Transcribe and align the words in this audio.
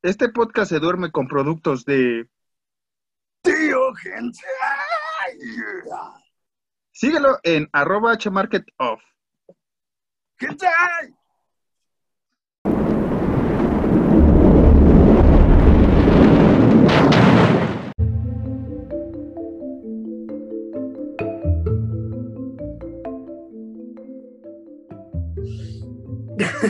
Este 0.00 0.28
podcast 0.28 0.68
se 0.70 0.78
duerme 0.78 1.10
con 1.10 1.26
productos 1.26 1.84
de 1.84 2.28
Tío 3.42 3.92
Gente. 3.96 4.38
Síguelo 6.92 7.38
en 7.42 7.68
arroba 7.72 8.16
hmarketoff. 8.16 9.02
Gente. 10.38 10.68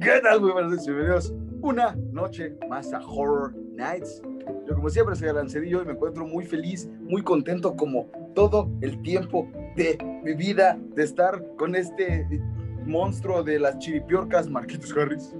¿Qué 0.00 0.20
tal? 0.22 0.40
Muy 0.40 0.52
buenas 0.52 0.70
noches, 0.70 0.86
bienvenidos 0.86 1.45
una 1.66 1.96
noche 2.12 2.54
más 2.68 2.92
a 2.92 3.00
Horror 3.04 3.52
Nights. 3.74 4.22
Yo 4.68 4.74
como 4.76 4.88
siempre 4.88 5.16
soy 5.16 5.28
Alan 5.28 5.50
Cedillo 5.50 5.82
y 5.82 5.86
me 5.86 5.92
encuentro 5.92 6.24
muy 6.24 6.44
feliz, 6.44 6.88
muy 7.00 7.22
contento 7.22 7.74
como 7.74 8.08
todo 8.36 8.70
el 8.82 9.02
tiempo 9.02 9.50
de 9.74 9.98
mi 10.24 10.34
vida 10.34 10.78
de 10.94 11.02
estar 11.02 11.42
con 11.58 11.74
este 11.74 12.26
monstruo 12.84 13.42
de 13.42 13.58
las 13.58 13.78
chiripiorcas, 13.78 14.48
Marquitos 14.48 14.96
Harris. 14.96 15.34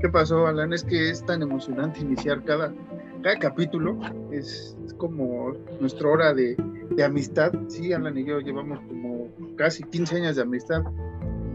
¿Qué 0.00 0.08
pasó, 0.08 0.48
Alan? 0.48 0.72
Es 0.72 0.82
que 0.82 1.10
es 1.10 1.24
tan 1.24 1.42
emocionante 1.42 2.00
iniciar 2.00 2.42
cada, 2.42 2.74
cada 3.22 3.38
capítulo. 3.38 4.00
Es, 4.32 4.76
es 4.84 4.94
como 4.94 5.52
nuestra 5.80 6.08
hora 6.08 6.34
de, 6.34 6.56
de 6.90 7.04
amistad. 7.04 7.52
Sí, 7.68 7.92
Alan 7.92 8.18
y 8.18 8.24
yo 8.24 8.40
llevamos 8.40 8.80
como 8.80 9.28
casi 9.56 9.84
15 9.84 10.16
años 10.16 10.36
de 10.36 10.42
amistad. 10.42 10.82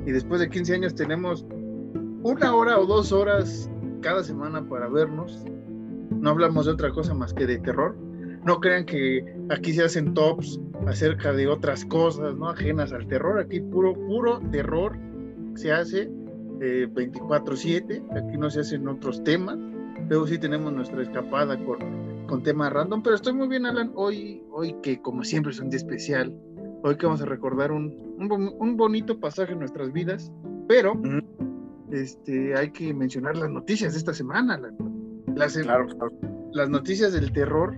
Y 0.05 0.11
después 0.11 0.39
de 0.39 0.49
15 0.49 0.75
años 0.75 0.95
tenemos 0.95 1.45
una 2.23 2.55
hora 2.55 2.79
o 2.79 2.85
dos 2.85 3.11
horas 3.11 3.69
cada 4.03 4.23
semana 4.23 4.67
para 4.67 4.87
vernos. 4.87 5.43
No 6.11 6.29
hablamos 6.29 6.67
de 6.67 6.73
otra 6.73 6.91
cosa 6.91 7.15
más 7.15 7.33
que 7.33 7.47
de 7.47 7.57
terror. 7.57 7.95
No 8.45 8.59
crean 8.59 8.85
que 8.85 9.25
aquí 9.49 9.73
se 9.73 9.83
hacen 9.83 10.13
tops 10.13 10.59
acerca 10.85 11.31
de 11.31 11.47
otras 11.47 11.85
cosas, 11.85 12.35
no 12.35 12.49
ajenas 12.49 12.91
al 12.91 13.07
terror. 13.07 13.39
Aquí 13.39 13.61
puro, 13.61 13.93
puro 13.93 14.39
terror 14.51 14.95
se 15.55 15.71
hace 15.71 16.11
eh, 16.61 16.87
24/7. 16.91 18.03
Aquí 18.11 18.37
no 18.37 18.49
se 18.49 18.59
hacen 18.59 18.87
otros 18.87 19.23
temas. 19.23 19.57
Luego 20.09 20.27
sí 20.27 20.37
tenemos 20.37 20.73
nuestra 20.73 21.01
escapada 21.01 21.57
con, 21.63 22.27
con 22.27 22.43
temas 22.43 22.73
random. 22.73 23.01
Pero 23.01 23.15
estoy 23.15 23.33
muy 23.33 23.47
bien, 23.47 23.65
Alan. 23.65 23.91
Hoy, 23.95 24.43
hoy 24.51 24.75
que 24.83 25.01
como 25.01 25.23
siempre 25.23 25.53
es 25.53 25.59
un 25.59 25.69
día 25.69 25.77
especial. 25.77 26.37
Hoy 26.83 26.97
que 26.97 27.05
vamos 27.05 27.21
a 27.21 27.25
recordar 27.25 27.71
un, 27.71 28.17
un, 28.19 28.53
un 28.59 28.77
bonito 28.77 29.19
pasaje 29.21 29.53
en 29.53 29.59
nuestras 29.59 29.93
vidas. 29.93 30.31
Pero 30.67 30.93
este, 31.93 32.55
hay 32.55 32.71
que 32.71 32.93
mencionar 32.93 33.37
las 33.37 33.49
noticias 33.49 33.93
de 33.93 33.99
esta 33.99 34.13
semana. 34.13 34.57
la- 34.57 34.73
Las, 35.35 35.57
Claro, 35.57 35.87
claro. 35.87 36.11
las 36.51 36.69
noticias 36.69 37.13
del 37.13 37.31
terror 37.33 37.75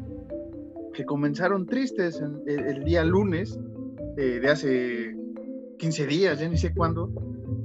que 0.94 1.06
comenzaron 1.06 1.66
tristes 1.66 2.20
en- 2.22 2.42
el, 2.48 2.60
el 2.78 2.84
día 2.84 3.04
lunes 3.04 3.58
eh, 4.18 4.40
de 4.42 4.50
hace 4.50 5.16
15 5.78 6.08
días, 6.08 6.40
ya 6.40 6.50
ni 6.50 6.58
sé 6.58 6.74
cuándo. 6.74 7.10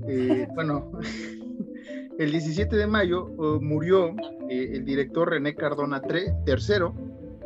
Eh, 0.08 0.46
bueno, 0.54 0.92
el 2.18 2.30
17 2.30 2.76
de 2.76 2.86
mayo 2.86 3.28
eh, 3.28 3.58
murió 3.60 4.10
eh, 4.48 4.72
el 4.74 4.84
director 4.84 5.30
René 5.30 5.54
Cardona 5.54 6.02
III, 6.08 6.44
tercero, 6.44 6.94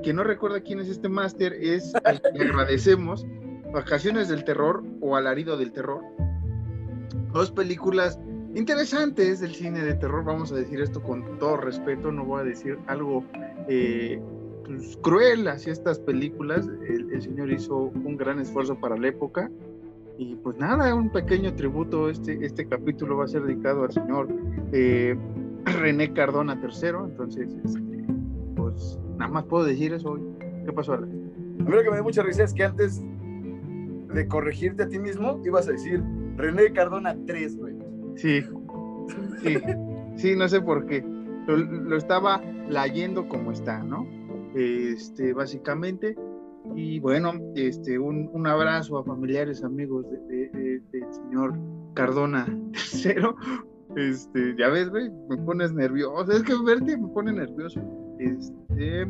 que 0.02 0.12
no 0.12 0.24
recuerda 0.24 0.61
quién 0.61 0.80
es 0.80 0.89
este 0.89 1.08
máster, 1.08 1.52
es 1.55 1.94
al 2.05 2.20
que 2.20 2.30
le 2.39 2.44
agradecemos 2.50 3.27
Vacaciones 3.72 4.28
del 4.28 4.44
Terror 4.44 4.84
o 5.00 5.16
Alarido 5.16 5.56
del 5.56 5.72
Terror. 5.72 6.00
Dos 7.33 7.50
películas 7.50 8.18
interesantes 8.55 9.41
del 9.41 9.55
cine 9.55 9.83
de 9.83 9.94
terror, 9.94 10.24
vamos 10.24 10.52
a 10.52 10.56
decir 10.56 10.80
esto 10.80 11.02
con 11.02 11.38
todo 11.38 11.56
respeto, 11.56 12.12
no 12.12 12.24
voy 12.24 12.42
a 12.42 12.44
decir 12.44 12.78
algo 12.86 13.24
eh, 13.69 14.20
pues, 14.64 14.96
cruel 15.02 15.48
hacia 15.48 15.72
estas 15.72 15.98
películas, 15.98 16.69
el, 16.88 17.12
el 17.12 17.22
señor 17.22 17.50
hizo 17.50 17.77
un 17.77 18.16
gran 18.16 18.38
esfuerzo 18.38 18.78
para 18.78 18.96
la 18.96 19.08
época 19.08 19.50
y 20.17 20.36
pues 20.36 20.56
nada, 20.58 20.95
un 20.95 21.11
pequeño 21.11 21.55
tributo, 21.55 22.08
este, 22.08 22.45
este 22.45 22.67
capítulo 22.67 23.17
va 23.17 23.24
a 23.24 23.29
ser 23.29 23.42
dedicado 23.42 23.84
al 23.84 23.92
señor 23.92 24.29
eh, 24.73 25.17
René 25.64 26.12
Cardona 26.12 26.61
III, 26.62 26.89
entonces 27.05 27.50
este, 27.64 28.05
pues 28.55 28.98
nada 29.18 29.30
más 29.30 29.45
puedo 29.45 29.64
decir 29.64 29.92
eso 29.92 30.12
hoy. 30.12 30.23
¿Qué 30.64 30.73
pasó? 30.73 30.95
Alan? 30.95 31.11
A 31.61 31.62
mí 31.64 31.70
lo 31.70 31.83
que 31.83 31.90
me 31.90 31.96
da 31.96 32.02
mucha 32.02 32.23
risa 32.23 32.45
es 32.45 32.55
que 32.55 32.64
antes 32.64 33.02
de 34.14 34.29
corregirte 34.29 34.84
a 34.84 34.89
ti 34.89 34.98
mismo, 34.98 35.40
ibas 35.45 35.68
a 35.68 35.73
decir 35.73 36.02
René 36.36 36.73
Cardona 36.73 37.17
3, 37.27 37.56
güey. 37.56 37.73
Sí, 38.17 38.42
sí, 39.42 39.57
sí, 40.17 40.36
no 40.36 40.48
sé 40.48 40.61
por 40.61 40.86
qué. 40.86 41.05
Lo, 41.47 41.97
estaba 41.97 42.41
leyendo 42.69 43.29
como 43.29 43.52
está, 43.52 43.83
¿no? 43.83 44.07
Este, 44.55 45.33
básicamente. 45.33 46.17
Y 46.74 46.98
bueno, 47.01 47.33
este, 47.55 47.98
un, 47.98 48.30
un 48.33 48.47
abrazo 48.47 48.98
a 48.98 49.05
familiares, 49.05 49.63
amigos 49.63 50.07
de- 50.11 50.48
de- 50.48 50.80
del 50.92 51.13
señor 51.13 51.55
Cardona 51.95 52.47
III. 53.05 53.14
Este, 53.97 54.57
ya 54.58 54.69
ves, 54.70 54.89
güey, 54.89 55.11
me 55.29 55.36
pones 55.39 55.73
nervioso. 55.73 56.33
Es 56.33 56.42
que 56.42 56.55
verte 56.64 56.97
me 56.97 57.08
pone 57.08 57.33
nervioso. 57.33 57.80
Este, 58.19 59.07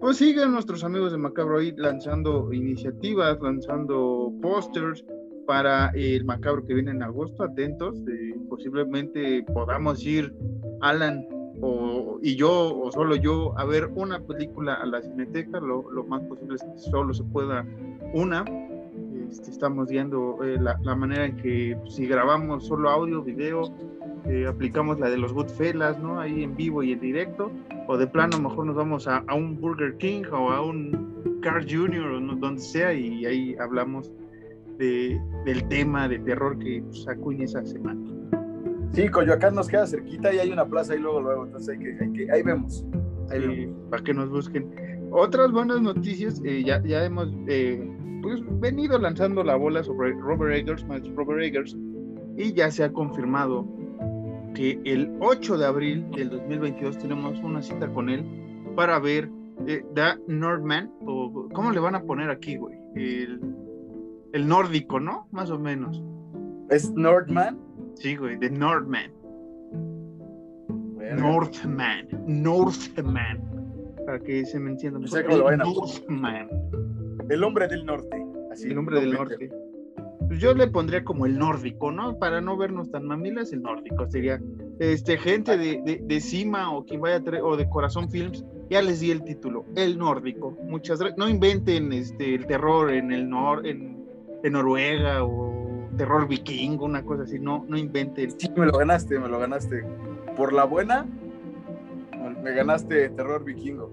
pues 0.00 0.16
siguen 0.16 0.52
nuestros 0.52 0.82
amigos 0.82 1.12
de 1.12 1.18
Macabro 1.18 1.58
ahí 1.58 1.72
lanzando 1.76 2.52
iniciativas, 2.52 3.38
lanzando 3.40 4.32
pósters, 4.42 5.04
para 5.48 5.88
el 5.94 6.26
macabro 6.26 6.62
que 6.66 6.74
viene 6.74 6.90
en 6.90 7.02
agosto, 7.02 7.42
atentos, 7.42 7.96
eh, 8.06 8.34
posiblemente 8.50 9.42
podamos 9.54 10.04
ir 10.04 10.34
Alan 10.82 11.26
o, 11.62 12.18
y 12.22 12.36
yo 12.36 12.78
o 12.78 12.92
solo 12.92 13.16
yo 13.16 13.58
a 13.58 13.64
ver 13.64 13.88
una 13.94 14.20
película 14.20 14.74
a 14.74 14.84
la 14.84 15.00
cineteca, 15.00 15.58
lo, 15.58 15.90
lo 15.90 16.04
más 16.04 16.22
posible 16.24 16.56
es 16.56 16.62
que 16.62 16.90
solo 16.90 17.14
se 17.14 17.24
pueda 17.24 17.64
una. 18.12 18.44
Este, 19.30 19.50
estamos 19.50 19.88
viendo 19.88 20.38
eh, 20.44 20.58
la, 20.60 20.78
la 20.82 20.94
manera 20.94 21.24
en 21.24 21.36
que 21.36 21.78
si 21.88 22.06
grabamos 22.06 22.66
solo 22.66 22.90
audio, 22.90 23.22
video, 23.22 23.72
eh, 24.26 24.46
aplicamos 24.46 25.00
la 25.00 25.08
de 25.08 25.16
los 25.16 25.32
Goodfellas, 25.32 25.98
¿no? 25.98 26.20
Ahí 26.20 26.42
en 26.44 26.56
vivo 26.56 26.82
y 26.82 26.92
en 26.92 27.00
directo, 27.00 27.50
o 27.86 27.96
de 27.96 28.06
plano 28.06 28.38
mejor 28.38 28.66
nos 28.66 28.76
vamos 28.76 29.08
a, 29.08 29.24
a 29.26 29.34
un 29.34 29.58
Burger 29.58 29.96
King 29.96 30.24
o 30.30 30.50
a 30.50 30.60
un 30.60 31.40
Carl 31.40 31.64
Jr. 31.66 32.04
o 32.04 32.20
no- 32.20 32.36
donde 32.36 32.60
sea 32.60 32.92
y 32.92 33.24
ahí 33.24 33.56
hablamos 33.58 34.12
de, 34.78 35.20
del 35.44 35.66
tema 35.68 36.08
de 36.08 36.18
terror 36.20 36.58
que 36.58 36.82
pues, 36.82 37.06
acuña 37.08 37.44
esa 37.44 37.64
semana. 37.64 38.00
Sí, 38.92 39.08
Coyoacán 39.08 39.54
nos 39.54 39.68
queda 39.68 39.86
cerquita 39.86 40.32
y 40.32 40.38
hay 40.38 40.50
una 40.50 40.64
plaza 40.66 40.94
ahí 40.94 41.00
luego, 41.00 41.20
luego. 41.20 41.46
Entonces 41.46 41.76
hay 41.76 41.78
que, 41.78 42.04
hay 42.04 42.12
que, 42.12 42.32
ahí 42.32 42.42
vemos. 42.42 42.84
Ahí 43.30 43.40
vemos. 43.40 43.90
para 43.90 44.02
que 44.02 44.14
nos 44.14 44.30
busquen. 44.30 44.70
Otras 45.10 45.52
buenas 45.52 45.80
noticias, 45.80 46.40
eh, 46.44 46.62
ya, 46.64 46.82
ya 46.82 47.04
hemos 47.04 47.28
eh, 47.46 47.82
pues, 48.22 48.42
venido 48.60 48.98
lanzando 48.98 49.42
la 49.42 49.56
bola 49.56 49.82
sobre 49.82 50.12
Robert 50.12 50.54
Eggers, 50.54 50.86
más 50.86 51.02
Robert 51.14 51.42
Eggers, 51.42 51.76
y 52.36 52.52
ya 52.52 52.70
se 52.70 52.84
ha 52.84 52.92
confirmado 52.92 53.66
que 54.54 54.80
el 54.84 55.10
8 55.20 55.58
de 55.58 55.66
abril 55.66 56.10
del 56.10 56.30
2022 56.30 56.98
tenemos 56.98 57.38
una 57.42 57.62
cita 57.62 57.88
con 57.92 58.08
él 58.08 58.24
para 58.76 58.98
ver 58.98 59.30
eh, 59.66 59.84
The 59.94 60.18
Northman, 60.26 60.90
o 61.06 61.48
¿cómo 61.52 61.70
le 61.70 61.80
van 61.80 61.94
a 61.94 62.02
poner 62.02 62.30
aquí, 62.30 62.56
güey? 62.56 62.76
El, 62.94 63.40
el 64.32 64.46
nórdico, 64.48 65.00
¿no? 65.00 65.26
Más 65.32 65.50
o 65.50 65.58
menos. 65.58 66.02
¿Es 66.70 66.90
Nordman? 66.92 67.58
Sí, 67.94 68.16
güey, 68.16 68.38
The 68.38 68.50
Northman. 68.50 69.10
Verga. 70.96 71.16
Northman, 71.22 72.08
Northman, 72.26 73.42
para 74.04 74.18
que 74.20 74.44
se 74.44 74.58
me 74.60 74.70
entienda. 74.70 74.98
No 74.98 75.04
mejor. 75.04 75.18
sé 75.18 75.24
cómo 75.24 75.38
lo 75.38 75.44
vayan 75.44 75.60
a- 75.62 75.64
Northman, 75.64 76.48
El 77.30 77.44
hombre 77.44 77.68
del 77.68 77.84
norte. 77.86 78.24
Así, 78.52 78.68
el 78.68 78.78
hombre 78.78 79.00
del 79.00 79.12
norte. 79.12 79.50
Pues 80.26 80.40
yo 80.40 80.52
le 80.54 80.66
pondría 80.68 81.04
como 81.04 81.24
el 81.26 81.38
nórdico, 81.38 81.90
¿no? 81.90 82.18
Para 82.18 82.40
no 82.42 82.56
vernos 82.58 82.90
tan 82.90 83.06
mamilas, 83.06 83.52
el 83.52 83.62
nórdico 83.62 84.06
sería 84.10 84.40
este 84.78 85.16
gente 85.16 85.56
de, 85.56 85.80
de, 85.84 86.02
de 86.04 86.20
Cima 86.20 86.70
o 86.76 86.84
quien 86.84 87.00
vaya 87.00 87.16
a 87.16 87.20
traer- 87.22 87.42
o 87.42 87.56
de 87.56 87.68
Corazón 87.68 88.10
Films, 88.10 88.44
ya 88.68 88.82
les 88.82 89.00
di 89.00 89.10
el 89.10 89.22
título, 89.24 89.64
el 89.76 89.96
nórdico. 89.98 90.56
Muchas 90.64 90.98
gracias. 91.00 91.18
No 91.18 91.28
inventen 91.28 91.92
este 91.92 92.34
el 92.34 92.46
terror 92.46 92.90
en 92.90 93.10
el 93.12 93.28
nor 93.28 93.66
en, 93.66 93.97
en 94.42 94.52
Noruega 94.52 95.24
o 95.24 95.88
terror 95.96 96.28
vikingo, 96.28 96.84
una 96.84 97.04
cosa 97.04 97.24
así, 97.24 97.38
no, 97.38 97.64
no 97.68 97.76
inventen. 97.76 98.30
Sí, 98.38 98.48
me 98.56 98.66
lo 98.66 98.78
ganaste, 98.78 99.18
me 99.18 99.28
lo 99.28 99.38
ganaste. 99.38 99.84
Por 100.36 100.52
la 100.52 100.64
buena, 100.64 101.06
me 102.42 102.52
ganaste 102.52 103.10
terror 103.10 103.44
vikingo. 103.44 103.90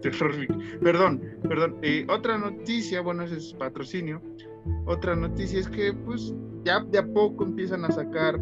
Terror 0.00 0.36
vikingo. 0.36 0.60
Perdón, 0.82 1.22
perdón. 1.48 1.76
Eh, 1.82 2.06
otra 2.08 2.38
noticia, 2.38 3.00
bueno, 3.02 3.22
ese 3.24 3.36
es 3.36 3.52
patrocinio. 3.54 4.20
Otra 4.86 5.14
noticia 5.14 5.60
es 5.60 5.68
que 5.68 5.92
pues 5.92 6.34
ya 6.64 6.80
de 6.80 6.98
a 6.98 7.06
poco 7.06 7.44
empiezan 7.44 7.84
a 7.84 7.90
sacar 7.90 8.40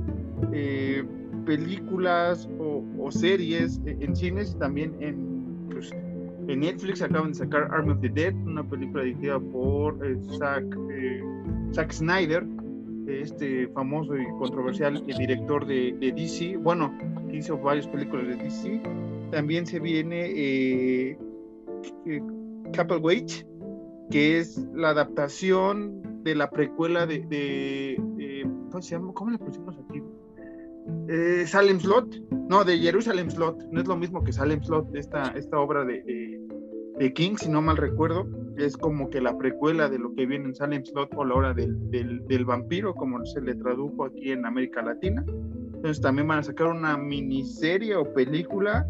eh, 0.53 1.05
películas 1.45 2.49
o, 2.59 2.85
o 2.99 3.11
series 3.11 3.81
eh, 3.87 3.97
en 4.01 4.15
cines 4.15 4.53
y 4.55 4.59
también 4.59 4.95
en, 5.01 5.40
en 6.53 6.61
Netflix 6.61 7.03
acaban 7.03 7.33
de 7.33 7.39
sacar 7.39 7.69
Army 7.71 7.93
of 7.93 8.01
the 8.01 8.09
Dead, 8.09 8.35
una 8.47 8.65
película 8.65 9.05
dirigida 9.05 9.39
por 9.39 10.05
eh, 10.05 10.17
Zack, 10.39 10.65
eh, 10.91 11.23
Zack 11.73 11.93
Snyder, 11.93 12.45
este 13.07 13.69
famoso 13.69 14.17
y 14.17 14.25
controversial 14.39 15.05
director 15.07 15.67
de, 15.67 15.95
de 15.99 16.13
DC. 16.13 16.57
Bueno, 16.59 16.97
hizo 17.33 17.59
varias 17.59 17.87
películas 17.89 18.27
de 18.29 18.37
DC. 18.37 18.83
También 19.31 19.67
se 19.67 19.81
viene 19.81 20.27
eh, 20.27 21.19
eh 22.07 22.23
Wage, 23.01 23.47
que 24.11 24.39
es 24.39 24.59
la 24.75 24.91
adaptación 24.91 26.23
de 26.23 26.35
la 26.35 26.51
precuela 26.51 27.07
de, 27.07 27.97
¿cómo 28.71 28.83
se 28.83 28.99
le 28.99 29.39
pusimos 29.39 29.77
aquí? 29.79 30.03
Eh, 31.09 31.45
Salem 31.47 31.81
Slot, 31.81 32.17
no, 32.49 32.65
de 32.65 32.79
Jerusalem 32.79 33.31
Slot, 33.31 33.65
no 33.71 33.81
es 33.81 33.89
lo 33.89 33.97
mismo 33.97 34.23
que 34.23 34.33
Salem 34.33 34.63
Slot, 34.63 34.95
esta, 34.95 35.29
esta 35.31 35.59
obra 35.59 35.85
de, 35.85 36.03
King, 37.09 37.37
si 37.37 37.49
no 37.49 37.63
mal 37.63 37.79
recuerdo, 37.79 38.27
es 38.59 38.77
como 38.77 39.09
que 39.09 39.21
la 39.21 39.37
precuela 39.39 39.89
de 39.89 39.99
lo 39.99 40.15
que 40.15 40.27
viene 40.27 40.47
en 40.47 40.55
Salem 40.55 40.85
Slot 40.85 41.15
o 41.17 41.25
la 41.25 41.35
hora 41.35 41.55
del, 41.55 41.91
del, 41.91 42.45
vampiro, 42.45 42.95
como 42.95 43.25
se 43.25 43.41
le 43.41 43.55
tradujo 43.55 44.05
aquí 44.05 44.33
en 44.33 44.45
América 44.45 44.83
Latina. 44.83 45.25
Entonces 45.27 46.01
también 46.03 46.29
van 46.29 46.41
a 46.41 46.43
sacar 46.43 46.67
una 46.67 46.99
miniserie 46.99 47.97
o 47.97 48.13
película. 48.13 48.87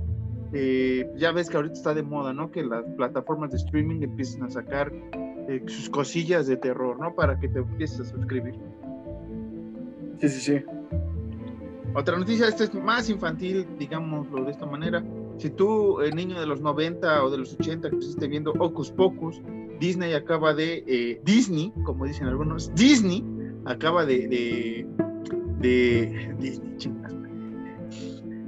Eh, 0.52 1.08
ya 1.16 1.30
ves 1.30 1.48
que 1.48 1.56
ahorita 1.56 1.74
está 1.74 1.94
de 1.94 2.02
moda, 2.02 2.32
¿no? 2.32 2.50
Que 2.50 2.64
las 2.64 2.84
plataformas 2.96 3.52
de 3.52 3.58
streaming 3.58 4.02
empiecen 4.02 4.42
a 4.42 4.50
sacar 4.50 4.92
eh, 5.48 5.62
sus 5.66 5.88
cosillas 5.88 6.48
de 6.48 6.56
terror, 6.56 6.98
¿no? 6.98 7.14
Para 7.14 7.38
que 7.38 7.48
te 7.48 7.60
empieces 7.60 8.00
a 8.00 8.04
suscribir. 8.06 8.56
Sí, 10.18 10.28
sí, 10.28 10.40
sí. 10.40 10.64
Otra 11.94 12.18
noticia, 12.18 12.48
esta 12.48 12.64
es 12.64 12.74
más 12.74 13.08
infantil, 13.08 13.66
digámoslo 13.78 14.44
de 14.44 14.50
esta 14.50 14.66
manera. 14.66 15.04
Si 15.40 15.48
tú, 15.48 16.02
el 16.02 16.14
niño 16.14 16.38
de 16.38 16.46
los 16.46 16.60
90 16.60 17.24
o 17.24 17.30
de 17.30 17.38
los 17.38 17.54
80 17.54 17.88
que 17.88 18.28
viendo 18.28 18.52
Ocus 18.58 18.90
Pocus, 18.90 19.40
Disney 19.78 20.12
acaba 20.12 20.52
de, 20.52 20.84
eh, 20.86 21.18
Disney, 21.24 21.72
como 21.84 22.04
dicen 22.04 22.26
algunos, 22.26 22.70
Disney 22.74 23.24
acaba 23.64 24.04
de, 24.04 24.28
de, 24.28 24.86
de 25.60 26.34
Disney, 26.38 26.76
chingas. 26.76 27.14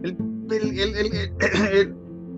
El, 0.02 0.18
el, 0.50 1.94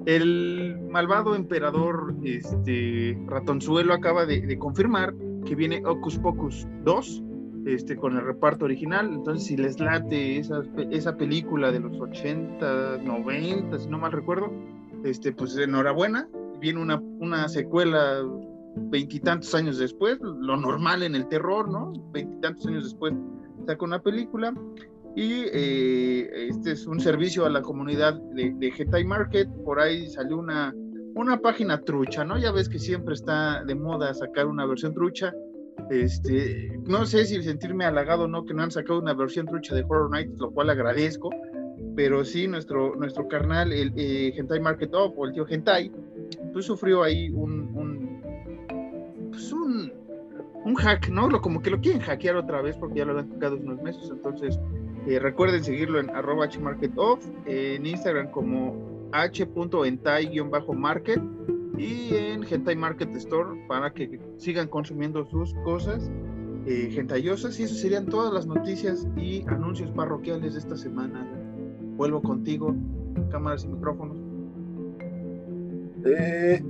el, 0.07 0.79
malvado 0.89 1.35
emperador 1.35 2.15
este, 2.23 3.19
Ratonzuelo 3.27 3.93
acaba 3.93 4.25
de, 4.25 4.41
de 4.41 4.57
confirmar 4.57 5.13
que 5.45 5.57
viene 5.57 5.83
Ocus 5.85 6.17
Pocus 6.19 6.69
2 6.85 7.25
este, 7.67 7.97
con 7.97 8.17
el 8.17 8.25
reparto 8.25 8.65
original. 8.65 9.11
Entonces, 9.13 9.47
si 9.47 9.57
les 9.57 9.81
late 9.81 10.39
esa, 10.39 10.63
esa 10.91 11.17
película 11.17 11.73
de 11.73 11.81
los 11.81 11.99
80, 11.99 12.99
90, 12.99 13.79
si 13.79 13.89
no 13.89 13.99
mal 13.99 14.13
recuerdo, 14.13 14.53
este, 15.05 15.33
pues 15.33 15.57
enhorabuena. 15.57 16.29
Viene 16.61 16.81
una, 16.81 17.01
una 17.19 17.49
secuela 17.49 18.23
veintitantos 18.77 19.55
años 19.55 19.79
después, 19.79 20.19
lo 20.21 20.57
normal 20.57 21.03
en 21.03 21.15
el 21.15 21.29
terror, 21.29 21.69
¿no? 21.69 21.93
Veintitantos 22.13 22.67
años 22.67 22.85
después 22.85 23.15
saca 23.67 23.85
una 23.85 24.01
película. 24.01 24.55
Y 25.17 25.45
eh, 25.53 26.49
este 26.49 26.73
es 26.73 26.87
un 26.87 26.99
servicio 26.99 27.45
a 27.47 27.51
la 27.51 27.63
comunidad 27.63 28.21
de, 28.35 28.53
de 28.55 29.05
Market. 29.05 29.49
Por 29.65 29.79
ahí 29.79 30.09
salió 30.09 30.39
una, 30.39 30.75
una 31.15 31.39
página 31.39 31.81
trucha, 31.81 32.25
¿no? 32.25 32.37
Ya 32.37 32.51
ves 32.51 32.69
que 32.69 32.81
siempre 32.81 33.15
está 33.15 33.63
de 33.65 33.77
moda 33.77 34.13
sacar 34.13 34.47
una 34.47 34.67
versión 34.67 34.93
trucha 34.93 35.33
este, 35.91 36.79
no 36.87 37.07
sé 37.07 37.25
si 37.27 37.43
sentirme 37.43 37.85
halagado 37.85 38.25
o 38.25 38.29
no 38.29 38.45
que 38.45 38.55
no 38.55 38.63
han 38.63 38.71
sacado 38.71 39.01
una 39.01 39.15
versión 39.15 39.47
trucha 39.47 39.75
de 39.75 39.83
Horror 39.83 40.11
Nights, 40.11 40.39
lo 40.39 40.51
cual 40.51 40.71
agradezco, 40.71 41.31
pero 41.97 42.25
sí, 42.25 42.49
nuestro, 42.49 42.95
nuestro 42.97 43.29
carnal, 43.29 43.73
el 43.73 43.93
eh, 43.97 44.35
Hentai 44.37 44.61
Market 44.61 44.95
Up 44.95 45.15
o 45.17 45.27
el 45.27 45.33
tío 45.33 45.47
Hentai, 45.49 45.91
pues 46.53 46.67
sufrió 46.67 47.03
ahí 47.03 47.31
un, 47.31 47.61
un, 47.75 49.31
pues 49.31 49.53
un, 49.53 49.93
un 50.65 50.75
hack, 50.75 51.09
¿no? 51.09 51.29
Lo, 51.29 51.41
como 51.41 51.63
que 51.63 51.71
lo 51.71 51.81
quieren 51.81 52.01
hackear 52.01 52.37
otra 52.37 52.63
vez 52.63 52.77
porque 52.77 52.99
ya 52.99 53.05
lo 53.05 53.19
han 53.19 53.29
tocado 53.29 53.57
unos 53.57 53.81
meses, 53.83 54.09
entonces 54.11 54.59
eh, 55.07 55.19
recuerden 55.19 55.63
seguirlo 55.63 56.01
en 56.01 56.11
arroba 56.11 56.49
hmarketoff, 56.49 57.25
en 57.47 57.87
Instagram 57.87 58.31
como 58.31 59.09
h.hentai-market 59.13 61.21
y 61.77 62.15
en 62.15 62.45
Hentai 62.45 62.77
Market 62.77 63.15
Store 63.17 63.61
para 63.69 63.93
que 63.93 64.21
sigan 64.37 64.69
consumiendo 64.69 65.25
sus 65.27 65.55
cosas 65.65 66.11
eh, 66.67 66.91
gentayosas. 66.93 67.59
Y 67.59 67.65
esas 67.65 67.79
serían 67.79 68.07
todas 68.07 68.33
las 68.33 68.47
noticias 68.47 69.07
y 69.17 69.43
anuncios 69.49 69.91
parroquiales 69.91 70.55
de 70.55 70.61
esta 70.61 70.77
semana. 70.77 71.29
Vuelvo 71.97 72.23
contigo, 72.23 72.75
cámaras 73.31 73.65
y 73.65 73.69
micrófonos. 73.69 74.17
Eh, 76.05 76.63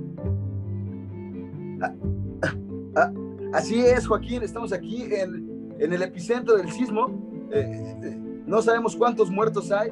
ah, 1.81 1.93
ah, 2.41 2.53
ah, 2.95 3.11
así 3.53 3.79
es, 3.79 4.07
Joaquín, 4.07 4.43
estamos 4.43 4.71
aquí 4.71 5.03
en, 5.03 5.73
en 5.79 5.93
el 5.93 6.01
epicentro 6.01 6.55
del 6.55 6.71
sismo. 6.71 7.07
Eh, 7.51 7.95
eh, 8.03 8.17
no 8.45 8.61
sabemos 8.61 8.95
cuántos 8.95 9.29
muertos 9.29 9.71
hay, 9.71 9.91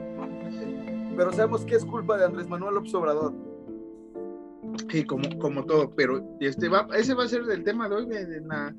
pero 1.18 1.31
sabemos 1.33 1.65
que 1.65 1.75
es 1.75 1.86
culpa 1.86 2.18
de 2.18 2.25
Andrés 2.25 2.48
Manuel 2.48 2.75
López 2.75 2.94
Obrador. 2.95 3.33
Sí, 4.93 5.03
como, 5.05 5.23
como 5.39 5.65
todo, 5.65 5.89
pero 5.95 6.23
este 6.39 6.69
va, 6.69 6.87
ese 6.95 7.15
va 7.15 7.23
a 7.23 7.27
ser 7.27 7.41
el 7.49 7.63
tema 7.63 7.89
de 7.89 7.95
hoy, 7.95 8.07
en 8.11 8.47
la, 8.47 8.75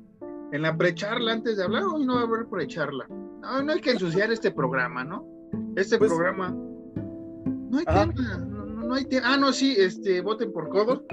en 0.53 0.61
la 0.61 0.77
precharla, 0.77 1.33
antes 1.33 1.57
de 1.57 1.63
hablar, 1.65 1.83
hoy 1.83 2.05
no 2.05 2.15
va 2.15 2.21
a 2.21 2.23
haber 2.23 2.45
precharla. 2.45 3.05
No, 3.09 3.61
no 3.61 3.73
hay 3.73 3.81
que 3.81 3.91
ensuciar 3.91 4.31
este 4.31 4.49
programa, 4.49 5.03
¿no? 5.03 5.27
Este 5.75 5.97
pues, 5.97 6.09
programa. 6.09 6.51
No 6.51 7.79
hay 7.79 7.83
tema, 7.83 8.37
no, 8.37 8.93
hay 8.93 9.03
tema. 9.03 9.25
Ah, 9.33 9.35
no, 9.35 9.51
sí, 9.51 9.75
este, 9.77 10.21
voten 10.21 10.53
por 10.53 10.69
codo. 10.69 11.03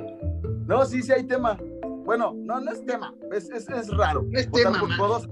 No, 0.68 0.84
sí, 0.84 1.02
sí 1.02 1.10
hay 1.10 1.24
tema. 1.24 1.58
Bueno, 2.04 2.32
no, 2.36 2.60
no 2.60 2.70
es 2.70 2.86
tema, 2.86 3.12
es, 3.32 3.50
es, 3.50 3.68
es 3.70 3.88
raro. 3.96 4.22
No 4.30 4.38
es 4.38 4.48
tema. 4.52 4.78
Por 4.78 4.96
codos, 4.96 5.28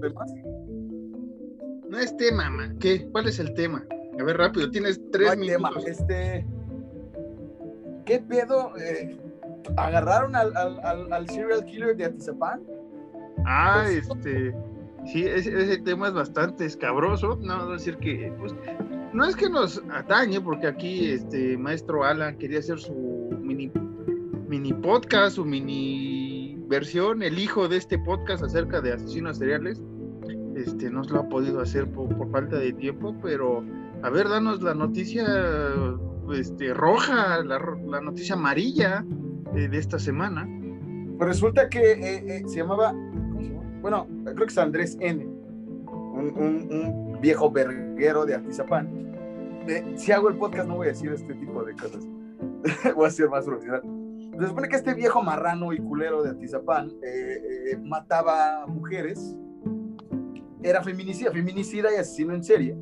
no 1.87 1.97
es 1.97 2.17
tema, 2.17 2.49
man. 2.49 2.77
¿Qué? 2.77 3.07
¿Cuál 3.09 3.29
es 3.29 3.39
el 3.39 3.53
tema? 3.53 3.85
A 4.19 4.23
ver, 4.23 4.35
rápido, 4.35 4.69
tienes 4.69 4.99
tres 5.13 5.29
no 5.29 5.39
minutos. 5.39 5.85
Tema. 5.85 5.89
Este. 5.89 6.45
¿Qué 8.03 8.19
pedo? 8.19 8.75
Eh, 8.77 9.17
agarraron 9.77 10.35
al, 10.35 10.55
al, 10.55 11.11
al, 11.13 11.29
serial 11.29 11.63
killer 11.65 11.95
de 11.95 12.05
Atizapán. 12.05 12.61
Ah, 13.45 13.83
pues, 13.85 14.07
este. 14.07 14.55
Sí, 15.05 15.23
ese, 15.23 15.77
tema 15.79 16.09
es 16.09 16.13
bastante 16.13 16.65
escabroso. 16.65 17.37
No, 17.41 17.71
decir 17.71 17.97
que. 17.97 18.33
Pues, 18.39 18.53
no 19.13 19.25
es 19.25 19.35
que 19.35 19.49
nos 19.49 19.81
atañe, 19.91 20.39
porque 20.39 20.67
aquí 20.67 21.11
este 21.11 21.57
maestro 21.57 22.03
Alan 22.03 22.37
quería 22.37 22.59
hacer 22.59 22.79
su 22.79 23.29
mini, 23.41 23.71
mini 24.47 24.73
podcast, 24.73 25.35
su 25.35 25.45
mini 25.45 26.57
versión, 26.67 27.21
el 27.21 27.37
hijo 27.37 27.67
de 27.67 27.77
este 27.77 27.99
podcast 27.99 28.43
acerca 28.43 28.79
de 28.79 28.93
asesinos 28.93 29.37
seriales. 29.37 29.81
Este, 30.55 30.89
no 30.89 31.01
lo 31.03 31.21
ha 31.21 31.29
podido 31.29 31.61
hacer 31.61 31.89
por, 31.91 32.15
por 32.15 32.29
falta 32.31 32.57
de 32.57 32.73
tiempo, 32.73 33.15
pero 33.21 33.63
a 34.03 34.09
ver, 34.09 34.29
danos 34.29 34.61
la 34.61 34.73
noticia 34.73 35.25
este, 36.33 36.73
roja, 36.73 37.43
la, 37.43 37.59
la 37.87 38.01
noticia 38.01 38.35
amarilla 38.35 39.03
de 39.53 39.77
esta 39.77 39.99
semana. 39.99 40.47
Pues 41.21 41.29
resulta 41.29 41.69
que 41.69 41.91
eh, 41.91 42.23
eh, 42.25 42.43
se, 42.47 42.57
llamaba, 42.57 42.93
Bueno, 43.81 44.07
creo 44.23 44.35
que 44.35 44.45
es 44.45 44.57
Andrés 44.57 44.97
N., 44.99 45.23
un, 45.23 47.19
viejo 47.21 47.51
verguero 47.51 48.25
de 48.25 48.33
Atizapán. 48.33 48.89
Eh, 49.67 49.93
si 49.97 50.11
hago 50.11 50.29
el 50.29 50.37
podcast 50.37 50.67
no 50.67 50.77
voy 50.77 50.87
a 50.87 50.89
decir 50.89 51.11
este 51.11 51.35
tipo 51.35 51.63
de 51.63 51.75
cosas. 51.75 52.07
voy 52.95 53.05
a 53.05 53.11
ser 53.11 53.29
más 53.29 53.45
profesional. 53.45 53.83
Se 54.39 54.47
supone 54.47 54.67
que 54.67 54.77
este 54.77 54.95
viejo 54.95 55.21
marrano 55.21 55.71
y 55.73 55.77
culero 55.77 56.23
de 56.23 56.31
Atizapán 56.31 56.91
mataba 57.83 58.65
mujeres, 58.65 59.37
era 60.63 60.81
feminicida, 60.81 61.31
feminicida 61.31 61.91
y 61.93 61.97
asesino 61.97 62.33
en 62.33 62.43
serie. 62.43 62.75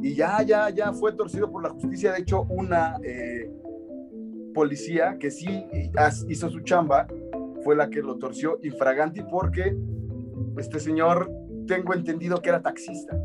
Y 0.00 0.14
ya, 0.14 0.42
ya, 0.42 0.70
ya 0.70 0.94
fue 0.94 1.12
torcido 1.12 1.52
por 1.52 1.62
la 1.62 1.68
justicia. 1.68 2.12
De 2.12 2.20
hecho, 2.20 2.46
una 2.48 2.96
policía 4.54 5.16
que 5.18 5.30
sí 5.30 5.64
hizo 6.28 6.50
su 6.50 6.60
chamba 6.60 7.06
fue 7.62 7.76
la 7.76 7.90
que 7.90 8.00
lo 8.00 8.16
torció 8.16 8.58
infraganti 8.62 9.22
porque 9.22 9.76
este 10.56 10.80
señor, 10.80 11.30
tengo 11.66 11.94
entendido 11.94 12.40
que 12.40 12.48
era 12.48 12.60
taxista. 12.60 13.16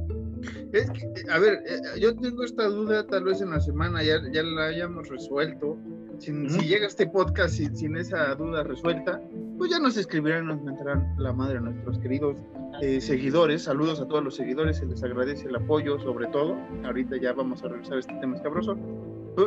Es 0.71 0.89
que, 0.91 1.07
a 1.29 1.39
ver, 1.39 1.63
eh, 1.65 1.99
yo 1.99 2.15
tengo 2.15 2.43
esta 2.43 2.65
duda, 2.67 3.05
tal 3.07 3.23
vez 3.23 3.41
en 3.41 3.49
la 3.49 3.59
semana 3.59 4.03
ya, 4.03 4.21
ya 4.31 4.43
la 4.43 4.67
hayamos 4.67 5.09
resuelto. 5.09 5.77
Si, 6.19 6.31
llega 6.31 6.87
este 6.87 7.07
podcast 7.07 7.55
sin, 7.55 7.75
sin, 7.75 7.97
esa 7.97 8.35
duda 8.35 8.63
resuelta, 8.63 9.19
pues 9.57 9.71
ya 9.71 9.79
nos 9.79 9.97
escribirán, 9.97 10.47
nos 10.47 10.61
mentarán 10.61 11.13
la 11.17 11.33
madre 11.33 11.57
a 11.57 11.61
nuestros 11.61 11.97
queridos 11.99 12.37
eh, 12.81 13.01
seguidores. 13.01 13.63
Saludos 13.63 13.99
a 13.99 14.07
todos 14.07 14.23
los 14.23 14.35
seguidores, 14.35 14.77
se 14.77 14.85
les 14.85 15.03
agradece 15.03 15.47
el 15.47 15.55
apoyo, 15.55 15.99
sobre 15.99 16.27
todo. 16.27 16.55
Ahorita 16.85 17.17
ya 17.17 17.33
vamos 17.33 17.63
a 17.63 17.67
revisar 17.67 17.97
este 17.97 18.13
tema 18.15 18.35
escabroso. 18.35 18.77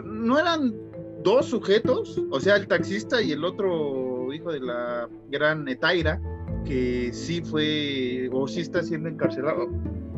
No 0.04 0.38
eran 0.38 0.74
dos 1.22 1.46
sujetos, 1.46 2.20
o 2.30 2.40
sea, 2.40 2.56
el 2.56 2.66
taxista 2.66 3.20
y 3.22 3.32
el 3.32 3.44
otro 3.44 4.32
hijo 4.32 4.52
de 4.52 4.60
la 4.60 5.08
gran 5.30 5.66
Etaira, 5.68 6.20
que 6.64 7.10
sí 7.12 7.42
fue 7.42 8.28
o 8.32 8.46
sí 8.46 8.60
está 8.60 8.82
siendo 8.82 9.08
encarcelado. 9.08 9.68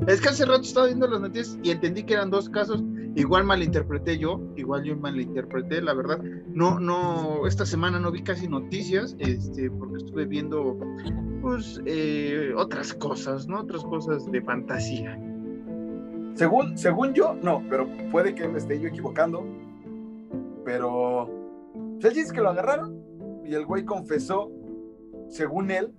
Es 0.07 0.21
que 0.21 0.29
hace 0.29 0.47
rato 0.47 0.63
estaba 0.63 0.87
viendo 0.87 1.07
las 1.07 1.21
noticias 1.21 1.59
y 1.63 1.71
entendí 1.71 2.03
que 2.03 2.15
eran 2.15 2.31
dos 2.31 2.49
casos. 2.49 2.83
Igual 3.17 3.45
malinterpreté 3.45 4.19
yo, 4.19 4.41
igual 4.57 4.85
yo 4.85 4.97
malinterpreté, 4.97 5.83
la 5.83 5.95
verdad. 5.95 6.23
No, 6.49 6.79
no, 6.79 7.47
esta 7.47 7.67
semana 7.67 7.99
no 7.99 8.11
vi 8.11 8.23
casi 8.23 8.49
noticias, 8.49 9.17
este, 9.19 9.71
porque 9.71 9.97
estuve 9.97 10.27
viendo, 10.27 10.79
pues, 11.43 11.81
eh, 11.87 12.53
otras 12.57 12.95
cosas, 12.95 13.47
¿no? 13.49 13.61
Otras 13.61 13.83
cosas 13.85 14.31
de 14.31 14.41
fantasía. 14.43 15.19
Según, 16.35 16.79
según 16.79 17.13
yo, 17.13 17.35
no, 17.43 17.63
pero 17.69 17.89
puede 18.11 18.35
que 18.35 18.49
me 18.49 18.59
esté 18.59 18.81
yo 18.81 18.89
equivocando. 18.89 19.45
Pero 20.71 21.29
pues, 21.95 22.05
él 22.05 22.15
dice 22.15 22.33
que 22.33 22.41
lo 22.41 22.51
agarraron 22.51 23.43
y 23.45 23.55
el 23.55 23.67
güey 23.67 23.85
confesó, 23.85 24.53
según 25.29 25.73
él, 25.73 25.93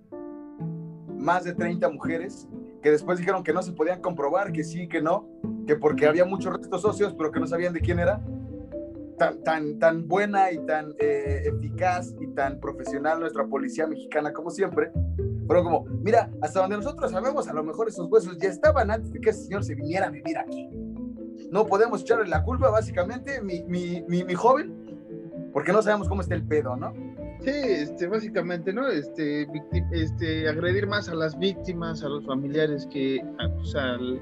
más 1.17 1.43
de 1.43 1.53
30 1.53 1.89
mujeres 1.89 2.47
que 2.81 2.89
después 2.89 3.19
dijeron 3.19 3.43
que 3.43 3.51
no 3.51 3.61
se 3.63 3.73
podían 3.73 4.01
comprobar, 4.01 4.53
que 4.53 4.63
sí, 4.63 4.87
que 4.87 5.01
no, 5.01 5.27
que 5.67 5.75
porque 5.75 6.07
había 6.07 6.23
muchos 6.23 6.55
restos 6.55 6.83
socios, 6.83 7.13
pero 7.17 7.31
que 7.31 7.41
no 7.41 7.47
sabían 7.47 7.73
de 7.73 7.81
quién 7.81 7.99
era. 7.99 8.21
Tan, 9.17 9.43
tan, 9.43 9.77
tan 9.77 10.07
buena 10.07 10.51
y 10.53 10.65
tan 10.65 10.95
eh, 10.99 11.43
eficaz 11.45 12.15
y 12.21 12.27
tan 12.27 12.61
profesional 12.61 13.19
nuestra 13.19 13.45
policía 13.45 13.85
mexicana 13.87 14.31
como 14.31 14.51
siempre, 14.51 14.91
fueron 15.47 15.65
como, 15.65 15.85
mira, 16.01 16.31
hasta 16.41 16.61
donde 16.61 16.77
nosotros 16.77 17.11
sabemos, 17.11 17.47
a 17.49 17.53
lo 17.53 17.63
mejor 17.63 17.89
esos 17.89 18.09
huesos 18.09 18.37
ya 18.37 18.47
estaban 18.47 18.89
antes 18.89 19.11
de 19.11 19.19
que 19.19 19.31
ese 19.31 19.43
señor 19.43 19.65
se 19.65 19.75
viniera 19.75 20.07
a 20.07 20.09
vivir 20.09 20.37
aquí. 20.37 20.69
No 21.51 21.67
podemos 21.67 22.01
echarle 22.01 22.27
la 22.27 22.43
culpa, 22.43 22.70
básicamente, 22.70 23.41
mi, 23.41 23.62
mi, 23.63 24.01
mi, 24.08 24.24
mi 24.24 24.34
joven, 24.34 24.74
porque 25.51 25.74
no 25.74 25.81
sabemos 25.81 26.08
cómo 26.08 26.22
está 26.22 26.34
el 26.34 26.43
pedo, 26.43 26.77
¿no? 26.77 26.93
Sí, 27.41 27.51
este, 27.51 28.08
básicamente, 28.08 28.72
¿no? 28.72 28.88
Este, 28.88 29.48
este, 29.91 30.48
agredir 30.48 30.88
más 30.88 31.10
a 31.10 31.15
las 31.15 31.38
víctimas, 31.38 32.03
a 32.03 32.10
los 32.10 32.25
familiares 32.25 32.88
que 32.91 33.22
pues, 33.58 33.75
al, 33.75 34.22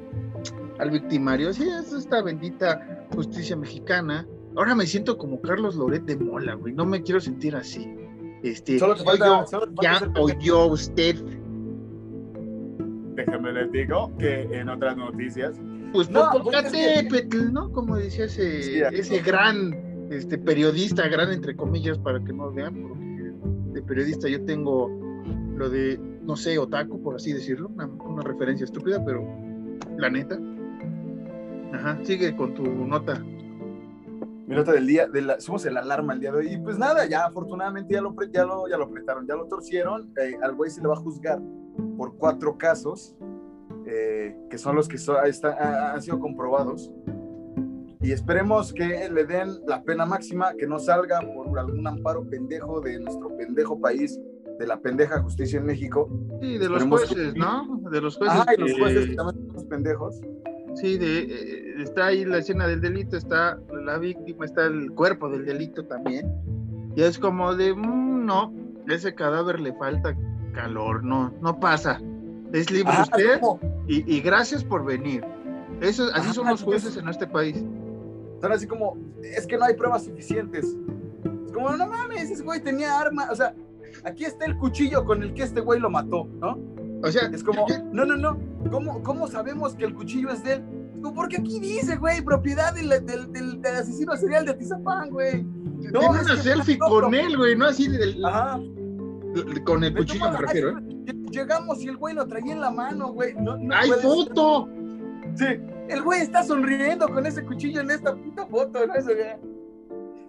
al, 0.80 0.90
victimario. 0.90 1.54
Sí, 1.54 1.68
es 1.68 1.94
esta 1.94 2.24
bendita 2.24 3.06
justicia 3.14 3.56
mexicana. 3.56 4.26
Ahora 4.56 4.74
me 4.74 4.88
siento 4.88 5.18
como 5.18 5.40
Carlos 5.42 5.76
Loret 5.76 6.04
de 6.06 6.16
Mola, 6.16 6.56
güey. 6.56 6.74
No 6.74 6.86
me 6.86 7.04
quiero 7.04 7.20
sentir 7.20 7.56
así. 7.56 7.94
Este, 8.42 8.80
solo 8.80 8.96
te 8.96 9.04
falta, 9.04 9.46
solo 9.46 9.68
te 9.68 9.84
ya 9.84 10.02
oyó 10.18 10.68
usted. 10.68 11.16
Déjame 13.16 13.52
les 13.52 13.72
digo 13.72 14.12
que 14.18 14.44
en 14.44 14.70
otras 14.70 14.96
noticias. 14.96 15.60
Pues 15.94 16.10
no, 16.10 16.30
Popocatépetl, 16.32 17.52
¿no? 17.52 17.72
Como 17.72 17.96
decía 17.96 18.26
ese, 18.26 18.62
sí, 18.62 18.82
ese 18.92 19.20
gran 19.20 20.08
este, 20.12 20.38
periodista, 20.38 21.08
gran 21.08 21.32
entre 21.32 21.56
comillas, 21.56 21.98
para 21.98 22.24
que 22.24 22.34
no 22.34 22.52
vean, 22.52 22.82
porque 22.82 23.34
de 23.74 23.82
periodista 23.82 24.28
yo 24.28 24.44
tengo 24.46 24.90
lo 25.56 25.70
de, 25.70 26.00
no 26.24 26.36
sé, 26.36 26.58
otaku, 26.58 27.02
por 27.02 27.16
así 27.16 27.34
decirlo, 27.34 27.70
una, 27.70 27.88
una 27.88 28.24
referencia 28.24 28.66
estúpida, 28.66 29.04
pero 29.04 29.24
la 29.98 30.10
neta. 30.10 30.40
Ajá, 31.74 32.00
sigue 32.04 32.36
con 32.36 32.54
tu 32.54 32.64
nota 32.64 33.24
mi 34.50 34.56
nota 34.56 34.72
del 34.72 34.88
día, 34.88 35.08
de 35.08 35.22
la, 35.22 35.40
somos 35.40 35.64
el 35.68 35.78
alarma 35.78 36.14
el 36.14 36.22
día 36.22 36.32
de 36.32 36.38
hoy. 36.40 36.54
Y 36.54 36.58
pues 36.58 36.80
nada, 36.80 37.06
ya 37.06 37.26
afortunadamente 37.26 37.94
ya 37.94 38.02
lo, 38.02 38.16
ya 38.34 38.44
lo, 38.46 38.68
ya 38.68 38.78
lo 38.78 38.86
apretaron, 38.86 39.28
ya 39.28 39.36
lo 39.36 39.46
torcieron. 39.46 40.12
Eh, 40.20 40.40
al 40.42 40.56
güey 40.56 40.72
se 40.72 40.82
le 40.82 40.88
va 40.88 40.96
a 40.96 40.98
juzgar 40.98 41.40
por 41.96 42.16
cuatro 42.18 42.58
casos, 42.58 43.16
eh, 43.92 44.36
que 44.50 44.58
son 44.58 44.76
los 44.76 44.88
que 44.88 44.98
so, 44.98 45.22
está, 45.24 45.94
han 45.94 46.02
sido 46.02 46.20
comprobados. 46.20 46.92
Y 48.02 48.12
esperemos 48.12 48.72
que 48.72 49.10
le 49.10 49.26
den 49.26 49.50
la 49.68 49.82
pena 49.84 50.06
máxima, 50.06 50.54
que 50.54 50.66
no 50.68 50.80
salga 50.80 51.20
por 51.22 51.58
algún 51.60 51.86
amparo 51.86 52.24
pendejo 52.30 52.80
de 52.80 53.00
nuestro 53.00 53.36
pendejo 53.36 53.80
país, 53.80 54.18
de 54.58 54.68
la 54.68 54.80
pendeja 54.80 55.22
justicia 55.22 55.60
en 55.60 55.66
México. 55.66 56.10
Sí, 56.42 56.58
de 56.58 56.70
los 56.70 56.84
Esperemos 56.84 57.06
jueces, 57.06 57.34
que- 57.34 57.40
¿no? 57.40 57.82
De 57.92 58.02
los 58.02 58.18
jueces. 58.18 58.40
Ajá, 58.40 58.54
y 58.56 58.62
los 58.62 58.74
jueces 58.80 59.08
que 59.08 59.16
también 59.16 59.38
son 59.38 59.50
unos 59.50 59.64
pendejos. 59.66 60.22
Sí, 60.76 60.98
de, 60.98 61.20
eh, 61.24 61.74
está 61.82 62.06
ahí 62.08 62.24
la 62.26 62.38
escena 62.38 62.68
del 62.68 62.80
delito, 62.80 63.18
está 63.18 63.60
la 63.84 63.98
víctima, 63.98 64.46
está 64.46 64.66
el 64.66 64.92
cuerpo 64.92 65.28
del 65.30 65.46
delito 65.46 65.84
también. 65.86 66.32
Y 66.96 67.02
es 67.02 67.18
como 67.20 67.56
de, 67.56 67.74
mm, 67.74 68.26
no, 68.26 68.54
ese 68.88 69.14
cadáver 69.14 69.60
le 69.60 69.74
falta 69.74 70.16
calor, 70.54 71.04
no, 71.04 71.34
no 71.42 71.60
pasa. 71.60 72.00
Es 72.54 72.70
libre 72.72 72.92
Ajá, 72.92 73.04
usted 73.04 73.40
y, 73.88 74.16
y 74.16 74.22
gracias 74.22 74.64
por 74.64 74.84
venir. 74.86 75.24
Eso, 75.82 76.04
así 76.14 76.22
Ajá, 76.22 76.34
son 76.34 76.48
los 76.48 76.60
es- 76.60 76.66
jueces 76.66 76.98
en 76.98 77.08
este 77.08 77.28
país. 77.28 77.64
Son 78.42 78.52
así 78.52 78.66
como, 78.68 78.98
es 79.22 79.46
que 79.46 79.58
no 79.58 79.66
hay 79.66 79.74
pruebas 79.76 80.06
suficientes. 80.06 80.66
Es 81.46 81.52
como, 81.54 81.70
no 81.72 81.88
mames, 81.88 82.32
ese 82.32 82.44
güey 82.44 82.62
tenía 82.62 83.00
arma. 83.00 83.28
O 83.32 83.36
sea, 83.36 83.54
aquí 84.04 84.26
está 84.26 84.46
el 84.46 84.58
cuchillo 84.58 85.06
con 85.06 85.22
el 85.24 85.34
que 85.34 85.44
este 85.44 85.62
güey 85.62 85.80
lo 85.80 85.90
mató, 85.90 86.28
¿no? 86.40 86.58
O 87.04 87.12
sea, 87.12 87.24
Es 87.32 87.44
como, 87.44 87.68
yo- 87.68 87.84
no, 87.94 88.06
no, 88.06 88.18
no. 88.18 88.38
¿Cómo, 88.72 89.02
cómo 89.04 89.28
sabemos 89.28 89.74
que 89.76 89.86
el 89.86 89.94
cuchillo 89.94 90.30
es 90.32 90.44
de 90.44 90.54
él? 90.56 90.64
Porque 91.16 91.38
aquí 91.38 91.60
dice, 91.62 91.96
güey, 91.96 92.22
propiedad 92.22 92.74
del, 92.74 92.90
del, 92.90 93.32
del- 93.32 93.62
del 93.62 93.76
asesino 93.76 94.16
serial 94.18 94.46
de 94.46 94.52
Atizapán, 94.52 95.10
güey. 95.12 95.44
No, 95.94 96.10
una 96.10 96.24
selfie 96.38 96.78
con 96.78 97.14
él, 97.14 97.38
güey, 97.38 97.56
no 97.56 97.66
así 97.68 97.88
del- 97.88 98.24
Ajá. 98.26 98.60
con 99.66 99.84
el 99.84 99.96
cuchillo 99.96 100.30
me 100.32 100.38
refiero. 100.40 100.78
¿eh? 100.78 100.89
Llegamos 101.32 101.82
y 101.82 101.88
el 101.88 101.98
güey 101.98 102.16
lo 102.16 102.28
traía 102.28 102.54
en 102.54 102.62
la 102.62 102.72
mano, 102.72 103.12
güey. 103.14 103.34
No, 103.36 103.58
no 103.58 103.76
¡Hay 103.76 103.90
ser. 103.90 104.00
foto! 104.00 104.68
Sí, 105.36 105.46
el 105.90 106.02
güey 106.02 106.22
está 106.22 106.44
sonriendo 106.44 107.08
con 107.08 107.26
ese 107.26 107.46
cuchillo 107.46 107.82
en 107.82 107.92
esta 107.92 108.16
puta 108.16 108.46
foto, 108.48 108.86
¿no? 108.88 108.96
Eso, 108.96 109.12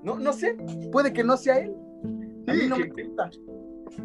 no, 0.03 0.19
no 0.19 0.33
sé, 0.33 0.57
puede 0.93 1.13
que 1.13 1.25
no 1.25 1.37
sea 1.37 1.59
él. 1.59 1.75
A 2.47 2.53
mí 2.53 2.61
Sí, 2.61 2.69
no 2.69 2.77
que- 2.77 2.93
me 2.93 3.05
gusta. 3.05 3.31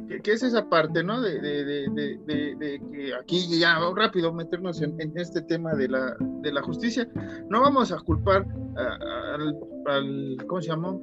que, 0.08 0.20
que 0.20 0.32
es 0.34 0.44
esa 0.44 0.68
parte, 0.70 1.04
¿no? 1.04 1.22
De, 1.22 1.40
de, 1.40 1.64
de, 1.66 1.90
de, 1.90 2.18
de- 2.25 2.56
de 2.56 2.82
que 2.92 3.14
aquí 3.14 3.60
ya 3.60 3.78
rápido 3.96 4.34
meternos 4.34 4.82
en, 4.82 5.00
en 5.00 5.18
este 5.18 5.42
tema 5.42 5.74
de 5.74 5.88
la, 5.90 6.16
de 6.42 6.52
la 6.52 6.62
justicia. 6.64 7.08
No 7.50 7.62
vamos 7.62 7.92
a 7.92 8.00
culpar 8.00 8.46
a- 8.78 9.36
al, 9.36 9.56
al, 9.88 10.38
¿cómo 10.48 10.62
se 10.62 10.70
llama? 10.70 10.98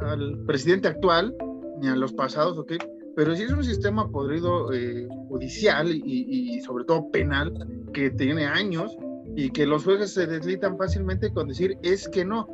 Al 0.00 0.38
presidente 0.46 0.88
actual, 0.88 1.34
ni 1.80 1.88
a 1.88 1.96
los 1.96 2.12
pasados, 2.12 2.58
¿ok? 2.58 2.72
Pero 3.20 3.36
sí 3.36 3.42
es 3.42 3.52
un 3.52 3.62
sistema 3.62 4.08
podrido 4.10 4.72
eh, 4.72 5.06
judicial 5.28 5.94
y, 5.94 6.56
y 6.56 6.60
sobre 6.62 6.84
todo 6.84 7.10
penal 7.10 7.52
que 7.92 8.08
tiene 8.08 8.46
años 8.46 8.96
y 9.36 9.50
que 9.50 9.66
los 9.66 9.84
jueces 9.84 10.14
se 10.14 10.26
deslitan 10.26 10.78
fácilmente 10.78 11.30
con 11.30 11.48
decir 11.48 11.76
es 11.82 12.08
que 12.08 12.24
no. 12.24 12.48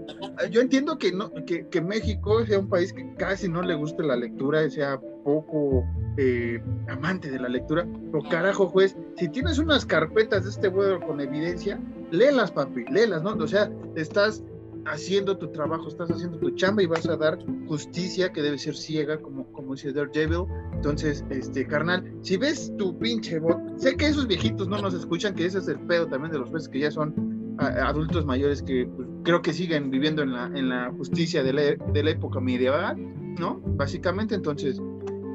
Yo 0.51 0.61
entiendo 0.61 0.99
que 0.99 1.13
no 1.13 1.33
que, 1.47 1.69
que 1.69 1.81
México 1.81 2.45
sea 2.45 2.59
un 2.59 2.69
país 2.69 2.93
que 2.93 3.15
casi 3.15 3.49
no 3.49 3.63
le 3.63 3.77
guste 3.77 4.03
la 4.03 4.17
lectura, 4.17 4.69
sea 4.69 5.01
poco 5.23 5.85
eh, 6.17 6.61
amante 6.89 7.31
de 7.31 7.39
la 7.39 7.49
lectura, 7.49 7.87
pero 8.11 8.25
carajo 8.29 8.67
juez, 8.67 8.97
si 9.19 9.29
tienes 9.29 9.61
unas 9.61 9.87
carpetas 9.87 10.43
de 10.43 10.51
este 10.51 10.67
vuelo 10.67 10.99
con 11.01 11.21
evidencia, 11.21 11.81
léelas 12.11 12.51
papi, 12.51 12.85
léelas, 12.91 13.23
¿no? 13.23 13.35
O 13.35 13.47
sea, 13.47 13.71
estás 13.95 14.43
haciendo 14.87 15.37
tu 15.37 15.49
trabajo, 15.49 15.89
estás 15.89 16.11
haciendo 16.11 16.39
tu 16.39 16.51
chamba 16.51 16.83
y 16.83 16.87
vas 16.87 17.07
a 17.07 17.17
dar 17.17 17.39
justicia 17.67 18.33
que 18.33 18.43
debe 18.43 18.59
ser 18.59 18.75
ciega, 18.75 19.19
como, 19.21 19.51
como 19.53 19.75
dice 19.75 19.93
Daredevil. 19.93 20.45
Entonces, 20.73 21.25
este, 21.31 21.67
carnal, 21.67 22.05
si 22.23 22.37
ves 22.37 22.73
tu 22.79 22.97
pinche 22.99 23.39
bot, 23.39 23.59
sé 23.77 23.97
que 23.97 24.07
esos 24.07 24.27
viejitos 24.27 24.69
no 24.69 24.81
nos 24.81 24.95
escuchan, 24.95 25.35
que 25.35 25.47
ese 25.47 25.59
es 25.59 25.69
el 25.69 25.81
pedo 25.81 26.07
también 26.07 26.33
de 26.33 26.39
los 26.39 26.51
jueces 26.51 26.69
que 26.69 26.81
ya 26.81 26.91
son 26.91 27.57
adultos 27.59 28.27
mayores 28.27 28.63
que 28.63 28.87
pues, 28.87 29.09
creo 29.23 29.41
que 29.41 29.53
siguen 29.53 29.91
viviendo 29.91 30.23
en 30.23 30.33
la, 30.33 30.47
en 30.47 30.69
la 30.69 30.93
justicia 30.93 31.43
de 31.43 31.53
la, 31.53 31.63
de 31.93 32.03
la 32.03 32.11
época 32.11 32.41
medieval, 32.41 32.97
¿no? 33.39 33.61
Básicamente, 33.65 34.35
entonces, 34.35 34.81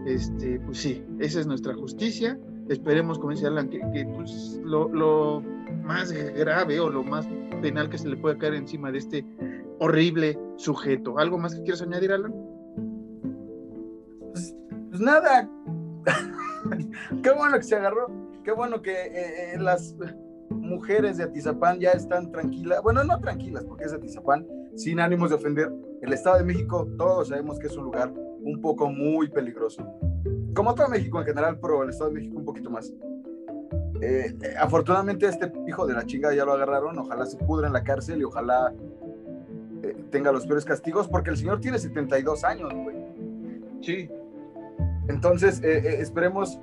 este, 0.05 0.59
pues 0.59 0.77
sí, 0.77 1.03
esa 1.19 1.39
es 1.39 1.47
nuestra 1.47 1.73
justicia. 1.73 2.39
Esperemos, 2.69 3.17
como 3.17 3.31
dice 3.31 3.47
Alan, 3.47 3.69
que, 3.69 3.79
que, 3.93 4.05
pues, 4.15 4.59
lo, 4.63 4.87
lo 4.89 5.43
más 5.83 6.11
grave 6.11 6.79
o 6.79 6.89
lo 6.89 7.03
más 7.03 7.27
penal 7.61 7.89
que 7.89 7.97
se 7.97 8.07
le 8.07 8.17
puede 8.17 8.37
caer 8.37 8.55
encima 8.55 8.91
de 8.91 8.97
este 8.97 9.25
horrible 9.79 10.37
sujeto. 10.57 11.17
¿Algo 11.17 11.37
más 11.37 11.55
que 11.55 11.61
quieras 11.61 11.81
añadir, 11.81 12.11
Alan? 12.11 12.33
Pues, 14.31 14.55
pues 14.89 15.01
nada. 15.01 15.49
Qué 17.23 17.31
bueno 17.31 17.57
que 17.57 17.63
se 17.63 17.75
agarró. 17.75 18.07
Qué 18.43 18.51
bueno 18.51 18.81
que 18.81 18.91
eh, 18.91 19.53
eh, 19.53 19.57
las 19.59 19.95
mujeres 20.49 21.17
de 21.17 21.25
Atizapán 21.25 21.79
ya 21.79 21.91
están 21.91 22.31
tranquilas. 22.31 22.81
Bueno, 22.81 23.03
no 23.03 23.19
tranquilas, 23.19 23.63
porque 23.65 23.85
es 23.85 23.93
Atizapán, 23.93 24.47
sin 24.75 24.99
ánimos 24.99 25.29
de 25.29 25.35
ofender. 25.35 25.71
El 26.01 26.13
Estado 26.13 26.37
de 26.37 26.43
México, 26.43 26.87
todos 26.97 27.29
sabemos 27.29 27.59
que 27.59 27.67
es 27.67 27.77
un 27.77 27.85
lugar 27.85 28.11
un 28.13 28.59
poco 28.61 28.89
muy 28.89 29.29
peligroso. 29.29 29.85
Como 30.55 30.73
todo 30.73 30.89
México 30.89 31.19
en 31.19 31.25
general, 31.25 31.59
pero 31.61 31.83
el 31.83 31.89
Estado 31.89 32.09
de 32.09 32.15
México 32.15 32.37
un 32.37 32.45
poquito 32.45 32.69
más. 32.69 32.91
Eh, 34.01 34.35
afortunadamente 34.59 35.27
este 35.27 35.51
hijo 35.67 35.85
de 35.85 35.93
la 35.93 36.05
chinga 36.05 36.33
ya 36.33 36.43
lo 36.43 36.53
agarraron, 36.53 36.97
ojalá 36.97 37.25
se 37.25 37.37
pudra 37.37 37.67
en 37.67 37.73
la 37.73 37.83
cárcel 37.83 38.19
y 38.19 38.23
ojalá 38.23 38.73
eh, 39.83 39.95
tenga 40.09 40.31
los 40.31 40.45
peores 40.45 40.65
castigos, 40.65 41.07
porque 41.07 41.29
el 41.29 41.37
señor 41.37 41.59
tiene 41.61 41.77
72 41.77 42.43
años, 42.43 42.73
güey. 42.73 42.95
Sí. 43.81 44.09
Entonces, 45.07 45.61
eh, 45.63 45.99
esperemos 46.01 46.59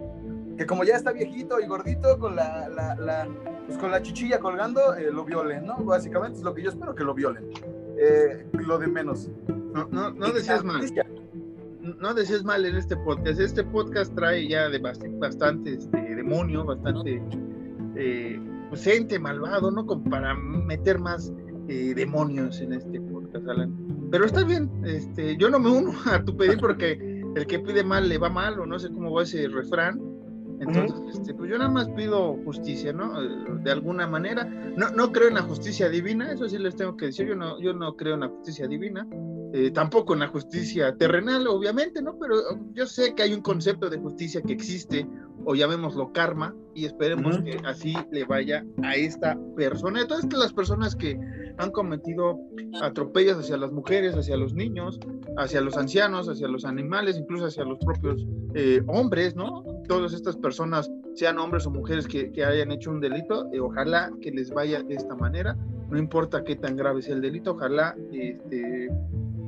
que 0.57 0.67
como 0.67 0.83
ya 0.85 0.97
está 0.97 1.13
viejito 1.13 1.61
y 1.61 1.67
gordito, 1.67 2.19
con 2.19 2.35
la, 2.37 2.69
la, 2.69 2.95
la- 2.97 3.29
pues 3.67 3.79
con 3.79 3.91
la 3.91 4.01
chichilla 4.03 4.39
colgando, 4.41 4.81
lo 5.13 5.25
violen, 5.25 5.67
¿no? 5.67 5.77
Básicamente 5.85 6.39
es 6.39 6.45
lo 6.45 6.55
que 6.55 6.63
yo 6.63 6.71
espero 6.71 6.95
que 6.95 7.05
lo 7.05 7.13
violen. 7.15 7.51
Lo 8.53 8.79
de 8.79 8.87
menos. 8.87 9.31
No, 9.75 9.87
no, 9.91 10.11
no 10.11 10.33
decías 10.33 10.65
mal. 10.65 10.77
justicia. 10.81 11.07
No 11.83 12.15
decías 12.15 12.45
mal 12.45 12.65
en 12.65 12.77
este 12.77 12.97
podcast. 12.97 13.39
Este 13.41 13.63
podcast 13.65 14.15
trae 14.15 14.49
ya 14.49 14.69
de 14.71 14.81
bast- 14.81 15.19
bastante 15.19 15.75
este, 15.75 16.08
demonio, 16.29 16.65
bastante 16.65 17.23
eh, 17.97 18.41
pues, 18.69 19.21
malvado, 19.21 19.71
¿no? 19.71 19.87
Como 19.87 20.05
para 20.05 20.35
meter 20.35 20.99
más 20.99 21.33
eh, 21.69 21.95
demonios 21.95 22.61
en 22.61 22.75
este 22.75 23.01
podcast, 23.01 23.49
Alan. 23.49 23.75
Pero 24.11 24.25
está 24.25 24.45
bien, 24.45 24.71
este, 24.85 25.37
yo 25.37 25.51
no 25.51 25.59
me 25.59 25.71
uno 25.71 25.93
a 26.07 26.23
tu 26.23 26.37
pedir 26.37 26.59
porque 26.59 27.23
el 27.35 27.47
que 27.47 27.59
pide 27.59 27.83
mal 27.85 28.09
le 28.09 28.19
va 28.19 28.29
mal, 28.29 28.59
o 28.61 28.67
no 28.67 28.79
sé 28.79 28.89
cómo 28.91 29.13
va 29.13 29.23
ese 29.23 29.49
refrán. 29.49 30.01
Entonces, 30.61 31.19
este, 31.19 31.35
pues 31.35 31.49
yo 31.49 31.57
nada 31.57 31.71
más 31.71 31.89
pido 31.91 32.37
justicia, 32.45 32.93
¿no? 32.93 33.23
Eh, 33.23 33.29
de 33.63 33.71
alguna 33.71 34.07
manera. 34.07 34.45
No, 34.45 34.91
no 34.91 35.13
creo 35.13 35.29
en 35.29 35.35
la 35.35 35.43
justicia 35.43 35.89
divina, 35.89 36.33
eso 36.33 36.49
sí 36.49 36.59
les 36.59 36.75
tengo 36.75 36.97
que 36.97 37.07
decir, 37.07 37.29
yo 37.29 37.37
no, 37.37 37.61
yo 37.61 37.73
no 37.75 37.95
creo 37.97 38.15
en 38.15 38.21
la 38.21 38.29
justicia 38.29 38.67
divina. 38.67 39.07
Eh, 39.55 39.71
tampoco 39.71 40.13
en 40.13 40.21
la 40.21 40.29
justicia 40.29 40.95
terrenal, 40.97 41.47
obviamente, 41.47 42.03
¿no? 42.03 42.19
Pero 42.19 42.37
yo 42.75 42.87
sé 42.87 43.15
que 43.15 43.23
hay 43.23 43.33
un 43.33 43.41
concepto 43.41 43.89
de 43.89 43.97
justicia 43.97 44.43
que 44.43 44.53
existe, 44.53 45.07
o 45.51 45.55
llamémoslo 45.55 46.13
karma, 46.13 46.55
y 46.75 46.85
esperemos 46.85 47.39
que 47.39 47.57
así 47.65 47.97
le 48.13 48.27
vaya 48.27 48.67
a 48.83 48.97
esta 48.97 49.35
persona, 49.57 50.03
a 50.03 50.07
todas 50.07 50.31
las 50.31 50.53
personas 50.53 50.95
que 50.95 51.19
han 51.57 51.71
cometido 51.71 52.39
atropellos 52.83 53.39
hacia 53.39 53.57
las 53.57 53.73
mujeres, 53.73 54.15
hacia 54.15 54.37
los 54.37 54.53
niños, 54.53 55.01
hacia 55.39 55.63
los 55.63 55.79
ancianos, 55.79 56.29
hacia 56.29 56.49
los 56.49 56.67
animales, 56.67 57.17
incluso 57.17 57.47
hacia 57.47 57.65
los 57.65 57.79
propios 57.79 58.27
eh, 58.53 58.83
hombres, 58.89 59.37
¿no? 59.37 59.65
Todas 59.89 60.13
estas 60.13 60.37
personas, 60.37 60.91
sean 61.15 61.39
hombres 61.39 61.65
o 61.65 61.71
mujeres 61.71 62.07
que, 62.07 62.31
hayan 62.45 62.71
hecho 62.71 62.91
un 62.91 63.01
delito, 63.01 63.49
eh, 63.51 63.59
ojalá 63.59 64.13
que 64.21 64.31
les 64.31 64.51
vaya 64.51 64.83
de 64.83 64.97
esta 64.97 65.15
manera, 65.15 65.57
no 65.89 65.97
importa 65.97 66.45
qué 66.45 66.57
tan 66.57 66.77
grave 66.77 67.01
sea 67.01 67.15
el 67.15 67.23
delito, 67.23 67.53
ojalá 67.53 67.97
este, 68.13 68.91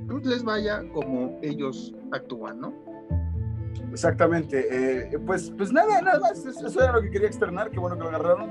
pues, 0.09 0.25
les 0.25 0.43
vaya 0.45 0.83
como 0.95 1.39
ellos 1.43 1.95
actúan, 2.11 2.59
¿no? 2.59 2.90
Exactamente. 3.93 4.67
Eh, 4.71 5.19
pues, 5.27 5.53
pues 5.57 5.73
nada, 5.73 6.01
nada 6.01 6.21
más. 6.21 6.45
Eso 6.45 6.83
era 6.83 6.93
lo 6.93 7.03
que 7.03 7.11
quería 7.11 7.29
externar. 7.29 7.71
Qué 7.71 7.79
bueno 7.79 7.97
que 7.97 8.03
lo 8.03 8.09
agarraron. 8.09 8.51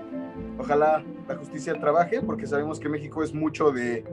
Ojalá 0.57 1.03
la 1.27 1.35
justicia 1.35 1.79
trabaje, 1.79 2.21
porque 2.21 2.45
sabemos 2.45 2.79
que 2.79 2.89
México 2.89 3.23
es 3.23 3.33
mucho 3.33 3.71
de, 3.71 4.03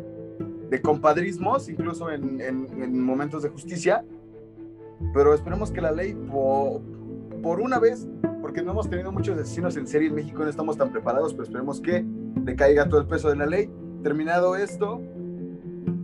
de 0.71 0.83
compadrismos, 0.83 1.69
incluso 1.69 2.11
en, 2.11 2.41
en, 2.41 3.01
momentos 3.01 3.43
de 3.43 3.49
justicia. 3.49 4.05
Pero 5.13 5.35
esperemos 5.35 5.71
que 5.71 5.81
la 5.81 5.93
ley, 5.93 6.15
por, 6.15 6.81
por 7.43 7.61
una 7.61 7.79
vez, 7.79 8.09
porque 8.41 8.63
no 8.63 8.73
hemos 8.73 8.89
tenido 8.89 9.11
muchos 9.13 9.39
asesinos 9.39 9.77
en 9.77 9.87
serie 9.87 10.09
en 10.09 10.15
México, 10.15 10.43
no 10.43 10.49
estamos 10.49 10.77
tan 10.77 10.91
preparados, 10.91 11.33
pero 11.33 11.45
esperemos 11.45 11.81
que 11.81 12.05
le 12.45 12.57
caiga 12.57 12.89
todo 12.89 13.01
el 13.01 13.07
peso 13.07 13.29
de 13.29 13.37
la 13.37 13.47
ley. 13.47 13.69
Terminado 14.03 14.57
esto, 14.57 15.03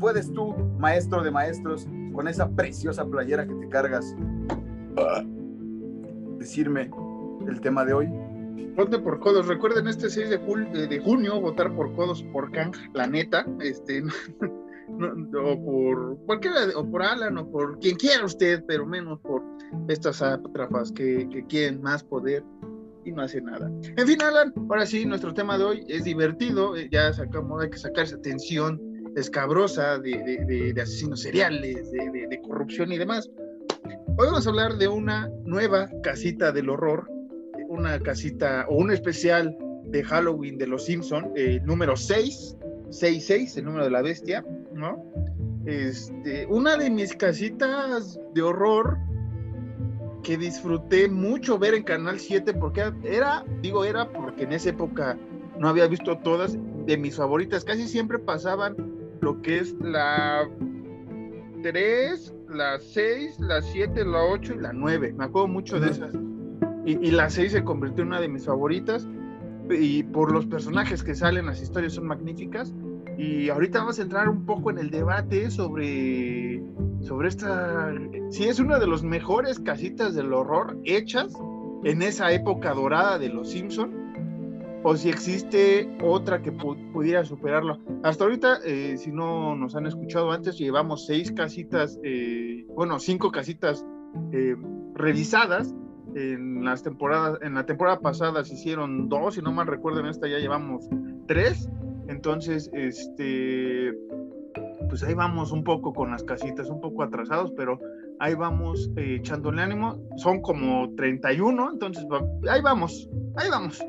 puedes 0.01 0.33
tú, 0.33 0.55
maestro 0.79 1.23
de 1.23 1.31
maestros, 1.31 1.87
con 2.13 2.29
esa 2.29 2.51
preciosa 2.51 3.07
playera 3.07 3.47
que 3.47 3.55
te 3.55 3.69
cargas, 3.69 4.17
decirme 6.39 6.91
el 7.49 7.61
tema 7.61 7.85
de 7.85 7.93
hoy? 7.93 8.09
Ponte 8.77 8.99
por 8.99 9.21
codos. 9.21 9.47
Recuerden 9.47 9.87
este 9.87 10.09
6 10.09 10.31
de, 10.31 10.87
de 10.87 10.99
junio 11.01 11.41
votar 11.41 11.75
por 11.75 11.95
codos 11.95 12.23
por 12.33 12.51
Kang, 12.53 12.75
la 12.95 13.07
neta. 13.07 13.47
Este, 13.61 14.03
o 14.89 15.65
por 15.65 16.19
cualquiera, 16.27 16.57
o 16.75 16.91
por 16.91 17.03
Alan, 17.03 17.39
o 17.39 17.51
por 17.51 17.79
quien 17.81 17.97
quiera 17.97 18.25
usted, 18.25 18.65
pero 18.67 18.87
menos 18.87 19.21
por 19.21 19.43
estas 19.89 20.23
atrapas 20.23 20.93
que, 20.93 21.29
que 21.31 21.47
quieren 21.47 21.83
más 21.83 22.03
poder 22.03 22.43
y 23.05 23.13
no 23.13 23.23
hace 23.23 23.41
nada. 23.41 23.71
En 23.97 24.07
fin, 24.07 24.23
Alan, 24.23 24.53
ahora 24.69 24.87
sí, 24.87 25.05
nuestro 25.05 25.35
tema 25.35 25.59
de 25.59 25.65
hoy 25.65 25.85
es 25.89 26.05
divertido. 26.05 26.77
Eh, 26.77 26.89
ya 26.91 27.13
sacamos, 27.13 27.63
hay 27.63 27.71
que 27.71 27.79
sacar 27.79 28.05
esa 28.05 28.21
tensión 28.21 28.81
escabrosa 29.17 29.99
de, 29.99 30.73
de 30.75 30.81
asesinos 30.81 31.21
seriales, 31.21 31.91
de, 31.91 32.41
corrupción 32.43 32.93
y 32.93 32.99
demás. 32.99 33.31
Hoy 34.19 34.27
vamos 34.27 34.47
a 34.47 34.51
hablar 34.51 34.77
de 34.77 34.89
una 34.89 35.31
nueva 35.47 35.89
casita 36.03 36.53
del 36.53 36.69
horror, 36.69 37.09
una 37.69 37.99
casita 37.99 38.67
o 38.69 38.77
un 38.77 38.91
especial 38.91 39.57
de 39.85 40.05
Halloween 40.05 40.59
de 40.59 40.67
los 40.67 40.85
Simpson, 40.85 41.33
eh, 41.35 41.61
número 41.65 41.97
6, 41.97 42.59
66, 42.91 43.57
el 43.57 43.65
número 43.65 43.85
de 43.85 43.91
la 43.91 44.03
bestia, 44.03 44.45
¿no? 44.75 45.03
Este, 45.65 46.47
una 46.47 46.77
de 46.77 46.91
mis 46.91 47.17
casitas 47.17 48.21
de 48.35 48.43
horror 48.43 48.99
que 50.23 50.37
disfruté 50.37 51.09
mucho 51.09 51.59
ver 51.59 51.73
en 51.73 51.83
Canal 51.83 52.21
7 52.21 52.53
porque 52.53 52.93
era, 53.05 53.47
digo 53.63 53.83
era 53.83 54.13
porque 54.13 54.45
en 54.45 54.53
esa 54.53 54.69
época 54.69 55.19
no 55.59 55.71
había 55.71 55.87
visto 55.87 56.19
todas 56.19 56.59
de 56.85 56.99
mis 56.99 57.17
favoritas, 57.17 57.65
casi 57.65 57.89
siempre 57.89 58.19
pasaban 58.19 58.77
lo 59.23 59.41
que 59.41 59.59
es 59.61 59.75
la 59.81 60.47
3, 61.63 62.35
la 62.51 62.79
6, 62.79 63.41
la 63.41 63.63
7, 63.63 64.05
la 64.05 64.25
8 64.25 64.55
y 64.55 64.59
la 64.59 64.73
9. 64.73 65.15
Me 65.17 65.25
acuerdo 65.25 65.49
mucho 65.49 65.81
de 65.81 65.91
esas. 65.91 66.15
Y, 66.85 67.11
la 67.13 67.31
6 67.31 67.53
se 67.53 67.65
convirtió 67.65 68.03
en 68.03 68.09
una 68.09 68.21
de 68.21 68.29
mis 68.29 68.45
favoritas. 68.45 69.09
Y 69.71 70.03
por 70.03 70.33
los 70.33 70.47
personajes 70.47 71.03
que 71.03 71.15
salen, 71.15 71.47
las 71.47 71.63
historias 71.63 71.95
son 71.95 72.07
magníficas. 72.07 72.75
Y 73.17 73.49
ahorita 73.49 73.81
vamos 73.81 73.99
a 73.99 74.03
entrar 74.03 74.29
un 74.29 74.45
poco 74.45 74.71
en 74.71 74.79
el 74.79 74.91
debate 74.91 75.51
sobre, 75.51 76.63
sobre 77.01 77.29
esta. 77.29 77.93
Si 78.31 78.45
es 78.45 78.59
una 78.59 78.79
de 78.79 78.87
las 78.87 79.03
mejores 79.03 79.61
casitas 79.61 80.15
del 80.15 80.33
horror 80.33 80.79
hechas 80.85 81.33
en 81.85 82.03
esa 82.03 82.33
época 82.33 82.75
dorada 82.75 83.19
de 83.19 83.29
los 83.29 83.51
Simpson 83.51 84.02
o 84.85 84.97
si 84.97 85.09
existe 85.09 85.89
otra 86.03 86.43
que 86.43 86.53
pudiera 86.53 87.25
superarlo. 87.25 87.79
Hasta 88.03 88.25
ahorita, 88.25 88.59
eh, 88.65 88.97
si 88.97 89.13
no 89.13 89.55
nos 89.55 89.77
han 89.77 89.87
escuchado 89.87 90.33
antes, 90.33 90.59
llevamos 90.59 91.07
seis 91.07 91.33
casitas, 91.33 91.99
eh, 92.03 92.65
bueno, 92.75 92.99
cinco 92.99 93.31
casitas 93.31 93.85
eh, 94.33 94.57
revisadas. 94.95 95.75
En 96.15 96.63
las 96.63 96.83
temporadas, 96.83 97.39
en 97.41 97.55
la 97.55 97.65
temporada 97.65 98.01
pasada 98.01 98.45
se 98.45 98.55
hicieron 98.55 99.09
dos, 99.09 99.35
si 99.35 99.41
no 99.41 99.51
mal 99.51 99.67
recuerdo, 99.67 100.01
en 100.01 100.07
esta 100.07 100.29
ya 100.29 100.39
llevamos 100.39 100.87
tres. 101.27 101.71
Entonces, 102.09 102.69
este, 102.75 103.95
pues 104.91 105.03
ahí 105.05 105.15
vamos 105.15 105.53
un 105.53 105.65
poco 105.65 105.95
con 105.95 106.11
las 106.11 106.23
casitas, 106.23 106.69
un 106.69 106.83
poco 106.83 107.03
atrasados, 107.03 107.53
pero 107.57 107.81
ahí 108.19 108.35
vamos 108.35 108.91
echándole 108.97 109.63
ánimo. 109.63 110.07
Son 110.17 110.43
como 110.43 110.95
31, 110.97 111.71
entonces 111.73 112.05
ahí 112.51 112.61
vamos, 112.61 113.09
ahí 113.37 113.49
vamos. 113.49 113.83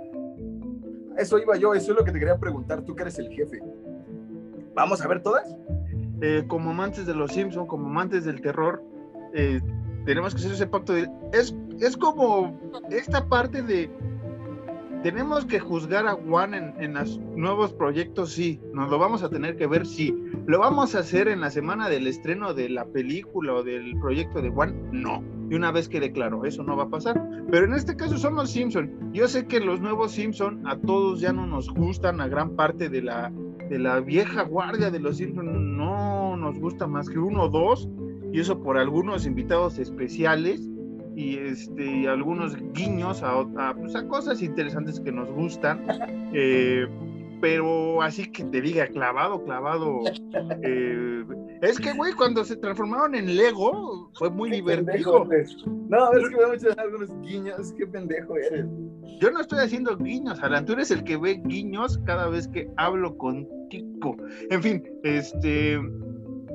Eso 1.18 1.38
iba 1.38 1.56
yo, 1.58 1.74
eso 1.74 1.92
es 1.92 1.98
lo 1.98 2.04
que 2.04 2.12
te 2.12 2.20
quería 2.20 2.38
preguntar, 2.38 2.84
tú 2.84 2.96
que 2.96 3.04
eres 3.04 3.20
el 3.20 3.30
jefe. 3.30 3.60
¿Vamos 4.74 5.02
a 5.02 5.08
ver 5.08 5.22
todas? 5.22 5.56
Eh, 6.22 6.44
como 6.48 6.72
amantes 6.72 7.06
de 7.06 7.14
los 7.14 7.32
Simpsons, 7.32 7.68
como 7.68 7.88
amantes 7.88 8.26
del 8.26 8.42
terror, 8.42 8.84
eh, 9.34 9.62
tenemos 10.06 10.34
que 10.34 10.40
hacer 10.40 10.54
ese 10.54 10.68
pacto. 10.68 10.94
De, 10.94 11.10
es, 11.32 11.56
es 11.80 11.98
como 11.98 12.60
esta 12.90 13.28
parte 13.28 13.62
de 13.62 13.90
tenemos 15.04 15.46
que 15.46 15.60
juzgar 15.60 16.08
a 16.08 16.14
Juan 16.14 16.54
en, 16.54 16.74
en, 16.82 16.94
los 16.94 17.20
nuevos 17.36 17.74
proyectos, 17.74 18.32
sí. 18.32 18.62
Nos 18.74 18.90
lo 18.90 18.98
vamos 18.98 19.22
a 19.22 19.30
tener 19.30 19.58
que 19.58 19.68
ver, 19.68 19.86
sí. 19.86 20.16
¿Lo 20.46 20.60
vamos 20.60 20.96
a 20.96 21.00
hacer 21.00 21.28
en 21.28 21.42
la 21.42 21.52
semana 21.52 21.90
del 21.90 22.08
estreno 22.08 22.54
de 22.54 22.70
la 22.70 22.86
película 22.86 23.54
o 23.54 23.64
del 23.64 24.00
proyecto 24.00 24.42
de 24.42 24.50
Juan? 24.50 24.76
No. 24.92 25.22
Y 25.50 25.56
una 25.56 25.72
vez 25.72 25.90
quede 25.90 26.12
claro, 26.12 26.46
eso 26.46 26.64
no 26.64 26.76
va 26.76 26.84
a 26.84 26.90
pasar. 26.90 27.22
Pero 27.52 27.66
en 27.66 27.74
este 27.74 27.96
caso 27.96 28.18
son 28.18 28.36
los 28.36 28.52
Simpson. 28.52 29.12
Yo 29.14 29.28
sé 29.28 29.46
que 29.46 29.60
los 29.60 29.82
nuevos 29.82 30.14
Simpson 30.14 30.66
a 30.66 30.78
todos 30.78 31.20
ya 31.20 31.34
no 31.34 31.46
nos 31.46 31.70
gustan, 31.70 32.22
a 32.22 32.28
gran 32.28 32.56
parte 32.56 32.90
de 32.90 33.02
la, 33.02 33.32
de 33.70 33.80
la 33.80 34.00
vieja 34.00 34.44
guardia 34.44 34.90
de 34.90 35.00
los 35.00 35.18
Simpson 35.18 35.78
no 35.78 36.38
nos 36.38 36.60
gusta 36.60 36.88
más 36.88 37.10
que 37.10 37.20
uno 37.20 37.44
o 37.44 37.50
dos. 37.50 37.90
Y 38.32 38.40
eso 38.40 38.64
por 38.64 38.78
algunos 38.78 39.26
invitados 39.26 39.78
especiales 39.78 40.68
y 41.16 41.38
este, 41.38 42.08
algunos 42.08 42.56
guiños 42.74 43.22
a, 43.22 43.46
pues, 43.76 43.96
a, 43.96 44.08
cosas 44.08 44.42
interesantes 44.42 45.00
que 45.00 45.12
nos 45.12 45.30
gustan. 45.32 45.86
Eh, 46.36 46.88
pero 47.44 48.02
así 48.02 48.32
que 48.32 48.46
te 48.46 48.62
diga 48.62 48.88
clavado, 48.88 49.44
clavado. 49.44 50.00
Eh, 50.62 51.26
es 51.62 51.78
que, 51.78 51.92
güey, 51.92 52.14
cuando 52.14 52.46
se 52.46 52.56
transformaron 52.56 53.16
en 53.16 53.36
Lego 53.36 54.10
fue 54.14 54.30
muy 54.30 54.50
divertido. 54.50 55.26
no, 55.90 56.14
es 56.14 56.30
que 56.30 56.36
me 56.38 56.56
hecho 56.56 56.70
algunos 56.80 57.10
guiños, 57.22 57.74
qué 57.78 57.86
pendejo 57.86 58.38
eres. 58.38 58.66
Yo 59.20 59.30
no 59.30 59.42
estoy 59.42 59.60
haciendo 59.60 59.98
guiños, 59.98 60.42
Alan, 60.42 60.66
tú 60.66 60.72
eres 60.72 60.90
el 60.92 61.04
que 61.04 61.18
ve 61.18 61.42
guiños 61.44 62.00
cada 62.06 62.30
vez 62.30 62.48
que 62.48 62.70
hablo 62.78 63.18
contigo. 63.18 64.16
En 64.50 64.64
fin, 64.64 64.82
este, 65.04 65.78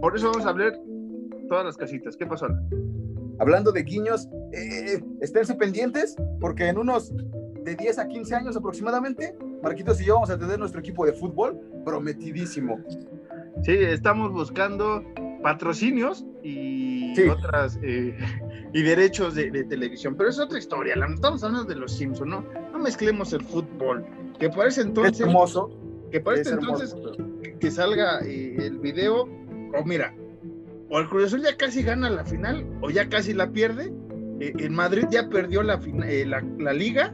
por 0.00 0.16
eso 0.16 0.30
vamos 0.30 0.46
a 0.46 0.48
hablar 0.48 0.72
todas 1.50 1.66
las 1.66 1.76
casitas. 1.76 2.16
¿Qué 2.16 2.24
pasó? 2.24 2.46
Hablando 3.40 3.72
de 3.72 3.82
guiños, 3.82 4.26
eh, 4.52 5.04
esténse 5.20 5.54
pendientes 5.54 6.16
porque 6.40 6.66
en 6.66 6.78
unos 6.78 7.12
de 7.64 7.76
10 7.76 7.98
a 7.98 8.08
15 8.08 8.34
años 8.34 8.56
aproximadamente, 8.56 9.34
Marquitos 9.62 10.00
y 10.00 10.04
yo 10.04 10.14
vamos 10.14 10.30
a 10.30 10.38
tener 10.38 10.58
nuestro 10.58 10.80
equipo 10.80 11.04
de 11.06 11.12
fútbol 11.12 11.58
prometidísimo. 11.84 12.78
Sí, 13.62 13.72
estamos 13.72 14.32
buscando 14.32 15.04
patrocinios 15.42 16.24
y 16.42 17.18
otras 17.28 17.78
eh, 17.82 18.16
y 18.72 18.82
derechos 18.82 19.34
de, 19.34 19.64
televisión, 19.64 20.14
pero 20.16 20.30
es 20.30 20.38
otra 20.38 20.58
historia. 20.58 20.94
Estamos 20.94 21.42
hablando 21.42 21.68
de 21.68 21.76
los 21.76 21.92
Simpsons, 21.92 22.30
¿no? 22.30 22.44
No 22.72 22.78
mezclemos 22.78 23.32
el 23.32 23.42
fútbol. 23.42 24.04
Que 24.38 24.48
parece 24.48 24.82
entonces. 24.82 25.20
hermoso. 25.20 25.70
Que 26.10 26.20
parece 26.20 26.50
entonces 26.50 26.94
que, 27.60 27.70
salga 27.70 28.20
eh, 28.20 28.56
el 28.58 28.78
video. 28.78 29.28
O 29.78 29.84
mira, 29.84 30.14
o 30.90 30.98
el 30.98 31.08
Cruz 31.08 31.24
Azul 31.24 31.42
ya 31.42 31.56
casi 31.56 31.82
gana 31.82 32.08
la 32.08 32.24
final 32.24 32.64
o 32.80 32.90
ya 32.90 33.08
casi 33.08 33.34
la 33.34 33.50
pierde. 33.50 33.92
Eh, 34.40 34.52
en 34.58 34.74
Madrid 34.74 35.04
ya 35.10 35.28
perdió 35.28 35.62
la, 35.62 35.80
eh, 36.06 36.24
la, 36.26 36.42
la, 36.58 36.72
liga. 36.72 37.12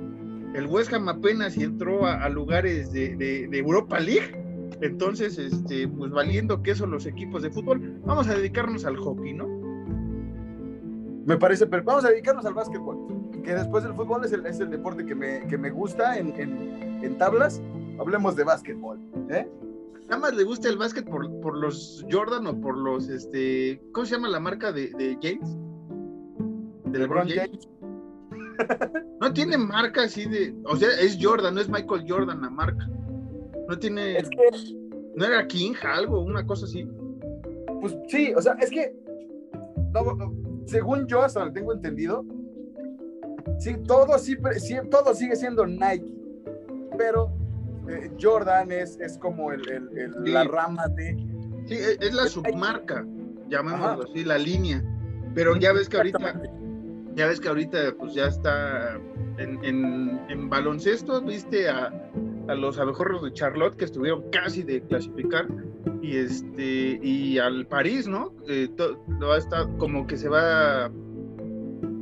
El 0.54 0.66
West 0.68 0.92
Ham 0.92 1.08
apenas 1.08 1.56
entró 1.56 2.06
a, 2.06 2.28
lugares 2.28 2.92
de, 2.92 3.16
de, 3.16 3.58
Europa 3.58 3.98
League. 3.98 4.40
Entonces, 4.80 5.36
este, 5.36 5.88
pues 5.88 6.12
valiendo 6.12 6.62
que 6.62 6.74
son 6.74 6.92
los 6.92 7.06
equipos 7.06 7.42
de 7.42 7.50
fútbol, 7.50 8.00
vamos 8.04 8.28
a 8.28 8.34
dedicarnos 8.36 8.84
al 8.84 8.96
hockey, 8.96 9.34
¿no? 9.34 9.48
Me 11.26 11.36
parece, 11.36 11.66
pero 11.66 11.82
vamos 11.82 12.04
a 12.04 12.10
dedicarnos 12.10 12.44
al 12.46 12.54
básquetbol. 12.54 13.32
que 13.42 13.54
después 13.54 13.82
del 13.82 13.94
fútbol 13.94 14.24
es 14.24 14.32
el, 14.32 14.46
es 14.46 14.60
el 14.60 14.70
deporte 14.70 15.04
que 15.04 15.14
me, 15.14 15.46
que 15.48 15.58
me 15.58 15.70
gusta 15.70 16.18
en, 16.18 16.32
en, 16.40 17.02
en 17.02 17.18
tablas. 17.18 17.60
Hablemos 17.98 18.36
de 18.36 18.44
básquetbol. 18.44 19.00
¿eh? 19.30 19.48
¿Nada 20.08 20.18
más 20.18 20.34
le 20.34 20.44
gusta 20.44 20.68
el 20.68 20.76
básquet 20.76 21.04
por, 21.04 21.40
por, 21.40 21.56
los 21.56 22.04
Jordan 22.10 22.46
o 22.46 22.60
por 22.60 22.76
los, 22.76 23.08
este, 23.08 23.82
¿cómo 23.92 24.06
se 24.06 24.14
llama 24.14 24.28
la 24.28 24.38
marca 24.38 24.70
de, 24.70 24.90
de 24.90 25.18
James? 25.20 25.56
De 26.84 26.98
LeBron 26.98 27.28
James. 27.28 27.68
No 29.20 29.32
tiene 29.32 29.56
marca 29.58 30.02
así 30.04 30.26
de, 30.28 30.54
o 30.64 30.76
sea, 30.76 30.88
es 31.00 31.18
Jordan, 31.20 31.54
no 31.54 31.60
es 31.60 31.68
Michael 31.68 32.04
Jordan 32.08 32.42
la 32.42 32.50
marca. 32.50 32.88
No 33.68 33.78
tiene, 33.78 34.18
Es 34.18 34.28
que, 34.28 34.38
no 35.16 35.24
era 35.24 35.46
King, 35.46 35.72
algo, 35.82 36.20
una 36.22 36.44
cosa 36.46 36.66
así. 36.66 36.86
pues 37.80 37.96
sí, 38.08 38.32
o 38.36 38.42
sea, 38.42 38.54
es 38.60 38.70
que, 38.70 38.94
no, 39.92 40.14
no, 40.14 40.34
según 40.66 41.06
yo, 41.06 41.22
hasta 41.22 41.40
donde 41.40 41.58
tengo 41.60 41.72
entendido, 41.72 42.24
sí, 43.58 43.76
todo, 43.86 44.18
sí, 44.18 44.36
todo 44.90 45.14
sigue 45.14 45.36
siendo 45.36 45.66
Nike, 45.66 46.04
pero 46.98 47.32
eh, 47.88 48.10
Jordan 48.20 48.72
es, 48.72 48.98
es 49.00 49.16
como 49.18 49.52
el, 49.52 49.60
el- 49.70 49.98
el- 49.98 50.14
Sí. 50.24 50.30
la 50.32 50.44
rama 50.44 50.88
de... 50.88 51.14
Sí, 51.66 51.74
e- 51.74 51.98
es 52.00 52.12
la 52.14 52.26
submarca, 52.26 53.06
llamémoslo 53.48 54.04
así, 54.04 54.24
la 54.24 54.38
línea. 54.38 54.82
Pero 55.34 55.56
ya 55.56 55.72
ves 55.72 55.88
que 55.88 55.96
ahorita. 55.96 56.40
Ya 57.14 57.27
ves 57.27 57.40
que 57.40 57.48
ahorita 57.48 57.94
pues 57.98 58.14
ya 58.14 58.27
está 58.27 58.98
en, 59.38 59.64
en, 59.64 60.48
baloncesto, 60.50 61.20
viste 61.22 61.68
a, 61.68 61.92
a 62.48 62.55
los 62.55 62.79
abejorros 62.79 63.22
de 63.22 63.33
Charlotte 63.33 63.77
que 63.77 63.85
estuvieron 63.87 64.24
casi 64.31 64.62
de 64.62 64.81
clasificar 64.83 65.46
y 66.03 66.16
este 66.16 66.98
y 67.03 67.38
al 67.38 67.66
París, 67.66 68.07
¿no? 68.07 68.33
Eh, 68.48 68.68
to- 68.77 68.98
lo 69.20 69.35
está 69.37 69.66
como 69.79 70.07
que 70.07 70.16
se 70.16 70.29
va 70.29 70.90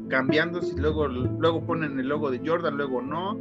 cambiando, 0.08 0.60
si 0.60 0.76
luego, 0.76 1.06
luego 1.08 1.64
ponen 1.64 1.98
el 1.98 2.08
logo 2.08 2.30
de 2.30 2.40
Jordan, 2.44 2.76
luego 2.76 3.00
no. 3.00 3.38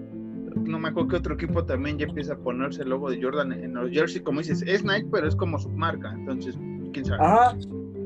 No 0.64 0.80
me 0.80 0.90
acuerdo 0.90 1.10
que 1.10 1.16
otro 1.18 1.34
equipo 1.36 1.64
también 1.66 1.98
ya 1.98 2.06
empieza 2.06 2.34
a 2.34 2.38
ponerse 2.38 2.84
el 2.84 2.90
logo 2.90 3.10
de 3.10 3.22
Jordan 3.22 3.52
en 3.54 3.74
los 3.74 3.90
jerseys, 3.90 4.22
como 4.24 4.40
dices, 4.40 4.62
es 4.68 4.84
Nike, 4.84 5.08
pero 5.12 5.28
es 5.28 5.36
como 5.36 5.58
submarca, 5.58 6.12
entonces, 6.14 6.58
quién 6.94 7.06
sabe. 7.06 7.24
Ajá, 7.24 7.58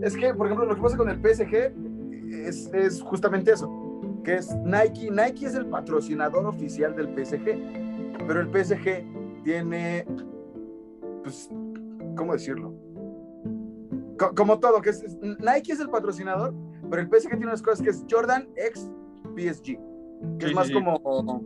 es 0.04 0.16
que, 0.16 0.34
por 0.34 0.46
ejemplo, 0.48 0.66
lo 0.68 0.76
que 0.76 0.82
pasa 0.82 0.96
con 0.98 1.10
el 1.10 1.18
PSG 1.18 1.74
es, 2.32 2.68
es 2.74 3.02
justamente 3.02 3.52
eso, 3.52 3.70
que 4.24 4.36
es 4.36 4.54
Nike, 4.64 5.10
Nike 5.12 5.46
es 5.46 5.56
el 5.56 5.66
patrocinador 5.68 6.46
oficial 6.46 6.96
del 6.96 7.10
PSG, 7.10 7.46
pero 8.28 8.42
el 8.42 8.48
PSG 8.50 9.04
tiene, 9.44 10.06
pues, 11.24 11.50
¿cómo 12.16 12.34
decirlo? 12.34 12.74
Co- 14.18 14.34
como 14.36 14.60
todo, 14.60 14.82
que 14.82 14.90
es, 14.92 15.04
es- 15.04 15.18
Nike 15.22 15.74
es 15.74 15.80
el 15.80 15.90
patrocinador, 15.90 16.54
pero 16.90 17.02
el 17.02 17.10
PSG 17.10 17.30
tiene 17.30 17.48
unas 17.48 17.62
cosas 17.62 17.82
que 17.82 17.90
es 17.90 18.04
Jordan 18.10 18.48
X 18.56 18.90
PSG, 19.36 19.78
que 20.40 20.46
Sí, 20.46 20.50
es 20.50 20.56
más 20.56 20.68
sí, 20.68 20.74
como 20.74 21.44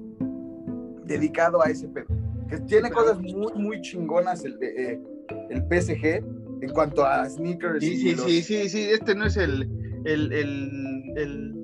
dedicado 1.06 1.62
a 1.64 1.70
ese 1.70 1.88
pedo, 1.88 2.06
que 2.48 2.58
tiene 2.62 2.92
cosas 2.92 3.20
muy, 3.20 3.52
muy 3.56 3.82
chingonas 3.82 4.46
el, 4.46 4.58
eh, 4.62 5.02
el 5.50 5.64
PSG 5.68 6.24
en 6.62 6.70
cuanto 6.74 7.04
a 7.06 7.28
sneakers. 7.28 7.84
Sí, 7.84 7.94
y 7.94 7.98
sí, 7.98 8.16
los- 8.16 8.26
sí, 8.26 8.42
sí, 8.44 8.70
sí, 8.70 8.82
este 8.92 9.16
no 9.16 9.26
es 9.26 9.38
el, 9.38 9.68
el, 10.06 10.32
el, 10.32 11.12
el, 11.16 11.56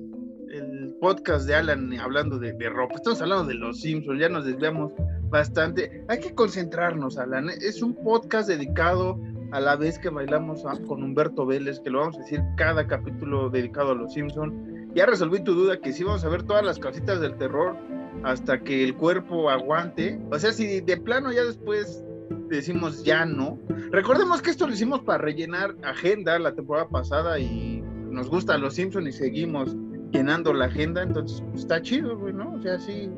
podcast 1.01 1.45
de 1.45 1.53
Alan 1.55 1.93
hablando 1.99 2.39
de, 2.39 2.53
ropa, 2.69 2.95
estamos 2.95 3.21
hablando 3.21 3.45
de 3.45 3.55
los 3.55 3.81
Simpsons, 3.81 4.19
ya 4.19 4.29
nos 4.29 4.45
desviamos 4.45 4.93
bastante. 5.29 6.03
Hay 6.07 6.19
que 6.19 6.33
concentrarnos, 6.33 7.17
Alan, 7.17 7.49
es 7.49 7.81
un 7.81 7.93
podcast 7.95 8.47
dedicado 8.47 9.19
a 9.51 9.59
la 9.59 9.75
vez 9.75 9.99
que 9.99 10.09
bailamos 10.09 10.65
a- 10.65 10.81
con 10.87 11.03
Humberto 11.03 11.45
Vélez, 11.45 11.79
que 11.81 11.89
lo 11.89 11.99
vamos 11.99 12.15
a 12.15 12.19
decir 12.19 12.41
cada 12.57 12.87
capítulo 12.87 13.49
dedicado 13.49 13.91
a 13.91 13.95
los 13.95 14.13
Simpsons. 14.13 14.53
Ya 14.95 15.05
resolví 15.05 15.43
tu 15.43 15.53
duda 15.53 15.79
que 15.79 15.91
sí 15.91 16.03
vamos 16.03 16.23
a 16.23 16.29
ver 16.29 16.43
todas 16.43 16.65
las 16.65 16.79
casitas 16.79 17.19
del 17.19 17.37
terror 17.37 17.75
hasta 18.23 18.59
que 18.59 18.83
el 18.83 18.95
cuerpo 18.95 19.49
aguante. 19.49 20.19
O 20.31 20.39
sea, 20.39 20.53
si 20.53 20.79
de 20.79 20.97
plano 20.97 21.31
ya 21.33 21.43
después 21.43 22.03
decimos 22.49 23.03
ya 23.03 23.25
no, 23.25 23.59
Recordemos 23.95 24.41
que 24.41 24.49
esto 24.49 24.67
lo 24.67 24.73
hicimos 24.73 25.01
para 25.01 25.19
rellenar 25.19 25.75
agenda 25.83 26.37
la 26.39 26.53
temporada 26.53 26.89
pasada 26.89 27.39
y 27.39 27.74
nos 28.15 28.29
gusta 28.29 28.57
los 28.57 28.73
Simpsons 28.75 29.07
y 29.09 29.11
seguimos 29.11 29.75
llenando 30.11 30.53
la 30.53 30.65
agenda, 30.65 31.03
entonces 31.03 31.41
pues, 31.51 31.61
está 31.61 31.81
chido, 31.81 32.17
güey, 32.17 32.33
¿no? 32.33 32.53
O 32.53 32.61
sea, 32.61 32.79
sí, 32.79 33.09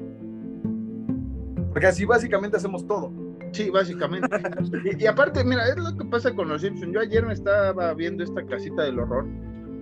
Porque 1.72 1.88
así 1.88 2.06
básicamente 2.06 2.58
hacemos 2.58 2.86
todo. 2.88 3.12
sí, 3.52 3.70
básicamente. 3.70 4.28
y, 4.84 5.04
y 5.04 5.08
aparte, 5.08 5.44
mira, 5.44 5.68
es 5.70 5.78
lo 5.78 5.96
que 5.96 6.06
pasa 6.06 6.34
con 6.34 6.50
los 6.50 6.62
Simpsons. 6.62 6.94
Yo 6.94 7.00
ayer 7.00 7.26
me 7.26 7.34
estaba 7.34 7.94
viendo 7.94 8.24
esta 8.24 8.44
casita 8.46 8.84
del 8.84 9.00
horror 9.00 9.26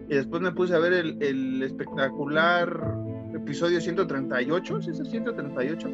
y 0.10 0.16
después 0.16 0.42
me 0.42 0.52
puse 0.52 0.76
a 0.76 0.80
ver 0.80 0.94
el, 0.94 1.18
el 1.24 1.64
espectacular 1.64 2.96
episodio 3.34 3.80
138, 3.82 4.82
¿sí 4.82 4.92
es 4.92 5.00
el 5.00 5.08
138? 5.08 5.90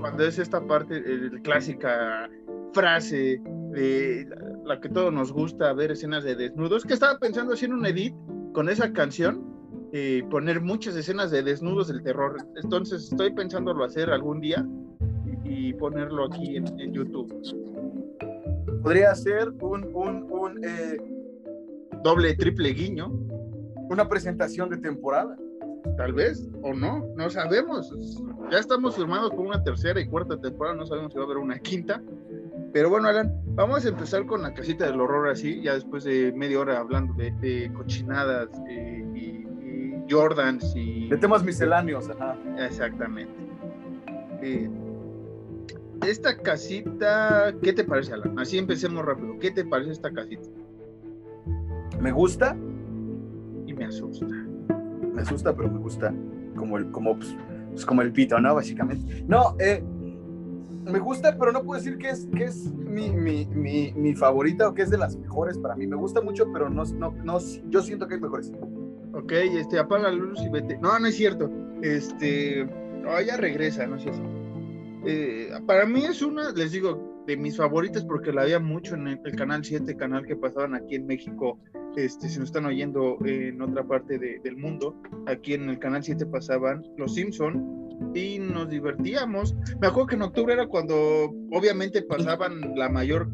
Cuando 0.00 0.24
es 0.24 0.38
esta 0.38 0.60
parte, 0.66 0.96
el 0.96 1.40
clásica 1.42 2.28
frase 2.72 3.40
de 3.78 4.26
la, 4.28 4.74
la 4.74 4.80
que 4.80 4.88
todos 4.88 5.12
nos 5.12 5.32
gusta 5.32 5.72
ver 5.72 5.90
escenas 5.92 6.24
de 6.24 6.34
desnudos, 6.34 6.84
que 6.84 6.94
estaba 6.94 7.18
pensando 7.18 7.54
hacer 7.54 7.72
un 7.72 7.86
edit 7.86 8.14
con 8.52 8.68
esa 8.68 8.92
canción, 8.92 9.44
eh, 9.92 10.22
poner 10.30 10.60
muchas 10.60 10.96
escenas 10.96 11.30
de 11.30 11.42
desnudos 11.42 11.88
del 11.88 12.02
terror. 12.02 12.36
Entonces 12.62 13.10
estoy 13.10 13.32
pensándolo 13.32 13.84
hacer 13.84 14.10
algún 14.10 14.40
día 14.40 14.66
y, 15.44 15.68
y 15.68 15.72
ponerlo 15.74 16.24
aquí 16.26 16.56
en, 16.56 16.66
en 16.80 16.92
YouTube. 16.92 17.28
Podría 18.82 19.14
ser 19.14 19.48
un, 19.60 19.80
un, 19.94 20.14
un, 20.30 20.64
eh, 20.64 20.98
Doble, 22.04 22.34
triple 22.36 22.70
guiño, 22.70 23.10
una 23.90 24.08
presentación 24.08 24.70
de 24.70 24.76
temporada. 24.76 25.36
tal 25.96 26.12
vez, 26.12 26.48
o 26.62 26.72
no, 26.72 27.04
no 27.16 27.28
sabemos. 27.28 27.92
Ya 28.50 28.58
estamos 28.58 28.96
firmados 28.96 29.30
por 29.30 29.46
una 29.46 29.62
tercera 29.62 30.00
y 30.00 30.06
cuarta 30.06 30.40
temporada, 30.40 30.76
no 30.76 30.86
sabemos 30.86 31.12
si 31.12 31.18
va 31.18 31.24
a 31.24 31.26
haber 31.26 31.38
una 31.38 31.58
quinta. 31.58 32.02
Pero 32.72 32.90
bueno, 32.90 33.08
Alan, 33.08 33.32
vamos 33.54 33.84
a 33.84 33.88
empezar 33.88 34.26
con 34.26 34.42
la 34.42 34.52
casita 34.54 34.86
del 34.86 35.00
horror 35.00 35.28
así, 35.28 35.62
ya 35.62 35.74
después 35.74 36.04
de 36.04 36.32
media 36.32 36.60
hora 36.60 36.78
hablando 36.78 37.14
de, 37.14 37.30
de 37.40 37.72
cochinadas 37.72 38.48
eh, 38.68 39.04
y, 39.14 39.18
y 39.64 40.04
Jordans 40.08 40.74
y... 40.76 41.08
De 41.08 41.16
temas 41.16 41.42
misceláneos, 41.42 42.10
ajá. 42.10 42.36
Exactamente. 42.58 43.32
Eh, 44.42 44.68
esta 46.06 46.36
casita, 46.36 47.52
¿qué 47.62 47.72
te 47.72 47.84
parece, 47.84 48.12
Alan? 48.12 48.38
Así 48.38 48.58
empecemos 48.58 49.04
rápido. 49.04 49.38
¿Qué 49.40 49.50
te 49.50 49.64
parece 49.64 49.92
esta 49.92 50.12
casita? 50.12 50.48
Me 52.00 52.12
gusta, 52.12 52.56
Y 53.66 53.72
me 53.74 53.86
asusta. 53.86 54.26
me 54.26 55.22
asusta, 55.22 55.54
pero 55.56 55.70
me 55.70 55.78
gusta 55.78 56.14
como 56.56 56.78
el, 56.78 56.90
como, 56.90 57.16
pues, 57.16 57.34
pues, 57.70 57.84
como 57.84 58.02
el 58.02 58.12
pito, 58.12 58.38
¿no? 58.40 58.54
Básicamente. 58.54 59.24
No, 59.26 59.56
eh, 59.58 59.82
me 60.88 60.98
gusta, 60.98 61.36
pero 61.38 61.52
no 61.52 61.62
puedo 61.62 61.80
decir 61.80 61.98
que 61.98 62.10
es, 62.10 62.26
que 62.36 62.44
es 62.44 62.72
mi, 62.72 63.10
mi, 63.10 63.46
mi, 63.46 63.92
mi 63.92 64.14
favorita 64.14 64.68
o 64.68 64.74
que 64.74 64.82
es 64.82 64.90
de 64.90 64.98
las 64.98 65.16
mejores 65.16 65.58
para 65.58 65.76
mí. 65.76 65.86
Me 65.86 65.96
gusta 65.96 66.20
mucho, 66.20 66.50
pero 66.52 66.68
no, 66.70 66.84
no, 66.84 67.12
no, 67.24 67.38
yo 67.68 67.82
siento 67.82 68.08
que 68.08 68.14
hay 68.14 68.20
mejores. 68.20 68.52
Ok, 69.12 69.32
este, 69.32 69.78
apaga 69.78 70.10
la 70.10 70.16
luz 70.16 70.40
y 70.42 70.48
vete. 70.48 70.78
No, 70.78 70.98
no 70.98 71.06
es 71.06 71.16
cierto. 71.16 71.50
Este, 71.82 72.64
no, 73.02 73.20
ya 73.20 73.36
regresa, 73.36 73.86
no 73.86 73.98
sé. 73.98 74.10
Eh, 75.04 75.50
para 75.66 75.86
mí 75.86 76.04
es 76.04 76.22
una, 76.22 76.50
les 76.52 76.72
digo, 76.72 77.07
de 77.28 77.36
mis 77.36 77.58
favoritas 77.58 78.04
porque 78.06 78.32
la 78.32 78.44
veía 78.44 78.58
mucho 78.58 78.94
en 78.94 79.06
el, 79.06 79.20
canal 79.36 79.62
7, 79.62 79.94
canal 79.96 80.24
que 80.24 80.34
pasaban 80.34 80.74
aquí 80.74 80.94
en 80.94 81.06
México. 81.06 81.60
Este, 81.94 82.26
si 82.26 82.38
nos 82.38 82.48
están 82.48 82.64
oyendo 82.64 83.18
en 83.26 83.60
otra 83.60 83.86
parte 83.86 84.18
de- 84.18 84.40
del 84.42 84.56
mundo, 84.56 84.96
aquí 85.26 85.52
en 85.52 85.68
el 85.68 85.78
canal 85.78 86.02
7 86.02 86.24
pasaban 86.24 86.82
Los 86.96 87.14
Simpson 87.16 87.86
y 88.14 88.38
nos 88.38 88.70
divertíamos. 88.70 89.54
Me 89.78 89.88
acuerdo 89.88 90.06
que 90.06 90.14
en 90.14 90.22
octubre 90.22 90.54
era 90.54 90.66
cuando 90.68 90.96
obviamente 91.52 92.00
pasaban 92.00 92.74
la 92.76 92.88
mayor 92.88 93.28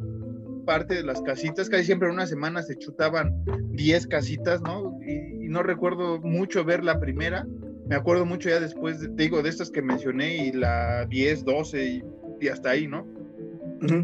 parte 0.66 0.96
de 0.96 1.04
las 1.04 1.22
casitas, 1.22 1.68
casi 1.68 1.85
siempre 1.85 2.09
en 2.09 2.14
una 2.14 2.26
semana 2.26 2.62
se 2.62 2.76
chutaban 2.76 3.33
10 3.70 4.09
casitas, 4.09 4.61
¿no? 4.62 4.98
Y, 5.07 5.35
no 5.48 5.62
recuerdo 5.62 6.20
mucho 6.20 6.64
ver 6.64 6.83
la 6.83 6.98
primera, 6.98 7.46
me 7.87 7.94
acuerdo 7.94 8.26
mucho 8.26 8.48
ya 8.48 8.59
después, 8.59 8.98
de, 8.98 9.09
te 9.11 9.22
digo, 9.22 9.40
de 9.40 9.50
estas 9.50 9.70
que 9.70 9.83
mencioné 9.83 10.46
y 10.46 10.52
la 10.52 11.07
10, 11.07 11.44
12 11.44 11.87
y, 11.87 12.02
y 12.40 12.48
hasta 12.48 12.70
ahí, 12.70 12.88
¿no? 12.88 13.07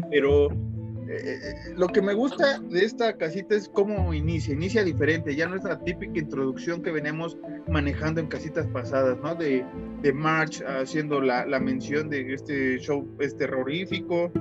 Pero 0.09 0.51
eh, 1.11 1.39
eh, 1.43 1.73
lo 1.75 1.87
que 1.87 2.01
me 2.01 2.13
gusta 2.13 2.59
de 2.59 2.85
esta 2.85 3.17
casita 3.17 3.55
es 3.55 3.67
cómo 3.67 4.13
inicia, 4.13 4.53
inicia 4.53 4.83
diferente, 4.83 5.35
ya 5.35 5.47
no 5.47 5.57
es 5.57 5.63
la 5.63 5.77
típica 5.83 6.17
introducción 6.17 6.81
que 6.81 6.91
venimos 6.91 7.37
manejando 7.67 8.21
en 8.21 8.27
casitas 8.27 8.65
pasadas, 8.67 9.17
¿no? 9.21 9.35
De, 9.35 9.65
de 10.01 10.13
March 10.13 10.63
haciendo 10.65 11.19
la, 11.19 11.45
la 11.45 11.59
mención 11.59 12.09
de 12.09 12.33
este 12.33 12.79
show 12.79 13.05
es 13.19 13.35
terrorífico, 13.35 14.31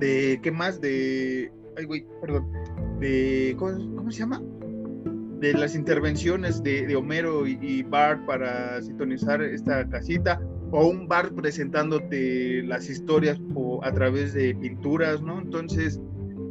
de, 0.00 0.40
¿qué 0.42 0.50
más? 0.50 0.80
De, 0.80 1.52
ay, 1.76 1.84
güey, 1.84 2.04
perdón, 2.20 2.50
de, 2.98 3.54
¿cómo, 3.58 4.10
se 4.10 4.18
llama? 4.18 4.42
De 5.38 5.52
las 5.52 5.76
intervenciones 5.76 6.64
de, 6.64 6.86
de 6.86 6.96
Homero 6.96 7.46
y, 7.46 7.58
y 7.60 7.82
Bart 7.84 8.26
para 8.26 8.82
sintonizar 8.82 9.40
esta 9.40 9.88
casita, 9.88 10.40
o 10.72 10.86
un 10.86 11.08
Bart 11.08 11.34
presentándote 11.34 12.62
las 12.64 12.88
historias 12.88 13.38
po- 13.54 13.82
a 13.84 13.92
través 13.92 14.34
de 14.34 14.54
pinturas, 14.54 15.20
¿no? 15.22 15.40
Entonces, 15.40 16.00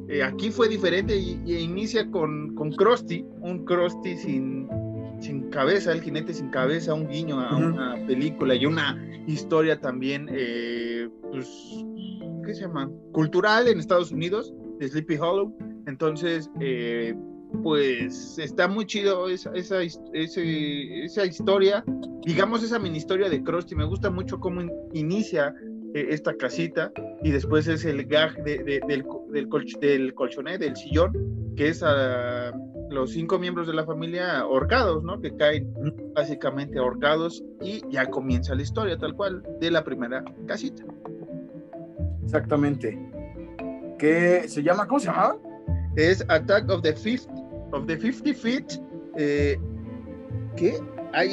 eh, 0.10 0.24
aquí 0.24 0.50
fue 0.52 0.68
diferente 0.68 1.16
y, 1.16 1.40
y 1.46 1.58
inicia 1.60 2.10
con, 2.12 2.56
con 2.56 2.72
Krusty, 2.72 3.26
un 3.42 3.64
Krusty 3.66 4.18
sin, 4.18 4.68
sin 5.22 5.50
cabeza, 5.50 5.92
el 5.94 6.02
jinete 6.02 6.34
sin 6.34 6.50
cabeza, 6.50 6.94
un 6.94 7.08
guiño 7.08 7.40
a 7.40 7.56
una 7.56 7.96
película 8.08 8.56
y 8.56 8.66
una 8.66 8.98
historia 9.28 9.80
también, 9.80 10.28
eh, 10.32 11.08
pues, 11.32 11.48
¿qué 12.46 12.54
se 12.56 12.62
llama? 12.62 12.90
Cultural 13.12 13.68
en 13.68 13.80
Estados 13.80 14.12
Unidos, 14.12 14.54
de 14.80 14.88
Sleepy 14.88 15.18
Hollow. 15.18 15.56
Entonces, 15.86 16.50
eh, 16.60 17.14
pues 17.64 18.38
está 18.38 18.68
muy 18.68 18.86
chido 18.86 19.30
esa, 19.30 19.52
esa, 19.54 19.82
esa, 19.82 21.26
historia, 21.26 21.84
digamos 22.26 22.64
esa 22.64 22.80
mini 22.80 22.98
historia 22.98 23.30
de 23.30 23.44
Krusty. 23.44 23.76
Me 23.76 23.86
gusta 23.86 24.10
mucho 24.10 24.40
cómo 24.40 24.62
inicia 24.94 25.54
eh, 25.94 26.08
esta 26.10 26.36
casita 26.36 26.92
y 27.24 27.32
después 27.32 27.68
es 27.68 27.86
el 27.86 28.06
gag 28.06 28.44
de, 28.44 28.60
del, 28.64 29.04
del, 29.30 29.50
del 29.82 30.14
colchonet, 30.14 30.60
del 30.60 30.76
sillón, 30.76 31.54
que 31.56 31.70
es 31.70 31.84
a 31.84 32.54
los 32.90 33.12
cinco 33.12 33.38
miembros 33.38 33.68
de 33.68 33.74
la 33.74 33.86
familia 33.86 34.40
ahorcados, 34.40 35.04
¿no? 35.04 35.20
Que 35.20 35.36
caen 35.36 35.72
básicamente 36.16 36.80
ahorcados 36.80 37.44
y 37.62 37.82
ya 37.90 38.10
comienza 38.10 38.56
la 38.56 38.64
historia 38.64 38.98
tal 38.98 39.16
cual 39.16 39.44
de 39.60 39.72
la 39.72 39.84
primera 39.84 40.24
casita. 40.48 40.84
Exactamente. 42.24 42.98
¿Qué 43.98 44.48
se 44.48 44.64
llama? 44.64 44.88
¿Cómo 44.88 45.00
se 45.00 45.08
llama? 45.08 45.36
Es 45.96 46.24
Attack 46.30 46.70
of 46.70 46.82
the 46.82 46.96
50, 46.96 47.34
of 47.72 47.86
the 47.88 47.98
50 47.98 48.34
Feet. 48.34 48.82
Eh, 49.18 49.58
¿Qué? 50.56 50.80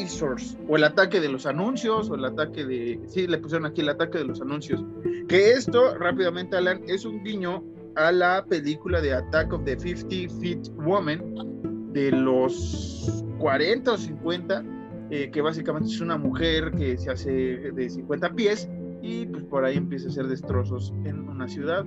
Source, 0.06 0.56
o 0.68 0.76
el 0.76 0.84
ataque 0.84 1.20
de 1.20 1.28
los 1.28 1.44
anuncios, 1.44 2.08
o 2.08 2.14
el 2.14 2.24
ataque 2.24 2.64
de, 2.64 3.00
sí, 3.08 3.26
le 3.26 3.38
pusieron 3.38 3.66
aquí 3.66 3.82
el 3.82 3.90
ataque 3.90 4.18
de 4.18 4.24
los 4.24 4.40
anuncios. 4.40 4.82
Que 5.28 5.52
esto, 5.52 5.96
rápidamente, 5.98 6.56
Alan, 6.56 6.80
es 6.86 7.04
un 7.04 7.22
guiño 7.22 7.62
a 7.94 8.10
la 8.12 8.44
película 8.48 9.00
de 9.00 9.12
Attack 9.12 9.52
of 9.52 9.64
the 9.64 9.78
50 9.78 10.34
Feet 10.40 10.68
Woman 10.76 11.92
de 11.92 12.10
los 12.10 13.24
40 13.38 13.92
o 13.92 13.98
50, 13.98 14.64
eh, 15.10 15.30
que 15.30 15.40
básicamente 15.40 15.88
es 15.88 16.00
una 16.00 16.16
mujer 16.16 16.72
que 16.72 16.96
se 16.96 17.10
hace 17.10 17.30
de 17.30 17.90
50 17.90 18.34
pies 18.34 18.68
y 19.02 19.26
pues 19.26 19.44
por 19.44 19.64
ahí 19.64 19.76
empieza 19.76 20.06
a 20.06 20.10
hacer 20.10 20.26
destrozos 20.26 20.92
en 21.04 21.28
una 21.28 21.48
ciudad. 21.48 21.84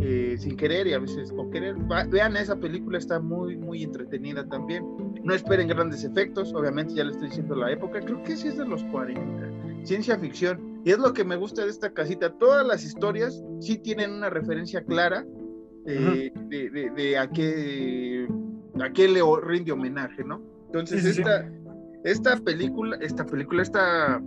Eh, 0.00 0.36
sin 0.38 0.56
querer 0.56 0.86
y 0.86 0.94
a 0.94 0.98
veces 0.98 1.30
con 1.32 1.50
querer. 1.50 1.76
vean 2.08 2.36
esa 2.36 2.56
película, 2.56 2.98
está 2.98 3.20
muy, 3.20 3.56
muy 3.56 3.82
entretenida 3.82 4.46
también. 4.48 4.84
No 5.22 5.34
esperen 5.34 5.68
grandes 5.68 6.02
efectos, 6.02 6.52
obviamente 6.54 6.94
ya 6.94 7.04
le 7.04 7.12
estoy 7.12 7.28
diciendo 7.28 7.54
la 7.54 7.70
época, 7.70 8.00
creo 8.00 8.22
que 8.22 8.36
sí 8.36 8.48
es 8.48 8.56
de 8.56 8.66
los 8.66 8.82
40. 8.84 9.84
Ciencia 9.84 10.18
ficción. 10.18 10.80
Y 10.84 10.90
es 10.90 10.98
lo 10.98 11.12
que 11.12 11.24
me 11.24 11.36
gusta 11.36 11.64
de 11.64 11.70
esta 11.70 11.92
casita. 11.92 12.32
Todas 12.38 12.66
las 12.66 12.84
historias 12.84 13.44
sí 13.60 13.78
tienen 13.78 14.12
una 14.12 14.30
referencia 14.30 14.82
clara 14.82 15.26
eh, 15.86 16.32
de, 16.48 17.18
a, 17.18 17.28
qué, 17.28 18.26
a 18.80 18.92
qué 18.92 19.08
le 19.08 19.20
rinde 19.42 19.72
homenaje, 19.72 20.24
¿no? 20.24 20.40
Entonces, 20.66 21.04
esta, 21.04 21.50
esta 22.04 22.36
película, 22.38 22.96
esta 23.00 23.26
película, 23.26 23.62
esta, 23.62 24.22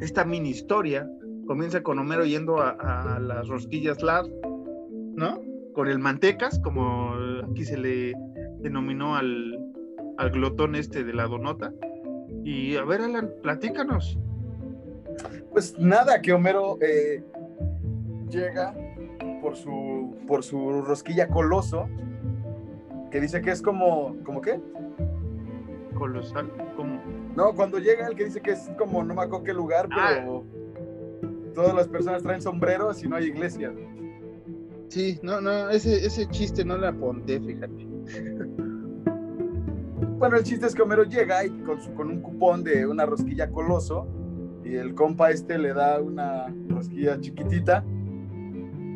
esta 0.00 0.24
mini 0.24 0.50
historia 0.50 1.08
comienza 1.46 1.82
con 1.82 1.98
Homero 1.98 2.24
yendo 2.24 2.60
a, 2.60 3.18
las 3.18 3.48
rosquillas 3.48 4.02
Lab, 4.02 4.26
¿no? 5.18 5.42
Con 5.74 5.88
el 5.88 5.98
mantecas, 5.98 6.58
como 6.60 7.12
aquí 7.50 7.64
se 7.64 7.76
le 7.76 8.14
denominó 8.60 9.16
al, 9.16 9.58
al 10.16 10.30
glotón 10.30 10.74
este 10.76 11.04
de 11.04 11.12
la 11.12 11.26
donota. 11.26 11.72
Y 12.44 12.76
a 12.76 12.84
ver, 12.84 13.02
Alan, 13.02 13.30
platícanos. 13.42 14.18
Pues 15.50 15.78
nada, 15.78 16.22
que 16.22 16.32
Homero 16.32 16.78
eh, 16.80 17.22
llega 18.30 18.74
por 19.42 19.56
su, 19.56 20.16
por 20.26 20.44
su 20.44 20.82
rosquilla 20.82 21.28
coloso, 21.28 21.88
que 23.10 23.20
dice 23.20 23.40
que 23.40 23.50
es 23.50 23.60
como, 23.60 24.16
¿como 24.24 24.40
qué? 24.40 24.60
Colosal, 25.94 26.50
como... 26.76 27.02
No, 27.34 27.52
cuando 27.54 27.78
llega 27.78 28.06
el 28.06 28.14
que 28.14 28.26
dice 28.26 28.40
que 28.40 28.52
es 28.52 28.70
como, 28.78 29.02
no 29.02 29.14
me 29.14 29.22
acuerdo 29.22 29.44
qué 29.44 29.54
lugar, 29.54 29.88
pero 29.88 30.44
ah. 30.44 31.28
todas 31.54 31.74
las 31.74 31.88
personas 31.88 32.22
traen 32.22 32.40
sombreros 32.40 33.02
y 33.02 33.08
no 33.08 33.16
hay 33.16 33.26
iglesia. 33.26 33.72
Sí, 34.88 35.18
no, 35.22 35.40
no, 35.40 35.68
ese, 35.70 36.04
ese 36.04 36.26
chiste 36.28 36.64
no 36.64 36.76
la 36.76 36.88
apunté, 36.88 37.38
fíjate. 37.40 37.86
Bueno, 40.18 40.36
el 40.36 40.42
chiste 40.42 40.66
es 40.66 40.74
que 40.74 40.82
Homero 40.82 41.04
llega 41.04 41.44
y 41.44 41.50
con, 41.60 41.80
su, 41.80 41.92
con 41.94 42.08
un 42.08 42.20
cupón 42.20 42.64
de 42.64 42.86
una 42.86 43.06
rosquilla 43.06 43.50
coloso 43.50 44.08
y 44.64 44.74
el 44.74 44.94
compa 44.94 45.30
este 45.30 45.58
le 45.58 45.72
da 45.72 46.00
una 46.00 46.52
rosquilla 46.68 47.20
chiquitita. 47.20 47.84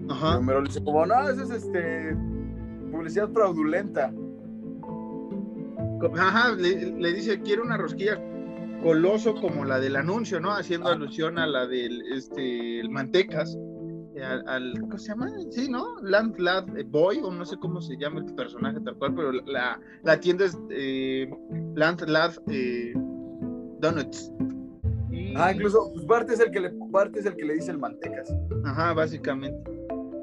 Ajá. 0.09 0.35
Y 0.35 0.37
Homero 0.39 0.63
le 0.63 0.69
dice 0.69 0.83
como, 0.83 1.05
no, 1.07 1.29
eso 1.29 1.43
es 1.43 1.51
este, 1.51 2.17
publicidad 2.91 3.31
fraudulenta. 3.31 4.13
Ajá, 6.19 6.55
le, 6.55 7.13
dice, 7.13 7.41
quiero 7.43 7.63
una 7.63 7.77
rosquilla 7.77 8.19
coloso 8.83 9.35
como 9.35 9.65
la 9.65 9.79
del 9.79 9.95
anuncio, 9.97 10.41
¿no? 10.41 10.53
Haciendo 10.53 10.89
alusión 10.89 11.39
a 11.39 11.47
la 11.47 11.67
del, 11.67 12.03
este, 12.13 12.81
el 12.81 12.91
Mantecas 12.91 13.57
al, 14.21 14.81
¿cómo 14.81 14.99
se 14.99 15.09
llama? 15.09 15.31
Sí, 15.51 15.69
¿no? 15.69 16.01
Land 16.03 16.39
Lad 16.39 16.67
Boy, 16.87 17.21
o 17.23 17.31
no 17.31 17.45
sé 17.45 17.57
cómo 17.59 17.81
se 17.81 17.97
llama 17.97 18.21
el 18.21 18.35
personaje 18.35 18.81
tal 18.81 18.97
cual, 18.97 19.15
pero 19.15 19.33
la, 19.33 19.81
la 20.03 20.21
tienda 20.21 20.45
es 20.45 20.59
eh, 20.71 21.31
Land 21.75 22.03
Lad 22.09 22.35
eh, 22.49 22.93
Donuts. 23.81 24.33
Ah, 25.37 25.53
incluso 25.53 25.91
pues, 25.95 26.07
Bart 26.07 26.31
es 26.31 26.41
el 26.41 26.51
que 26.51 26.61
le 26.61 26.73
Bart 26.91 27.17
es 27.17 27.27
el 27.27 27.37
que 27.37 27.45
le 27.45 27.55
dice 27.55 27.71
el 27.71 27.79
mantecas. 27.79 28.35
Ajá, 28.65 28.93
básicamente. 28.93 29.71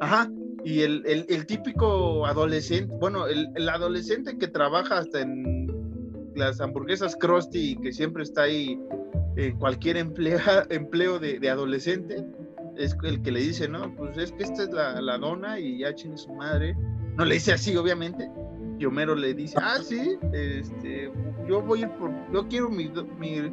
Ajá. 0.02 0.30
Y 0.64 0.82
el, 0.82 1.04
el, 1.06 1.26
el 1.30 1.46
típico 1.46 2.26
adolescente, 2.26 2.94
bueno, 3.00 3.28
el, 3.28 3.50
el, 3.56 3.70
adolescente 3.70 4.38
que 4.38 4.48
trabaja 4.48 4.98
hasta 5.00 5.22
en 5.22 5.72
las 6.36 6.60
hamburguesas 6.60 7.16
Krusty, 7.16 7.78
que 7.78 7.94
siempre 7.94 8.24
está 8.24 8.44
ahí 8.44 8.78
en 9.38 9.58
cualquier 9.58 9.98
emplea, 9.98 10.42
empleo 10.70 11.18
de, 11.18 11.40
de 11.40 11.50
adolescente, 11.50 12.26
es 12.80 12.96
el 13.04 13.22
que 13.22 13.32
le 13.32 13.42
dice, 13.42 13.68
no, 13.68 13.94
pues 13.96 14.18
es 14.18 14.32
que 14.32 14.44
esta 14.44 14.64
es 14.64 14.70
la, 14.72 15.02
la 15.02 15.18
dona 15.18 15.60
y 15.60 15.80
ya 15.80 15.94
chingue 15.94 16.18
su 16.18 16.34
madre. 16.34 16.76
No 17.18 17.26
le 17.26 17.36
dice 17.36 17.52
así, 17.52 17.76
obviamente. 17.76 18.32
Y 18.78 18.86
Homero 18.86 19.14
le 19.14 19.34
dice, 19.34 19.58
ah, 19.62 19.78
sí, 19.84 20.18
este, 20.32 21.12
yo 21.46 21.62
voy 21.62 21.80
a 21.80 21.82
ir 21.84 21.92
por, 21.92 22.10
yo 22.32 22.48
quiero 22.48 22.70
mi, 22.70 22.90
mi 23.20 23.52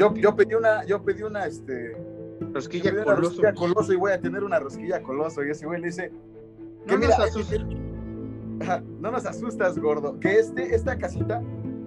yo, 0.00 0.14
yo, 0.16 0.34
pedí 0.34 0.54
una, 0.54 0.84
yo 0.84 1.00
pedí 1.04 1.22
una, 1.22 1.46
este, 1.46 1.96
rosquilla 2.52 2.90
coloso. 3.04 3.20
rosquilla 3.20 3.54
coloso 3.54 3.92
y 3.92 3.96
voy 3.96 4.10
a 4.10 4.20
tener 4.20 4.42
una 4.42 4.58
rosquilla 4.58 5.00
coloso. 5.00 5.44
Y 5.44 5.50
ese 5.50 5.64
güey 5.64 5.80
le 5.80 5.86
dice, 5.86 6.10
no 6.86 6.98
nos 6.98 7.16
asustes. 7.20 7.64
no 9.00 9.10
nos 9.12 9.24
asustas, 9.24 9.78
gordo. 9.78 10.18
Que 10.18 10.40
este, 10.40 10.74
esta 10.74 10.98
casita 10.98 11.40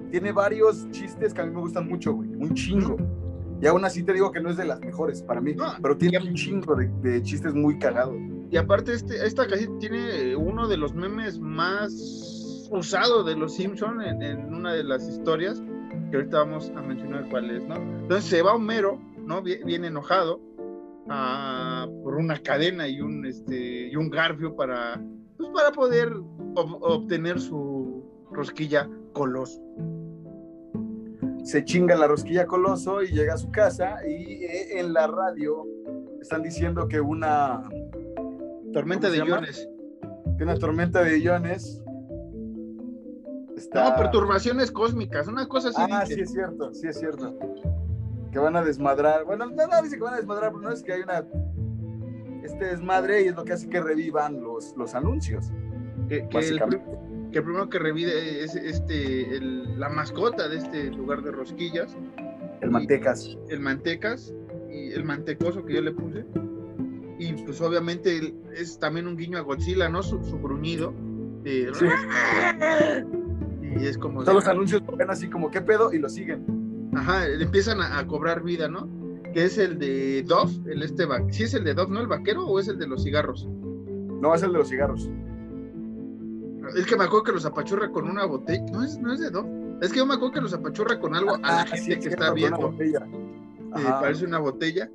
tiene 0.10 0.32
varios 0.32 0.90
chistes 0.92 1.34
que 1.34 1.42
a 1.42 1.46
mí 1.46 1.52
me 1.52 1.60
gustan 1.60 1.90
mucho, 1.90 2.14
güey, 2.14 2.30
un 2.30 2.54
chingo. 2.54 2.96
Y 3.62 3.66
aún 3.66 3.84
así 3.86 4.04
te 4.04 4.14
digo 4.14 4.32
que 4.32 4.40
no 4.40 4.50
es 4.50 4.58
de 4.58 4.66
las 4.66 4.80
mejores 4.82 5.22
para 5.22 5.42
mí, 5.42 5.56
pero 5.82 5.98
tiene 5.98 6.20
un 6.20 6.36
chingo 6.36 6.76
de, 6.76 7.22
chistes 7.24 7.54
muy 7.54 7.80
cagados. 7.80 8.16
Y 8.52 8.58
aparte, 8.58 8.94
este, 8.94 9.26
esta 9.26 9.48
casi 9.48 9.68
tiene 9.80 10.36
uno 10.36 10.68
de 10.68 10.78
los 10.78 10.94
memes 10.94 11.40
más 11.40 12.68
usados 12.72 13.26
de 13.26 13.36
los 13.36 13.56
Simpsons 13.56 14.04
en, 14.06 14.54
una 14.54 14.74
de 14.74 14.84
las 14.84 15.08
historias, 15.08 15.62
que 16.12 16.18
ahorita 16.18 16.40
vamos 16.40 16.72
a 16.76 16.82
mencionar 16.82 17.28
cuál 17.30 17.50
es, 17.50 17.66
¿no? 17.66 17.76
Entonces 17.76 18.26
se 18.26 18.42
va 18.42 18.54
Homero, 18.54 19.02
¿no? 19.18 19.42
Bien, 19.42 19.84
enojado, 19.84 20.40
por 21.08 22.16
una 22.16 22.38
cadena 22.38 22.88
y 22.88 23.02
un, 23.02 23.26
este, 23.26 23.88
y 23.90 23.96
un 23.96 24.10
garfio 24.10 24.56
para, 24.56 25.02
pues, 25.36 25.50
para 25.50 25.72
poder 25.72 26.14
obtener 26.56 27.40
su 27.40 28.04
rosquilla 28.32 28.88
coloso 29.14 29.62
se 31.48 31.64
chinga 31.64 31.96
la 31.96 32.08
rosquilla 32.08 32.46
coloso 32.46 33.02
y 33.02 33.08
llega 33.08 33.36
a 33.36 33.38
su 33.38 33.50
casa 33.52 34.06
y 34.06 34.44
eh, 34.44 34.80
en 34.82 34.92
la 34.92 35.08
radio 35.08 35.66
están 36.22 36.44
diciendo 36.44 36.90
que 36.90 37.00
una 37.00 37.64
tormenta 38.74 39.10
de 39.10 39.20
iones. 39.20 39.70
Que 40.38 40.44
una 40.44 40.56
tormenta 40.56 41.02
de 41.04 41.20
iones. 41.20 41.82
Está... 43.56 43.92
No, 43.92 43.96
perturbaciones 43.96 44.74
cósmicas, 44.74 45.30
una 45.30 45.48
cosa 45.48 45.70
así. 45.70 45.82
Ah, 45.90 46.06
sí 46.06 46.20
es 46.20 46.34
cierto, 46.34 46.74
sí 46.74 46.88
es 46.90 47.00
cierto. 47.00 47.34
Que 48.30 48.40
van 48.40 48.58
a 48.58 48.62
desmadrar. 48.62 49.24
Bueno, 49.24 49.46
no, 49.46 49.68
no 49.68 49.82
dice 49.82 49.96
que 49.96 50.04
van 50.04 50.16
a 50.16 50.18
desmadrar, 50.18 50.52
pero 50.52 50.64
no 50.64 50.72
es 50.72 50.84
que 50.84 50.92
hay 50.92 51.02
una 51.02 51.26
este 52.44 52.66
desmadre 52.66 53.24
y 53.24 53.28
es 53.28 53.36
lo 53.36 53.46
que 53.46 53.54
hace 53.54 53.70
que 53.70 53.80
revivan 53.80 54.42
los, 54.42 54.76
los 54.76 54.94
anuncios. 54.96 55.50
Que, 56.10 56.28
que 56.28 56.40
el, 56.40 56.60
que 57.32 57.40
el 57.40 57.44
primero 57.44 57.70
que 57.70 57.80
revive 57.80 58.44
es 58.44 58.56
este, 58.56 59.40
la 59.42 59.90
mascota 59.90 60.48
de 60.48 60.58
este 60.58 60.92
lugar 60.92 61.22
de 61.24 61.32
rosquillas. 61.32 61.96
El 62.62 62.72
mantecas. 62.72 63.38
El 63.50 63.60
mantecas 63.60 64.34
y 64.70 64.92
el 64.92 65.04
mantecoso 65.04 65.66
que 65.66 65.76
yo 65.76 65.82
le 65.82 65.92
puse. 65.92 66.26
Y 67.20 67.34
pues 67.34 67.60
obviamente 67.62 68.34
es 68.56 68.80
también 68.80 69.08
un 69.08 69.18
guiño 69.18 69.38
a 69.38 69.42
Godzilla, 69.42 69.90
¿no? 69.90 70.04
Su, 70.04 70.20
gruñido. 70.40 70.94
Y 73.80 73.86
es 73.86 73.98
como... 73.98 74.24
Todos 74.24 74.36
los 74.36 74.48
anuncios 74.48 74.82
ven 74.98 75.12
así 75.12 75.30
como, 75.30 75.52
¿qué 75.52 75.62
pedo? 75.62 75.94
Y 75.94 76.00
lo 76.00 76.10
siguen. 76.10 76.90
Ajá, 76.96 77.28
empiezan 77.28 77.80
a, 77.80 78.08
cobrar 78.08 78.42
vida, 78.42 78.68
¿no? 78.68 78.90
Que 79.34 79.46
es 79.46 79.60
el 79.60 79.78
de 79.78 80.24
Dove, 80.24 80.52
el 80.72 80.82
este... 80.82 81.06
¿Sí 81.30 81.44
es 81.44 81.54
el 81.54 81.64
de 81.64 81.76
Dove, 81.76 81.94
no 81.94 82.00
el 82.00 82.08
vaquero 82.08 82.48
o 82.48 82.60
es 82.60 82.68
el 82.70 82.80
de 82.80 82.88
los 82.88 83.04
cigarros? 83.04 83.48
No, 83.48 84.34
es 84.34 84.42
el 84.42 84.52
de 84.52 84.58
los 84.58 84.70
cigarros. 84.70 85.08
Es 86.76 86.86
que 86.86 86.96
me 86.98 87.04
acuerdo 87.06 87.24
que 87.24 87.32
los 87.34 87.46
apachurra 87.46 87.90
con 87.92 88.10
una 88.10 88.26
botella. 88.26 88.66
No 88.72 88.84
es, 88.84 88.98
no 89.00 89.14
es 89.14 89.20
de 89.20 89.30
Dove. 89.30 89.50
Es 89.82 89.92
que 89.92 90.00
yo 90.00 90.06
me 90.06 90.16
acuerdo 90.16 90.34
que 90.34 90.42
los 90.42 90.54
apachurra 90.54 91.00
con 91.00 91.16
algo 91.16 91.36
a 91.36 91.40
la 91.40 91.62
Ah, 91.62 91.66
gente 91.68 91.96
sí, 91.96 92.00
que 92.00 92.10
está 92.10 92.26
una 92.26 92.34
viendo. 92.34 92.58
botella. 92.58 93.06
eh, 93.78 93.84
parece 94.02 94.26
una 94.26 94.40
botella. 94.40 94.90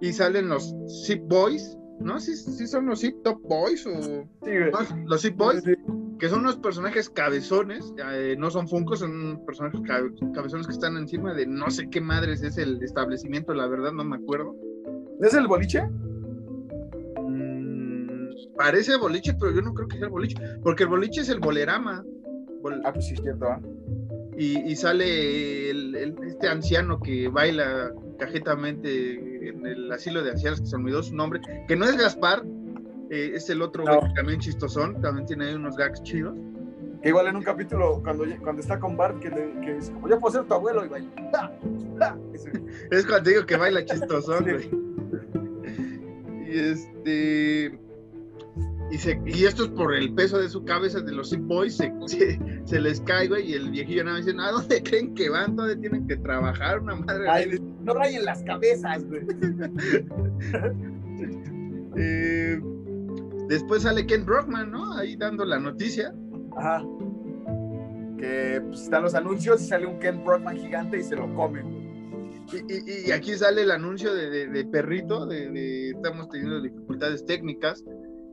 Y 0.00 0.12
salen 0.12 0.48
los 0.48 0.74
Zip 1.06 1.22
Boys, 1.28 1.78
¿no? 2.00 2.18
Sí, 2.18 2.36
sí 2.36 2.66
son 2.66 2.86
los 2.86 3.00
Zip 3.00 3.22
Top 3.22 3.40
Boys 3.42 3.86
o 3.86 3.92
Sí, 4.02 4.26
güey. 4.42 4.70
no, 4.72 4.78
los 5.06 5.22
Zip 5.22 5.36
Boys, 5.36 5.62
que 6.18 6.28
son 6.28 6.40
unos 6.40 6.56
personajes 6.56 7.08
cabezones, 7.10 7.92
eh, 8.12 8.34
no 8.38 8.50
son 8.50 8.66
Funkos, 8.68 9.00
son 9.00 9.40
personajes 9.46 9.80
cabe- 9.82 10.12
cabezones 10.34 10.66
que 10.66 10.72
están 10.72 10.96
encima 10.96 11.32
de 11.34 11.46
no 11.46 11.70
sé 11.70 11.88
qué 11.90 12.00
madres 12.00 12.42
es 12.42 12.58
el 12.58 12.82
establecimiento, 12.82 13.54
la 13.54 13.66
verdad 13.68 13.92
no 13.92 14.04
me 14.04 14.16
acuerdo. 14.16 14.54
¿Es 15.20 15.34
el 15.34 15.46
boliche? 15.46 15.88
Parece 18.56 18.96
boliche, 18.96 19.34
pero 19.38 19.52
yo 19.52 19.62
no 19.62 19.74
creo 19.74 19.88
que 19.88 19.96
sea 19.96 20.06
el 20.06 20.12
boliche, 20.12 20.36
porque 20.62 20.84
el 20.84 20.88
boliche 20.90 21.22
es 21.22 21.28
el 21.28 21.40
bolerama. 21.40 22.04
Bol- 22.62 22.80
Ah, 22.84 22.92
pues 22.92 23.06
sí, 23.06 23.14
es 23.14 23.20
cierto. 23.20 23.46
¿ah? 23.46 23.60
y, 24.36 24.58
y 24.68 24.74
sale 24.74 25.70
el- 25.70 25.94
el- 25.94 26.16
este 26.26 26.48
anciano 26.48 26.98
que 27.00 27.28
baila 27.28 27.92
cajetamente 28.18 29.48
en 29.48 29.64
el 29.64 29.92
asilo 29.92 30.24
de 30.24 30.32
ancianos, 30.32 30.60
que 30.60 30.66
se 30.66 30.74
olvidó 30.76 31.02
su 31.04 31.14
nombre, 31.14 31.40
que 31.68 31.76
no 31.76 31.84
es 31.84 31.96
Gaspar, 31.96 32.42
eh, 33.10 33.30
es 33.34 33.48
el 33.50 33.62
otro 33.62 33.84
güey 33.84 33.94
No. 33.94 34.00
que 34.08 34.14
también 34.14 34.40
chistosón, 34.40 35.00
también 35.00 35.26
tiene 35.26 35.46
ahí 35.46 35.54
unos 35.54 35.76
gags 35.76 36.02
chidos. 36.02 36.36
Que 37.00 37.10
igual 37.10 37.28
en 37.28 37.36
un 37.36 37.42
capítulo, 37.44 38.00
cuando, 38.02 38.24
cuando 38.42 38.60
está 38.62 38.80
con 38.80 38.96
Bart, 38.96 39.20
que, 39.20 39.28
le, 39.30 39.60
que 39.60 39.74
dice, 39.74 39.92
como 39.92 40.08
yo 40.08 40.18
puedo 40.18 40.32
ser 40.34 40.44
tu 40.48 40.54
abuelo, 40.54 40.84
y 40.84 40.88
baila. 40.88 41.10
Es 42.90 43.06
cuando 43.06 43.30
digo 43.30 43.46
que 43.46 43.56
baila 43.56 43.84
chistosón, 43.84 44.44
güey. 44.44 44.70
Y 46.48 46.58
este. 46.58 47.78
Y, 48.94 48.98
se, 48.98 49.20
y 49.26 49.44
esto 49.44 49.64
es 49.64 49.70
por 49.70 49.92
el 49.92 50.14
peso 50.14 50.38
de 50.38 50.48
su 50.48 50.64
cabeza 50.64 51.00
de 51.00 51.10
los 51.12 51.36
Boys, 51.36 51.76
se, 51.78 51.92
se, 52.06 52.38
se 52.64 52.80
les 52.80 53.00
cae, 53.00 53.26
güey, 53.26 53.50
y 53.50 53.54
el 53.54 53.70
viejillo 53.70 54.04
nada 54.04 54.18
más 54.18 54.26
dice, 54.26 54.38
¿a 54.40 54.52
dónde 54.52 54.82
creen 54.84 55.14
que 55.14 55.28
van? 55.30 55.56
¿Dónde 55.56 55.74
tienen 55.76 56.06
que 56.06 56.16
trabajar? 56.18 56.78
Una 56.80 56.94
madre. 56.94 57.28
Ay, 57.28 57.60
no 57.82 57.92
rayen 57.94 58.24
las 58.24 58.42
cabezas, 58.44 59.04
güey. 59.04 59.22
Eh, 61.96 62.60
después 63.48 63.82
sale 63.82 64.04
Ken 64.06 64.24
Brockman, 64.26 64.70
¿no? 64.72 64.94
Ahí 64.94 65.14
dando 65.16 65.44
la 65.44 65.58
noticia. 65.60 66.12
Ajá. 66.56 66.82
Que 68.18 68.60
pues, 68.66 68.82
están 68.82 69.02
los 69.04 69.14
anuncios 69.14 69.62
y 69.62 69.66
sale 69.66 69.86
un 69.86 69.98
Ken 70.00 70.24
Brockman 70.24 70.56
gigante 70.56 70.98
y 70.98 71.02
se 71.04 71.14
lo 71.14 71.32
comen. 71.34 71.62
güey. 71.70 72.64
Y, 72.68 72.90
y- 73.06 73.08
y 73.08 73.10
aquí 73.12 73.34
sale 73.34 73.62
el 73.62 73.70
anuncio 73.70 74.12
de, 74.12 74.28
de- 74.28 74.48
de 74.48 74.64
Perrito, 74.64 75.24
de, 75.26 75.50
de 75.50 75.90
estamos 75.90 76.28
teniendo 76.28 76.60
dificultades 76.60 77.24
técnicas. 77.24 77.84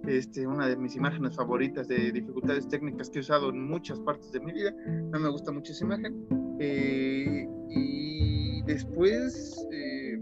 Este, 0.08 0.48
una 0.48 0.68
de 0.68 0.76
mis 0.78 0.96
imágenes 0.96 1.36
favoritas 1.36 1.88
de 1.88 2.12
dificultades 2.12 2.68
técnicas 2.68 3.10
que 3.10 3.20
he 3.20 3.22
usado 3.22 3.50
en 3.50 3.68
muchas 3.68 4.00
partes 4.00 4.32
de 4.32 4.40
mi 4.40 4.52
vida. 4.52 4.74
No 5.12 5.20
me 5.20 5.30
gusta 5.30 5.52
mucho 5.52 5.72
esa 5.74 5.86
imagen. 5.86 6.26
Eh, 6.60 7.48
y 7.70 8.64
después. 8.64 9.66
eh, 9.72 10.20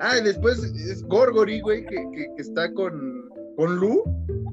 ah, 0.00 0.16
y 0.20 0.24
después 0.24 0.58
es 0.64 1.02
Gorgory, 1.04 1.60
güey, 1.60 1.84
que, 1.86 1.96
que- 2.12 2.28
que 2.34 2.42
está 2.42 2.72
con, 2.72 3.28
con 3.56 3.76
Lu 3.76 4.02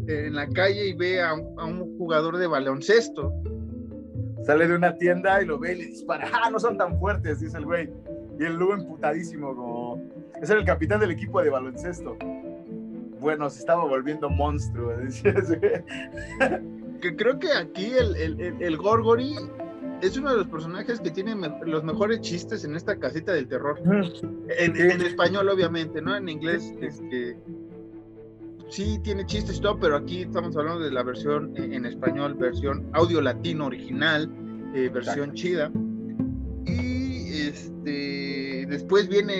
eh, 0.07 0.25
en 0.27 0.35
la 0.35 0.47
calle 0.49 0.87
y 0.89 0.93
ve 0.93 1.21
a 1.21 1.33
un, 1.33 1.57
a 1.59 1.65
un 1.65 1.97
jugador 1.97 2.37
de 2.37 2.47
baloncesto. 2.47 3.33
Sale 4.43 4.67
de 4.67 4.75
una 4.75 4.97
tienda 4.97 5.41
y 5.41 5.45
lo 5.45 5.59
ve 5.59 5.73
y 5.73 5.77
le 5.79 5.85
dispara. 5.87 6.29
¡Ah, 6.33 6.49
no 6.49 6.59
son 6.59 6.77
tan 6.77 6.97
fuertes! 6.99 7.39
Dice 7.39 7.57
el 7.57 7.65
güey. 7.65 7.89
Y 8.39 8.43
el 8.45 8.55
Lugo 8.55 8.73
emputadísimo, 8.73 9.55
como. 9.55 10.01
Era 10.41 10.55
el 10.55 10.65
capitán 10.65 10.99
del 11.01 11.11
equipo 11.11 11.41
de 11.41 11.49
baloncesto. 11.49 12.17
Bueno, 13.19 13.49
se 13.49 13.59
estaba 13.59 13.85
volviendo 13.85 14.29
monstruo. 14.29 14.93
que 17.01 17.15
creo 17.15 17.39
que 17.39 17.51
aquí 17.53 17.91
el, 17.97 18.15
el, 18.15 18.39
el, 18.41 18.61
el 18.61 18.77
Gorgory 18.77 19.35
es 20.01 20.17
uno 20.17 20.31
de 20.31 20.37
los 20.37 20.47
personajes 20.47 20.99
que 21.01 21.11
tiene 21.11 21.35
me- 21.35 21.53
los 21.65 21.83
mejores 21.83 22.21
chistes 22.21 22.63
en 22.63 22.75
esta 22.75 22.97
casita 22.97 23.33
del 23.33 23.47
terror. 23.47 23.79
En, 24.57 24.75
en 24.77 25.01
español, 25.01 25.49
obviamente, 25.49 26.01
¿no? 26.01 26.15
En 26.15 26.29
inglés, 26.29 26.73
este. 26.81 27.37
Sí, 28.69 28.99
tiene 29.03 29.25
chistes 29.25 29.57
y 29.57 29.61
todo, 29.61 29.79
pero 29.79 29.95
aquí 29.95 30.21
estamos 30.21 30.55
hablando 30.55 30.83
de 30.83 30.91
la 30.91 31.01
versión 31.03 31.53
en, 31.57 31.73
en 31.73 31.85
español, 31.85 32.35
versión 32.35 32.87
audio 32.93 33.19
latino 33.19 33.65
original, 33.65 34.29
eh, 34.75 34.89
versión 34.93 35.31
Exacto. 35.31 35.33
chida. 35.33 35.71
Y 36.65 37.47
este. 37.47 38.18
Después 38.69 39.09
viene 39.09 39.33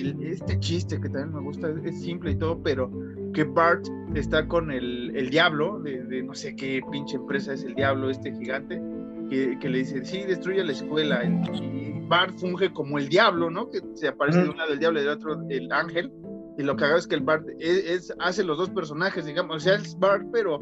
el- 0.00 0.22
este 0.22 0.58
chiste 0.58 0.96
que 1.00 1.08
también 1.08 1.34
me 1.34 1.40
gusta, 1.40 1.68
es, 1.68 1.84
es 1.84 2.00
simple 2.02 2.32
y 2.32 2.34
todo, 2.36 2.60
pero 2.62 2.90
que 3.34 3.44
Bart 3.44 3.84
está 4.14 4.46
con 4.48 4.70
el, 4.70 5.14
el 5.16 5.30
diablo, 5.30 5.78
de, 5.80 6.02
de 6.04 6.22
no 6.22 6.34
sé 6.34 6.56
qué 6.56 6.80
pinche 6.90 7.16
empresa 7.16 7.52
es 7.52 7.64
el 7.64 7.74
diablo, 7.74 8.10
este 8.10 8.32
gigante, 8.32 8.80
que, 9.30 9.58
que 9.58 9.68
le 9.68 9.78
dice, 9.78 10.04
sí, 10.04 10.24
destruye 10.24 10.64
la 10.64 10.72
escuela. 10.72 11.22
Y 11.24 12.00
Bart 12.08 12.36
funge 12.38 12.72
como 12.72 12.98
el 12.98 13.08
diablo, 13.08 13.50
¿no? 13.50 13.70
Que 13.70 13.80
se 13.94 14.08
aparece 14.08 14.42
de 14.42 14.48
un 14.50 14.56
lado 14.56 14.72
el 14.72 14.78
diablo 14.78 15.00
y 15.00 15.02
del 15.04 15.12
otro 15.12 15.40
el 15.48 15.70
ángel. 15.72 16.12
Y 16.58 16.62
lo 16.64 16.76
que 16.76 16.84
haga 16.84 16.98
es 16.98 17.06
que 17.06 17.14
el 17.14 17.22
Bart 17.22 17.46
es, 17.58 17.84
es- 17.90 18.14
hace 18.18 18.44
los 18.44 18.58
dos 18.58 18.68
personajes, 18.70 19.24
digamos, 19.24 19.56
o 19.56 19.60
sea, 19.60 19.76
es 19.76 19.98
Bart, 19.98 20.26
pero 20.32 20.58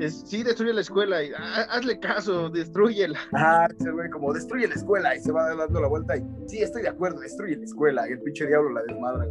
es, 0.00 0.20
sí, 0.26 0.42
destruye 0.42 0.72
la 0.72 0.80
escuela 0.80 1.22
y 1.22 1.30
"Ah, 1.36 1.66
hazle 1.70 1.98
caso, 2.00 2.48
destruyela. 2.50 3.18
Ajá, 3.32 3.66
ese 3.78 3.90
güey 3.90 4.08
como 4.10 4.32
destruye 4.32 4.68
la 4.68 4.74
escuela 4.74 5.16
y 5.16 5.20
se 5.20 5.32
va 5.32 5.54
dando 5.54 5.80
la 5.80 5.88
vuelta 5.88 6.16
y 6.16 6.22
sí, 6.46 6.58
estoy 6.58 6.82
de 6.82 6.88
acuerdo, 6.88 7.20
destruye 7.20 7.56
la 7.56 7.64
escuela 7.64 8.08
y 8.08 8.12
el 8.12 8.20
pinche 8.20 8.46
diablo 8.46 8.70
la 8.70 8.82
desmadra. 8.82 9.26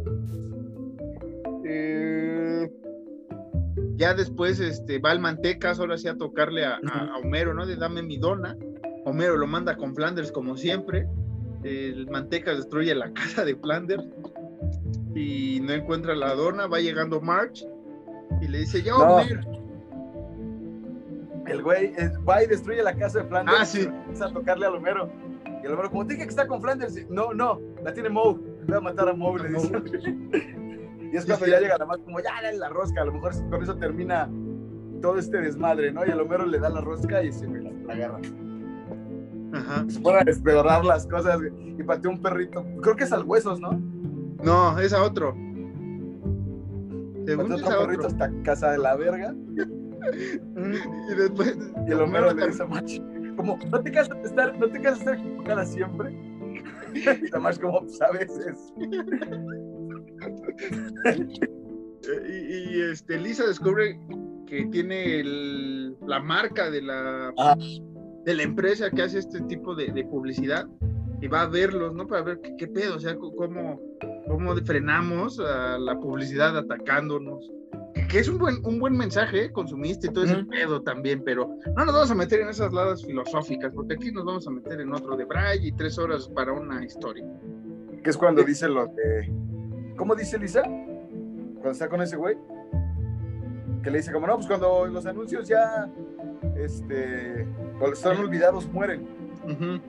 Eh, 1.64 2.70
ya 3.96 4.14
después 4.14 4.60
este, 4.60 4.98
va 4.98 5.12
el 5.12 5.20
Mantecas, 5.20 5.78
ahora 5.80 5.98
sí 5.98 6.08
a 6.08 6.16
tocarle 6.16 6.64
a, 6.64 6.78
a- 6.86 7.04
a 7.14 7.18
Homero, 7.18 7.54
¿no? 7.54 7.66
De 7.66 7.76
dame 7.76 8.02
mi 8.02 8.16
dona. 8.18 8.56
Homero 9.04 9.36
lo 9.36 9.46
manda 9.46 9.76
con 9.76 9.94
Flanders 9.94 10.30
como 10.32 10.56
siempre. 10.56 11.06
El 11.64 12.06
Mantecas 12.08 12.56
destruye 12.56 12.94
la 12.94 13.12
casa 13.12 13.44
de 13.44 13.56
Flanders 13.56 14.04
y 15.14 15.60
no 15.62 15.72
encuentra 15.72 16.14
la 16.14 16.34
dona. 16.34 16.66
Va 16.66 16.78
llegando 16.80 17.20
March 17.20 17.66
y 18.40 18.48
le 18.48 18.58
dice, 18.58 18.82
ya 18.82 18.92
No. 18.92 19.18
El 21.48 21.62
güey 21.62 21.92
va 22.28 22.42
y 22.42 22.46
destruye 22.46 22.82
la 22.82 22.94
casa 22.94 23.20
de 23.20 23.24
Flanders 23.28 23.58
Ah, 23.60 23.64
sí. 23.64 23.80
y 23.82 23.84
empieza 23.84 24.26
a 24.26 24.32
tocarle 24.32 24.66
al 24.66 24.74
Homero. 24.74 25.10
Y 25.62 25.66
el 25.66 25.72
Homero, 25.72 25.90
como 25.90 26.06
te 26.06 26.14
dije 26.14 26.24
que 26.26 26.30
está 26.30 26.46
con 26.46 26.60
Flanders, 26.60 26.96
y, 26.96 27.06
no, 27.08 27.32
no, 27.34 27.60
la 27.82 27.92
tiene 27.92 28.08
Moe, 28.08 28.38
voy 28.66 28.76
a 28.76 28.80
matar 28.80 29.08
a 29.08 29.12
Moe, 29.12 29.42
le 29.42 29.48
dice. 29.48 29.72
y 31.12 31.16
es 31.16 31.24
cuando 31.24 31.44
Sí, 31.46 31.50
ya 31.50 31.60
llega 31.60 31.78
la 31.78 31.86
más 31.86 31.98
como, 31.98 32.20
ya 32.20 32.30
dale 32.42 32.58
la 32.58 32.68
rosca, 32.68 33.02
a 33.02 33.04
lo 33.04 33.12
mejor 33.12 33.32
con 33.50 33.62
eso 33.62 33.76
termina 33.76 34.28
todo 35.00 35.18
este 35.18 35.38
desmadre, 35.38 35.92
¿no? 35.92 36.04
Y 36.06 36.10
el 36.10 36.20
Homero 36.20 36.46
le 36.46 36.58
da 36.58 36.68
la 36.68 36.80
rosca 36.80 37.22
y 37.22 37.32
se 37.32 37.46
me 37.48 37.60
la, 37.60 37.70
la 37.86 37.92
agarra. 37.94 38.20
Ajá. 39.52 39.84
Se 39.88 40.00
pone 40.00 40.18
a 40.18 40.24
despedorrar 40.24 40.84
las 40.84 41.06
cosas 41.06 41.38
y 41.78 41.82
patea 41.82 42.10
un 42.10 42.20
perrito. 42.20 42.64
Creo 42.82 42.96
que 42.96 43.04
es 43.04 43.12
al 43.12 43.24
huesos, 43.24 43.60
¿no? 43.60 43.80
No, 44.42 44.78
es 44.78 44.92
a 44.92 45.02
otro. 45.02 45.34
Según 47.26 47.52
otro 47.52 47.66
perrito 47.80 48.06
otro. 48.06 48.06
hasta 48.06 48.30
casa 48.42 48.70
de 48.72 48.78
la 48.78 48.96
verga. 48.96 49.34
Y 50.14 51.14
después. 51.14 51.56
Y 51.86 51.92
el 51.92 52.00
Homero 52.00 52.32
le 52.34 52.48
dice 52.48 52.62
a 52.62 52.66
March, 52.66 53.00
como, 53.36 53.58
no 53.70 53.80
te 53.82 53.90
cansas 53.92 54.16
de 54.22 54.28
estar, 54.28 54.58
no 54.58 54.66
te 54.68 54.80
cansas 54.80 55.04
de 55.04 55.12
estar 55.12 55.26
equivocada 55.26 55.64
siempre. 55.64 56.12
Y 56.94 57.30
la 57.30 57.38
March 57.38 57.60
como, 57.60 57.80
pues 57.82 58.00
a 58.02 58.10
veces. 58.12 58.72
Y, 62.26 62.78
y, 62.78 62.82
este, 62.90 63.18
Lisa 63.18 63.46
descubre 63.46 63.98
que 64.46 64.64
tiene 64.66 65.20
el- 65.20 65.94
la 66.06 66.20
marca 66.20 66.70
de 66.70 66.80
la, 66.80 67.32
Ah. 67.36 67.56
de 68.24 68.34
la 68.34 68.42
empresa 68.42 68.90
que 68.90 69.02
hace 69.02 69.18
este 69.18 69.40
tipo 69.42 69.74
de, 69.74 69.92
de 69.92 70.04
publicidad 70.04 70.66
y 71.20 71.26
va 71.28 71.42
a 71.42 71.46
verlos, 71.48 71.94
¿no? 71.94 72.06
Para 72.06 72.22
ver 72.22 72.40
qué, 72.40 72.54
qué 72.56 72.66
pedo, 72.68 72.96
o 72.96 73.00
sea, 73.00 73.16
cómo, 73.16 73.80
cómo 74.26 74.56
frenamos 74.64 75.38
a 75.40 75.78
la 75.78 75.98
publicidad 76.00 76.56
atacándonos. 76.56 77.50
Que, 78.08 78.18
es 78.20 78.28
un 78.28 78.38
buen, 78.38 78.64
un 78.64 78.78
buen 78.78 78.96
mensaje 78.96 79.44
¿eh? 79.44 79.52
consumista 79.52 80.06
y 80.06 80.10
todo 80.10 80.24
ese 80.24 80.44
pedo 80.44 80.82
también, 80.82 81.22
pero 81.24 81.56
no 81.76 81.84
nos 81.84 81.94
vamos 81.94 82.10
a 82.10 82.14
meter 82.14 82.40
en 82.40 82.48
esas 82.48 82.72
ladas 82.72 83.04
filosóficas, 83.04 83.72
porque 83.74 83.94
aquí 83.94 84.10
nos 84.10 84.24
vamos 84.24 84.46
a 84.46 84.50
meter 84.50 84.80
en 84.80 84.92
otro 84.92 85.16
de 85.16 85.24
Braille 85.24 85.68
y 85.68 85.72
tres 85.72 85.98
horas 85.98 86.28
para 86.28 86.52
una 86.52 86.84
historia. 86.84 87.24
Que 88.02 88.10
es 88.10 88.16
cuando 88.16 88.42
dice 88.42 88.68
lo 88.68 88.86
de. 88.86 89.32
¿Cómo 89.96 90.14
dice 90.14 90.38
Lisa? 90.38 90.62
Cuando 90.62 91.70
está 91.70 91.88
con 91.88 92.00
ese 92.00 92.16
güey. 92.16 92.36
Que 93.82 93.90
le 93.90 93.98
dice, 93.98 94.12
como 94.12 94.26
no, 94.26 94.36
pues 94.36 94.46
cuando 94.46 94.86
los 94.86 95.04
anuncios 95.06 95.48
ya. 95.48 95.90
Este. 96.56 97.46
Cuando 97.78 97.94
están 97.94 98.16
olvidados, 98.18 98.66
mueren. 98.72 99.17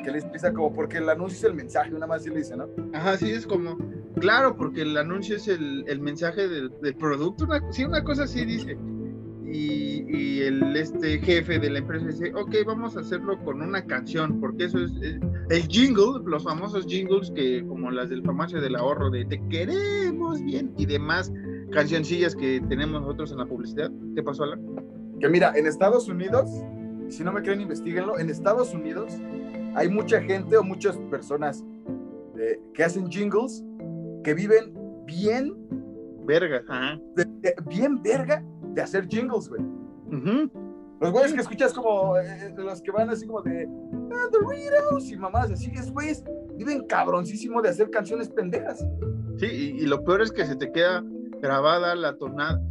Que 0.03 0.11
le 0.11 0.19
explica 0.19 0.53
como, 0.53 0.73
porque 0.73 0.97
el 0.97 1.09
anuncio 1.09 1.37
es 1.37 1.43
el 1.43 1.53
mensaje, 1.53 1.93
una 1.93 2.07
más 2.07 2.23
sí 2.23 2.29
le 2.29 2.37
dice, 2.37 2.55
¿no? 2.55 2.67
Ajá, 2.93 3.17
sí, 3.17 3.29
es 3.29 3.45
como, 3.45 3.77
claro, 4.19 4.55
porque 4.55 4.83
el 4.83 4.97
anuncio 4.97 5.35
es 5.35 5.47
el, 5.47 5.83
el 5.87 5.99
mensaje 5.99 6.47
del, 6.47 6.71
del 6.81 6.95
producto, 6.95 7.43
una, 7.45 7.61
sí, 7.71 7.83
una 7.83 8.03
cosa 8.03 8.23
así 8.23 8.45
dice. 8.45 8.77
Y, 9.51 10.05
y 10.07 10.41
el 10.41 10.75
este 10.75 11.17
jefe 11.19 11.57
de 11.57 11.71
la 11.71 11.79
empresa 11.79 12.05
dice, 12.05 12.31
ok, 12.35 12.55
vamos 12.67 12.95
a 12.95 12.99
hacerlo 12.99 13.43
con 13.43 13.61
una 13.61 13.83
canción, 13.83 14.39
porque 14.39 14.65
eso 14.65 14.77
es, 14.77 14.91
eh, 15.01 15.19
el 15.49 15.67
jingle, 15.67 16.21
los 16.25 16.43
famosos 16.43 16.85
jingles 16.85 17.31
que 17.31 17.65
como 17.65 17.89
las 17.89 18.09
del 18.09 18.23
farmacia 18.23 18.59
del 18.61 18.75
ahorro 18.75 19.09
de 19.09 19.25
te 19.25 19.41
queremos 19.49 20.41
bien 20.43 20.71
y 20.77 20.85
demás 20.85 21.33
cancioncillas 21.71 22.35
que 22.35 22.61
tenemos 22.69 23.01
nosotros 23.01 23.31
en 23.31 23.39
la 23.39 23.45
publicidad. 23.45 23.91
¿Qué 24.15 24.21
pasó, 24.21 24.43
Alan? 24.43 24.61
Que 25.19 25.27
mira, 25.27 25.51
en 25.55 25.65
Estados 25.65 26.07
Unidos, 26.07 26.49
si 27.09 27.23
no 27.23 27.31
me 27.31 27.41
creen, 27.41 27.61
investiguenlo. 27.61 28.19
En 28.19 28.29
Estados 28.29 28.73
Unidos, 28.73 29.13
hay 29.75 29.89
mucha 29.89 30.21
gente 30.21 30.57
o 30.57 30.63
muchas 30.63 30.97
personas 31.09 31.63
eh, 32.37 32.59
que 32.73 32.83
hacen 32.83 33.09
jingles 33.09 33.63
que 34.23 34.33
viven 34.33 34.73
bien. 35.05 35.55
Verga, 36.25 36.61
bien 37.67 38.01
verga 38.03 38.43
de 38.73 38.81
hacer 38.81 39.07
jingles, 39.07 39.49
güey. 39.49 39.61
Los 41.01 41.11
güeyes 41.11 41.33
que 41.33 41.41
escuchas 41.41 41.73
como 41.73 42.17
eh, 42.17 42.53
los 42.57 42.81
que 42.81 42.91
van 42.91 43.09
así 43.09 43.25
como 43.25 43.41
de 43.41 43.67
ah, 44.11 44.27
Doritos 44.31 45.09
y 45.09 45.17
mamás 45.17 45.49
así, 45.49 45.71
es 45.73 45.91
güeyes 45.91 46.23
viven 46.55 46.85
cabroncísimo 46.87 47.61
de 47.61 47.69
hacer 47.69 47.89
canciones 47.89 48.29
pendejas. 48.29 48.85
Sí, 49.37 49.75
y, 49.79 49.85
lo 49.85 50.03
peor 50.03 50.21
es 50.21 50.31
que 50.31 50.45
se 50.45 50.55
te 50.57 50.71
queda 50.71 51.03
grabada 51.41 51.95
la 51.95 52.17
tonada. 52.17 52.61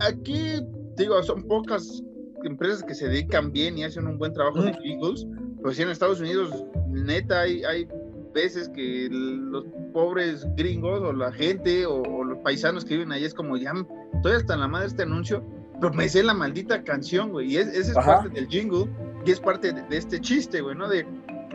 Aquí, 0.00 0.60
digo, 0.96 1.22
son 1.22 1.44
pocas 1.44 2.02
empresas 2.42 2.82
que 2.82 2.94
se 2.94 3.06
dedican 3.06 3.52
bien 3.52 3.78
y 3.78 3.84
hacen 3.84 4.06
un 4.06 4.18
buen 4.18 4.32
trabajo 4.32 4.62
de 4.62 4.74
jingles, 4.74 5.24
pues 5.66 5.78
sí, 5.78 5.82
en 5.82 5.88
Estados 5.88 6.20
Unidos, 6.20 6.64
neta, 6.86 7.40
hay, 7.40 7.64
hay 7.64 7.88
veces 8.32 8.68
que 8.68 9.08
los 9.10 9.64
pobres 9.92 10.46
gringos 10.54 11.00
o 11.00 11.12
la 11.12 11.32
gente 11.32 11.84
o, 11.86 12.22
los 12.22 12.38
paisanos 12.38 12.84
que 12.84 12.94
viven 12.94 13.10
ahí 13.10 13.24
es 13.24 13.34
como, 13.34 13.56
ya 13.56 13.72
estoy 14.14 14.34
hasta 14.34 14.54
en 14.54 14.60
la 14.60 14.68
madre 14.68 14.86
este 14.86 15.02
anuncio, 15.02 15.42
pero 15.80 15.92
me 15.92 16.08
sé 16.08 16.22
la 16.22 16.34
maldita 16.34 16.84
canción, 16.84 17.32
güey, 17.32 17.54
y 17.54 17.56
es, 17.56 17.66
esa 17.66 17.98
es 17.98 18.06
parte 18.06 18.28
del 18.28 18.46
jingle 18.46 18.88
y 19.24 19.32
es 19.32 19.40
parte 19.40 19.72
de, 19.72 19.84
este 19.90 20.20
chiste, 20.20 20.60
güey, 20.60 20.76
¿no? 20.76 20.88
De, 20.88 21.04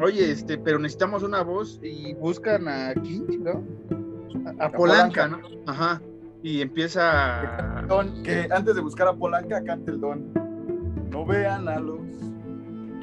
oye, 0.03 0.29
este, 0.29 0.57
pero 0.57 0.77
necesitamos 0.77 1.23
una 1.23 1.41
voz 1.41 1.79
y 1.81 2.13
buscan 2.15 2.67
a 2.67 2.93
King, 2.95 3.39
¿no? 3.39 3.63
A, 4.59 4.69
Polanca, 4.73 5.29
¿no? 5.29 5.39
Ajá. 5.67 6.01
Y 6.43 6.59
empieza. 6.59 7.85
que 8.25 8.49
antes 8.51 8.75
de 8.75 8.81
buscar 8.81 9.07
a 9.07 9.13
Polanca, 9.13 9.63
cante 9.63 9.91
el 9.91 10.01
don. 10.01 10.33
No 11.11 11.25
vean 11.25 11.69
a 11.69 11.79
los. 11.79 12.30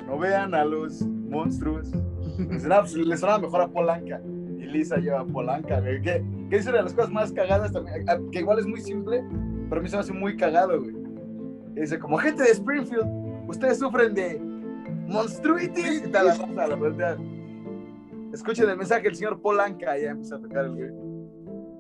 No 0.09 0.19
vean 0.19 0.55
a 0.55 0.65
los 0.65 1.03
monstruos 1.03 1.93
le 2.39 3.17
suena 3.17 3.39
mejor 3.39 3.63
a 3.63 3.69
Polanca. 3.69 4.21
Y 4.59 4.67
Lisa 4.67 4.97
lleva 4.97 5.25
Polanca, 5.25 5.81
güey. 5.81 6.01
Que, 6.01 6.25
es 6.51 6.67
una 6.67 6.79
de 6.79 6.83
las 6.85 6.95
cosas 6.95 7.11
más 7.11 7.33
cagadas 7.33 7.73
también. 7.73 8.07
Que 8.31 8.41
igual 8.41 8.59
es 8.59 8.67
muy 8.67 8.81
simple, 8.81 9.25
pero 9.69 9.81
a 9.81 9.83
mí 9.83 9.89
se 9.89 9.97
me 9.97 10.01
hace 10.01 10.13
muy 10.13 10.37
cagado, 10.37 10.81
güey. 10.81 10.95
dice, 11.75 11.99
como 11.99 12.19
gente 12.19 12.43
de 12.43 12.51
Springfield, 12.51 13.07
ustedes 13.49 13.79
sufren 13.79 14.15
de 14.15 14.41
monstruitis 15.07 16.05
y. 16.07 16.11
La, 16.11 16.23
la, 16.23 16.67
la, 16.67 17.19
Escuchen 18.33 18.69
el 18.69 18.77
mensaje 18.77 19.03
del 19.03 19.17
señor 19.17 19.41
Polanca. 19.41 19.97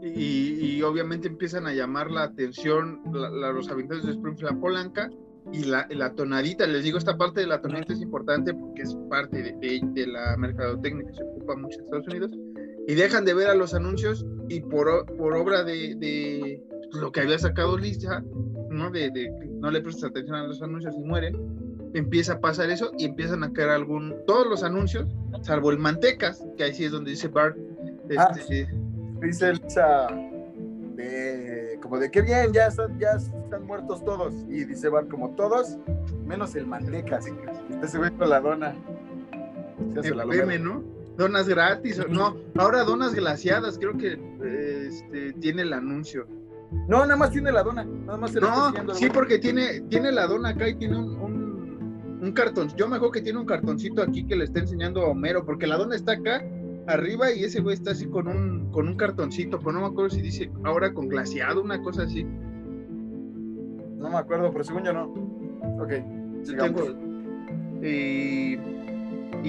Y, 0.00 0.82
obviamente 0.82 1.28
empiezan 1.28 1.66
a 1.66 1.72
llamar 1.72 2.10
la 2.10 2.22
atención 2.24 3.02
los 3.12 3.70
habitantes 3.70 4.06
de 4.06 4.12
Springfield 4.12 4.52
a 4.52 4.60
Polanca 4.60 5.10
y 5.52 5.64
la, 5.64 5.86
la, 5.90 6.12
tonadita, 6.12 6.66
les 6.66 6.84
digo, 6.84 6.98
esta 6.98 7.16
parte 7.16 7.40
de 7.40 7.46
la 7.46 7.60
tonadita 7.60 7.92
es 7.92 8.00
importante 8.00 8.52
porque 8.54 8.82
es 8.82 8.94
parte 9.08 9.42
de, 9.42 9.80
de, 9.82 10.06
la 10.06 10.36
mercadotecnia 10.36 11.06
que 11.06 11.14
se 11.14 11.22
ocupa 11.22 11.56
mucho 11.56 11.78
en 11.78 11.84
Estados 11.84 12.08
Unidos, 12.08 12.30
y 12.86 12.94
dejan 12.94 13.24
de 13.24 13.34
ver 13.34 13.48
a 13.48 13.54
los 13.54 13.74
anuncios 13.74 14.26
y 14.48 14.60
por, 14.60 15.06
por 15.16 15.34
obra 15.34 15.62
de, 15.62 15.94
de 15.96 16.62
lo 16.92 17.12
que 17.12 17.20
había 17.20 17.38
sacado 17.38 17.76
Lisa, 17.76 18.22
¿no? 18.70 18.90
De, 18.90 19.10
de, 19.10 19.30
no 19.60 19.70
le 19.70 19.80
prestas 19.80 20.10
atención 20.10 20.36
a 20.36 20.46
los 20.46 20.62
anuncios 20.62 20.94
y 20.96 21.00
mueren, 21.00 21.36
empieza 21.94 22.34
a 22.34 22.40
pasar 22.40 22.70
eso 22.70 22.92
y 22.98 23.04
empiezan 23.04 23.42
a 23.44 23.52
caer 23.52 23.70
algún, 23.70 24.14
todos 24.26 24.46
los 24.46 24.62
anuncios, 24.62 25.08
salvo 25.42 25.70
el 25.70 25.78
Mantecas, 25.78 26.44
que 26.56 26.64
ahí 26.64 26.74
sí 26.74 26.84
es 26.84 26.92
donde 26.92 27.10
dice 27.10 27.28
Bart, 27.28 27.56
ah, 28.16 28.32
este, 28.36 28.68
dice 29.22 29.52
Lisa, 29.54 30.06
de 30.96 31.78
como 31.82 31.98
de 31.98 32.10
qué 32.10 32.22
bien, 32.22 32.52
ya 32.52 32.66
están, 32.66 32.98
ya 32.98 33.18
están 33.48 33.66
muertos 33.66 34.04
todos. 34.04 34.34
Y 34.48 34.64
dice 34.64 34.90
Bar 34.90 35.08
como 35.08 35.30
todos, 35.30 35.78
menos 36.26 36.54
el 36.54 36.66
manteca. 36.66 37.18
Usted 37.18 37.88
se 37.88 37.98
ve 37.98 38.10
con 38.12 38.28
la 38.28 38.40
dona. 38.40 38.74
Se 40.02 40.14
la 40.14 40.24
¿no? 40.58 40.84
Donas 41.16 41.48
gratis, 41.48 42.00
no, 42.08 42.36
ahora 42.56 42.84
donas 42.84 43.12
glaciadas, 43.12 43.76
creo 43.76 43.96
que 43.96 44.20
este, 44.86 45.32
tiene 45.32 45.62
el 45.62 45.72
anuncio. 45.72 46.28
No, 46.86 47.00
nada 47.00 47.16
más 47.16 47.32
tiene 47.32 47.50
la 47.50 47.64
dona, 47.64 47.84
nada 47.84 48.18
más 48.18 48.30
se 48.30 48.40
No, 48.40 48.72
sí, 48.94 49.08
porque 49.12 49.38
tiene, 49.38 49.80
tiene 49.88 50.12
la 50.12 50.28
dona 50.28 50.50
acá 50.50 50.68
y 50.68 50.76
tiene 50.76 50.96
un, 50.96 52.18
un, 52.22 52.32
cartón. 52.32 52.68
Yo 52.76 52.86
me 52.86 52.96
acuerdo 52.96 53.12
que 53.12 53.22
tiene 53.22 53.40
un 53.40 53.46
cartoncito 53.46 54.00
aquí 54.00 54.26
que 54.26 54.36
le 54.36 54.44
está 54.44 54.60
enseñando 54.60 55.02
a 55.02 55.08
Homero, 55.08 55.44
porque 55.44 55.66
la 55.66 55.76
dona 55.76 55.96
está 55.96 56.12
acá 56.12 56.44
arriba 56.86 57.32
y 57.32 57.42
ese 57.42 57.60
güey 57.60 57.74
está 57.74 57.90
así 57.92 58.06
con 58.06 58.28
un, 58.28 58.70
con 58.70 58.86
un 58.86 58.96
cartoncito, 58.96 59.58
pero 59.58 59.72
no 59.72 59.80
me 59.80 59.86
acuerdo 59.86 60.10
si 60.10 60.22
dice 60.22 60.52
ahora 60.62 60.94
con 60.94 61.08
glaciado, 61.08 61.62
una 61.62 61.82
cosa 61.82 62.04
así. 62.04 62.24
No 63.98 64.10
me 64.10 64.18
acuerdo, 64.18 64.50
pero 64.52 64.64
según 64.64 64.84
yo 64.84 64.92
no. 64.92 65.06
Ok, 65.82 65.92
sigamos. 66.44 66.96
y, 67.82 68.56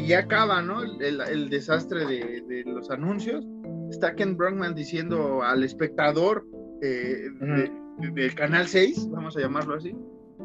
ya 0.07 0.19
acaba, 0.19 0.61
¿no? 0.61 0.81
El, 0.83 1.49
desastre 1.49 2.05
de, 2.05 2.63
los 2.65 2.89
anuncios. 2.89 3.45
Está 3.89 4.13
Ken 4.13 4.37
Brockman 4.37 4.75
diciendo 4.75 5.41
al 5.41 5.63
espectador 5.63 6.45
eh, 6.81 7.29
del 7.97 8.35
canal 8.35 8.67
6, 8.67 9.09
vamos 9.09 9.35
a 9.35 9.41
llamarlo 9.41 9.75
así, 9.75 9.95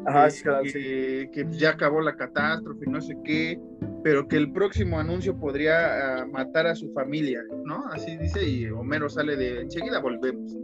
Ajá, 0.05 0.27
que, 0.63 1.29
que, 1.31 1.47
ya 1.51 1.71
acabó 1.71 2.01
la 2.01 2.15
catástrofe, 2.15 2.85
no 2.87 3.01
sé 3.01 3.15
qué, 3.23 3.59
pero 4.03 4.27
que 4.27 4.37
el 4.37 4.51
próximo 4.51 4.99
anuncio 4.99 5.37
podría 5.37 6.21
ah, 6.21 6.25
matar 6.25 6.67
a 6.67 6.75
su 6.75 6.91
familia, 6.91 7.41
¿no? 7.63 7.85
Así 7.87 8.17
dice, 8.17 8.47
y 8.47 8.65
Homero 8.67 9.09
sale 9.09 9.35
de 9.35 9.61
enseguida 9.61 9.99
volvemos. 9.99 10.55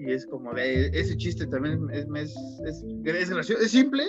Y 0.00 0.12
es 0.12 0.24
como 0.26 0.54
de 0.54 0.86
ese 0.98 1.14
chiste 1.14 1.46
también 1.46 1.86
es, 1.92 2.06
es, 2.64 2.84
es, 3.04 3.30
gracioso, 3.30 3.62
es 3.62 3.70
simple, 3.70 4.04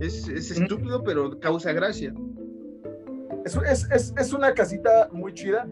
es, 0.00 0.28
estúpido, 0.28 1.02
pero 1.02 1.40
causa 1.40 1.72
gracia. 1.72 2.12
Es, 3.46 4.12
es, 4.16 4.32
una 4.34 4.52
casita 4.52 5.08
muy 5.12 5.32
chida 5.32 5.66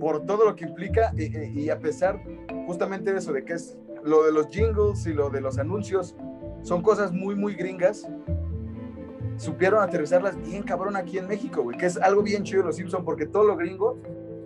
por 0.00 0.26
todo 0.26 0.44
lo 0.44 0.56
que 0.56 0.64
implica 0.64 1.12
y, 1.16 1.60
y 1.60 1.70
a 1.70 1.78
pesar 1.78 2.20
justamente 2.66 3.12
de 3.12 3.18
eso, 3.18 3.32
de 3.32 3.44
que 3.44 3.52
es 3.52 3.78
lo 4.02 4.24
de 4.24 4.32
los 4.32 4.48
jingles 4.48 5.06
y 5.06 5.12
lo 5.12 5.30
de 5.30 5.40
los 5.40 5.56
anuncios, 5.58 6.16
son 6.62 6.82
cosas 6.82 7.12
muy, 7.12 7.36
muy 7.36 7.54
gringas 7.54 8.08
supieron 9.36 9.82
aterrizarlas 9.82 10.36
bien 10.42 10.62
cabrón 10.64 10.96
aquí 10.96 11.18
en 11.18 11.28
México, 11.28 11.62
güey, 11.62 11.76
que 11.76 11.86
es 11.86 11.96
algo 11.98 12.22
bien 12.22 12.42
chido 12.42 12.62
de 12.62 12.66
los 12.68 12.76
Simpsons, 12.76 13.04
porque 13.04 13.26
todo 13.26 13.44
lo 13.44 13.56
gringo, 13.56 13.98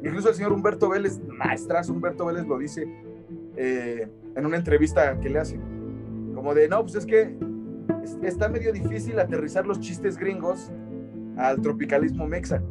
incluso 0.03 0.29
el 0.29 0.35
señor 0.35 0.53
Humberto 0.53 0.89
Vélez, 0.91 1.19
maestrazo 1.29 1.93
Humberto 1.93 2.27
Vélez 2.27 2.47
lo 2.47 2.59
dice 2.59 2.87
eh, 3.57 4.09
en 4.37 4.47
una 4.47 4.57
entrevista 4.57 5.19
que 5.21 5.31
le 5.31 5.39
hacen, 5.39 5.61
como 6.35 6.55
de, 6.55 6.69
no, 6.69 6.83
pues 6.83 6.95
es 6.95 7.07
que 7.07 7.37
está 8.23 8.49
medio 8.49 8.73
difícil 8.73 9.19
aterrizar 9.19 9.67
los 9.67 9.81
chistes 9.81 10.17
gringos 10.17 10.71
al 11.37 11.61
tropicalismo 11.61 12.27
mexa, 12.27 12.63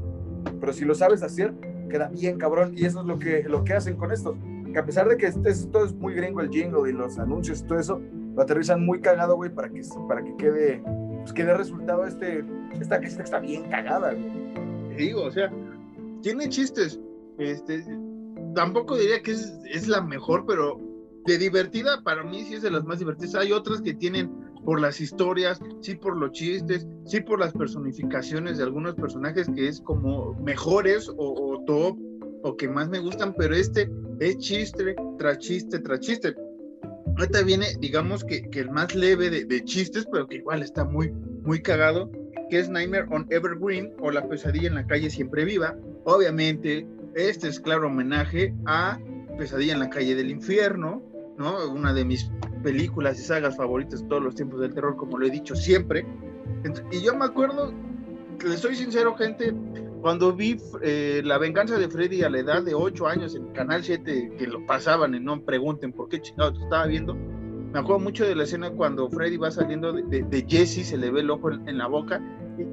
pero 0.60 0.74
si 0.74 0.86
lo 0.86 0.96
sabes 0.96 1.24
hacer, 1.24 1.54
queda 1.90 2.10
bien 2.10 2.38
cabrón, 2.38 2.74
y 2.76 2.86
eso 2.86 3.02
es 3.02 3.06
lo 3.06 3.20
que, 3.20 3.44
lo 3.44 3.64
que 3.64 3.74
hacen 3.74 3.96
con 3.96 4.12
esto, 4.12 4.38
que 4.72 4.80
a 4.80 4.86
pesar 4.86 5.08
de 5.08 5.18
que 5.18 5.32
todo 5.72 5.86
es 5.86 5.94
muy 5.94 6.14
gringo, 6.14 6.42
el 6.42 6.50
jingle 6.50 6.90
y 6.90 6.94
los 6.94 7.18
anuncios 7.20 7.62
y 7.62 7.64
todo 7.66 7.80
eso, 7.80 8.02
lo 8.36 8.42
aterrizan 8.42 8.86
muy 8.86 9.02
cagado, 9.02 9.36
güey, 9.36 9.50
para 9.50 9.70
que, 9.70 9.82
para 10.08 10.24
que 10.24 10.36
quede 10.38 10.82
pues 11.24 11.58
resultado 11.58 12.06
este, 12.06 12.44
esta 12.80 13.00
que 13.00 13.08
está 13.08 13.40
bien 13.40 13.70
cagada, 13.70 14.14
Digo, 14.98 15.24
o 15.24 15.32
sea, 15.32 15.50
tiene 16.22 16.50
chistes. 16.50 17.00
Este, 17.38 17.82
tampoco 18.54 18.98
diría 18.98 19.22
que 19.22 19.32
es, 19.32 19.58
es, 19.72 19.88
la 19.88 20.02
mejor, 20.02 20.46
pero 20.46 20.78
de 21.26 21.38
divertida, 21.38 22.02
para 22.04 22.24
mí 22.24 22.44
sí 22.44 22.56
es 22.56 22.62
de 22.62 22.72
las 22.72 22.84
más 22.86 23.00
divertidas. 23.00 23.36
Hay 23.36 23.52
otras 23.52 23.82
que 23.82 23.94
tienen 23.94 24.32
por 24.64 24.82
las 24.82 25.00
historias, 25.00 25.60
sí 25.82 25.96
por 25.96 26.18
los 26.18 26.32
chistes, 26.32 26.88
sí 27.06 27.22
por 27.22 27.40
las 27.40 27.54
personificaciones 27.54 28.58
de 28.58 28.64
algunos 28.64 28.96
personajes 28.96 29.50
que 29.56 29.68
es 29.68 29.82
como 29.82 30.34
mejores 30.36 31.10
o, 31.18 31.64
top 31.66 31.98
o 32.44 32.56
que 32.56 32.68
más 32.68 32.90
me 32.90 33.00
gustan, 33.00 33.34
pero 33.38 33.56
este 33.56 33.90
es 34.20 34.38
chiste 34.38 34.96
tras 35.18 35.40
chiste 35.40 35.80
tras 35.80 36.00
chiste. 36.00 36.36
Ahorita 37.18 37.42
viene, 37.44 37.68
digamos 37.80 38.24
que, 38.24 38.50
que 38.50 38.62
el 38.62 38.72
más 38.72 38.96
leve 38.96 39.30
de, 39.30 39.64
chistes, 39.66 40.08
pero 40.12 40.28
que 40.28 40.38
igual 40.38 40.64
está 40.64 40.86
muy, 40.86 41.12
muy 41.44 41.62
cagado, 41.62 42.10
que 42.50 42.60
es 42.60 42.70
Nightmare 42.70 43.08
on 43.12 43.28
Evergreen 43.30 43.94
o 44.00 44.10
La 44.10 44.28
pesadilla 44.28 44.68
en 44.70 44.76
la 44.76 44.88
calle 44.88 45.10
siempre 45.10 45.44
viva. 45.44 45.76
Obviamente, 46.06 46.88
este 47.16 47.50
es 47.50 47.60
claro 47.60 47.88
homenaje 47.88 48.54
a 48.66 49.00
Pesadilla 49.40 49.74
en 49.74 49.80
la 49.80 49.90
calle 49.90 50.14
del 50.16 50.30
infierno, 50.30 51.02
¿no? 51.38 51.72
Una 51.72 51.94
de 51.94 52.06
mis 52.06 52.30
películas 52.62 53.20
y 53.20 53.24
sagas 53.24 53.58
favoritas 53.58 54.04
de 54.04 54.10
todos 54.10 54.22
los 54.22 54.36
tiempos 54.36 54.60
del 54.60 54.74
terror, 54.74 54.98
como 54.98 55.18
lo 55.18 55.26
he 55.26 55.32
dicho 55.32 55.56
siempre. 55.56 56.06
Y 56.92 57.02
yo 57.02 57.16
me 57.16 57.26
acuerdo, 57.26 57.74
le 58.46 58.58
soy 58.58 58.76
sincero, 58.76 59.16
gente, 59.16 59.56
cuando 60.02 60.34
vi 60.34 60.58
eh, 60.82 61.22
La 61.24 61.38
venganza 61.38 61.78
de 61.78 61.90
Freddy 61.90 62.24
a 62.24 62.30
la 62.30 62.40
edad 62.40 62.64
de 62.64 62.74
8 62.74 63.08
años 63.08 63.36
en 63.36 63.48
Canal 63.54 63.84
7, 63.84 64.34
que 64.38 64.48
lo 64.48 64.66
pasaban 64.66 65.16
y 65.16 65.20
no 65.20 65.42
pregunten 65.42 65.94
por 65.94 66.10
qué 66.10 66.22
chingados 66.22 66.62
estaba 66.62 66.86
viendo, 66.86 67.16
me 67.72 67.80
acuerdo 67.80 68.00
mucho 68.00 68.26
de 68.26 68.36
la 68.36 68.44
escena 68.44 68.72
cuando 68.72 69.10
Freddy 69.10 69.38
va 69.38 69.52
saliendo 69.52 69.94
de, 69.94 70.24
de, 70.24 70.46
Jesse, 70.48 70.88
se 70.88 70.98
le 70.98 71.12
ve 71.12 71.22
el 71.22 71.30
ojo 71.30 71.52
en, 71.52 71.78
la 71.78 71.88
boca 71.88 72.20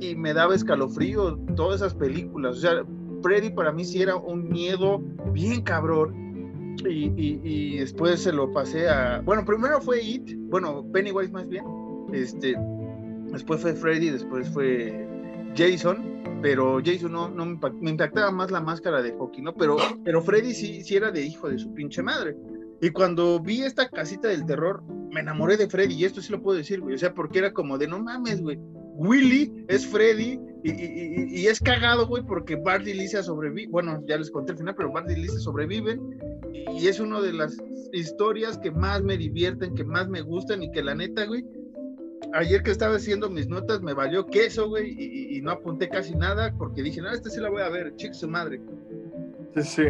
y, 0.01 0.17
me 0.17 0.33
daba 0.33 0.55
escalofrío 0.55 1.37
todas 1.55 1.83
esas 1.83 1.95
películas. 1.95 2.57
O 2.57 2.61
sea, 2.61 2.83
Freddy 3.23 3.51
para 3.51 3.73
mí 3.73 3.85
sí 3.85 4.01
era 4.01 4.17
un 4.17 4.49
miedo 4.49 5.03
bien 5.33 5.61
cabrón. 5.63 6.26
Y, 6.85 7.41
y, 7.43 7.79
después 7.79 8.21
se 8.21 8.33
lo 8.33 8.53
pasé 8.53 8.89
a. 8.89 9.21
Bueno, 9.25 9.45
primero 9.45 9.81
fue 9.81 10.03
It, 10.03 10.37
bueno, 10.37 10.85
Pennywise 10.93 11.33
más 11.33 11.49
bien. 11.49 11.65
Este, 12.13 12.57
después 13.33 13.61
fue 13.61 13.75
Freddy, 13.75 14.11
después 14.11 14.49
fue 14.51 15.07
Jason 15.57 16.17
pero 16.43 16.81
Jason 16.85 17.13
no, 17.13 17.29
no 17.29 17.47
me, 17.47 17.91
impactaba 17.91 18.31
más 18.31 18.51
la 18.51 18.61
máscara 18.61 19.03
de 19.03 19.13
hockey, 19.13 19.43
¿no? 19.43 19.55
Pero, 19.55 19.77
pero 20.05 20.23
Freddy 20.23 20.55
sí, 20.55 20.83
sí 20.83 20.97
era 20.97 21.11
de 21.11 21.23
hijo 21.23 21.49
de 21.49 21.59
su 21.59 21.73
pinche 21.73 22.03
madre. 22.03 22.37
Y 22.81 22.91
cuando 22.91 23.41
vi 23.41 23.63
esta 23.63 23.89
casita 23.89 24.29
del 24.29 24.45
terror, 24.45 24.83
me 25.11 25.21
enamoré 25.21 25.57
de 25.57 25.69
Freddy, 25.69 25.95
y 25.95 26.05
esto 26.05 26.21
sí 26.21 26.31
lo 26.31 26.43
puedo 26.43 26.59
decir, 26.59 26.81
güey. 26.81 26.95
O 26.95 26.99
sea, 26.99 27.15
porque 27.15 27.39
era 27.39 27.53
como 27.53 27.79
de 27.79 27.89
no 27.89 28.01
mames, 28.01 28.43
güey. 28.43 28.59
Willy 28.97 29.65
es 29.69 29.87
Freddy 29.87 30.41
y, 30.63 31.47
es 31.47 31.61
cagado, 31.61 32.07
güey, 32.07 32.23
porque 32.25 32.57
Bart 32.57 32.87
y 32.87 32.95
Lisa 32.95 33.23
sobreviven. 33.23 33.71
Bueno, 33.71 34.03
ya 34.07 34.17
les 34.17 34.31
conté 34.31 34.53
al 34.53 34.59
final, 34.59 34.75
pero 34.75 34.91
Bart 34.91 35.09
y 35.11 35.17
Lisa 35.17 35.39
sobreviven. 35.39 36.01
Y 36.73 36.89
es 36.89 36.99
una 36.99 37.21
de 37.21 37.33
las 37.33 37.57
historias 37.93 38.59
que 38.59 38.71
más 38.71 39.03
me 39.03 39.17
divierten, 39.17 39.75
que 39.75 39.85
más 39.85 40.09
me 40.09 40.23
gustan 40.23 40.63
y 40.63 40.71
que 40.73 40.83
la 40.83 40.95
neta, 40.95 41.25
güey, 41.27 41.45
ayer 42.33 42.63
que 42.63 42.71
estaba 42.71 42.97
haciendo 42.97 43.31
mis 43.31 43.49
notas 43.49 43.81
me 43.83 43.95
valió 43.95 44.27
queso, 44.27 44.69
güey, 44.69 44.95
y, 45.37 45.41
no 45.43 45.53
apunté 45.53 45.89
casi 45.89 46.15
nada 46.15 46.53
porque 46.59 46.83
dije, 46.83 47.01
no, 47.01 47.11
esta 47.11 47.31
sí 47.31 47.41
la 47.41 47.51
voy 47.51 47.63
a 47.63 47.69
ver, 47.69 47.95
chico 47.97 48.15
su 48.15 48.29
madre. 48.29 48.61
Sí, 49.55 49.63
sí. 49.63 49.83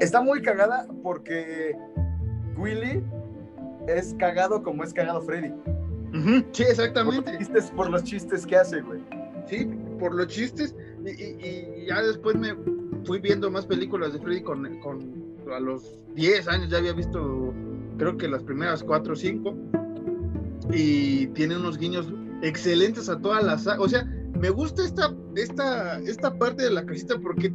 Está 0.00 0.20
muy 0.20 0.40
cagada 0.42 0.86
porque 1.02 1.74
Willy 2.56 3.02
es 3.88 4.14
cagado 4.18 4.62
como 4.62 4.84
es 4.84 4.94
cagado 4.94 5.20
Freddy. 5.22 5.52
Sí, 6.52 6.62
exactamente. 6.62 7.22
Por 7.22 7.32
los, 7.32 7.38
chistes, 7.38 7.70
por 7.70 7.90
los 7.90 8.04
chistes 8.04 8.46
que 8.46 8.56
hace, 8.56 8.80
güey. 8.80 9.00
Sí, 9.48 9.68
por 9.98 10.14
los 10.14 10.26
chistes. 10.28 10.74
Y, 11.04 11.86
ya 11.86 12.02
después 12.02 12.36
me 12.36 12.54
fui 13.04 13.18
viendo 13.20 13.50
más 13.50 13.66
películas 13.66 14.12
de 14.12 14.20
Freddy 14.20 14.42
con, 14.42 14.78
con 14.80 15.20
a 15.52 15.58
los 15.58 15.98
10 16.14 16.48
años 16.48 16.68
ya 16.68 16.78
había 16.78 16.92
visto 16.92 17.52
creo 18.00 18.16
que 18.16 18.28
las 18.28 18.42
primeras 18.42 18.82
4 18.82 19.12
o 19.12 19.16
5 19.16 19.56
y 20.72 21.26
tiene 21.28 21.56
unos 21.56 21.78
guiños 21.78 22.12
excelentes 22.42 23.08
a 23.08 23.18
todas 23.18 23.44
las... 23.44 23.66
O 23.66 23.88
sea, 23.88 24.04
me 24.38 24.50
gusta 24.50 24.84
esta, 24.84 25.14
esta, 25.36 26.00
esta 26.00 26.38
parte 26.38 26.62
de 26.62 26.70
la 26.70 26.86
casita 26.86 27.18
porque 27.18 27.52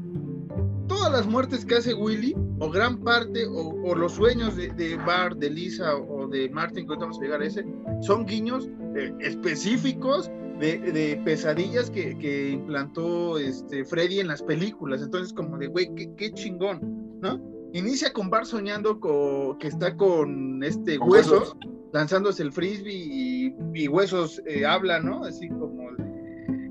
todas 0.88 1.12
las 1.12 1.26
muertes 1.26 1.66
que 1.66 1.76
hace 1.76 1.94
Willy, 1.94 2.36
o 2.60 2.70
gran 2.70 3.00
parte, 3.00 3.46
o, 3.48 3.96
los 3.96 4.14
sueños 4.14 4.56
de, 4.56 4.70
de, 4.70 4.96
Bart, 4.98 5.38
de 5.38 5.50
Lisa 5.50 5.96
o 5.96 6.28
de 6.28 6.50
Martin, 6.50 6.86
que 6.86 6.94
ahorita 6.94 7.06
vamos 7.06 7.20
a 7.20 7.22
llegar 7.22 7.42
a 7.42 7.46
ese, 7.46 7.66
son 8.02 8.26
guiños 8.26 8.70
eh, 8.96 9.14
específicos 9.20 10.32
de, 10.60 11.22
pesadillas 11.26 11.90
que, 11.90 12.18
que, 12.18 12.52
implantó 12.52 13.38
este 13.38 13.84
Freddy 13.84 14.20
en 14.20 14.28
las 14.28 14.42
películas. 14.42 15.02
Entonces, 15.02 15.34
como 15.34 15.58
de, 15.58 15.68
güey, 15.68 15.94
qué, 15.96 16.14
qué, 16.16 16.32
chingón, 16.34 17.20
¿no? 17.22 17.42
Inicia 17.74 18.14
con 18.14 18.30
Bart 18.30 18.46
soñando 18.46 19.00
con, 19.02 19.58
que 19.58 19.68
está 19.68 19.98
con 19.98 20.64
este 20.64 20.98
huesos 20.98 21.58
lanzándose 21.96 22.44
el 22.44 22.52
frisbee 22.52 23.54
y, 23.74 23.88
huesos 23.88 24.42
eh, 24.46 24.66
hablan, 24.66 25.06
¿no? 25.06 25.24
Así 25.24 25.48
como, 25.48 25.90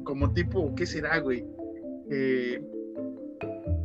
como 0.04 0.32
tipo, 0.32 0.74
¿qué 0.74 0.84
será, 0.84 1.18
güey? 1.18 1.46
Eh, 2.10 2.62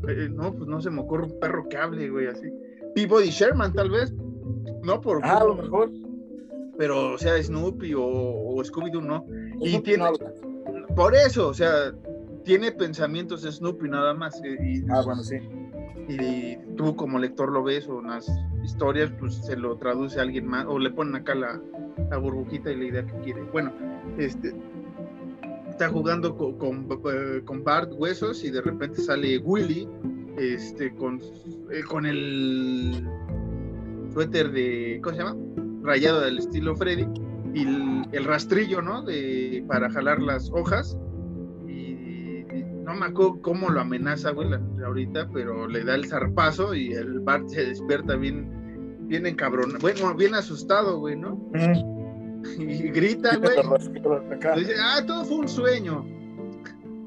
eh, 0.10 0.30
no, 0.30 0.53
pues 0.53 0.68
no 0.68 0.82
se 0.82 0.89
me 0.89 1.01
ocurre 1.01 1.26
un 1.26 1.39
perro 1.39 1.68
que 1.70 1.78
hable, 1.78 2.10
güey, 2.10 2.28
así. 2.28 2.47
Peabody 2.95 3.30
Sherman, 3.30 3.74
tal 3.74 3.89
vez, 3.89 4.14
¿no? 4.84 4.99
Por, 5.01 5.24
ah, 5.24 5.38
a 5.38 5.43
lo 5.43 5.55
mejor. 5.55 5.91
Pero, 6.78 7.14
o 7.14 7.18
sea, 7.18 7.41
Snoopy 7.41 7.93
o, 7.95 8.55
Scooby-Doo, 8.64 9.01
¿no? 9.01 9.26
Y 9.62 9.80
tiene. 9.80 10.05
por 10.95 11.14
eso, 11.16 11.49
o 11.49 11.53
sea, 11.53 11.93
tiene 12.43 12.72
pensamientos 12.72 13.43
de 13.43 13.51
Snoopy 13.51 13.89
nada 13.89 14.14
más. 14.14 14.41
Y, 14.43 14.84
ah, 14.89 15.01
bueno, 15.03 15.24
sí 15.24 15.38
y 16.10 16.57
tú 16.76 16.95
como 16.95 17.20
lector 17.20 17.51
lo 17.51 17.64
ves 17.64 17.88
o 17.88 18.01
las 18.01 18.28
historias, 18.64 19.12
pues 19.20 19.36
se 19.36 19.55
lo 19.55 19.78
traduce 19.78 20.20
a 20.20 20.24
alguien 20.24 20.47
más 20.47 20.66
o 20.66 20.80
le 20.80 20.89
ponen 20.89 21.16
acá 21.16 21.36
la, 21.36 21.62
la 22.10 22.18
burbujita 22.18 22.72
y 22.72 22.78
la 22.78 22.86
idea 22.86 23.05
que 23.05 23.20
quiere. 23.20 23.43
Bueno, 23.51 23.72
este 24.18 24.53
está 25.80 25.93
jugando 25.93 26.36
con, 26.36 26.89
eh, 27.09 27.41
con, 27.45 27.63
Bart 27.63 27.89
Huesos 27.95 28.43
y 28.43 28.51
de 28.51 28.61
repente 28.61 29.01
sale 29.01 29.38
Willy 29.38 29.88
este, 30.38 30.93
con, 30.95 31.21
eh, 31.71 31.82
con 31.88 32.05
el 32.05 33.07
suéter 34.11 34.51
de, 34.51 34.99
¿cómo 35.01 35.15
se 35.15 35.23
llama? 35.23 35.39
Rayado 35.82 36.19
del 36.19 36.39
estilo 36.39 36.75
Freddy 36.75 37.07
y 37.53 37.63
el, 38.11 38.25
rastrillo, 38.25 38.82
¿no? 38.82 39.03
De, 39.03 39.63
para 39.69 39.89
jalar 39.89 40.21
las 40.21 40.51
hojas 40.51 40.97
no 42.84 42.95
me 42.95 43.05
acuerdo 43.05 43.39
cómo 43.41 43.69
lo 43.69 43.80
amenaza, 43.80 44.32
güey, 44.32 44.49
ahorita, 44.84 45.30
pero 45.32 45.67
le 45.67 45.84
da 45.84 45.93
el 45.95 46.07
zarpazo 46.07 46.73
y 46.73 46.91
el 46.91 47.19
Bart 47.19 47.47
se 47.47 47.67
despierta 47.67 48.15
bien, 48.15 48.97
bien 49.07 49.27
encabronado, 49.27 49.77
bueno, 49.80 50.15
bien 50.15 50.34
asustado, 50.34 50.97
güey, 50.97 51.15
¿no? 51.15 51.39
Y 52.57 52.89
grita, 52.89 53.37
güey. 53.37 53.57
Dice, 54.57 54.75
ah, 54.79 55.03
todo 55.05 55.25
fue 55.25 55.37
un 55.37 55.49
sueño. 55.49 56.05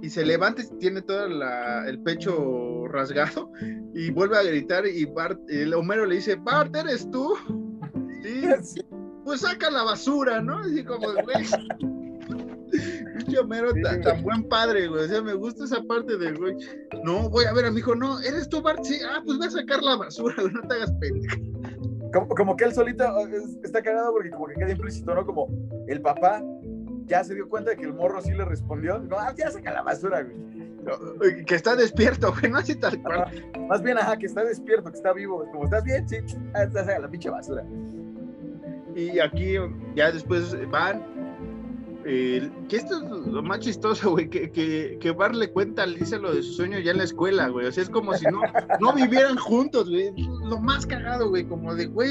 Y 0.02 0.10
se 0.10 0.24
levanta 0.24 0.62
y 0.62 0.78
tiene 0.78 1.02
todo 1.02 1.26
el 1.26 2.00
pecho 2.00 2.88
rasgado 2.88 3.52
y 3.94 4.10
vuelve 4.10 4.36
a 4.36 4.42
gritar 4.42 4.86
y 4.86 5.04
Bart, 5.04 5.38
el 5.48 5.72
Homero 5.74 6.06
le 6.06 6.16
dice, 6.16 6.36
Bart, 6.36 6.74
¿eres 6.74 7.10
tú? 7.10 7.34
Sí. 8.22 8.80
Pues 9.24 9.42
saca 9.42 9.70
la 9.70 9.84
basura, 9.84 10.40
¿no? 10.42 10.58
Así 10.58 10.82
como, 10.82 11.12
güey. 11.12 11.46
Homero 13.40 13.72
tan, 14.02 14.22
buen 14.22 14.48
padre, 14.48 14.88
güey. 14.88 15.04
O 15.04 15.08
sea, 15.08 15.22
me 15.22 15.34
gusta 15.34 15.64
esa 15.64 15.80
parte 15.84 16.18
de, 16.18 16.32
güey. 16.32 16.56
No, 17.04 17.30
voy 17.30 17.44
a 17.44 17.52
ver 17.52 17.66
a 17.66 17.70
mi 17.70 17.78
hijo, 17.78 17.94
no, 17.94 18.20
¿eres 18.20 18.48
tú, 18.48 18.60
Bart? 18.60 18.82
Sí, 18.82 18.98
ah, 19.08 19.22
pues 19.24 19.38
voy 19.38 19.46
a 19.46 19.50
sacar 19.50 19.80
la 19.80 19.94
basura, 19.94 20.34
güey, 20.40 20.52
no 20.52 20.60
te 20.62 20.74
hagas 20.74 20.92
pendejo. 21.00 21.36
Como, 22.12 22.28
como, 22.28 22.56
que 22.56 22.64
él 22.64 22.74
solito 22.74 23.04
está 23.62 23.82
cagado 23.82 24.12
porque 24.12 24.30
como 24.30 24.46
que 24.46 24.54
queda 24.54 24.70
implícito, 24.70 25.14
¿no? 25.14 25.24
Como 25.24 25.48
el 25.86 26.00
papá 26.00 26.42
ya 27.06 27.24
se 27.24 27.34
dio 27.34 27.48
cuenta 27.48 27.70
de 27.70 27.76
que 27.76 27.84
el 27.84 27.94
morro 27.94 28.20
sí 28.20 28.32
le 28.32 28.44
respondió. 28.44 28.98
No, 28.98 29.18
ah, 29.18 29.34
ya 29.36 29.50
saca 29.50 29.72
la 29.72 29.82
basura, 29.82 30.22
güey. 30.22 31.44
que 31.44 31.54
está 31.54 31.76
despierto, 31.76 32.32
güey, 32.32 32.50
no 32.50 32.58
así 32.58 32.74
tal 32.74 33.02
cual. 33.02 33.30
más 33.68 33.82
bien, 33.82 33.98
ajá, 33.98 34.16
que 34.16 34.26
está 34.26 34.44
despierto, 34.44 34.90
que 34.90 34.96
está 34.96 35.12
vivo. 35.12 35.46
Como 35.52 35.64
estás 35.64 35.84
bien, 35.84 36.08
sí, 36.08 36.16
ah, 36.54 36.66
saca 36.72 36.98
la 36.98 37.08
pinche 37.08 37.30
basura. 37.30 37.64
Y 38.94 39.18
aquí 39.18 39.56
ya 39.94 40.12
después 40.12 40.56
van, 40.70 41.02
que 42.04 42.76
esto 42.76 42.96
es 42.96 43.26
lo 43.26 43.42
más 43.42 43.60
chistoso, 43.60 44.10
güey, 44.12 44.28
que, 44.28 44.50
que, 44.50 44.98
que 45.00 45.14
le 45.32 45.50
cuenta 45.50 45.84
a 45.84 45.86
Lisa 45.86 46.18
lo 46.18 46.34
de 46.34 46.42
su 46.42 46.54
sueño 46.54 46.78
ya 46.78 46.92
en 46.92 46.98
la 46.98 47.04
escuela, 47.04 47.48
güey. 47.48 47.66
O 47.66 47.72
sea, 47.72 47.82
es 47.82 47.90
como 47.90 48.14
si 48.14 48.26
no, 48.26 48.40
no 48.80 48.92
vivieran 48.92 49.36
juntos, 49.36 49.88
güey. 49.88 50.12
Lo 50.44 50.58
más 50.60 50.86
cagado, 50.86 51.28
güey, 51.28 51.44
como 51.44 51.74
de, 51.74 51.86
güey, 51.86 52.10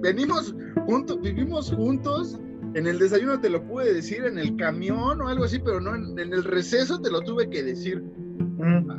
venimos 0.00 0.54
juntos, 0.86 1.20
vivimos 1.20 1.72
juntos. 1.72 2.38
En 2.74 2.86
el 2.86 2.98
desayuno 2.98 3.40
te 3.40 3.48
lo 3.48 3.62
pude 3.64 3.94
decir, 3.94 4.24
en 4.24 4.38
el 4.38 4.56
camión 4.56 5.20
o 5.20 5.28
algo 5.28 5.44
así, 5.44 5.58
pero 5.58 5.80
no, 5.80 5.94
en, 5.94 6.18
el 6.18 6.44
receso 6.44 7.00
te 7.00 7.10
lo 7.10 7.22
tuve 7.22 7.48
que 7.48 7.62
decir 7.62 8.02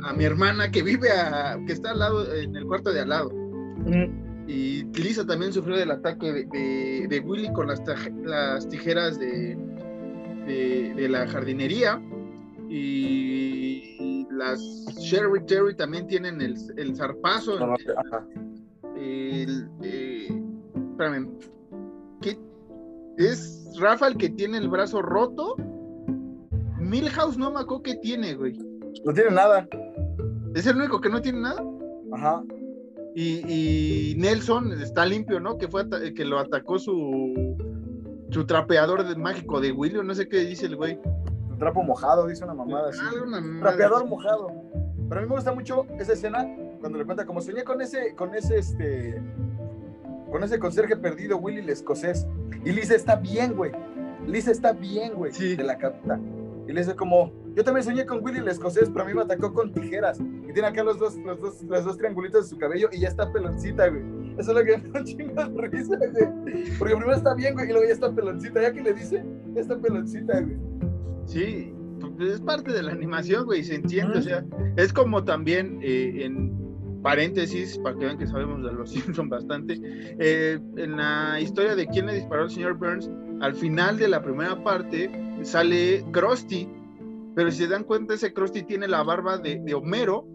a, 0.02 0.12
mi 0.12 0.24
hermana 0.24 0.70
que 0.70 0.82
vive, 0.82 1.10
a, 1.12 1.58
que 1.66 1.72
está 1.72 1.92
al 1.92 2.00
lado, 2.00 2.34
en 2.34 2.56
el 2.56 2.66
cuarto 2.66 2.92
de 2.92 3.00
al 3.00 3.08
lado. 3.10 3.30
Y 4.48 4.82
Lisa 4.94 5.24
también 5.24 5.52
sufrió 5.52 5.76
del 5.76 5.92
ataque 5.92 6.32
de, 6.32 7.06
de, 7.08 7.20
Willy 7.20 7.52
con 7.52 7.68
las 7.68 8.68
tijeras 8.68 9.20
de, 9.20 9.56
de, 10.46 11.08
la 11.08 11.26
jardinería 11.26 12.00
y 12.68 14.26
las 14.30 14.60
Sherry 14.98 15.44
Terry 15.46 15.74
también 15.74 16.06
tienen 16.06 16.40
el, 16.40 16.54
el 16.76 16.96
zarpazo. 16.96 17.58
El, 18.96 19.68
eh, 19.82 20.28
espérame, 20.92 21.28
¿Es 23.20 23.68
Rafa 23.78 24.08
el 24.08 24.16
que 24.16 24.30
tiene 24.30 24.56
el 24.56 24.70
brazo 24.70 25.02
roto? 25.02 25.54
Milhouse 26.78 27.36
no 27.36 27.50
me 27.50 27.60
acuerdo 27.60 27.82
que 27.82 27.96
tiene, 27.96 28.34
güey. 28.34 28.56
No 29.04 29.12
tiene 29.12 29.30
nada. 29.32 29.68
¿Es 30.54 30.66
el 30.66 30.76
único 30.76 31.02
que 31.02 31.10
no 31.10 31.20
tiene 31.20 31.40
nada? 31.40 31.62
Ajá. 32.14 32.42
Y, 33.14 33.42
y 33.46 34.14
Nelson 34.16 34.72
está 34.80 35.04
limpio, 35.04 35.38
¿no? 35.38 35.58
Que 35.58 35.68
fue 35.68 35.84
que 36.14 36.24
lo 36.24 36.38
atacó 36.38 36.78
su 36.78 37.56
su 38.30 38.46
trapeador 38.46 39.06
de, 39.06 39.16
mágico 39.16 39.60
de 39.60 39.72
William, 39.72 40.06
no 40.06 40.14
sé 40.14 40.28
qué 40.28 40.38
dice 40.38 40.66
el 40.66 40.76
güey. 40.76 40.98
Un 41.50 41.58
trapo 41.58 41.82
mojado, 41.82 42.26
dice 42.26 42.44
una 42.44 42.54
mamada 42.54 42.90
así. 42.90 43.00
Ah, 43.02 43.60
trapeador 43.60 44.06
mojado. 44.06 44.48
Pero 45.08 45.20
a 45.20 45.22
mí 45.22 45.28
me 45.28 45.34
gusta 45.34 45.52
mucho 45.52 45.86
esa 45.98 46.12
escena 46.12 46.46
cuando 46.80 46.98
le 46.98 47.04
cuenta 47.04 47.26
como 47.26 47.40
soñé 47.40 47.64
con 47.64 47.80
ese, 47.80 48.14
con 48.14 48.34
ese, 48.34 48.58
este, 48.58 49.20
con 50.30 50.42
ese 50.42 50.58
conserje 50.58 50.96
perdido, 50.96 51.36
Willy 51.38 51.60
el 51.60 51.68
escocés. 51.68 52.26
Y 52.64 52.72
Lisa 52.72 52.94
está 52.94 53.16
bien, 53.16 53.54
güey. 53.54 53.72
Lisa 54.26 54.50
está 54.50 54.72
bien, 54.72 55.14
güey, 55.14 55.32
sí. 55.32 55.56
de 55.56 55.64
la 55.64 55.76
capta. 55.78 56.20
Y 56.68 56.72
le 56.72 56.82
dice 56.82 56.94
como, 56.94 57.32
yo 57.54 57.64
también 57.64 57.84
soñé 57.84 58.06
con 58.06 58.24
Willy 58.24 58.38
el 58.38 58.48
escocés, 58.48 58.88
pero 58.90 59.04
a 59.04 59.08
mí 59.08 59.14
me 59.14 59.22
atacó 59.22 59.52
con 59.52 59.72
tijeras. 59.72 60.20
Y 60.20 60.52
tiene 60.52 60.68
acá 60.68 60.84
los 60.84 60.98
dos, 60.98 61.16
los 61.16 61.40
dos, 61.40 61.62
los 61.62 61.84
dos 61.84 61.98
triangulitos 61.98 62.44
de 62.44 62.48
su 62.48 62.58
cabello 62.58 62.88
y 62.92 63.00
ya 63.00 63.08
está 63.08 63.32
peloncita, 63.32 63.88
güey. 63.88 64.02
Eso 64.40 64.52
es 64.52 64.56
lo 64.58 64.64
que 64.64 64.78
me 64.78 64.88
da 64.88 65.00
un 65.00 65.06
chingo 65.06 65.44
de 65.44 65.68
risa, 65.68 65.96
güey. 65.96 66.78
Porque 66.78 66.96
primero 66.96 67.14
está 67.14 67.34
bien, 67.34 67.54
güey, 67.54 67.68
y 67.68 67.72
luego 67.72 67.86
ya 67.86 67.92
está 67.92 68.12
peloncita. 68.12 68.62
Ya 68.62 68.72
que 68.72 68.82
le 68.82 68.94
dice, 68.94 69.24
ya 69.54 69.60
está 69.60 69.78
peloncita, 69.78 70.40
güey. 70.40 70.56
Sí, 71.26 71.74
es 72.20 72.40
parte 72.40 72.72
de 72.72 72.82
la 72.82 72.92
animación, 72.92 73.44
güey, 73.44 73.62
se 73.62 73.74
entiende. 73.74 74.18
O 74.18 74.22
sea, 74.22 74.44
es 74.76 74.92
como 74.92 75.22
también 75.22 75.78
eh, 75.82 76.24
en 76.24 76.58
paréntesis, 77.02 77.78
para 77.78 77.96
que 77.96 78.06
vean 78.06 78.18
que 78.18 78.26
sabemos 78.26 78.64
de 78.64 78.72
los 78.72 78.90
Simpson 78.92 79.28
bastante, 79.28 79.78
eh, 80.18 80.58
en 80.76 80.96
la 80.96 81.38
historia 81.40 81.76
de 81.76 81.86
quién 81.86 82.06
le 82.06 82.14
disparó 82.14 82.42
al 82.44 82.50
señor 82.50 82.74
Burns, 82.78 83.10
al 83.40 83.54
final 83.54 83.98
de 83.98 84.08
la 84.08 84.22
primera 84.22 84.62
parte 84.62 85.10
sale 85.42 86.04
Krusty 86.12 86.68
pero 87.34 87.50
si 87.50 87.58
se 87.58 87.68
dan 87.68 87.84
cuenta, 87.84 88.14
ese 88.14 88.32
Krusty 88.32 88.62
tiene 88.62 88.88
la 88.88 89.02
barba 89.02 89.38
de, 89.38 89.60
de 89.60 89.74
Homero, 89.74 90.26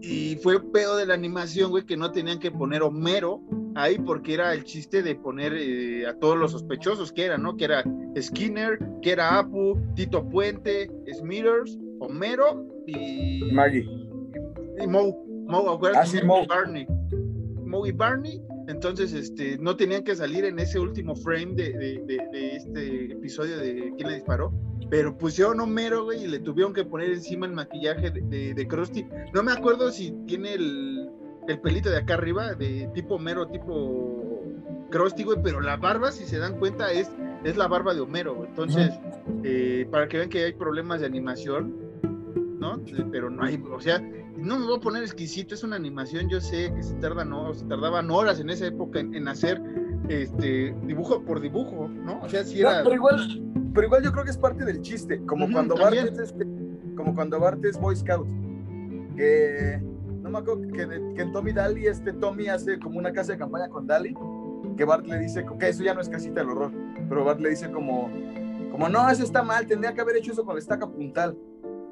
y 0.00 0.36
fue 0.36 0.60
pedo 0.72 0.96
de 0.96 1.06
la 1.06 1.14
animación, 1.14 1.70
güey, 1.70 1.84
que 1.84 1.96
no 1.96 2.10
tenían 2.10 2.38
que 2.38 2.50
poner 2.50 2.82
Homero 2.82 3.40
ahí 3.74 3.98
porque 3.98 4.34
era 4.34 4.52
el 4.54 4.64
chiste 4.64 5.02
de 5.02 5.14
poner 5.14 5.52
eh, 5.54 6.06
a 6.06 6.14
todos 6.18 6.36
los 6.36 6.52
sospechosos 6.52 7.12
que 7.12 7.24
eran, 7.24 7.42
¿no? 7.42 7.56
Que 7.56 7.64
era 7.66 7.84
Skinner, 8.20 8.78
que 9.02 9.12
era 9.12 9.38
Apu, 9.38 9.78
Tito 9.94 10.26
Puente, 10.28 10.90
Smithers, 11.12 11.78
Homero 12.00 12.66
y... 12.86 13.50
Maggie. 13.52 13.86
Y 14.82 14.86
Moe. 14.86 15.14
Moe, 15.46 15.78
Ah, 15.94 16.06
sí, 16.06 16.20
Moe. 16.22 16.46
Barney. 16.46 16.86
Moe 17.64 17.88
y 17.88 17.92
Barney. 17.92 18.42
Entonces, 18.70 19.12
este, 19.12 19.58
no 19.58 19.76
tenían 19.76 20.02
que 20.04 20.14
salir 20.16 20.44
en 20.44 20.58
ese 20.58 20.78
último 20.78 21.14
frame 21.16 21.54
de, 21.54 21.72
de- 21.72 22.02
de- 22.06 22.26
de 22.32 22.56
este 22.56 23.12
episodio 23.12 23.58
de 23.58 23.92
¿Quién 23.96 24.08
le 24.08 24.14
disparó? 24.14 24.52
Pero 24.88 25.16
pusieron 25.16 25.60
Homero, 25.60 26.04
güey, 26.04 26.24
y 26.24 26.26
le 26.26 26.38
tuvieron 26.40 26.72
que 26.72 26.84
poner 26.84 27.10
encima 27.10 27.46
el 27.46 27.52
maquillaje 27.52 28.10
de, 28.10 28.66
Krusty. 28.68 29.06
No 29.34 29.42
me 29.42 29.52
acuerdo 29.52 29.90
si 29.92 30.10
tiene 30.26 30.54
el, 30.54 31.08
el 31.48 31.60
pelito 31.60 31.90
de 31.90 31.98
acá 31.98 32.14
arriba, 32.14 32.54
de 32.54 32.88
tipo 32.94 33.14
Homero, 33.16 33.46
tipo 33.48 34.42
Krusty, 34.90 35.22
güey, 35.24 35.38
pero 35.42 35.60
la 35.60 35.76
barba, 35.76 36.10
si 36.10 36.24
se 36.24 36.38
dan 36.38 36.58
cuenta, 36.58 36.90
es, 36.92 37.08
es 37.44 37.56
la 37.56 37.68
barba 37.68 37.94
de 37.94 38.00
Homero. 38.00 38.34
güey. 38.34 38.48
Entonces, 38.48 38.90
eh, 39.44 39.86
para 39.90 40.08
que 40.08 40.16
vean 40.16 40.28
que 40.30 40.44
hay 40.44 40.52
problemas 40.54 41.00
de 41.00 41.06
animación, 41.06 41.76
¿no? 42.60 42.76
Eh, 42.76 43.04
Pero 43.10 43.30
no 43.30 43.42
hay, 43.42 43.60
o 43.72 43.80
sea, 43.80 43.98
no 44.36 44.58
me 44.58 44.66
voy 44.66 44.76
a 44.76 44.80
poner 44.80 45.02
exquisito, 45.02 45.54
es 45.54 45.64
una 45.64 45.76
animación, 45.76 46.28
yo 46.28 46.40
sé 46.40 46.72
que 46.74 46.82
se 46.82 46.94
tardan, 46.96 47.30
no, 47.30 47.52
se 47.54 47.64
tardaban 47.64 48.10
horas 48.10 48.38
en 48.38 48.50
esa 48.50 48.66
época 48.66 49.00
en, 49.00 49.14
en 49.14 49.26
hacer 49.28 49.60
este 50.08 50.74
dibujo 50.86 51.22
por 51.24 51.40
dibujo, 51.40 51.88
¿no? 51.88 52.20
O 52.20 52.28
sea, 52.28 52.44
si 52.44 52.60
No, 52.62 52.70
era. 52.70 52.82
pero 52.82 52.94
igual, 52.94 53.42
pero 53.74 53.86
igual 53.86 54.02
yo 54.04 54.12
creo 54.12 54.24
que 54.24 54.30
es 54.30 54.38
parte 54.38 54.64
del 54.64 54.80
chiste, 54.82 55.20
como 55.26 55.44
Ujú, 55.46 55.54
cuando 55.54 55.76
Bart 55.76 55.94
es 55.96 56.18
este, 56.18 56.46
como 56.96 57.14
cuando 57.14 57.40
Bart 57.40 57.64
es 57.64 57.78
Boy 57.80 57.96
Scout, 57.96 58.26
que 59.16 59.80
no 60.22 60.30
me 60.30 60.38
acuerdo 60.38 60.62
que, 60.72 61.14
que 61.14 61.22
en 61.22 61.32
Tommy 61.32 61.52
Daly 61.52 61.86
este 61.86 62.12
Tommy 62.12 62.48
hace 62.48 62.78
como 62.78 62.98
una 62.98 63.12
casa 63.12 63.32
de 63.32 63.38
campaña 63.38 63.68
con 63.68 63.86
Daly, 63.86 64.14
que 64.76 64.84
Bart 64.84 65.06
le 65.06 65.18
dice 65.18 65.44
que 65.58 65.68
eso 65.68 65.82
ya 65.82 65.94
no 65.94 66.00
es 66.00 66.08
casita 66.08 66.40
del 66.40 66.50
horror, 66.50 66.72
pero 67.08 67.24
Bart 67.24 67.40
le 67.40 67.50
dice 67.50 67.70
como, 67.70 68.10
como 68.70 68.88
no, 68.88 69.08
eso 69.10 69.22
está 69.24 69.42
mal, 69.42 69.66
tendría 69.66 69.94
que 69.94 70.00
haber 70.00 70.16
hecho 70.16 70.32
eso 70.32 70.44
con 70.44 70.54
la 70.54 70.60
estaca 70.60 70.86
puntal. 70.88 71.36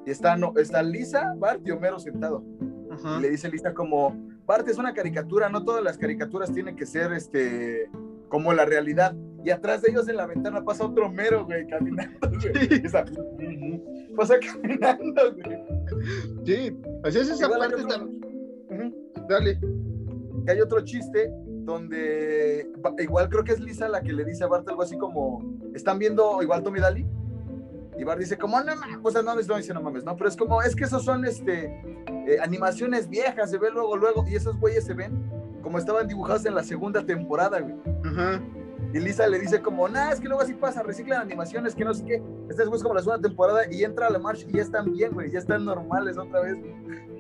Y 0.09 0.11
está, 0.11 0.36
no, 0.38 0.54
está 0.56 0.82
Lisa, 0.82 1.34
Bart 1.36 1.61
y 1.66 1.70
Homero 1.70 1.98
sentado. 1.98 2.42
Ajá. 2.90 3.18
Y 3.18 3.20
le 3.20 3.28
dice 3.28 3.50
Lisa 3.50 3.74
como, 3.74 4.16
Bart 4.46 4.66
es 4.66 4.78
una 4.78 4.94
caricatura, 4.94 5.50
no 5.50 5.62
todas 5.62 5.84
las 5.84 5.98
caricaturas 5.98 6.50
tienen 6.50 6.76
que 6.76 6.86
ser 6.86 7.12
este 7.12 7.90
como 8.30 8.54
la 8.54 8.64
realidad. 8.64 9.14
Y 9.44 9.50
atrás 9.50 9.82
de 9.82 9.90
ellos 9.90 10.09
en 10.09 10.16
la 10.16 10.26
ventana 10.26 10.64
pasa 10.64 10.86
otro 10.86 11.09
Homero, 11.09 11.44
güey, 11.44 11.66
caminando, 11.66 12.18
güey. 12.30 12.80
Esa- 12.86 13.04
pasa 14.16 14.36
caminando, 14.40 15.34
güey. 15.34 15.59
Sí, 16.46 16.80
sea, 17.11 17.22
es 17.22 17.28
esa 17.28 17.44
Igual 17.44 17.61
parte 17.61 17.82
otro-. 17.82 18.09
Dale. 19.28 19.61
Que 20.46 20.52
hay 20.52 20.61
otro 20.62 20.80
chiste 20.86 21.30
donde 21.66 22.66
igual 23.00 23.28
creo 23.28 23.44
que 23.44 23.52
es 23.52 23.61
Lisa 23.61 23.90
la 23.90 24.00
que 24.00 24.14
le 24.14 24.24
dice 24.24 24.42
a 24.42 24.46
Bart 24.46 24.66
algo 24.70 24.80
así 24.80 24.96
como, 24.96 25.42
¿están 25.74 25.98
viendo 25.98 26.42
igual 26.42 26.62
Tommy 26.62 26.80
Daly? 26.80 27.06
Y 27.99 28.18
dice 28.18 28.38
como, 28.38 28.61
no 28.61 28.76
mames, 28.76 28.99
o 29.03 29.11
sea, 29.11 29.22
no, 29.22 29.34
no 29.34 29.57
dice 29.57 29.74
no 29.74 29.82
mames, 29.82 30.05
no, 30.05 30.16
pero 30.16 30.28
es 30.28 30.36
como, 30.36 30.62
es 30.62 30.76
que 30.76 30.84
esos 30.84 31.05
son 31.05 31.24
este, 31.24 31.64
eh, 32.26 32.38
animaciones 32.40 33.09
viejas, 33.09 33.51
se 33.51 33.59
ve 33.59 33.70
luego, 33.72 33.96
luego, 33.96 34.24
y 34.28 34.36
esos 34.36 34.57
güeyes 34.59 34.84
se 34.84 34.94
ven 34.94 35.12
como 35.62 35.78
estaban 35.78 36.07
dibujados 36.07 36.46
en 36.46 36.55
la 36.55 36.62
segunda 36.62 37.05
temporada, 37.05 37.61
güey. 37.61 37.74
Ajá. 38.05 38.40
Y 38.92 39.01
Lisa 39.01 39.26
le 39.26 39.38
dice 39.38 39.61
como, 39.61 39.88
nah, 39.88 40.11
es 40.11 40.20
que 40.20 40.28
luego 40.28 40.42
así 40.42 40.55
pasa, 40.55 40.82
reciclan 40.82 41.20
animaciones, 41.20 41.74
que 41.74 41.84
no 41.84 41.92
sé 41.92 42.05
qué. 42.05 42.22
Esta 42.49 42.62
es 42.62 42.82
como 42.82 42.94
la 42.94 43.03
segunda 43.03 43.20
temporada 43.20 43.70
y 43.70 43.84
entra 43.84 44.07
a 44.07 44.11
la 44.11 44.18
marcha 44.18 44.46
y 44.49 44.53
ya 44.57 44.62
están 44.62 44.92
bien, 44.92 45.12
güey, 45.12 45.30
ya 45.30 45.40
están 45.40 45.64
normales 45.64 46.16
otra 46.16 46.40
vez. 46.40 46.57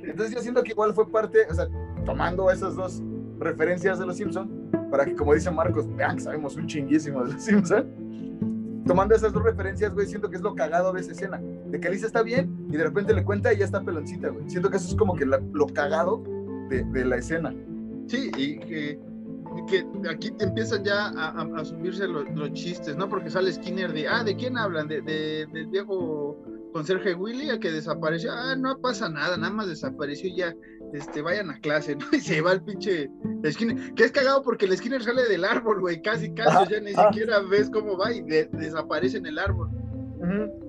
Entonces 0.02 0.34
yo 0.34 0.40
siento 0.40 0.62
que 0.62 0.70
igual 0.70 0.94
fue 0.94 1.10
parte, 1.10 1.46
o 1.50 1.54
sea, 1.54 1.66
tomando 2.06 2.50
esas 2.50 2.74
dos 2.76 3.02
referencias 3.38 3.98
de 3.98 4.06
los 4.06 4.16
Simpson 4.16 4.70
para 4.90 5.04
que, 5.04 5.14
como 5.14 5.34
dice 5.34 5.50
Marcos, 5.50 5.86
vean 5.94 6.16
que 6.16 6.22
sabemos 6.22 6.56
un 6.56 6.66
chinguísimo 6.66 7.24
de 7.24 7.34
los 7.34 7.42
Simpson 7.42 8.07
Tomando 8.88 9.14
esas 9.14 9.32
dos 9.32 9.42
referencias, 9.44 9.92
güey, 9.94 10.06
siento 10.06 10.28
que 10.30 10.36
es 10.36 10.42
lo 10.42 10.54
cagado 10.54 10.92
de 10.92 11.00
esa 11.02 11.12
escena. 11.12 11.40
De 11.66 11.78
que 11.78 11.90
Lisa 11.90 12.06
está 12.06 12.22
bien 12.22 12.66
y 12.70 12.76
de 12.76 12.84
repente 12.84 13.12
le 13.14 13.22
cuenta 13.24 13.52
y 13.52 13.58
ya 13.58 13.66
está 13.66 13.82
peloncita, 13.82 14.28
güey. 14.30 14.48
Siento 14.48 14.70
que 14.70 14.78
eso 14.78 14.88
es 14.88 14.94
como 14.96 15.14
que 15.14 15.26
la- 15.26 15.42
lo 15.52 15.66
cagado 15.66 16.22
de, 16.70 16.82
de 16.84 17.04
la 17.04 17.16
escena. 17.16 17.54
Sí, 18.06 18.30
y 18.36 18.58
que, 18.58 18.98
aquí 20.10 20.32
empiezan 20.40 20.84
ya 20.84 21.08
a, 21.08 21.42
a- 21.42 21.64
subirse 21.64 22.06
los, 22.08 22.52
chistes, 22.52 22.96
¿no? 22.96 23.08
Porque 23.08 23.30
sale 23.30 23.52
Skinner 23.52 23.92
de, 23.92 24.08
ah, 24.08 24.24
¿de 24.24 24.34
quién 24.36 24.56
hablan? 24.56 24.88
De, 24.88 25.02
de- 25.02 25.46
del 25.52 25.66
viejo 25.66 26.42
conserje 26.72 27.14
Willy, 27.14 27.58
que 27.60 27.70
desapareció. 27.70 28.30
Ah, 28.32 28.56
no 28.56 28.78
pasa 28.78 29.08
nada, 29.08 29.36
nada 29.36 29.52
más 29.52 29.68
desapareció 29.68 30.30
y 30.30 30.36
ya, 30.36 30.54
este, 30.92 31.22
vayan 31.22 31.50
a 31.50 31.58
clase, 31.60 31.96
¿no? 31.96 32.06
Y 32.12 32.20
se 32.20 32.40
va 32.40 32.52
el 32.52 32.62
pinche 32.62 33.10
Skinner, 33.50 33.94
que 33.94 34.04
es 34.04 34.12
cagado 34.12 34.42
porque 34.42 34.66
el 34.66 34.76
Skinner 34.76 35.02
sale 35.02 35.22
del 35.28 35.44
árbol, 35.44 35.80
güey, 35.80 36.00
casi, 36.02 36.32
casi, 36.34 36.56
o 36.56 36.66
sea, 36.66 36.80
ni 36.80 36.92
ajá. 36.92 37.08
siquiera 37.12 37.40
ves 37.40 37.70
cómo 37.70 37.96
va 37.96 38.12
y 38.12 38.22
de- 38.22 38.48
desaparece 38.52 39.18
en 39.18 39.26
el 39.26 39.38
árbol. 39.38 39.70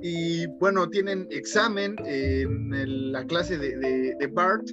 Y 0.01 0.45
bueno, 0.59 0.87
tienen 0.89 1.27
examen 1.31 1.95
en 2.05 2.73
el- 2.73 3.11
la 3.11 3.25
clase 3.25 3.57
de, 3.57 3.77
de- 3.77 4.15
de 4.19 4.27
Bart. 4.27 4.67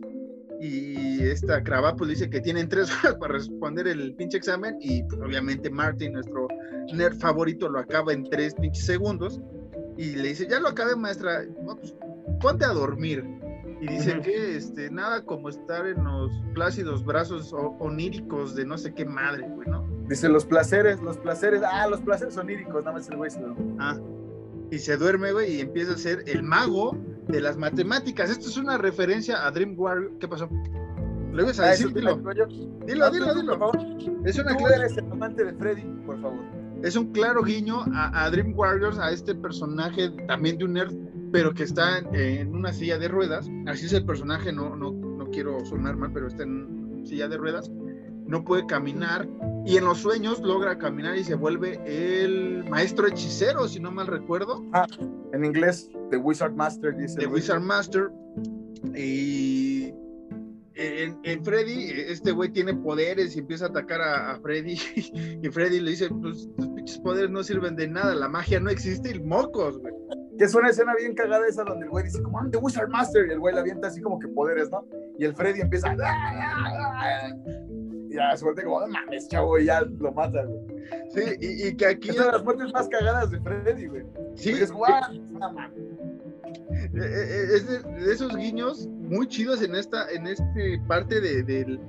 Y 0.60 1.22
esta 1.22 1.62
Cravapos 1.62 2.08
dice 2.08 2.30
que 2.30 2.40
tienen 2.40 2.68
tres 2.68 2.88
horas 3.04 3.16
para 3.16 3.34
responder 3.34 3.88
el 3.88 4.14
pinche 4.14 4.36
examen. 4.38 4.76
Y 4.80 5.02
pues, 5.04 5.20
obviamente 5.20 5.70
Martin, 5.70 6.12
nuestro 6.12 6.46
nerd 6.94 7.16
favorito, 7.18 7.68
lo 7.68 7.78
acaba 7.78 8.12
en 8.12 8.24
tres 8.24 8.54
pinches 8.54 8.86
segundos. 8.86 9.40
Y 9.98 10.14
le 10.16 10.28
dice: 10.28 10.46
Ya 10.48 10.60
lo 10.60 10.68
acabé, 10.68 10.94
maestra. 10.94 11.42
No, 11.62 11.76
pues, 11.76 11.94
ponte 12.40 12.64
a 12.64 12.68
dormir. 12.68 13.24
Y 13.88 13.92
dice 13.92 14.20
que 14.20 14.56
este, 14.56 14.90
nada 14.90 15.22
como 15.24 15.48
estar 15.48 15.86
en 15.86 16.02
los 16.04 16.32
plácidos 16.54 17.04
brazos 17.04 17.52
oníricos 17.78 18.54
de 18.54 18.64
no 18.64 18.76
sé 18.78 18.92
qué 18.94 19.04
madre, 19.04 19.48
güey, 19.48 19.68
¿no? 19.68 19.86
Dice 20.08 20.28
los 20.28 20.44
placeres, 20.44 21.00
los 21.02 21.16
placeres, 21.18 21.62
ah, 21.64 21.86
los 21.88 22.00
placeres 22.00 22.36
oníricos, 22.36 22.84
nada 22.84 22.92
más 22.96 23.08
el 23.08 23.16
güey 23.16 23.30
se 23.30 23.40
Ah, 23.78 23.96
y 24.70 24.78
se 24.78 24.96
duerme, 24.96 25.32
güey, 25.32 25.56
y 25.56 25.60
empieza 25.60 25.92
a 25.92 25.96
ser 25.98 26.24
el 26.26 26.42
mago 26.42 26.96
de 27.28 27.40
las 27.40 27.56
matemáticas. 27.56 28.30
Esto 28.30 28.48
es 28.48 28.56
una 28.56 28.78
referencia 28.78 29.46
a 29.46 29.50
Dream 29.50 29.74
Warrior. 29.78 30.12
¿Qué 30.18 30.26
pasó? 30.28 30.48
¿Lo 31.32 31.42
ibas 31.42 31.60
a 31.60 31.64
Ah, 31.66 31.70
decir? 31.70 31.92
Dilo, 31.92 32.16
dilo, 32.86 33.10
dilo, 33.10 33.34
dilo. 33.34 33.58
Por 33.58 33.72
favor. 33.72 33.76
Es, 34.24 34.38
una 34.38 34.56
Tú 34.56 34.66
eres 34.68 34.96
el 34.96 35.04
amante 35.12 35.44
de 35.44 35.52
Freddy, 35.54 35.82
por 36.06 36.20
favor. 36.20 36.40
es 36.82 36.96
un 36.96 37.12
claro 37.12 37.42
guiño 37.42 37.84
a, 37.94 38.24
a 38.24 38.30
Dream 38.30 38.52
Warriors, 38.56 38.98
a 38.98 39.10
este 39.10 39.34
personaje 39.34 40.10
también 40.26 40.58
de 40.58 40.64
un 40.64 40.72
nerd, 40.74 40.92
pero 41.32 41.54
que 41.54 41.64
está 41.64 41.98
en, 41.98 42.54
una 42.54 42.72
silla 42.72 42.98
de 42.98 43.08
ruedas. 43.08 43.48
Así 43.66 43.86
es 43.86 43.92
el 43.92 44.04
personaje, 44.04 44.52
no, 44.52 44.76
no, 44.76 44.92
no 44.92 45.30
quiero 45.30 45.64
sonar 45.64 45.96
mal, 45.96 46.12
pero 46.12 46.28
está 46.28 46.42
en 46.44 47.04
silla 47.06 47.28
de 47.28 47.36
ruedas. 47.36 47.70
No 48.26 48.44
puede 48.44 48.66
caminar 48.66 49.28
y 49.64 49.76
en 49.76 49.84
los 49.84 49.98
sueños 49.98 50.40
logra 50.40 50.78
caminar 50.78 51.16
y 51.16 51.24
se 51.24 51.34
vuelve 51.34 51.80
el 51.86 52.64
maestro 52.68 53.06
hechicero, 53.06 53.68
si 53.68 53.80
no 53.80 53.90
mal 53.90 54.06
recuerdo. 54.06 54.64
En 55.32 55.44
inglés, 55.44 55.90
The 56.10 56.16
Wizard 56.16 56.54
Master 56.54 56.96
dice. 56.96 57.24
güey. 57.24 57.40
Wizard 57.40 57.60
Master. 57.60 58.10
Y 58.94 59.92
en, 60.74 61.18
en 61.24 61.44
Freddy, 61.44 61.90
este 62.08 62.32
güey 62.32 62.50
tiene 62.50 62.74
poderes 62.74 63.34
y 63.36 63.40
empieza 63.40 63.66
a 63.66 63.68
atacar 63.68 64.00
a, 64.00 64.32
a 64.32 64.40
Freddy. 64.40 64.76
Y 65.42 65.48
Freddy 65.48 65.80
le 65.80 65.90
dice: 65.90 66.08
Pues 66.10 66.48
tus 66.56 66.68
pinches 66.68 66.98
poderes 66.98 67.30
no 67.30 67.42
sirven 67.42 67.76
de 67.76 67.88
nada, 67.88 68.14
la 68.14 68.28
magia 68.28 68.60
no 68.60 68.70
existe 68.70 69.10
y 69.14 69.20
mocos, 69.20 69.78
güey. 69.78 69.94
Que 70.38 70.44
es 70.44 70.54
una 70.54 70.68
escena 70.70 70.94
bien 70.96 71.14
cagada 71.14 71.46
esa 71.46 71.64
donde 71.64 71.84
el 71.86 71.90
güey 71.90 72.04
dice 72.04 72.22
como, 72.22 72.38
I'm 72.38 72.50
the 72.50 72.58
Wizard 72.58 72.88
Master, 72.88 73.26
y 73.26 73.32
el 73.32 73.38
güey 73.40 73.54
le 73.54 73.60
avienta 73.60 73.88
así 73.88 74.00
como 74.00 74.18
que 74.18 74.28
poderes, 74.28 74.70
¿no? 74.70 74.84
Y 75.18 75.24
el 75.24 75.34
Freddy 75.34 75.60
empieza, 75.62 75.90
"Ah, 75.90 75.96
ah, 76.02 76.92
ah", 76.94 77.28
y 78.08 78.14
ya 78.14 78.36
se 78.36 78.44
vuelve 78.44 78.64
como, 78.64 78.80
no 78.80 78.88
mames, 78.88 79.28
chavo, 79.28 79.58
y 79.58 79.64
ya 79.66 79.80
lo 79.80 80.12
mata, 80.12 80.44
güey. 80.44 80.60
Sí, 81.10 81.20
y, 81.40 81.68
y 81.68 81.76
que 81.76 81.86
aquí. 81.86 82.10
Es 82.10 82.16
una 82.16 82.26
de 82.26 82.32
las 82.32 82.44
muertes 82.44 82.72
más 82.72 82.88
cagadas 82.88 83.30
de 83.30 83.40
Freddy, 83.40 83.86
güey. 83.86 84.02
Sí, 84.34 84.50
Porque 84.50 84.64
es 84.64 84.72
como, 84.72 84.86
no 85.38 85.52
mames. 85.52 85.78
eh, 85.78 86.90
eh, 86.94 87.46
es 87.54 87.66
de, 87.68 87.78
de 88.04 88.12
esos 88.12 88.36
guiños 88.36 88.86
muy 88.88 89.26
chidos 89.26 89.62
en 89.62 89.74
esta 89.74 90.08
en 90.10 90.26
este 90.26 90.80
parte 90.86 91.20
de, 91.20 91.42
del- 91.42 91.80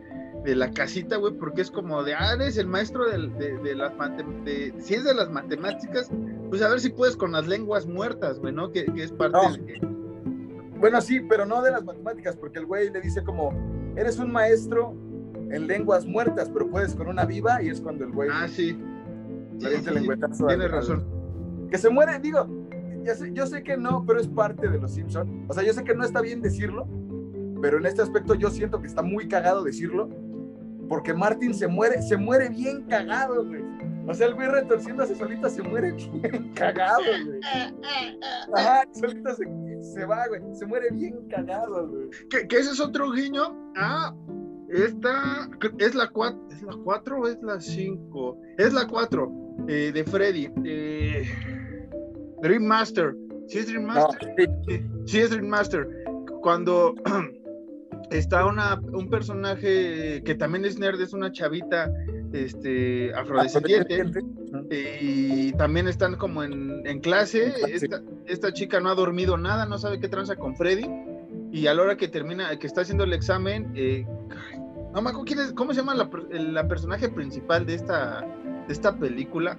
de 0.44 0.56
la 0.56 0.72
casita, 0.72 1.18
güey, 1.18 1.34
porque 1.34 1.62
es 1.62 1.72
como 1.72 2.04
de, 2.04 2.14
ah, 2.14 2.34
eres 2.36 2.58
el 2.58 2.68
maestro 2.68 3.06
de, 3.10 3.18
de 3.64 3.76
las 3.76 3.92
de, 4.46 4.74
si 4.80 4.94
es 4.94 5.04
de 5.04 5.14
las 5.14 5.30
matemáticas, 5.30 6.10
pues 6.50 6.62
a 6.62 6.70
ver 6.70 6.80
si 6.80 6.90
puedes 6.90 7.18
con 7.18 7.34
las 7.34 7.48
lenguas 7.48 7.86
muertas, 7.86 8.40
güey, 8.40 8.54
¿no? 8.54 8.72
Que, 8.72 8.86
que 8.86 9.04
es 9.04 9.12
parte 9.12 9.38
No. 9.38 9.52
de, 9.54 9.80
Bueno, 10.80 11.02
sí, 11.02 11.20
pero 11.22 11.46
no 11.46 11.62
de 11.62 11.72
las 11.72 11.84
matemáticas, 11.84 12.36
porque 12.38 12.60
el 12.60 12.66
güey 12.66 12.90
le 12.92 13.02
dice 13.02 13.24
como, 13.24 13.52
eres 13.96 14.20
un 14.20 14.32
maestro 14.32 14.94
en 15.52 15.68
lenguas 15.68 16.06
muertas, 16.06 16.50
pero 16.50 16.70
puedes 16.70 16.94
con 16.96 17.08
una 17.08 17.26
viva, 17.26 17.62
y 17.62 17.70
es 17.70 17.82
cuando 17.82 18.06
el 18.06 18.12
güey 18.12 18.30
Ah, 18.32 18.48
sí. 18.48 18.78
le 19.60 19.70
Sí, 19.70 19.76
el 19.76 19.84
sí, 19.84 19.90
Tienes 20.48 20.66
al- 20.66 20.72
razón. 20.72 21.06
que 21.72 21.78
se 21.78 21.90
muere, 21.90 22.20
digo, 22.20 22.48
ya 23.04 23.16
sé- 23.16 23.32
yo 23.34 23.48
sé 23.48 23.64
que 23.64 23.76
no, 23.76 24.06
pero 24.06 24.20
es 24.20 24.28
parte 24.28 24.68
de 24.70 24.78
los 24.80 24.92
Simpson. 24.92 25.46
O 25.48 25.54
sea, 25.54 25.64
yo 25.64 25.74
sé 25.74 25.84
que 25.84 25.96
no 25.96 26.04
está 26.06 26.22
bien 26.22 26.42
decirlo, 26.42 26.88
pero 27.62 27.80
en 27.80 27.86
este 27.88 28.02
aspecto 28.04 28.36
yo 28.36 28.50
siento 28.52 28.80
que 28.80 28.88
está 28.88 29.02
muy 29.02 29.28
cagado 29.28 29.64
decirlo, 29.64 30.10
porque 30.88 31.14
Martin 31.14 31.54
se 31.54 31.68
muere, 31.68 32.02
se 32.02 32.18
muere 32.18 32.50
bien 32.50 32.84
cagado, 32.84 33.46
güey. 33.46 33.64
O 34.08 34.14
sea, 34.14 34.28
el 34.28 34.36
güey 34.36 34.48
retorciéndose 34.48 35.16
solito 35.16 35.50
se 35.50 35.62
muere 35.62 35.92
bien 35.92 36.52
cagado, 36.56 37.04
güey. 37.26 37.40
Ajá, 38.56 38.84
solito 38.94 39.36
se, 39.36 39.46
se 39.82 40.06
va, 40.06 40.28
güey. 40.28 40.42
Se 40.54 40.66
muere 40.66 40.90
bien 40.92 41.28
cagado, 41.30 41.88
güey. 41.88 42.10
Que, 42.30 42.48
que 42.48 42.58
ese 42.58 42.72
es 42.72 42.80
otro 42.80 43.12
guiño. 43.12 43.74
Ah, 43.76 44.14
esta 44.70 45.50
es 45.80 45.96
la 45.96 46.08
4. 46.08 46.48
¿Es 46.52 46.62
la 46.62 46.74
4 46.84 47.20
o 47.20 47.28
es 47.28 47.42
la 47.42 47.60
5? 47.60 48.42
Es 48.58 48.74
la 48.74 48.88
4 48.88 49.32
eh, 49.68 49.92
de 49.94 50.04
Freddy. 50.06 50.50
Eh, 50.64 51.24
Dream 52.42 52.64
Master. 52.64 53.16
¿Sí 53.48 53.60
es 53.60 53.68
Dream 53.68 53.86
Master? 53.86 54.36
sí. 54.38 54.46
Sí, 54.68 54.86
sí 55.06 55.20
es 55.20 55.30
Dream 55.32 55.48
Master. 55.48 55.88
Cuando 56.42 56.96
está 58.12 58.45
una, 58.45 58.80
un 58.93 59.10
personaje 59.10 60.22
que 60.24 60.36
también 60.36 60.66
es 60.66 60.78
nerd, 60.80 60.99
es 61.01 61.14
una 61.14 61.32
chavita 61.32 61.91
este, 62.34 63.12
afrodescendiente. 63.14 63.95
Y 65.01 65.51
también 65.53 65.88
están 65.88 66.16
como 66.16 66.43
en, 66.43 66.82
en 66.86 66.99
clase. 66.99 67.53
Esta, 67.72 68.01
esta 68.26 68.51
chica 68.53 68.80
no 68.80 68.89
ha 68.89 68.95
dormido 68.95 69.38
nada, 69.38 69.66
no 69.66 69.78
sabe 69.78 69.99
qué 69.99 70.08
tranza 70.08 70.36
con 70.36 70.55
Freddy. 70.55 70.86
Y 71.51 71.68
a 71.68 71.74
la 71.74 71.82
hora 71.84 71.97
que 71.97 72.08
termina, 72.08 72.58
que 72.60 72.68
está 72.68 72.82
haciendo 72.82 73.03
el 73.05 73.14
examen, 73.14 73.72
eh, 73.76 74.05
no 74.93 75.01
me 75.01 75.10
acuerdo 75.10 75.26
quién 75.26 75.39
es, 75.39 75.53
cómo 75.53 75.74
se 75.74 75.80
llama 75.80 75.95
la, 75.95 76.10
la 76.32 76.68
personaje 76.68 77.10
principal 77.10 77.66
de 77.66 77.76
esta, 77.76 78.22
de 78.68 78.74
esta 78.74 78.97
película. 78.97 79.58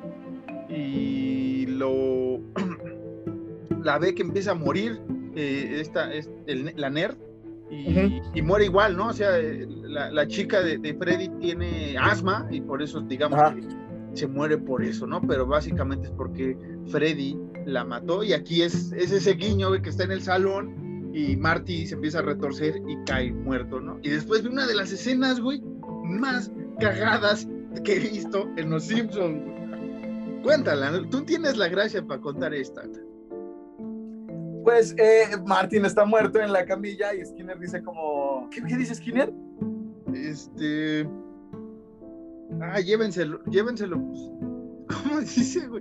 Y 0.69 1.67
lo 1.67 2.41
la 3.83 3.99
ve 3.99 4.15
que 4.15 4.23
empieza 4.23 4.51
a 4.51 4.55
morir 4.55 5.01
eh, 5.35 5.79
esta, 5.81 6.13
es, 6.13 6.29
el- 6.47 6.73
la 6.77 6.91
nerd. 6.91 7.17
Y, 7.71 8.43
muere 8.43 8.65
igual, 8.65 8.97
¿no? 8.97 9.09
O 9.09 9.13
sea, 9.13 9.31
la, 9.83 10.11
la 10.11 10.27
chica 10.27 10.63
de, 10.63 10.79
de 10.79 10.95
Freddy 10.95 11.29
tiene 11.41 11.97
asma 11.99 12.47
y 12.51 12.61
por 12.61 12.83
eso, 12.83 13.01
digamos, 13.01 13.41
que 13.53 13.63
se 14.19 14.27
muere 14.27 14.59
por 14.59 14.83
eso, 14.83 15.07
¿no? 15.07 15.21
Pero 15.21 15.47
básicamente 15.47 16.07
es 16.07 16.13
porque 16.13 16.57
Freddy 16.87 17.39
la 17.67 17.85
mató 17.85 18.23
y 18.23 18.33
aquí 18.33 18.63
es, 18.63 18.93
es 18.93 19.13
ese 19.13 19.35
guiño 19.35 19.71
que 19.83 19.91
está 19.91 20.05
en 20.05 20.13
el 20.13 20.23
salón 20.23 21.11
y 21.13 21.37
Marty 21.37 21.87
se 21.87 21.95
empieza 21.95 22.21
a 22.21 22.23
retorcer 22.23 22.81
y 22.87 22.97
cae 23.05 23.33
muerto, 23.33 23.81
¿no? 23.81 23.99
Y 24.03 24.11
después 24.11 24.43
vi 24.43 24.49
una 24.49 24.67
de 24.67 24.75
las 24.75 24.93
escenas, 24.93 25.41
güey, 25.41 25.63
más 26.05 26.51
cagadas 26.81 27.47
que 27.85 27.97
he 27.97 28.01
visto 28.01 28.49
en 28.57 28.71
Los 28.71 28.85
Simpsons. 28.85 29.43
Cuéntala, 30.43 31.03
tú 31.11 31.23
tienes 31.23 31.57
la 31.57 31.69
gracia 31.69 32.05
para 32.05 32.21
contar 32.21 32.55
esta. 32.55 32.83
Pues 34.69 34.95
eh, 34.99 35.25
Martin 35.47 35.87
está 35.87 36.05
muerto 36.05 36.39
en 36.43 36.53
la 36.53 36.67
camilla 36.67 37.15
y 37.15 37.25
Skinner 37.25 37.59
dice 37.59 37.83
como... 37.83 38.51
¿Qué, 38.51 38.63
qué 38.69 38.77
dice 38.77 38.95
Skinner? 38.95 39.33
Este. 40.13 41.09
Ah, 42.61 42.79
llévenselo, 42.79 43.43
llévenselo. 43.45 43.99
pues, 43.99 44.21
¿Cómo 45.03 45.21
dice, 45.21 45.67
güey? 45.69 45.81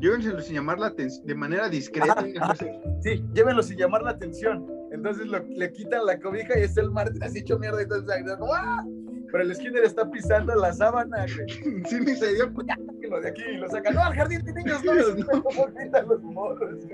Llévenselo 0.00 0.40
sin 0.40 0.54
llamar 0.54 0.78
la 0.78 0.86
atención, 0.86 1.26
de 1.26 1.34
manera 1.34 1.68
discreta. 1.68 2.24
Sí, 3.02 3.22
llévenlo 3.34 3.62
sin 3.62 3.76
llamar 3.76 4.00
la 4.02 4.12
atención. 4.12 4.66
Entonces 4.90 5.26
lo- 5.26 5.44
le 5.46 5.70
quitan 5.72 6.06
la 6.06 6.18
cobija 6.18 6.58
y 6.58 6.62
está 6.62 6.80
el 6.80 6.92
Martin 6.92 7.22
así 7.22 7.40
hecho 7.40 7.58
mierda 7.58 7.80
y 7.80 7.82
entonces 7.82 8.08
¡ah! 8.54 8.86
Pero 9.34 9.46
el 9.46 9.54
Skinner 9.56 9.82
está 9.82 10.08
pisando 10.08 10.54
la 10.54 10.72
sábana, 10.72 11.26
güey. 11.26 11.82
Sí, 11.86 11.98
ni 11.98 12.14
se 12.14 12.34
dio 12.34 12.54
cuenta. 12.54 12.76
Sáquenlo 12.86 13.20
de 13.20 13.28
aquí 13.30 13.42
y 13.42 13.56
lo 13.56 13.68
sacan. 13.68 13.96
No, 13.96 14.04
al 14.04 14.14
jardín 14.14 14.44
de 14.44 14.52
niños 14.52 14.84
no. 14.84 14.94
Niños, 14.94 15.16
no. 15.32 15.42
¿Cómo 15.42 15.66
gritan 15.74 16.06
los 16.06 16.22
morros? 16.22 16.84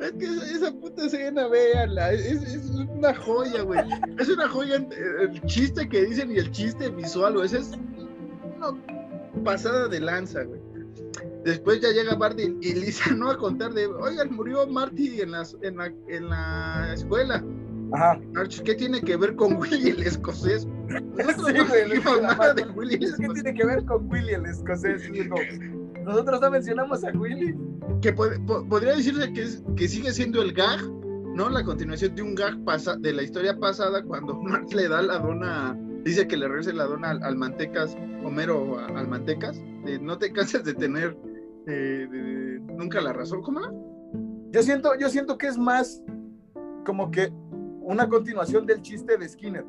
Es 0.00 0.12
que 0.12 0.24
esa, 0.24 0.50
esa 0.56 0.72
puta 0.72 1.04
escena, 1.04 1.46
véanla. 1.48 2.10
Es, 2.10 2.24
es 2.24 2.70
una 2.70 3.14
joya, 3.16 3.60
güey. 3.64 3.80
Es 4.18 4.30
una 4.30 4.48
joya 4.48 4.76
el 4.76 5.42
chiste 5.42 5.86
que 5.86 6.06
dicen 6.06 6.32
y 6.32 6.38
el 6.38 6.50
chiste 6.52 6.88
visual, 6.88 7.34
güey. 7.34 7.44
Esa 7.44 7.58
es 7.58 7.72
una 8.56 8.82
pasada 9.44 9.88
de 9.88 10.00
lanza, 10.00 10.42
güey. 10.44 10.58
Después 11.44 11.82
ya 11.82 11.90
llega 11.90 12.14
Barty 12.14 12.56
y 12.62 12.72
Lisa 12.72 13.10
no 13.14 13.30
a 13.30 13.36
contar 13.36 13.74
de, 13.74 13.88
oigan, 13.88 14.34
murió 14.34 14.66
Marty 14.66 15.20
en, 15.20 15.32
las, 15.32 15.54
en, 15.60 15.76
la, 15.76 15.92
en 16.08 16.30
la 16.30 16.94
escuela. 16.94 17.44
Ajá. 17.92 18.18
¿Qué 18.64 18.74
tiene 18.74 19.00
que 19.00 19.16
ver 19.16 19.36
con 19.36 19.56
Willy 19.56 19.90
el 19.90 20.02
escocés? 20.02 20.66
Nosotros 20.66 21.46
Sí, 21.46 21.52
no 21.54 21.66
güey, 21.66 21.88
le 21.88 21.94
dijimos 21.96 22.14
dice 22.14 22.22
la 22.22 22.28
nada 22.36 22.54
de 22.54 22.62
mano. 22.64 22.74
Willy 22.76 22.94
el 22.96 23.02
¿Eso 23.04 23.16
qué 23.18 23.28
tiene 23.28 23.54
que 23.54 23.66
ver 23.66 23.84
con 23.84 24.10
Willy 24.10 24.34
el 24.34 24.46
escocés? 24.46 25.02
Nosotros 26.04 26.40
no 26.40 26.50
mencionamos 26.50 27.04
a 27.04 27.10
Willy. 27.10 27.54
Que 28.00 28.12
po- 28.12 28.66
podría 28.68 28.94
decirse 28.96 29.32
que, 29.32 29.42
es, 29.42 29.62
que 29.76 29.88
sigue 29.88 30.12
siendo 30.12 30.40
el 30.42 30.52
gag, 30.52 30.80
¿no? 31.34 31.48
La 31.48 31.64
continuación 31.64 32.14
de 32.14 32.22
un 32.22 32.34
gag 32.34 32.62
pasa, 32.64 32.96
de 32.96 33.12
la 33.12 33.22
historia 33.22 33.58
pasada 33.58 34.02
cuando 34.02 34.34
Marx 34.42 34.72
le 34.74 34.88
da 34.88 35.02
la 35.02 35.18
dona, 35.18 35.76
dice 36.04 36.26
que 36.28 36.36
le 36.36 36.46
regrese 36.48 36.72
la 36.72 36.84
dona 36.84 37.10
al, 37.10 37.22
al 37.22 37.36
Mantecas, 37.36 37.96
Homero 38.24 38.78
al 38.78 39.08
Mantecas, 39.08 39.60
de 39.84 39.98
no 40.00 40.18
te 40.18 40.32
canses 40.32 40.64
de 40.64 40.74
tener 40.74 41.16
eh, 41.66 42.06
de- 42.10 42.22
de- 42.22 42.60
nunca 42.76 43.00
la 43.00 43.12
razón, 43.12 43.42
¿cómo 43.42 43.60
era? 43.60 43.72
Yo 44.52 44.62
siento, 44.62 44.90
yo 44.98 45.08
siento 45.08 45.36
que 45.38 45.48
es 45.48 45.58
más 45.58 46.02
como 46.84 47.10
que 47.10 47.32
una 47.86 48.08
continuación 48.08 48.66
del 48.66 48.82
chiste 48.82 49.16
de 49.16 49.28
Skinner. 49.28 49.64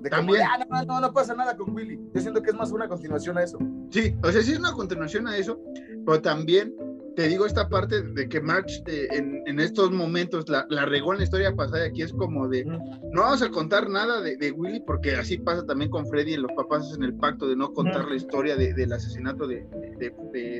De 0.00 0.10
como, 0.10 0.32
También. 0.34 0.42
"Ah, 0.42 0.64
no, 0.68 0.84
no, 0.84 1.00
no 1.00 1.12
pasa 1.12 1.34
nada 1.34 1.56
con 1.56 1.74
Willy. 1.74 1.98
Yo 2.14 2.20
siento 2.20 2.42
que 2.42 2.50
es 2.50 2.56
más 2.56 2.70
una 2.72 2.88
continuación 2.88 3.38
a 3.38 3.42
eso. 3.42 3.58
Sí, 3.90 4.14
o 4.22 4.30
sea, 4.30 4.42
sí 4.42 4.52
es 4.52 4.58
una 4.58 4.72
continuación 4.72 5.26
a 5.26 5.36
eso, 5.36 5.58
pero 6.04 6.20
también 6.20 6.74
te 7.16 7.28
digo 7.28 7.46
esta 7.46 7.68
parte 7.70 8.02
de 8.02 8.28
que 8.28 8.40
March 8.42 8.82
eh, 8.86 9.08
en, 9.10 9.42
en 9.46 9.58
estos 9.58 9.90
momentos 9.90 10.48
la, 10.50 10.66
la 10.68 10.84
regó 10.84 11.12
en 11.12 11.18
la 11.18 11.24
historia 11.24 11.54
pasada 11.56 11.86
y 11.86 11.90
aquí 11.90 12.02
es 12.02 12.12
como 12.12 12.46
de, 12.46 12.64
no 12.66 12.78
vamos 13.22 13.40
a 13.42 13.48
contar 13.50 13.88
nada 13.88 14.20
de, 14.20 14.36
de 14.36 14.50
Willy 14.52 14.80
porque 14.86 15.16
así 15.16 15.38
pasa 15.38 15.64
también 15.64 15.90
con 15.90 16.06
Freddy 16.06 16.34
y 16.34 16.36
los 16.36 16.52
papás 16.52 16.82
hacen 16.90 17.04
el 17.04 17.14
pacto 17.14 17.48
de 17.48 17.56
no 17.56 17.72
contar 17.72 18.06
la 18.06 18.16
historia 18.16 18.54
de- 18.54 18.74
del 18.74 18.92
asesinato 18.92 19.46
de- 19.46 19.66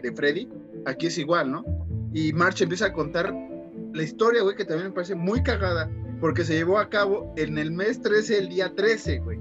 de 0.03 0.13
Freddy, 0.17 0.49
aquí 0.87 1.09
es 1.09 1.19
igual, 1.19 1.53
¿no? 1.53 1.63
Y 2.15 2.33
March 2.33 2.63
empieza 2.63 2.87
a 2.87 2.93
contar 2.95 3.35
la 3.97 4.03
historia, 4.03 4.43
güey, 4.43 4.55
que 4.57 4.65
también 4.65 4.89
me 4.89 4.95
parece 4.95 5.15
muy 5.15 5.43
cagada 5.43 5.91
porque 6.21 6.45
se 6.45 6.55
llevó 6.55 6.79
a 6.79 6.89
cabo 6.89 7.33
en 7.37 7.59
el 7.59 7.71
mes 7.73 8.01
13, 8.01 8.39
el 8.39 8.49
día 8.49 8.73
13, 8.75 9.19
güey. 9.21 9.39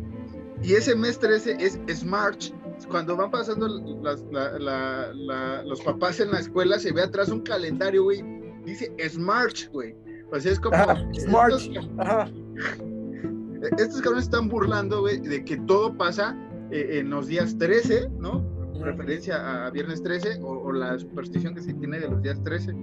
Y 0.64 0.74
ese 0.74 0.96
mes 0.96 1.20
13 1.20 1.58
es, 1.60 1.80
es 1.88 2.04
March. 2.04 2.54
Cuando 2.90 3.16
van 3.16 3.32
pasando 3.32 3.68
las- 4.04 4.24
la- 4.32 4.58
la- 4.60 5.14
la- 5.14 5.64
los 5.64 5.82
papás 5.82 6.20
en 6.20 6.32
la 6.32 6.40
escuela, 6.40 6.80
se 6.80 6.92
ve 6.92 7.02
atrás 7.02 7.30
un 7.30 7.42
calendario, 7.42 8.04
güey. 8.04 8.24
Dice 8.66 8.92
es 8.98 9.18
March, 9.18 9.70
güey. 9.72 9.96
O 10.32 10.40
sea, 10.40 10.52
es 10.52 10.60
como. 10.60 10.76
Ajá, 10.76 11.08
es 11.14 11.28
March. 11.28 11.70
Estos, 11.72 11.90
estos 13.80 14.02
cabrones 14.02 14.26
están 14.26 14.50
burlando, 14.50 15.02
güey, 15.02 15.20
de 15.20 15.44
que 15.46 15.58
todo 15.58 15.96
pasa 15.98 16.36
eh, 16.72 17.00
en 17.00 17.10
los 17.10 17.28
días 17.28 17.58
13, 17.58 18.10
¿no? 18.20 18.44
Referencia 18.82 19.66
a 19.66 19.70
viernes 19.72 20.04
13 20.04 20.40
o, 20.42 20.48
o 20.50 20.72
la 20.74 21.00
superstición 21.00 21.56
que 21.56 21.62
se 21.62 21.74
tiene 21.76 22.00
de 22.00 22.10
los 22.10 22.22
días 22.22 22.44
13. 22.44 22.74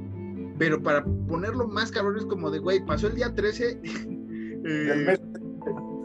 Pero 0.59 0.82
para 0.82 1.05
ponerlo 1.05 1.66
más 1.68 1.90
cabrón 1.90 2.16
es 2.18 2.26
como 2.26 2.50
de, 2.50 2.59
güey, 2.59 2.84
pasó 2.84 3.07
el 3.09 3.14
día 3.16 3.34
13. 3.34 3.80
eh, 3.84 4.62
El 4.64 5.07
mes- 5.07 5.20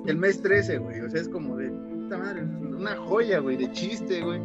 el 0.08 0.18
mes 0.18 0.42
13, 0.42 0.78
güey. 0.78 1.02
O 1.02 1.10
sea, 1.10 1.22
es 1.22 1.30
como 1.30 1.58
de, 1.58 1.70
puta 1.70 2.18
madre, 2.18 2.44
una 2.44 2.96
joya, 2.96 3.40
güey, 3.40 3.58
de 3.58 3.70
chiste, 3.72 4.22
güey. 4.24 4.40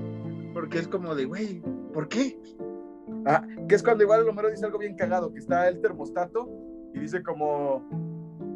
Porque 0.52 0.78
es 0.80 0.88
como 0.88 1.14
de, 1.14 1.24
güey, 1.24 1.62
¿por 1.94 2.08
qué? 2.08 2.38
Ah, 3.26 3.46
que 3.68 3.74
es 3.76 3.82
cuando 3.82 4.02
igual 4.04 4.22
el 4.22 4.28
Homero 4.28 4.50
dice 4.50 4.66
algo 4.66 4.78
bien 4.78 4.96
cagado, 4.96 5.32
que 5.32 5.38
está 5.38 5.68
el 5.68 5.80
termostato 5.80 6.50
y 6.92 6.98
dice 7.00 7.22
como, 7.22 7.88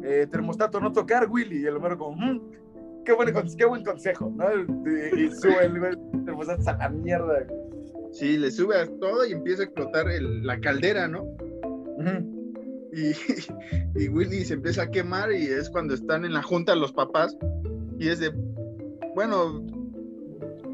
eh, 0.03 0.27
termostato, 0.29 0.79
no 0.81 0.91
tocar, 0.91 1.27
Willy. 1.29 1.61
Y 1.61 1.65
el 1.65 1.77
Homero 1.77 1.97
como, 1.97 2.17
"Mm, 2.17 2.41
qué, 3.05 3.13
buen, 3.13 3.33
qué 3.57 3.65
buen 3.65 3.83
consejo, 3.85 4.31
¿no? 4.35 4.45
Y, 5.15 5.21
y 5.23 5.31
sube 5.31 5.63
el, 5.65 5.77
el 5.83 6.25
termostato 6.25 6.69
a 6.69 6.73
la 6.77 6.89
mierda. 6.89 7.47
Sí, 8.11 8.37
le 8.37 8.51
sube 8.51 8.77
a 8.79 8.85
todo 8.99 9.25
y 9.27 9.31
empieza 9.33 9.61
a 9.61 9.65
explotar 9.65 10.09
el- 10.09 10.45
la 10.45 10.59
caldera, 10.59 11.07
¿no? 11.07 11.25
Y, 12.93 13.11
y 14.03 14.07
Willy 14.07 14.45
se 14.45 14.53
empieza 14.55 14.83
a 14.83 14.91
quemar 14.91 15.31
y 15.31 15.45
es 15.45 15.69
cuando 15.69 15.93
están 15.93 16.25
en 16.25 16.33
la 16.33 16.41
junta 16.41 16.75
los 16.75 16.93
papás 16.93 17.37
y 17.99 18.07
es 18.09 18.19
de, 18.19 18.31
bueno, 19.15 19.61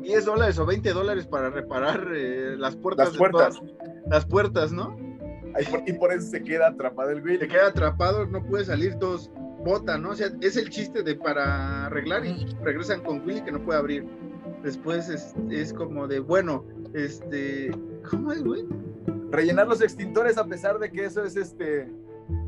10 0.02 0.26
dólares 0.26 0.60
o 0.60 0.66
20 0.66 0.92
dólares 0.94 1.26
para 1.26 1.50
reparar 1.50 2.08
eh, 2.16 2.56
las 2.58 2.76
puertas. 2.76 3.08
Las 3.08 3.14
de 3.14 3.20
puertas. 3.20 3.56
todas- 3.58 3.74
las 4.10 4.26
puertas, 4.26 4.72
¿no? 4.74 4.96
Y 5.86 5.94
por 5.94 6.12
eso 6.12 6.28
se 6.30 6.44
queda 6.44 6.68
atrapado 6.70 7.12
el 7.12 7.18
Se 7.18 7.24
Willy. 7.24 7.48
queda 7.48 7.68
atrapado, 7.68 8.26
no 8.26 8.44
puede 8.46 8.66
salir, 8.66 8.96
todos 8.96 9.30
botan, 9.64 10.02
¿no? 10.02 10.10
O 10.10 10.16
sea, 10.16 10.28
es 10.42 10.58
el 10.58 10.70
chiste 10.70 11.04
de 11.04 11.16
para 11.16 11.86
arreglar 11.86 12.26
y 12.26 12.46
regresan 12.64 13.02
con 13.04 13.22
Willy 13.26 13.42
que 13.44 13.52
no 13.52 13.64
puede 13.64 13.80
abrir. 13.80 14.06
Después 14.64 15.10
es, 15.10 15.34
es 15.50 15.74
como 15.74 16.08
de, 16.08 16.20
bueno, 16.20 16.64
este, 16.94 17.72
¿cómo 18.10 18.32
es, 18.32 18.44
güey? 18.44 18.66
rellenar 19.32 19.68
los 19.68 19.82
extintores 19.82 20.38
a 20.38 20.46
pesar 20.46 20.78
de 20.78 20.92
que 20.92 21.06
eso 21.06 21.24
es 21.24 21.36
este, 21.36 21.92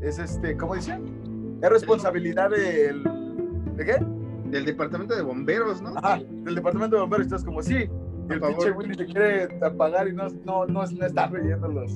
es 0.00 0.18
este, 0.20 0.56
¿cómo 0.56 0.76
dicen? 0.76 1.58
Es 1.60 1.68
responsabilidad 1.68 2.48
del, 2.50 3.02
¿de 3.76 3.84
qué? 3.84 3.96
Del 4.50 4.64
departamento 4.64 5.14
de 5.16 5.22
bomberos, 5.22 5.82
¿no? 5.82 5.96
Ajá, 5.96 6.20
del 6.44 6.54
departamento 6.54 6.94
de 6.96 7.02
bomberos. 7.02 7.26
Estás 7.26 7.44
como, 7.44 7.60
sí, 7.60 7.88
el 8.30 8.40
pinche 8.40 8.70
Willy 8.70 8.94
se 8.94 9.06
quiere 9.06 9.48
apagar 9.60 10.06
y 10.06 10.12
no, 10.12 10.28
no, 10.44 10.64
no, 10.66 10.84
no 10.86 11.06
está 11.06 11.26
rellenando 11.26 11.68
los, 11.68 11.92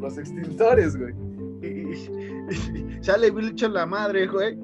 los 0.00 0.18
extintores, 0.18 0.96
güey. 0.98 1.14
Y, 1.62 1.66
y- 1.66 2.98
y 3.00 3.02
sale 3.02 3.30
Willy 3.30 3.48
hecho 3.52 3.68
la 3.70 3.86
madre, 3.86 4.26
güey, 4.26 4.58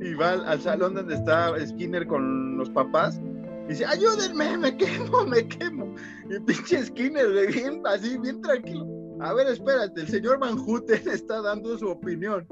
y 0.00 0.14
va 0.14 0.30
al, 0.34 0.46
al 0.46 0.60
salón 0.60 0.94
donde 0.94 1.14
está 1.14 1.52
Skinner 1.66 2.06
con 2.06 2.56
los 2.56 2.70
papás 2.70 3.20
dice, 3.68 3.84
ayúdenme, 3.84 4.56
me 4.58 4.76
quemo, 4.76 5.24
me 5.26 5.46
quemo. 5.46 5.94
Y 6.30 6.40
pinche 6.40 6.84
Skinner, 6.84 7.28
bien, 7.52 7.82
así, 7.86 8.18
bien 8.18 8.40
tranquilo. 8.40 8.86
A 9.20 9.32
ver, 9.32 9.46
espérate, 9.46 10.00
el 10.02 10.08
señor 10.08 10.38
Van 10.38 10.56
Houten 10.58 11.00
está 11.12 11.40
dando 11.42 11.76
su 11.78 11.88
opinión. 11.88 12.46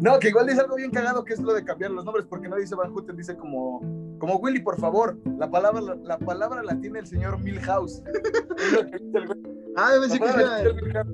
No, 0.00 0.18
que 0.18 0.28
igual 0.28 0.46
dice 0.46 0.60
algo 0.62 0.76
bien 0.76 0.90
cagado 0.90 1.22
que 1.22 1.34
es 1.34 1.40
lo 1.40 1.52
de 1.52 1.64
cambiar 1.64 1.90
los 1.90 2.04
nombres, 2.04 2.24
porque 2.28 2.48
no 2.48 2.56
dice 2.56 2.74
Van 2.74 2.90
Houten, 2.92 3.14
dice 3.16 3.36
como, 3.36 3.80
como 4.18 4.36
Willy, 4.36 4.60
por 4.60 4.78
favor. 4.80 5.18
La 5.38 5.50
palabra, 5.50 5.80
la, 5.82 5.94
la 5.96 6.18
palabra 6.18 6.62
la 6.62 6.80
tiene 6.80 7.00
el 7.00 7.06
señor 7.06 7.38
Milhouse. 7.40 8.02
Ah, 9.74 9.90
debe 9.94 10.06
ser 10.10 10.20
que 10.20 10.28
sea-. 10.28 11.04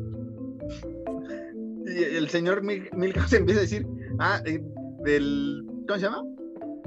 Y 1.86 2.02
el 2.16 2.28
señor 2.28 2.62
Mil- 2.62 2.88
Milhouse 2.92 3.32
empieza 3.34 3.60
a 3.60 3.62
decir, 3.62 3.86
ah, 4.18 4.40
eh, 4.44 4.60
del, 5.04 5.64
¿cómo 5.86 5.98
se 5.98 6.04
llama? 6.06 6.22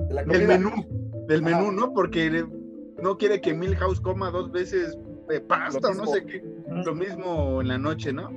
De 0.09 0.13
la 0.13 0.23
Del 0.25 0.47
menú, 0.47 0.69
del 1.31 1.41
menú, 1.41 1.71
¿no? 1.71 1.93
Porque 1.93 2.45
no 3.01 3.17
quiere 3.17 3.41
que 3.41 3.53
Milhouse 3.53 3.99
coma 4.01 4.29
dos 4.31 4.51
veces 4.51 4.97
eh, 5.29 5.39
pasta 5.39 5.89
o 5.89 5.93
no 5.93 6.05
sé 6.07 6.25
qué, 6.25 6.43
lo 6.85 6.93
mismo 6.93 7.61
en 7.61 7.67
la 7.69 7.77
noche, 7.77 8.11
¿no? 8.13 8.29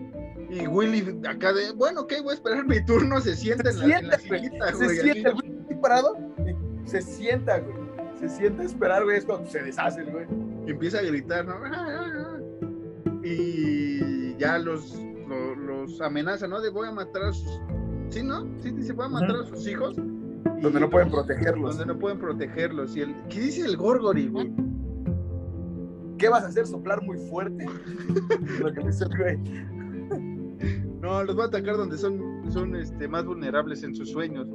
Y 0.50 0.66
Willy 0.66 1.20
acá 1.28 1.52
de, 1.52 1.72
bueno, 1.72 2.02
ok, 2.02 2.12
voy 2.22 2.30
a 2.32 2.34
esperar 2.34 2.66
mi 2.66 2.84
turno, 2.84 3.20
se 3.20 3.34
sienta 3.34 3.70
en 3.70 3.78
la, 3.88 3.98
en 3.98 4.08
la 4.08 4.18
sienta, 4.18 4.72
Se 4.72 4.84
güey, 4.84 4.98
sienta, 4.98 5.30
güey 5.32 5.54
parado, 5.84 6.16
se 6.86 7.02
sienta, 7.02 7.58
güey. 7.58 7.76
Se 8.18 8.28
sienta 8.28 8.62
a 8.62 8.66
esperar, 8.66 9.04
güey. 9.04 9.18
Es 9.18 9.26
cuando 9.26 9.50
se 9.50 9.62
deshace 9.62 10.00
el 10.00 10.10
güey. 10.12 10.26
y 10.66 10.70
empieza 10.70 10.98
a 10.98 11.02
gritar, 11.02 11.44
¿no? 11.44 11.56
Y 13.22 14.36
ya 14.38 14.58
los, 14.58 14.94
lo- 15.28 15.54
los, 15.56 16.00
amenaza, 16.00 16.46
¿no? 16.46 16.60
De 16.60 16.70
voy 16.70 16.88
a 16.88 16.92
matar 16.92 17.24
a 17.24 17.32
sus... 17.32 17.60
Sí, 18.08 18.22
¿no? 18.22 18.46
Sí, 18.62 18.70
dice, 18.70 18.92
voy 18.92 19.06
a 19.06 19.08
matar 19.08 19.36
a 19.36 19.44
sus 19.44 19.66
hijos. 19.66 19.96
Y- 20.58 20.60
Donde 20.62 20.80
no 20.80 20.90
pueden 20.90 21.10
protegerlos. 21.10 21.76
Donde 21.78 21.92
no 21.94 21.98
pueden 21.98 22.18
protegerlos. 22.18 22.96
Y 22.96 23.00
el, 23.00 23.14
¿Qué 23.28 23.40
dice 23.40 23.64
el 23.64 23.76
Gorgori, 23.76 24.28
güey? 24.28 24.52
¿Qué 26.18 26.28
vas 26.28 26.44
a 26.44 26.48
hacer? 26.48 26.66
¿Soplar 26.66 27.02
muy 27.02 27.18
fuerte? 27.28 27.66
lo 28.60 28.72
que 28.72 28.80
dice 28.80 29.04
el 29.04 29.18
güey. 29.18 29.38
No, 31.00 31.22
los 31.22 31.38
va 31.38 31.44
a 31.44 31.46
atacar 31.48 31.76
donde 31.76 31.98
son, 31.98 32.50
son 32.50 32.74
este, 32.76 33.08
más 33.08 33.26
vulnerables 33.26 33.82
en 33.82 33.94
sus 33.94 34.10
sueños. 34.10 34.46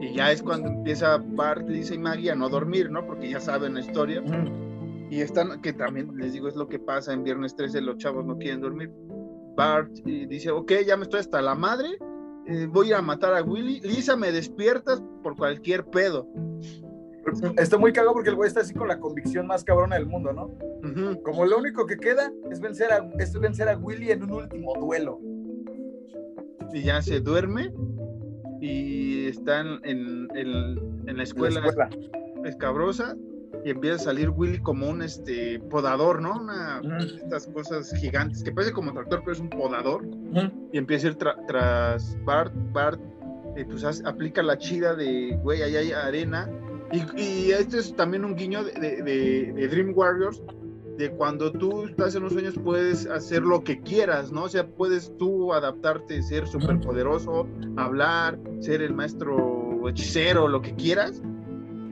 Y 0.00 0.12
ya 0.14 0.32
es 0.32 0.42
cuando 0.42 0.68
empieza 0.68 1.18
Bart, 1.18 1.68
Lisa 1.68 1.94
y 1.94 1.98
Maggie 1.98 2.30
a 2.32 2.34
no 2.34 2.48
dormir, 2.48 2.90
¿no? 2.90 3.06
Porque 3.06 3.30
ya 3.30 3.38
saben 3.40 3.74
la 3.74 3.80
historia. 3.80 4.22
Y 5.10 5.20
están, 5.20 5.60
que 5.62 5.72
también 5.72 6.10
les 6.16 6.32
digo, 6.32 6.48
es 6.48 6.56
lo 6.56 6.68
que 6.68 6.80
pasa 6.80 7.12
en 7.12 7.22
Viernes 7.22 7.54
13, 7.54 7.80
los 7.82 7.98
chavos 7.98 8.24
no 8.24 8.36
quieren 8.36 8.60
dormir. 8.60 8.90
Bart 9.56 9.92
eh, 10.06 10.26
dice, 10.28 10.50
ok, 10.50 10.72
ya 10.84 10.96
me 10.96 11.04
estoy 11.04 11.20
hasta 11.20 11.40
la 11.40 11.54
madre, 11.54 11.88
eh, 12.46 12.66
voy 12.70 12.92
a 12.92 13.00
matar 13.02 13.34
a 13.34 13.42
Willy. 13.42 13.80
Lisa, 13.80 14.16
me 14.16 14.32
despiertas 14.32 15.02
por 15.22 15.36
cualquier 15.36 15.84
pedo. 15.86 16.26
Está 17.56 17.78
muy 17.78 17.92
cagado 17.92 18.12
porque 18.12 18.28
el 18.30 18.36
güey 18.36 18.48
está 18.48 18.60
así 18.60 18.74
con 18.74 18.86
la 18.86 19.00
convicción 19.00 19.46
más 19.46 19.64
cabrona 19.64 19.96
del 19.96 20.06
mundo, 20.06 20.32
¿no? 20.32 20.50
Como 21.22 21.46
lo 21.46 21.58
único 21.58 21.86
que 21.86 21.96
queda 21.96 22.30
es 22.50 22.60
vencer 22.60 22.92
a, 22.92 23.08
es 23.18 23.32
vencer 23.38 23.68
a 23.68 23.76
Willy 23.78 24.10
en 24.10 24.24
un 24.24 24.32
último 24.32 24.74
duelo. 24.78 25.18
Y 26.72 26.82
ya 26.82 27.00
se 27.00 27.20
duerme 27.20 27.72
y 28.60 29.26
están 29.28 29.80
en, 29.84 30.28
en- 30.34 31.08
en 31.08 31.16
la 31.16 31.22
escuela, 31.22 31.58
En 31.60 31.64
la 31.64 31.70
escuela. 31.70 31.90
escabrosa 32.44 33.16
y 33.64 33.70
empieza 33.70 33.96
a 33.96 33.98
salir 34.00 34.30
Willy 34.30 34.58
como 34.60 34.88
un 34.90 35.02
este 35.02 35.58
podador, 35.70 36.20
¿no? 36.20 36.38
Una 36.40 36.80
de 36.80 37.16
estas 37.16 37.46
cosas 37.46 37.92
gigantes 37.98 38.42
que 38.42 38.52
parece 38.52 38.72
como 38.72 38.92
tractor, 38.92 39.20
pero 39.20 39.32
es 39.32 39.40
un 39.40 39.48
podador. 39.50 40.06
Y 40.72 40.78
empieza 40.78 41.06
a 41.06 41.10
ir 41.10 41.16
tra- 41.18 41.46
tras 41.46 42.16
Bart. 42.24 42.52
Bart 42.72 43.00
eh, 43.56 43.64
pues 43.64 43.84
aplica 44.04 44.42
la 44.42 44.58
chida 44.58 44.94
de, 44.94 45.38
güey, 45.42 45.62
ahí 45.62 45.76
hay 45.76 45.92
arena. 45.92 46.50
Y, 46.92 47.20
y 47.20 47.50
este 47.52 47.78
es 47.78 47.94
también 47.96 48.24
un 48.24 48.34
guiño 48.36 48.62
de, 48.64 48.72
de- 49.02 49.68
Dream 49.68 49.92
Warriors, 49.96 50.42
de 50.98 51.10
cuando 51.10 51.50
tú 51.50 51.86
estás 51.86 52.14
en 52.14 52.22
los 52.22 52.32
sueños 52.32 52.54
puedes 52.62 53.06
hacer 53.06 53.42
lo 53.42 53.64
que 53.64 53.80
quieras, 53.80 54.30
¿no? 54.30 54.44
O 54.44 54.48
sea, 54.48 54.66
puedes 54.66 55.12
tú 55.18 55.52
adaptarte, 55.52 56.22
ser 56.22 56.46
súper 56.46 56.78
poderoso, 56.80 57.48
hablar, 57.76 58.38
ser 58.60 58.82
el 58.82 58.94
maestro 58.94 59.88
hechicero, 59.88 60.46
lo 60.48 60.60
que 60.62 60.74
quieras. 60.74 61.20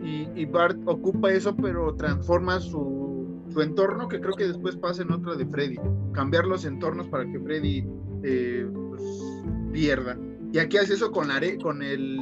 Y, 0.03 0.29
y 0.35 0.45
Bart 0.47 0.79
ocupa 0.87 1.31
eso, 1.31 1.55
pero 1.57 1.95
transforma 1.95 2.59
su, 2.61 3.41
su 3.51 3.61
entorno, 3.61 4.09
que 4.09 4.21
creo 4.21 4.35
que 4.35 4.49
después 4.49 4.77
pasa 4.77 5.03
en 5.03 5.13
otra 5.13 5.37
de 5.37 5.47
Freddy. 5.47 5.77
Cambiar 6.13 6.47
los 6.47 6.65
entornos 6.65 7.07
para 7.09 7.25
que 7.31 7.39
Freddy 7.39 7.87
eh, 8.25 8.69
pues, 8.89 9.03
pierda. 9.73 10.19
Y 10.53 10.59
aquí 10.59 10.77
hace 10.77 10.95
eso 10.95 11.13
con, 11.13 11.31
are- 11.31 11.57
con 11.59 11.83
el, 11.83 12.19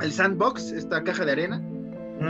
el 0.00 0.12
sandbox, 0.12 0.72
esta 0.72 1.02
caja 1.04 1.24
de 1.24 1.32
arena. 1.32 1.66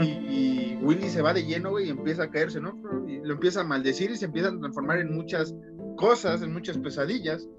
Y, 0.01 0.05
y 0.05 0.79
Willy 0.81 1.09
se 1.09 1.21
va 1.21 1.33
de 1.33 1.43
lleno, 1.43 1.71
güey, 1.71 1.87
y 1.87 1.89
empieza 1.89 2.23
a 2.23 2.29
caerse, 2.29 2.61
¿no? 2.61 2.77
Y 3.07 3.19
lo 3.25 3.33
empieza 3.33 3.61
a 3.61 3.63
maldecir 3.65 4.09
y 4.11 4.15
se 4.15 4.25
empieza 4.25 4.47
a 4.49 4.57
transformar 4.57 4.99
en 4.99 5.13
muchas 5.13 5.53
cosas, 5.97 6.41
en 6.43 6.53
muchas 6.53 6.77
pesadillas. 6.77 7.49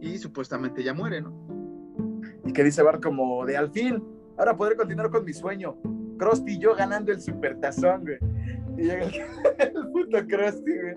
Y 0.00 0.18
supuestamente 0.18 0.84
ya 0.84 0.94
muere, 0.94 1.22
¿no? 1.22 1.32
Y 2.44 2.52
que 2.52 2.62
dice 2.62 2.82
Bart 2.82 3.02
como 3.02 3.44
de 3.46 3.56
al 3.56 3.70
fin, 3.72 4.04
ahora 4.36 4.56
podré 4.56 4.76
continuar 4.76 5.10
con 5.10 5.24
mi 5.24 5.32
sueño. 5.32 5.76
Krusty 6.18 6.52
y 6.52 6.58
yo 6.58 6.74
ganando 6.74 7.12
el 7.12 7.20
supertazón, 7.20 8.02
güey. 8.02 8.18
Y 8.78 8.82
llega 8.84 9.04
el, 9.04 9.14
el 9.58 9.88
puto 9.90 10.18
Krusty, 10.26 10.72
güey. 10.80 10.96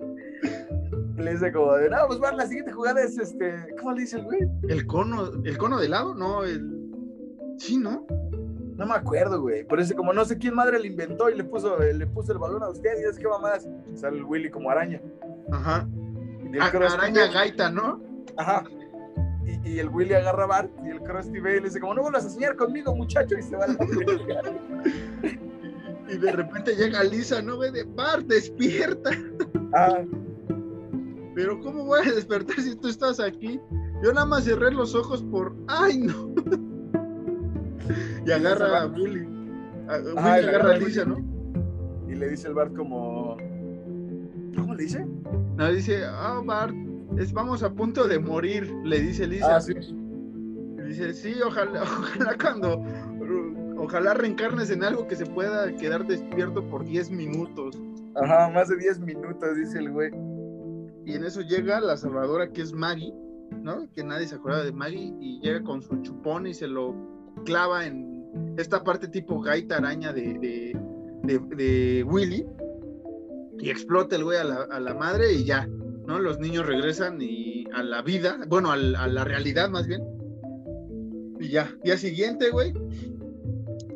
Le 1.16 1.32
dice 1.32 1.52
como 1.52 1.72
de, 1.74 1.90
no, 1.90 1.96
pues 2.06 2.20
Bart, 2.20 2.36
la 2.36 2.46
siguiente 2.46 2.72
jugada 2.72 3.02
es 3.02 3.18
este, 3.18 3.52
¿cómo 3.78 3.92
le 3.92 4.02
dice 4.02 4.18
el 4.18 4.24
güey? 4.24 4.40
El 4.68 4.86
cono, 4.86 5.30
el 5.44 5.58
cono 5.58 5.78
de 5.78 5.86
helado, 5.86 6.14
no, 6.14 6.44
el. 6.44 6.74
Sí, 7.58 7.76
¿no? 7.76 8.06
No 8.76 8.86
me 8.86 8.94
acuerdo, 8.94 9.40
güey. 9.42 9.64
Por 9.64 9.80
eso 9.80 9.96
como 9.96 10.12
no 10.12 10.24
sé 10.24 10.38
quién 10.38 10.54
madre 10.54 10.78
le 10.78 10.86
inventó 10.86 11.28
y 11.28 11.34
le 11.36 11.42
puso, 11.42 11.76
le 11.80 12.06
puso 12.06 12.32
el 12.32 12.38
balón 12.38 12.62
a 12.62 12.68
usted 12.68 12.90
y 13.00 13.04
es 13.10 13.18
que 13.18 13.26
va 13.26 13.40
más. 13.40 13.68
Sale 13.94 14.18
el 14.18 14.24
Willy 14.24 14.48
como 14.50 14.70
araña. 14.70 15.02
Ajá. 15.50 15.88
Y 16.52 16.54
el 16.56 16.62
A- 16.62 16.70
Krusty 16.70 16.94
araña 16.96 17.26
gaita, 17.32 17.68
¿no? 17.70 18.00
Ajá. 18.36 18.62
Y, 19.64 19.68
y 19.70 19.78
el 19.78 19.88
Willy 19.88 20.14
agarra 20.14 20.44
a 20.44 20.46
Bart 20.46 20.70
y 20.84 20.90
el 20.90 21.00
Krusty 21.02 21.40
ve 21.40 21.56
y 21.56 21.60
le 21.60 21.66
dice 21.66 21.80
como, 21.80 21.94
no 21.94 22.02
vuelvas 22.02 22.26
a 22.26 22.30
soñar 22.30 22.54
conmigo, 22.56 22.94
muchacho, 22.94 23.34
y 23.38 23.42
se 23.42 23.56
va 23.56 23.64
a 23.64 23.68
la 23.68 23.78
verga. 23.78 24.42
Y 26.10 26.16
de 26.16 26.32
repente 26.32 26.74
llega 26.74 27.04
Lisa, 27.04 27.42
¿no? 27.42 27.58
Ve 27.58 27.70
de 27.70 27.84
Bart, 27.84 28.26
despierta. 28.26 29.10
Ah, 29.74 29.98
Pero 31.34 31.60
¿cómo 31.60 31.84
voy 31.84 32.00
a 32.08 32.12
despertar 32.14 32.58
si 32.58 32.74
tú 32.76 32.88
estás 32.88 33.20
aquí? 33.20 33.60
Yo 34.02 34.14
nada 34.14 34.24
más 34.24 34.44
cerré 34.44 34.70
los 34.70 34.94
ojos 34.94 35.22
por... 35.24 35.54
¡Ay, 35.66 35.98
no! 35.98 36.32
Y 38.26 38.30
agarra 38.30 38.82
a 38.82 38.86
Willy. 38.86 39.20
A- 39.88 39.96
Willy 39.98 40.10
y 40.10 40.14
le 40.14 40.20
agarra 40.20 40.48
agarra 40.48 40.74
a 40.74 40.78
Lisa, 40.78 41.04
¿no? 41.04 41.18
y 42.08 42.14
le 42.14 42.28
dice 42.30 42.48
el 42.48 42.54
Bart 42.54 42.74
como... 42.74 43.36
¿Cómo 44.56 44.74
le 44.74 44.84
dice? 44.84 45.06
No, 45.56 45.70
dice, 45.70 46.04
ah, 46.06 46.40
Bart, 46.44 46.74
es, 47.18 47.32
vamos 47.32 47.62
a 47.62 47.72
punto 47.72 48.06
de 48.08 48.18
morir, 48.18 48.70
le 48.84 49.00
dice 49.00 49.26
Lisa. 49.26 49.56
Ah, 49.56 49.60
sí. 49.60 49.74
Dice, 50.86 51.12
sí, 51.12 51.34
ojalá, 51.44 51.82
ojalá 52.00 52.36
cuando... 52.40 52.82
Ojalá 53.80 54.12
reencarnes 54.12 54.70
en 54.70 54.82
algo 54.82 55.06
que 55.06 55.14
se 55.14 55.24
pueda 55.24 55.72
quedar 55.76 56.04
despierto 56.04 56.68
por 56.68 56.84
10 56.84 57.12
minutos. 57.12 57.80
Ajá, 58.16 58.50
más 58.52 58.68
de 58.68 58.76
10 58.76 58.98
minutos, 59.00 59.56
dice 59.56 59.78
el 59.78 59.92
güey. 59.92 60.10
Y 61.06 61.12
en 61.14 61.22
eso 61.24 61.42
llega 61.42 61.80
la 61.80 61.96
salvadora 61.96 62.50
que 62.50 62.62
es 62.62 62.72
Maggie, 62.72 63.14
¿no? 63.62 63.88
Que 63.92 64.02
nadie 64.02 64.26
se 64.26 64.34
acuerda 64.34 64.64
de 64.64 64.72
Maggie 64.72 65.14
y 65.20 65.40
llega 65.40 65.62
con 65.62 65.80
su 65.80 65.96
chupón 66.02 66.48
y 66.48 66.54
se 66.54 66.66
lo 66.66 66.92
clava 67.44 67.86
en 67.86 68.24
esta 68.58 68.82
parte 68.82 69.06
tipo 69.06 69.40
gaita 69.40 69.76
araña 69.76 70.12
de, 70.12 70.34
de, 70.40 70.76
de- 71.22 71.56
de 71.56 72.02
Willy 72.02 72.44
y 73.60 73.70
explota 73.70 74.16
el 74.16 74.24
güey 74.24 74.38
a 74.38 74.44
la, 74.44 74.56
a 74.72 74.80
la 74.80 74.92
madre 74.94 75.32
y 75.32 75.44
ya, 75.44 75.68
¿no? 76.08 76.18
Los 76.18 76.40
niños 76.40 76.66
regresan 76.66 77.18
y 77.20 77.66
a 77.72 77.82
la 77.84 78.02
vida, 78.02 78.38
bueno, 78.48 78.72
al- 78.72 78.96
a, 78.96 79.06
la 79.06 79.24
realidad 79.24 79.68
más 79.68 79.86
bien. 79.86 80.02
Y 81.38 81.48
ya, 81.50 81.70
día 81.84 81.96
siguiente, 81.96 82.50
güey, 82.50 82.72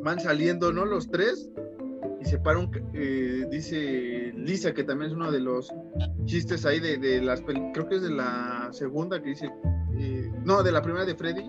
van 0.01 0.19
saliendo, 0.19 0.71
¿no? 0.71 0.85
Los 0.85 1.09
tres 1.09 1.49
y 2.21 2.25
se 2.25 2.37
para 2.37 2.59
un, 2.59 2.69
eh, 2.93 3.45
dice 3.51 4.31
Lisa, 4.37 4.73
que 4.73 4.83
también 4.85 5.09
es 5.11 5.15
uno 5.17 5.29
de 5.31 5.41
los 5.41 5.69
chistes 6.25 6.65
ahí 6.65 6.79
de, 6.79 6.97
de 6.97 7.21
las 7.21 7.41
creo 7.41 7.89
que 7.89 7.95
es 7.95 8.01
de 8.03 8.11
la 8.11 8.69
segunda 8.71 9.21
que 9.21 9.29
dice 9.29 9.51
eh, 9.97 10.31
no 10.45 10.63
de 10.63 10.71
la 10.71 10.81
primera 10.81 11.03
de 11.05 11.15
Freddy 11.15 11.43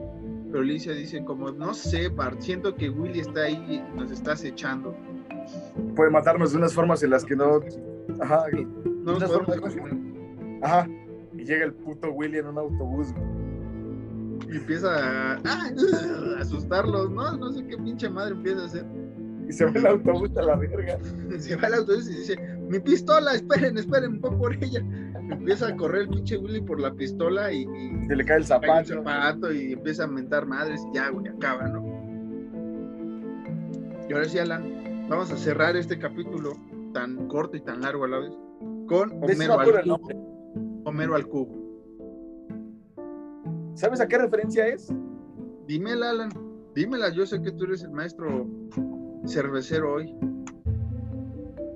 pero 0.50 0.62
Alicia 0.64 0.92
dice 0.92 1.24
como 1.24 1.52
no 1.52 1.74
sé 1.74 2.08
Bart 2.08 2.40
siento 2.40 2.74
que 2.74 2.90
Willy 2.90 3.20
está 3.20 3.42
ahí 3.42 3.64
y 3.68 3.96
nos 3.96 4.10
está 4.10 4.32
acechando 4.32 4.96
Puede 5.94 6.10
matarnos 6.10 6.50
de 6.52 6.58
unas 6.58 6.72
formas 6.74 7.02
en 7.02 7.10
las 7.10 7.24
que 7.24 7.36
no... 7.36 7.60
Ajá, 8.20 8.46
no 9.04 9.16
Unas 9.16 9.30
podemos. 9.30 9.74
Ajá. 10.64 10.88
Y 11.36 11.44
llega 11.44 11.64
el 11.66 11.74
puto 11.74 12.10
Willy 12.12 12.38
en 12.38 12.46
un 12.46 12.58
autobús, 12.58 13.12
güey. 13.12 14.54
y 14.54 14.56
empieza 14.56 14.88
a, 15.34 15.38
ah, 15.44 15.70
asustarlos 16.40 17.10
no 17.10 17.36
no 17.36 17.52
sé 17.52 17.66
qué 17.66 17.76
pinche 17.76 18.08
madre 18.08 18.34
empieza 18.34 18.62
a 18.62 18.66
hacer 18.66 18.86
Y 19.48 19.52
se 19.52 19.64
va 19.64 19.72
el 19.72 19.86
autobús 19.86 20.30
a 20.36 20.42
la 20.42 20.56
verga. 20.56 20.98
se 21.38 21.56
va 21.56 21.66
al 21.68 21.74
autobús 21.74 22.08
y 22.08 22.14
dice 22.16 22.36
mi 22.68 22.78
pistola 22.78 23.34
esperen 23.34 23.76
esperen 23.76 24.20
voy 24.20 24.36
por 24.36 24.54
ella 24.54 24.80
empieza 25.30 25.68
a 25.68 25.76
correr 25.76 26.02
el 26.02 26.08
pinche 26.08 26.36
Willy 26.38 26.60
por 26.60 26.80
la 26.80 26.92
pistola 26.92 27.52
y, 27.52 27.62
y 27.62 28.06
Se 28.06 28.16
le 28.16 28.24
cae 28.24 28.38
el 28.38 28.48
cae 28.48 28.78
el 28.80 28.86
zapato. 28.86 29.52
y 29.52 29.72
empieza 29.72 30.04
a 30.04 30.06
mentar 30.06 30.46
madres 30.46 30.80
y 30.92 30.96
ya 30.96 31.10
güey 31.10 31.28
acaba 31.28 31.68
no 31.68 31.82
y 34.08 34.12
ahora 34.12 34.24
sí 34.26 34.38
Alan 34.38 35.06
vamos 35.08 35.30
a 35.30 35.36
cerrar 35.36 35.76
este 35.76 35.98
capítulo 35.98 36.52
tan 36.92 37.28
corto 37.28 37.56
y 37.56 37.60
tan 37.60 37.80
largo 37.80 38.04
a 38.04 38.08
la 38.08 38.18
vez 38.18 38.32
con 38.86 39.12
Homero 39.22 39.58
me 39.58 40.33
Homero 40.84 41.14
al 41.14 41.26
cubo. 41.26 41.64
¿Sabes 43.74 44.00
a 44.00 44.08
qué 44.08 44.18
referencia 44.18 44.66
es? 44.66 44.92
Dímela, 45.66 46.10
Alan. 46.10 46.30
Dímela, 46.74 47.10
yo 47.10 47.26
sé 47.26 47.40
que 47.40 47.52
tú 47.52 47.64
eres 47.64 47.82
el 47.82 47.90
maestro 47.90 48.46
cervecero 49.26 49.94
hoy. 49.94 50.14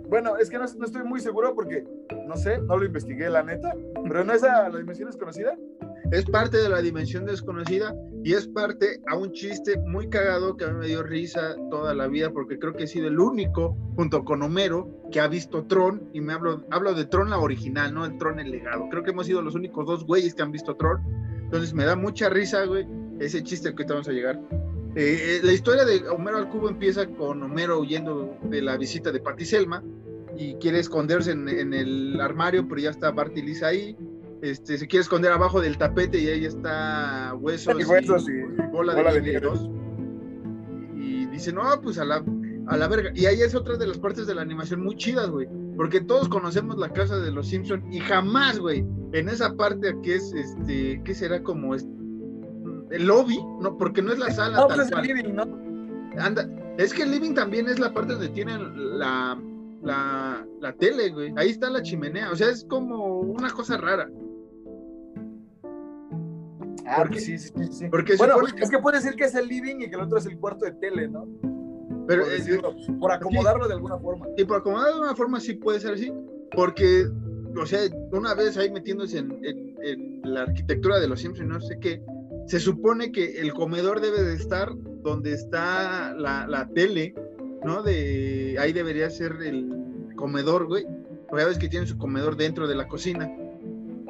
Bueno, 0.09 0.37
es 0.37 0.49
que 0.49 0.59
no, 0.59 0.65
no 0.79 0.85
estoy 0.85 1.05
muy 1.05 1.21
seguro 1.21 1.55
porque, 1.55 1.87
no 2.27 2.37
sé, 2.37 2.59
no 2.59 2.77
lo 2.77 2.85
investigué, 2.85 3.29
la 3.29 3.43
neta. 3.43 3.75
Pero 4.03 4.25
no 4.25 4.33
es 4.33 4.43
a 4.43 4.69
la 4.69 4.79
dimensión 4.79 5.09
desconocida. 5.09 5.57
Es 6.11 6.25
parte 6.25 6.57
de 6.57 6.71
la 6.71 6.81
dimensión 6.81 7.27
desconocida 7.27 7.95
y 8.25 8.33
es 8.33 8.49
parte 8.49 9.03
a 9.09 9.17
un 9.17 9.31
chiste 9.33 9.79
muy 9.87 10.09
cagado 10.09 10.57
que 10.57 10.65
a 10.65 10.69
mí 10.69 10.79
me 10.79 10.87
dio 10.87 11.03
risa 11.03 11.55
toda 11.71 11.95
la 11.95 12.09
vida 12.09 12.31
porque 12.31 12.59
creo 12.59 12.73
que 12.73 12.85
he 12.85 12.87
sido 12.87 13.09
el 13.09 13.21
único, 13.21 13.77
junto 13.95 14.25
con 14.25 14.43
Homero, 14.43 14.89
que 15.13 15.21
ha 15.21 15.29
visto 15.29 15.65
Tron 15.65 16.09
y 16.15 16.23
me 16.23 16.33
hablo, 16.33 16.65
hablo 16.71 16.95
de 16.95 17.05
Tron 17.05 17.29
la 17.29 17.39
original, 17.39 17.93
no 17.93 18.07
el 18.07 18.17
Tron 18.17 18.41
el 18.41 18.51
legado. 18.51 18.89
Creo 18.91 19.03
que 19.03 19.11
hemos 19.11 19.27
sido 19.27 19.43
los 19.43 19.55
únicos 19.55 19.85
dos 19.85 20.07
güeyes 20.07 20.35
que 20.35 20.41
han 20.41 20.51
visto 20.51 20.77
Tron. 20.77 21.03
Entonces 21.43 21.75
me 21.75 21.85
da 21.85 21.95
mucha 21.95 22.31
risa, 22.31 22.65
güey, 22.65 22.87
ese 23.21 23.43
chiste 23.43 23.69
que 23.69 23.83
ahorita 23.83 23.93
vamos 23.93 24.09
a 24.09 24.13
llegar. 24.13 24.41
Eh, 24.95 25.37
eh, 25.37 25.41
la 25.43 25.53
historia 25.53 25.85
de 25.85 26.09
Homero 26.09 26.39
al 26.39 26.49
cubo 26.49 26.71
empieza 26.71 27.07
con 27.07 27.43
Homero 27.43 27.81
huyendo 27.81 28.35
de 28.45 28.63
la 28.63 28.79
visita 28.79 29.13
de 29.13 29.21
Patty 29.21 29.45
Selma 29.45 29.85
y 30.39 30.55
quiere 30.55 30.79
esconderse 30.79 31.33
en, 31.33 31.51
en 31.51 31.75
el 31.75 32.19
armario, 32.19 32.67
pero 32.67 32.81
ya 32.81 32.91
está 32.91 33.11
Bart 33.11 33.37
y 33.37 33.43
Lisa 33.43 33.67
ahí. 33.67 33.95
Este, 34.43 34.79
se 34.79 34.87
quiere 34.87 35.03
esconder 35.03 35.33
abajo 35.33 35.61
del 35.61 35.77
tapete 35.79 36.19
y 36.19 36.29
ahí 36.29 36.45
está 36.45 37.35
huesos, 37.41 37.75
Y 37.81 37.85
huesos 37.85 38.29
y 38.29 38.41
bola, 38.71 38.95
bola 38.95 39.13
de. 39.13 39.41
Y 40.97 41.27
dice, 41.27 41.53
no, 41.53 41.63
pues 41.83 41.99
a 41.99 42.05
la, 42.05 42.25
a 42.69 42.77
la 42.77 42.89
verga. 42.89 43.11
Y 43.15 43.27
ahí 43.27 43.41
es 43.41 43.55
otra 43.55 43.77
de 43.77 43.87
las 43.87 43.99
partes 43.99 44.27
de 44.27 44.35
la 44.35 44.43
animación 44.43 44.83
muy 44.83 44.97
chidas, 44.97 45.29
güey. 45.29 45.49
Porque 45.77 46.01
todos 46.01 46.29
conocemos 46.29 46.77
la 46.79 46.93
casa 46.93 47.19
de 47.19 47.31
los 47.31 47.49
Simpson 47.49 47.85
y 47.93 48.01
jamás, 48.01 48.59
güey, 48.59 48.85
en 49.13 49.29
esa 49.29 49.55
parte 49.57 49.97
que 50.03 50.17
es, 50.17 50.33
este, 50.35 51.01
¿qué 51.05 51.15
será 51.15 51.43
como 51.43 51.75
es- 51.75 51.87
el 52.91 53.07
lobby? 53.07 53.39
No, 53.61 53.77
porque 53.77 54.03
no 54.03 54.13
es 54.13 54.19
la 54.19 54.31
sala. 54.31 54.57
No, 54.59 54.67
tal 54.67 54.77
pues 54.79 54.91
cual. 54.91 55.09
el 55.09 55.17
living, 55.17 55.35
¿no? 55.35 55.43
Anda, 56.21 56.49
es 56.79 56.93
que 56.93 57.03
el 57.05 57.11
living 57.13 57.35
también 57.35 57.69
es 57.69 57.79
la 57.79 57.93
parte 57.93 58.13
donde 58.15 58.29
tienen 58.31 58.99
la, 58.99 59.41
la, 59.83 60.45
la 60.61 60.73
tele, 60.75 61.11
güey. 61.11 61.33
Ahí 61.37 61.51
está 61.51 61.71
la 61.71 61.83
chimenea. 61.83 62.31
O 62.33 62.37
sea, 62.37 62.49
es 62.51 62.65
como 62.65 63.21
una 63.21 63.51
cosa 63.51 63.77
rara. 63.77 64.09
Ah, 66.89 66.97
¿Por 66.99 67.11
qué? 67.11 67.21
sí, 67.21 67.39
sí, 67.39 67.53
sí. 67.71 67.89
Porque 67.91 68.17
Bueno, 68.17 68.37
que- 68.41 68.63
es 68.65 68.71
que 68.71 68.79
puede 68.79 68.99
decir 68.99 69.15
que 69.15 69.25
es 69.25 69.35
el 69.35 69.47
living 69.49 69.77
y 69.81 69.89
que 69.91 69.97
el 69.97 70.01
otro 70.03 70.19
es 70.19 70.27
el 70.27 70.39
cuarto 70.39 70.65
de 70.65 70.73
tele, 70.73 71.09
¿no? 71.09 71.27
pero, 72.07 72.25
por, 72.25 72.33
eh, 72.33 72.97
por 72.99 73.13
acomodarlo 73.13 73.69
de 73.69 73.75
alguna 73.75 73.99
forma. 73.99 74.27
y 74.37 74.45
por 74.45 74.57
acomodar 74.59 74.95
de 74.95 75.01
una 75.01 75.15
forma 75.15 75.41
sí 75.41 75.55
puede 75.55 75.79
ser 75.81 75.93
así. 75.95 76.11
Porque, 76.53 77.07
o 77.55 77.67
sea, 77.67 77.81
una 78.13 78.33
vez 78.35 78.57
ahí 78.57 78.71
metiéndose 78.71 79.19
en, 79.19 79.39
en- 79.45 79.75
en 79.83 80.21
la 80.25 80.43
arquitectura 80.43 80.99
de 80.99 81.07
los 81.09 81.21
Simpsons, 81.21 81.49
no 81.49 81.61
sé 81.61 81.79
qué, 81.79 82.03
se 82.47 82.61
supone 82.61 83.13
que 83.13 83.41
el 83.41 83.53
comedor 83.53 84.01
debe 84.01 84.23
de 84.23 84.35
estar 84.35 84.71
donde 85.03 85.35
está 85.35 86.15
la, 86.15 86.47
la 86.47 86.67
tele, 86.69 87.15
¿no? 87.63 87.83
De 87.83 88.57
ahí 88.59 88.73
debería 88.73 89.11
ser 89.11 89.33
el 89.43 89.69
comedor, 90.17 90.67
güey. 90.67 90.87
Porque 91.29 91.43
ya 91.45 91.49
ves 91.49 91.59
que 91.59 91.69
tienen 91.69 91.87
su 91.87 91.99
comedor 91.99 92.37
dentro 92.39 92.67
de 92.67 92.75
la 92.75 92.89
cocina. 92.89 93.31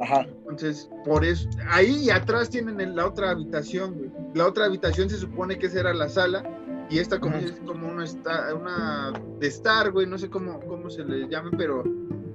Ajá. 0.01 0.25
Entonces, 0.49 0.89
por 1.05 1.25
eso, 1.25 1.47
ahí 1.69 2.09
atrás 2.09 2.49
tienen 2.49 2.95
la 2.95 3.05
otra 3.07 3.31
habitación, 3.31 3.95
güey. 3.95 4.11
La 4.33 4.47
otra 4.47 4.65
habitación 4.65 5.09
se 5.09 5.17
supone 5.17 5.57
que 5.59 5.65
esa 5.67 5.79
era 5.81 5.93
la 5.93 6.07
sala 6.09 6.43
y 6.89 6.99
esta 6.99 7.19
como, 7.19 7.35
es 7.35 7.59
como 7.65 7.87
una, 7.87 8.03
esta- 8.03 8.53
una 8.55 9.11
de 9.39 9.47
estar, 9.47 9.91
güey, 9.91 10.07
no 10.07 10.17
sé 10.17 10.29
cómo, 10.29 10.59
cómo 10.61 10.89
se 10.89 11.03
le 11.03 11.27
llame, 11.27 11.51
pero 11.57 11.83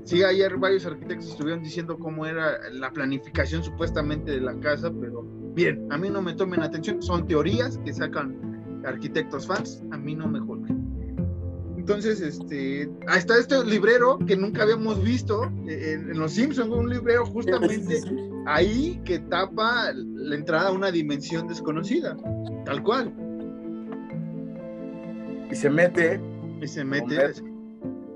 sí, 0.04 0.22
ayer 0.22 0.56
varios 0.58 0.84
arquitectos 0.86 1.30
estuvieron 1.30 1.62
diciendo 1.62 1.98
cómo 1.98 2.26
era 2.26 2.58
la 2.72 2.90
planificación 2.92 3.62
supuestamente 3.64 4.30
de 4.32 4.40
la 4.40 4.54
casa, 4.60 4.92
pero 5.00 5.22
bien, 5.54 5.86
a 5.90 5.96
mí 5.98 6.10
no 6.10 6.20
me 6.22 6.34
tomen 6.34 6.60
atención, 6.62 7.02
son 7.02 7.26
teorías 7.26 7.78
que 7.78 7.92
sacan 7.92 8.82
arquitectos 8.84 9.46
fans, 9.46 9.82
a 9.90 9.96
mí 9.96 10.14
no 10.14 10.28
me 10.28 10.38
juzguen. 10.40 10.83
Entonces, 11.86 12.22
este, 12.22 12.88
ahí 13.08 13.18
está 13.18 13.38
este 13.38 13.62
librero 13.62 14.18
que 14.26 14.36
nunca 14.36 14.62
habíamos 14.62 15.04
visto 15.04 15.52
eh, 15.68 15.92
en, 15.92 16.10
en 16.12 16.18
Los 16.18 16.32
Simpsons, 16.32 16.70
un 16.70 16.88
librero 16.88 17.26
justamente 17.26 18.00
ahí 18.46 18.98
que 19.04 19.18
tapa 19.18 19.92
la 19.92 20.34
entrada 20.34 20.70
a 20.70 20.72
una 20.72 20.90
dimensión 20.90 21.46
desconocida, 21.46 22.16
tal 22.64 22.82
cual. 22.82 23.12
Y 25.50 25.54
se 25.54 25.68
mete. 25.68 26.18
Y 26.62 26.66
se 26.68 26.86
mete, 26.86 27.34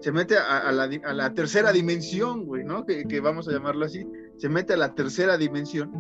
se 0.01 0.13
mete 0.13 0.39
a, 0.39 0.61
a 0.61 0.73
la, 0.73 0.89
di- 0.89 1.03
a 1.05 1.13
la 1.13 1.35
tercera 1.35 1.71
dimensión, 1.71 2.47
güey, 2.47 2.65
¿no? 2.65 2.87
Que, 2.87 3.05
que 3.05 3.21
vamos 3.21 3.49
a 3.49 3.53
llamarlo 3.53 3.85
así. 3.85 4.07
Se 4.39 4.49
mete 4.49 4.73
a 4.73 4.77
la 4.79 4.95
tercera 4.95 5.37
dimensión. 5.37 5.91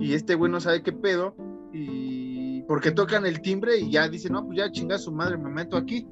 Y 0.00 0.14
este 0.14 0.36
güey 0.36 0.50
no 0.50 0.58
sabe 0.58 0.82
qué 0.82 0.92
pedo. 0.94 1.36
Y 1.74 2.62
porque 2.62 2.92
tocan 2.92 3.26
el 3.26 3.42
timbre 3.42 3.76
y 3.76 3.90
ya 3.90 4.08
dice, 4.08 4.30
no, 4.30 4.46
pues 4.46 4.56
ya 4.56 4.72
chinga 4.72 4.96
su 4.96 5.12
madre, 5.12 5.36
me 5.36 5.50
meto 5.50 5.76
aquí. 5.76 6.08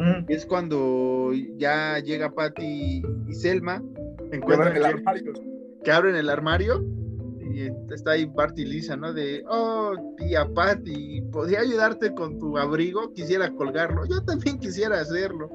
Mm. 0.00 0.24
Es 0.28 0.46
cuando 0.46 1.30
ya 1.58 1.98
llega 1.98 2.30
Patty 2.30 3.02
y 3.28 3.34
Selma, 3.34 3.82
Que 4.30 4.36
encuentran 4.36 4.68
abren 4.68 4.76
el 4.76 4.82
que- 4.82 4.98
armario. 4.98 5.32
que 5.84 5.92
abren 5.92 6.16
el 6.16 6.30
armario 6.30 6.82
y 7.40 7.68
está 7.92 8.12
ahí 8.12 8.24
Bart 8.24 8.58
y 8.58 8.64
Lisa, 8.64 8.96
¿no? 8.96 9.12
De, 9.12 9.44
oh, 9.48 9.92
tía 10.16 10.48
Patty, 10.54 11.20
¿podría 11.32 11.60
ayudarte 11.60 12.14
con 12.14 12.38
tu 12.38 12.56
abrigo? 12.56 13.12
Quisiera 13.12 13.50
colgarlo. 13.50 14.06
Yo 14.06 14.22
también 14.22 14.58
quisiera 14.58 15.00
hacerlo. 15.00 15.50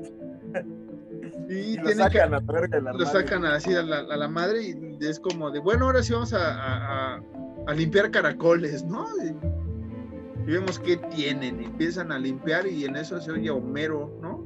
Y, 1.48 1.54
Y 1.54 1.78
lo 1.78 1.90
sacan 1.92 2.34
a 2.34 2.40
la 2.40 2.52
verga 2.54 2.80
lo 2.80 3.06
sacan 3.06 3.46
así 3.46 3.74
a 3.76 3.84
la, 3.84 4.00
a 4.00 4.18
la 4.18 4.28
madre 4.28 4.64
y 4.64 4.98
es 5.06 5.20
como 5.20 5.52
de, 5.52 5.60
bueno, 5.60 5.86
ahora 5.86 6.02
sí 6.02 6.12
vamos 6.12 6.34
a, 6.34 6.40
a- 6.40 7.16
a- 7.18 7.22
a 7.68 7.74
limpiar 7.76 8.10
caracoles, 8.10 8.84
¿no? 8.86 9.06
Y, 9.24 9.28
y 10.48 10.52
vemos 10.52 10.80
qué 10.80 10.98
tienen, 10.98 11.62
y 11.62 11.66
empiezan 11.66 12.12
a 12.12 12.20
limpiar 12.20 12.68
y 12.68 12.86
en 12.86 12.96
eso 12.96 13.20
se 13.20 13.32
oye 13.32 13.50
Homero, 13.50 14.12
¿no? 14.22 14.44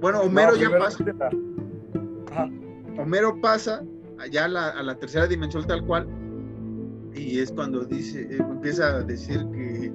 Bueno, 0.00 0.20
Homero 0.20 0.52
No, 0.52 0.56
ya 0.58 0.70
pasa. 0.78 1.04
mete 1.04 1.18
la- 1.18 1.30
Ajá. 2.32 2.50
Homero 2.98 3.40
pasa 3.40 3.82
allá 4.18 4.44
a 4.44 4.48
la, 4.48 4.68
a 4.70 4.82
la 4.82 4.94
tercera 4.96 5.26
dimensión 5.26 5.66
tal 5.66 5.84
cual 5.84 6.06
y 7.14 7.38
es 7.40 7.50
cuando 7.52 7.84
dice, 7.84 8.22
eh, 8.30 8.38
empieza 8.38 8.96
a 8.96 9.02
decir 9.02 9.44
que 9.52 9.92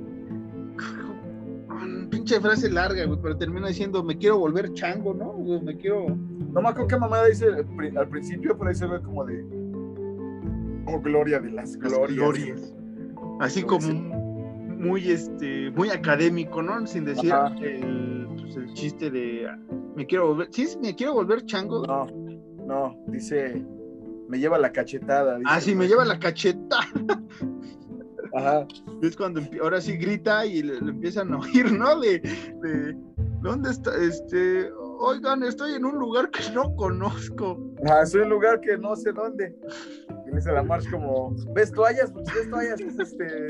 pinche 2.09 2.39
frase 2.39 2.69
larga, 2.69 3.05
güey, 3.05 3.19
pero 3.21 3.37
termina 3.37 3.67
diciendo 3.67 4.03
me 4.03 4.17
quiero 4.17 4.39
volver 4.39 4.73
chango, 4.73 5.13
¿no? 5.13 5.33
Me 5.61 5.75
quiero 5.77 6.07
No 6.51 6.61
me 6.61 6.69
acuerdo 6.69 6.87
qué 6.87 6.97
mamada 6.97 7.27
dice 7.27 7.45
al 7.45 7.65
pri- 7.75 7.95
al 7.95 8.07
principio, 8.09 8.57
pero 8.57 8.69
ahí 8.69 8.75
se 8.75 8.87
ve 8.87 8.99
como 9.01 9.23
de. 9.25 9.43
Oh, 10.87 10.99
gloria 10.99 11.39
de 11.39 11.51
las 11.51 11.75
las 11.75 11.91
glorias. 11.93 12.17
glorias. 12.17 12.73
Así 13.39 13.61
como 13.63 13.87
muy 14.79 15.11
este 15.11 15.69
muy 15.71 15.89
académico, 15.89 16.61
¿no? 16.63 16.87
Sin 16.87 17.05
decir 17.05 17.33
el, 17.61 18.27
pues, 18.37 18.55
el 18.55 18.73
chiste 18.73 19.11
de 19.11 19.47
me 19.95 20.07
quiero 20.07 20.29
volver, 20.29 20.47
sí, 20.51 20.67
me 20.81 20.95
quiero 20.95 21.13
volver 21.13 21.45
chango. 21.45 21.85
No, 21.85 22.07
no, 22.65 22.97
dice. 23.07 23.65
Me 24.29 24.37
lleva 24.37 24.59
la 24.59 24.71
cachetada. 24.71 25.37
dice 25.39 25.49
Ah, 25.51 25.59
sí, 25.59 25.73
me 25.73 25.87
lleva 25.87 26.05
la 26.05 26.19
cacheta. 26.19 26.77
Ajá. 28.35 28.67
es 29.01 29.17
cuando 29.17 29.41
ahora 29.61 29.81
sí 29.81 29.97
grita 29.97 30.45
y 30.45 30.61
le, 30.61 30.79
le 30.79 30.91
empiezan 30.91 31.33
a 31.33 31.39
oír, 31.39 31.71
¿no? 31.71 31.99
De, 31.99 32.19
de 32.19 32.95
¿dónde 33.41 33.71
está? 33.71 33.91
Este, 33.97 34.71
oigan, 34.99 35.43
estoy 35.43 35.73
en 35.73 35.85
un 35.85 35.97
lugar 35.97 36.29
que 36.29 36.43
no 36.53 36.75
conozco. 36.75 37.57
Ah, 37.89 38.01
es 38.03 38.13
un 38.13 38.29
lugar 38.29 38.61
que 38.61 38.77
no 38.77 38.95
sé 38.95 39.11
dónde. 39.11 39.55
Y 40.27 40.35
dice 40.35 40.51
la 40.51 40.63
March 40.63 40.89
como, 40.91 41.35
¿ves 41.53 41.71
toallas? 41.71 42.11
Pues 42.11 42.25
ves 42.33 42.49
toallas, 42.49 42.79
es 42.81 42.99
este. 42.99 43.47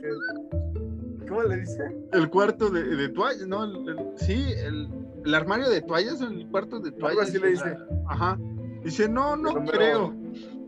¿Cómo 1.30 1.44
le 1.44 1.58
dice? 1.58 1.84
El 2.12 2.30
cuarto 2.30 2.70
de, 2.70 2.84
de 2.84 3.10
toallas, 3.10 3.48
¿no? 3.48 3.64
El- 3.64 3.88
el- 3.90 4.06
sí, 4.18 4.52
el, 4.58 4.90
el 5.26 5.36
armario 5.36 5.70
de 5.70 5.82
toallas, 5.82 6.20
el 6.22 6.48
cuarto 6.50 6.80
de 6.80 6.92
toallas. 6.92 7.30
así 7.30 7.38
le 7.40 7.50
dice. 7.52 7.78
Ajá. 8.08 8.38
Dice, 8.84 9.08
no, 9.08 9.36
no 9.38 9.54
creo. 9.66 10.14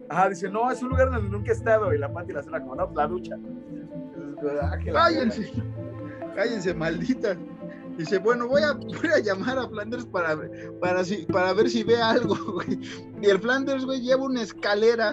Ajá, 0.10 0.30
dice, 0.30 0.50
no, 0.50 0.70
es 0.72 0.82
un 0.84 0.90
lugar 0.90 1.10
donde 1.12 1.30
nunca 1.30 1.52
he 1.52 1.56
estado. 1.56 1.94
Y 1.94 1.98
la 1.98 2.12
Pati 2.14 2.32
la 2.34 2.44
suena 2.44 2.60
como, 2.62 2.76
no, 2.76 2.92
la 2.96 3.08
ducha. 3.08 3.36
Ah, 4.62 4.78
Cállense, 4.92 5.52
cállense, 6.36 6.74
maldita. 6.74 7.36
Dice, 7.98 8.18
bueno, 8.20 8.48
voy 8.48 8.62
a, 8.64 8.74
voy 8.74 9.10
a 9.16 9.20
llamar 9.20 9.60
a 9.60 9.68
Flanders 9.68 10.06
para, 10.06 10.38
para, 10.80 11.04
si- 11.04 11.26
para 11.26 11.54
ver 11.54 11.70
si 11.70 11.84
ve 11.84 12.02
algo, 12.02 12.36
güey. 12.54 12.80
Y 13.22 13.28
el 13.28 13.40
Flanders, 13.40 13.86
güey, 13.86 14.02
lleva 14.02 14.24
una 14.26 14.42
escalera. 14.42 15.12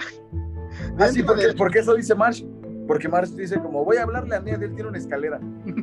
Ah, 0.98 1.08
sí, 1.08 1.22
porque, 1.22 1.46
del- 1.48 1.56
porque 1.56 1.80
eso 1.80 1.94
dice 1.94 2.14
Marsh. 2.14 2.42
Porque 2.88 3.08
Marsh 3.08 3.30
dice 3.30 3.60
como, 3.60 3.84
voy 3.84 3.98
a 3.98 4.02
hablarle 4.02 4.34
a 4.34 4.40
Ned, 4.40 4.60
él 4.62 4.74
tiene 4.74 4.88
una 4.88 4.98
escalera. 4.98 5.40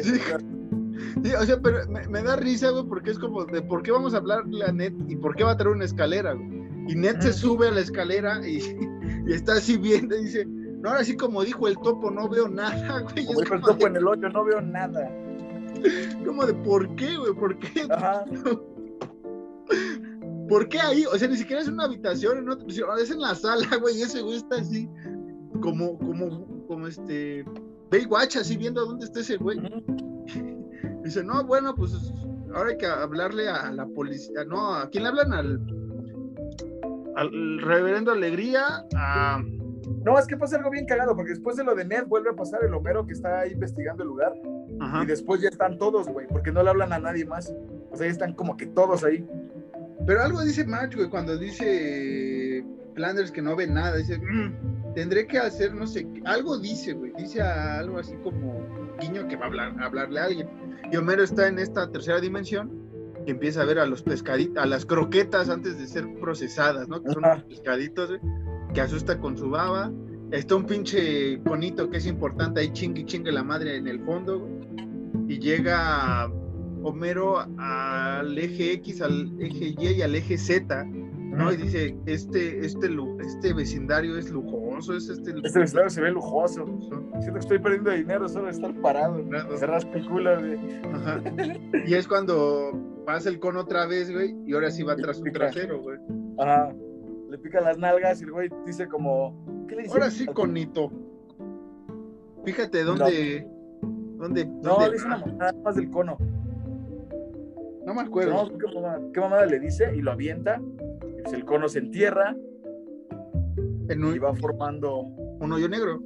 Sí. 0.00 0.20
Sí, 1.24 1.32
o 1.34 1.42
sea, 1.44 1.60
pero 1.60 1.78
me, 1.90 2.06
me 2.06 2.22
da 2.22 2.36
risa, 2.36 2.70
güey, 2.70 2.84
porque 2.86 3.10
es 3.10 3.18
como 3.18 3.44
de 3.44 3.60
por 3.62 3.82
qué 3.82 3.90
vamos 3.90 4.14
a 4.14 4.18
hablarle 4.18 4.64
a 4.64 4.70
Ned 4.70 4.92
y 5.08 5.16
por 5.16 5.34
qué 5.34 5.42
va 5.42 5.50
a 5.50 5.56
traer 5.56 5.74
una 5.74 5.84
escalera, 5.84 6.34
güey. 6.34 6.62
Y 6.88 6.94
Ned 6.94 7.18
se 7.18 7.32
sube 7.32 7.66
a 7.66 7.72
la 7.72 7.80
escalera 7.80 8.46
y, 8.48 8.58
y 9.26 9.32
está 9.32 9.54
así 9.54 9.76
viendo 9.76 10.16
y 10.16 10.22
dice, 10.22 10.46
no, 10.46 10.90
ahora 10.90 11.02
sí 11.02 11.16
como 11.16 11.42
dijo 11.42 11.66
el 11.66 11.74
topo, 11.80 12.12
no 12.12 12.28
veo 12.28 12.48
nada, 12.48 13.00
güey. 13.12 13.26
Como 13.26 13.40
dijo 13.40 13.54
el 13.54 13.60
topo 13.60 13.84
de- 13.84 13.86
en 13.86 13.96
el 13.96 14.06
hoyo, 14.06 14.28
no 14.28 14.44
veo 14.44 14.60
nada. 14.60 15.10
Como 16.24 16.46
de 16.46 16.54
por 16.54 16.94
qué, 16.96 17.16
güey, 17.16 17.34
por 17.34 17.58
qué. 17.58 17.86
Ajá. 17.90 18.24
¿Por 20.48 20.68
qué 20.68 20.78
ahí? 20.78 21.04
O 21.12 21.18
sea, 21.18 21.26
ni 21.28 21.36
siquiera 21.36 21.60
es 21.60 21.68
una 21.68 21.84
habitación, 21.84 22.38
en 22.38 22.48
otra- 22.48 22.66
es 23.00 23.10
en 23.10 23.20
la 23.20 23.34
sala, 23.34 23.66
güey, 23.80 23.98
y 23.98 24.02
ese 24.02 24.22
güey 24.22 24.36
está 24.36 24.56
así, 24.56 24.88
como, 25.66 25.98
como, 25.98 26.66
como 26.68 26.86
este, 26.86 27.44
Baywatch, 27.90 28.36
así 28.36 28.56
viendo 28.56 28.86
dónde 28.86 29.06
está 29.06 29.18
ese 29.18 29.36
güey. 29.36 29.58
Dice, 31.02 31.24
no, 31.24 31.44
bueno, 31.44 31.74
pues 31.74 31.92
ahora 32.54 32.70
hay 32.70 32.76
que 32.78 32.86
hablarle 32.86 33.48
a 33.48 33.72
la 33.72 33.84
policía, 33.86 34.44
no, 34.44 34.74
¿a 34.74 34.88
quién 34.88 35.02
le 35.02 35.08
hablan? 35.08 35.32
Al, 35.32 35.60
al 37.16 37.60
reverendo 37.62 38.12
Alegría, 38.12 38.84
a... 38.94 39.42
No, 40.04 40.18
es 40.18 40.26
que 40.28 40.36
pasa 40.36 40.56
algo 40.56 40.70
bien 40.70 40.86
cagado, 40.86 41.16
porque 41.16 41.30
después 41.30 41.56
de 41.56 41.64
lo 41.64 41.74
de 41.74 41.84
Ned 41.84 42.06
vuelve 42.06 42.30
a 42.30 42.36
pasar 42.36 42.62
el 42.62 42.72
Homero 42.72 43.04
que 43.04 43.12
está 43.12 43.40
ahí 43.40 43.52
investigando 43.52 44.04
el 44.04 44.08
lugar. 44.10 44.34
Ajá. 44.80 45.02
Y 45.02 45.06
después 45.06 45.40
ya 45.40 45.48
están 45.48 45.78
todos, 45.78 46.08
güey, 46.08 46.28
porque 46.28 46.52
no 46.52 46.62
le 46.62 46.70
hablan 46.70 46.92
a 46.92 46.98
nadie 47.00 47.24
más. 47.24 47.52
O 47.90 47.96
sea, 47.96 48.06
ya 48.06 48.12
están 48.12 48.34
como 48.34 48.56
que 48.56 48.66
todos 48.66 49.02
ahí. 49.02 49.26
Pero 50.06 50.22
algo 50.22 50.42
dice 50.42 50.64
Marge, 50.64 50.96
güey, 50.96 51.08
cuando 51.08 51.36
dice 51.36 52.64
Flanders 52.94 53.32
que 53.32 53.42
no 53.42 53.56
ve 53.56 53.66
nada, 53.66 53.96
dice, 53.96 54.18
"Mm, 54.18 54.75
tendré 54.96 55.26
que 55.26 55.38
hacer, 55.38 55.74
no 55.74 55.86
sé, 55.86 56.08
qué". 56.10 56.22
algo 56.24 56.58
dice, 56.58 56.94
güey, 56.94 57.12
dice 57.18 57.42
algo 57.42 57.98
así 57.98 58.16
como 58.24 58.66
guiño 58.98 59.28
que 59.28 59.36
va 59.36 59.44
a 59.44 59.48
hablar, 59.48 59.76
a 59.78 59.84
hablarle 59.84 60.18
a 60.18 60.24
alguien. 60.24 60.48
Y 60.90 60.96
Homero 60.96 61.22
está 61.22 61.46
en 61.46 61.58
esta 61.58 61.92
tercera 61.92 62.18
dimensión 62.18 62.72
y 63.26 63.30
empieza 63.30 63.60
a 63.60 63.66
ver 63.66 63.78
a 63.78 63.86
los 63.86 64.02
pescaditos, 64.02 64.56
a 64.56 64.66
las 64.66 64.86
croquetas 64.86 65.50
antes 65.50 65.78
de 65.78 65.86
ser 65.86 66.06
procesadas, 66.18 66.88
¿no? 66.88 67.02
Que 67.02 67.10
son 67.12 67.24
unos 67.24 67.44
pescaditos, 67.44 68.08
güey, 68.08 68.20
que 68.72 68.80
asusta 68.80 69.18
con 69.18 69.36
su 69.36 69.50
baba. 69.50 69.92
Está 70.30 70.56
un 70.56 70.64
pinche 70.64 71.40
conito 71.42 71.90
que 71.90 71.98
es 71.98 72.06
importante 72.06 72.60
ahí, 72.60 72.72
chingue 72.72 73.02
y 73.02 73.04
chingue 73.04 73.30
la 73.30 73.44
madre 73.44 73.76
en 73.76 73.86
el 73.86 74.00
fondo, 74.00 74.40
güey. 74.40 74.52
Y 75.28 75.38
llega 75.38 76.30
Homero 76.82 77.46
al 77.58 78.38
eje 78.38 78.72
X, 78.72 79.02
al 79.02 79.30
eje 79.40 79.74
Y 79.78 79.88
y 79.88 80.02
al 80.02 80.14
eje 80.14 80.38
Z, 80.38 80.86
¿no? 81.36 81.52
Y 81.52 81.56
dice, 81.56 81.96
este, 82.06 82.64
este, 82.64 82.88
este 83.20 83.52
vecindario 83.52 84.16
es 84.16 84.30
lujoso, 84.30 84.94
es 84.96 85.08
este... 85.08 85.34
Este 85.44 85.60
vecindario 85.60 85.90
se 85.90 86.00
ve 86.00 86.10
lujoso. 86.10 86.64
Siento 87.20 87.32
que 87.32 87.38
estoy 87.38 87.58
perdiendo 87.58 87.90
dinero 87.90 88.28
solo 88.28 88.46
de 88.46 88.52
estar 88.52 88.74
parado. 88.80 89.22
Se 89.56 89.66
rasca 89.66 89.92
el 89.92 90.08
culo, 90.08 90.38
güey. 90.38 90.80
Ajá. 90.92 91.22
Y 91.86 91.94
es 91.94 92.08
cuando 92.08 92.72
pasa 93.04 93.28
el 93.28 93.38
cono 93.38 93.60
otra 93.60 93.86
vez, 93.86 94.12
güey, 94.12 94.34
y 94.46 94.54
ahora 94.54 94.70
sí 94.70 94.82
va 94.82 94.96
tras 94.96 95.18
su 95.18 95.22
pica. 95.22 95.38
trasero, 95.38 95.80
güey. 95.80 95.98
Ajá. 96.38 96.74
Le 97.30 97.38
pican 97.38 97.64
las 97.64 97.78
nalgas 97.78 98.20
y 98.20 98.24
el 98.24 98.32
güey 98.32 98.50
dice 98.64 98.88
como... 98.88 99.66
¿Qué 99.68 99.76
le 99.76 99.82
dice? 99.82 99.94
Ahora 99.94 100.10
sí, 100.10 100.26
conito. 100.26 100.90
Fíjate 102.44 102.82
dónde... 102.84 103.46
dónde, 104.16 104.46
No, 104.46 104.70
dónde 104.70 104.86
le 104.86 104.92
dice 104.94 105.06
una 105.06 105.18
mamada 105.18 105.52
más 105.64 105.76
del 105.76 105.90
cono. 105.90 106.16
No 107.86 107.94
me 107.94 108.02
No, 108.02 108.08
acuerdo. 108.08 108.58
¿qué, 108.58 108.66
mamada, 108.74 109.00
qué 109.14 109.20
mamada 109.20 109.46
le 109.46 109.58
dice? 109.60 109.94
Y 109.96 110.02
lo 110.02 110.12
avienta. 110.12 110.60
Y 111.18 111.22
pues 111.22 111.32
el 111.34 111.44
cono 111.44 111.68
se 111.68 111.78
entierra 111.78 112.36
En 113.88 114.04
y 114.14 114.18
va 114.18 114.34
formando... 114.34 114.98
un 115.40 115.52
hoyo 115.52 115.68
negro, 115.68 116.02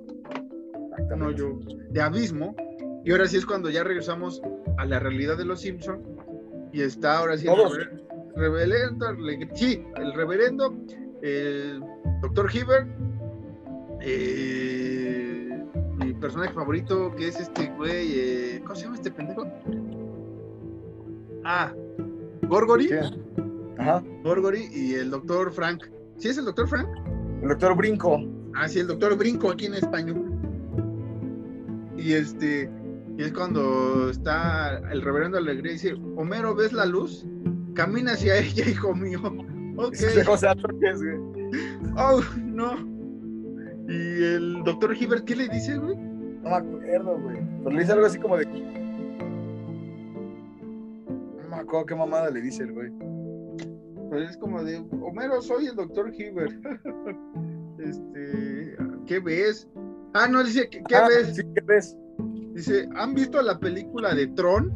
un 1.12 1.22
hoyo 1.22 1.58
de 1.90 2.00
abismo. 2.02 2.54
Y 3.04 3.12
ahora 3.12 3.26
sí 3.26 3.38
es 3.38 3.46
cuando 3.46 3.70
ya 3.70 3.82
regresamos 3.82 4.42
a 4.76 4.84
la 4.84 4.98
realidad 4.98 5.36
de 5.38 5.44
los 5.46 5.60
Simpson 5.62 6.02
y 6.72 6.82
está 6.82 7.18
ahora 7.18 7.36
sí 7.38 7.48
el 7.48 7.54
Todos. 7.54 7.78
reverendo, 8.36 9.06
Alegre- 9.08 9.48
sí, 9.54 9.82
el 9.96 10.12
reverendo, 10.12 10.74
el 11.22 11.82
doctor 12.20 12.48
Hibbert, 12.54 12.88
eh, 14.02 15.64
mi 15.96 16.12
personaje 16.14 16.52
favorito 16.52 17.14
que 17.16 17.28
es 17.28 17.40
este 17.40 17.70
güey, 17.76 18.12
eh, 18.18 18.60
¿cómo 18.62 18.74
se 18.74 18.82
llama 18.84 18.96
este 18.96 19.10
pendejo? 19.10 19.44
Ah, 21.44 21.72
Gorgory. 22.48 22.90
Ajá. 23.78 24.02
Gorgory 24.22 24.68
y 24.72 24.94
el 24.94 25.10
doctor 25.10 25.52
Frank. 25.52 25.84
¿Sí 26.18 26.28
es 26.28 26.38
el 26.38 26.44
doctor 26.44 26.68
Frank? 26.68 26.88
El 27.42 27.48
doctor 27.48 27.76
Brinco. 27.76 28.20
Ah, 28.54 28.68
sí, 28.68 28.80
el 28.80 28.88
doctor 28.88 29.16
Brinco 29.16 29.50
aquí 29.50 29.66
en 29.66 29.74
español. 29.74 30.30
Y 31.96 32.12
este, 32.12 32.70
y 33.16 33.22
es 33.22 33.32
cuando 33.32 34.10
está 34.10 34.78
el 34.90 35.02
reverendo 35.02 35.38
Alegría 35.38 35.72
y 35.72 35.74
dice, 35.74 35.94
Homero, 36.16 36.54
¿ves 36.54 36.72
la 36.72 36.86
luz? 36.86 37.26
Camina 37.74 38.12
hacia 38.12 38.38
ella, 38.38 38.64
hijo 38.68 38.94
mío. 38.94 39.20
Ok. 39.76 39.94
Oh, 41.96 42.20
no. 42.44 42.76
Y 43.88 44.24
el 44.24 44.62
doctor 44.64 44.94
Hibbert, 44.96 45.24
¿qué 45.24 45.36
le 45.36 45.48
dice, 45.48 45.76
güey? 45.76 45.96
No 45.96 46.50
me 46.50 46.56
acuerdo, 46.56 47.18
güey. 47.18 47.38
Pero 47.64 47.70
le 47.70 47.80
dice 47.80 47.92
algo 47.92 48.06
así 48.06 48.18
como 48.18 48.36
de. 48.36 48.46
No 51.60 51.64
me 51.66 51.68
acuerdo 51.68 51.86
qué 51.86 51.94
mamada 51.94 52.30
le 52.30 52.40
dice 52.40 52.62
el 52.62 52.72
güey. 52.72 52.90
Pues 54.08 54.30
es 54.30 54.36
como 54.38 54.64
de, 54.64 54.78
Homero, 55.02 55.42
soy 55.42 55.66
el 55.66 55.76
doctor 55.76 56.10
Hibbert. 56.12 56.52
este, 57.78 58.76
¿qué 59.06 59.20
ves? 59.20 59.68
Ah, 60.14 60.26
no, 60.26 60.42
dice, 60.42 60.68
¿qué, 60.70 60.82
qué 60.88 60.96
Ah, 60.96 61.06
ves? 61.06 61.36
Sí, 61.36 61.42
¿qué 61.54 61.60
ves? 61.66 61.96
Dice, 62.54 62.88
¿han 62.96 63.14
visto 63.14 63.42
la 63.42 63.58
película 63.58 64.14
de 64.14 64.26
Tron? 64.28 64.72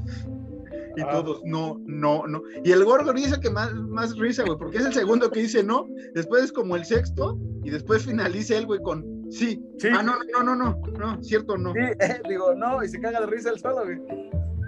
Y 0.96 1.00
Ah. 1.00 1.08
todos, 1.10 1.40
no, 1.44 1.80
no, 1.86 2.26
no. 2.26 2.42
Y 2.62 2.70
el 2.70 2.84
gordo 2.84 3.12
dice 3.14 3.40
que 3.40 3.50
más, 3.50 3.72
más 3.74 4.16
risa, 4.18 4.44
güey, 4.44 4.58
porque 4.58 4.76
es 4.78 4.84
el 4.84 4.92
segundo 4.92 5.30
que 5.30 5.40
dice 5.40 5.64
no, 5.64 5.88
después 6.14 6.44
es 6.44 6.52
como 6.52 6.76
el 6.76 6.84
sexto, 6.84 7.38
y 7.64 7.70
después 7.70 8.04
finaliza 8.04 8.58
él, 8.58 8.66
güey, 8.66 8.80
con 8.82 9.24
sí. 9.30 9.60
Sí. 9.78 9.88
Ah, 9.90 10.02
no, 10.02 10.12
no, 10.32 10.42
no, 10.44 10.54
no, 10.54 10.78
no, 10.82 10.98
no, 11.16 11.24
cierto, 11.24 11.56
no. 11.56 11.72
Sí, 11.72 11.78
eh, 11.80 12.20
digo, 12.28 12.54
no, 12.54 12.84
y 12.84 12.88
se 12.88 13.00
caga 13.00 13.20
de 13.22 13.26
risa 13.26 13.50
el 13.50 13.58
solo, 13.58 13.84
güey. 13.84 13.98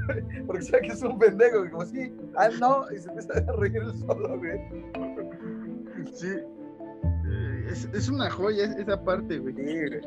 Porque 0.46 0.62
sabe 0.62 0.82
que 0.82 0.92
es 0.92 1.02
un 1.02 1.18
pendejo, 1.18 1.58
güey, 1.60 1.70
como 1.70 1.84
sí, 1.86 2.12
ah, 2.36 2.48
no, 2.60 2.84
y 2.94 2.98
se 2.98 3.08
empieza 3.08 3.32
a 3.34 3.52
reír 3.56 3.76
el 3.76 3.94
solo, 3.98 4.38
güey. 4.38 4.60
Sí. 6.14 6.28
Eh, 6.28 7.66
Es, 7.70 7.88
es 7.92 8.08
una 8.08 8.30
joya 8.30 8.64
es- 8.64 8.76
esa 8.76 9.02
parte, 9.02 9.38
güey. 9.38 9.54
Sí, 9.54 9.62
güey. 9.62 10.00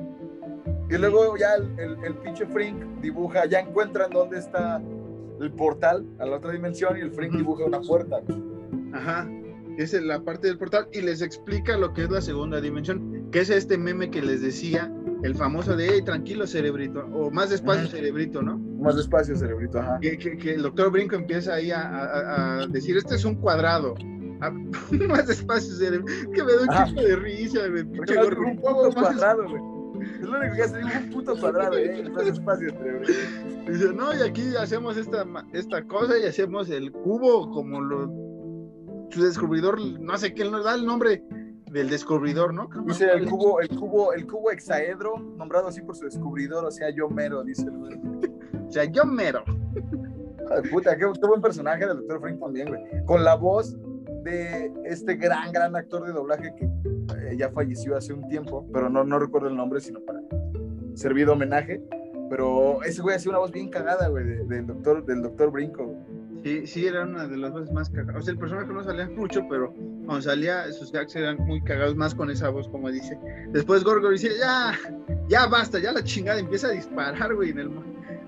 Y 0.89 0.97
luego 0.97 1.35
ya 1.37 1.53
el, 1.55 1.79
el, 1.79 2.03
el 2.03 2.15
pinche 2.15 2.45
Frink 2.47 2.81
dibuja, 3.01 3.45
ya 3.45 3.59
encuentran 3.59 4.09
dónde 4.11 4.39
está 4.39 4.81
el 5.39 5.51
portal 5.51 6.05
a 6.19 6.25
la 6.25 6.37
otra 6.37 6.51
dimensión 6.51 6.97
y 6.97 7.01
el 7.01 7.11
Frink 7.11 7.33
dibuja 7.35 7.65
una 7.65 7.79
puerta. 7.81 8.21
Ajá. 8.93 9.29
Esa 9.77 9.97
es 9.97 10.03
la 10.03 10.19
parte 10.21 10.47
del 10.47 10.57
portal 10.57 10.87
y 10.91 11.01
les 11.01 11.21
explica 11.21 11.77
lo 11.77 11.93
que 11.93 12.03
es 12.03 12.09
la 12.09 12.21
segunda 12.21 12.59
dimensión, 12.59 13.27
que 13.31 13.39
es 13.41 13.49
este 13.49 13.77
meme 13.77 14.09
que 14.09 14.21
les 14.21 14.41
decía, 14.41 14.91
el 15.23 15.35
famoso 15.35 15.75
de, 15.75 15.89
hey, 15.89 16.01
tranquilo, 16.03 16.47
cerebrito, 16.47 17.05
o 17.13 17.29
más 17.31 17.49
despacio, 17.49 17.87
cerebrito, 17.87 18.41
¿no? 18.41 18.57
Más 18.57 18.95
despacio, 18.95 19.35
cerebrito, 19.35 19.79
ajá. 19.79 19.99
que, 20.01 20.17
que- 20.17 20.37
que 20.37 20.53
el 20.55 20.61
doctor 20.61 20.91
Brinco 20.91 21.15
empieza 21.15 21.55
ahí 21.55 21.71
a, 21.71 21.81
a- 21.81 22.61
a 22.61 22.67
decir, 22.67 22.95
este 22.97 23.15
es 23.15 23.25
un 23.25 23.35
cuadrado. 23.35 23.95
Ah, 24.41 24.51
más 25.09 25.27
despacio, 25.27 25.75
cerebro. 25.75 26.05
que 26.33 26.41
me 26.41 26.53
da 26.53 26.61
un 26.63 26.69
Ajá. 26.69 26.85
chico 26.85 27.01
de 27.01 27.15
risa. 27.17 27.59
Porque 27.97 28.13
Pinche 28.15 28.15
no, 28.15 28.47
un 28.51 28.61
poco 28.61 28.85
más 28.85 28.93
cuadrado, 28.95 29.43
güey. 29.49 29.61
Es 30.15 30.21
lo 30.21 30.39
único 30.39 30.55
que 30.55 30.63
hace, 30.63 30.77
un 30.81 31.09
puto 31.09 31.37
cuadrado, 31.37 31.77
eh. 31.77 32.09
Más 32.09 32.23
despacio, 32.25 32.69
cerebrito. 32.71 33.11
Dice, 33.69 33.93
no, 33.93 34.15
y 34.15 34.21
aquí 34.21 34.55
hacemos 34.57 34.95
esta, 34.95 35.25
esta 35.51 35.83
cosa 35.85 36.17
y 36.17 36.23
hacemos 36.23 36.69
el 36.69 36.89
cubo 36.93 37.51
como 37.51 37.81
lo... 37.81 38.09
Su 39.11 39.23
descubridor, 39.23 39.77
no 39.99 40.17
sé 40.17 40.33
qué, 40.33 40.45
nos 40.49 40.63
da 40.63 40.75
el 40.75 40.85
nombre 40.85 41.21
del 41.71 41.89
descubridor, 41.89 42.53
¿no? 42.53 42.69
Dice 42.85 43.05
el 43.11 43.29
cubo, 43.29 43.61
el 43.61 43.69
cubo, 43.69 44.13
el 44.13 44.25
cubo 44.27 44.51
hexaedro, 44.51 45.17
nombrado 45.19 45.67
así 45.67 45.81
por 45.81 45.95
su 45.95 46.05
descubridor, 46.05 46.65
o 46.65 46.71
sea, 46.71 46.89
yo 46.89 47.09
mero, 47.09 47.43
dice 47.43 47.63
el 47.63 47.77
güey. 47.77 47.99
O 48.67 48.71
sea, 48.71 48.85
yo 48.85 49.05
mero. 49.05 49.43
Ay, 50.51 50.69
puta, 50.69 50.97
qué, 50.97 51.05
qué 51.19 51.27
buen 51.27 51.41
personaje 51.41 51.85
del 51.85 51.97
Dr. 51.97 52.19
Frank 52.21 52.39
también, 52.39 52.69
güey. 52.69 52.81
Con 53.05 53.23
la 53.23 53.35
voz 53.35 53.77
de 54.23 54.71
este 54.85 55.15
gran, 55.15 55.51
gran 55.51 55.75
actor 55.75 56.05
de 56.05 56.11
doblaje 56.11 56.53
que 56.55 56.65
eh, 56.65 57.37
ya 57.37 57.49
falleció 57.51 57.95
hace 57.95 58.13
un 58.13 58.27
tiempo, 58.27 58.65
pero 58.73 58.89
no, 58.89 59.03
no 59.03 59.19
recuerdo 59.19 59.47
el 59.47 59.55
nombre, 59.55 59.79
sino 59.79 59.99
para 60.01 60.19
servir 60.95 61.25
de 61.27 61.31
homenaje. 61.33 61.83
Pero 62.29 62.83
ese 62.83 63.01
güey 63.01 63.15
hacía 63.15 63.31
una 63.31 63.39
voz 63.39 63.51
bien 63.51 63.69
cagada, 63.69 64.07
güey, 64.07 64.23
de- 64.23 64.45
del 64.45 64.67
doctor, 64.67 65.03
del 65.05 65.21
doctor 65.23 65.51
Brinco. 65.51 65.85
güey. 65.85 65.97
Sí, 66.43 66.65
sí, 66.65 66.87
era 66.87 67.03
una 67.03 67.27
de 67.27 67.37
las 67.37 67.51
voces 67.51 67.71
más 67.71 67.89
cagadas. 67.89 68.21
O 68.21 68.21
sea, 68.21 68.31
el 68.31 68.39
personaje 68.39 68.71
no 68.71 68.83
salía 68.83 69.09
mucho, 69.09 69.41
pero 69.49 69.73
cuando 70.05 70.21
salía, 70.21 70.71
sus 70.71 70.91
gags 70.91 71.15
eran 71.15 71.37
muy 71.45 71.61
cagados, 71.61 71.95
más 71.95 72.15
con 72.15 72.29
esa 72.31 72.49
voz, 72.49 72.67
como 72.69 72.89
dice. 72.89 73.19
Después 73.49 73.83
Gorgo 73.83 74.09
dice, 74.09 74.29
ya, 74.39 74.73
ya 75.27 75.47
basta, 75.47 75.79
ya 75.79 75.91
la 75.91 76.03
chingada, 76.03 76.39
empieza 76.39 76.67
a 76.67 76.71
disparar, 76.71 77.35
güey, 77.35 77.49
en, 77.49 77.59
el, 77.59 77.71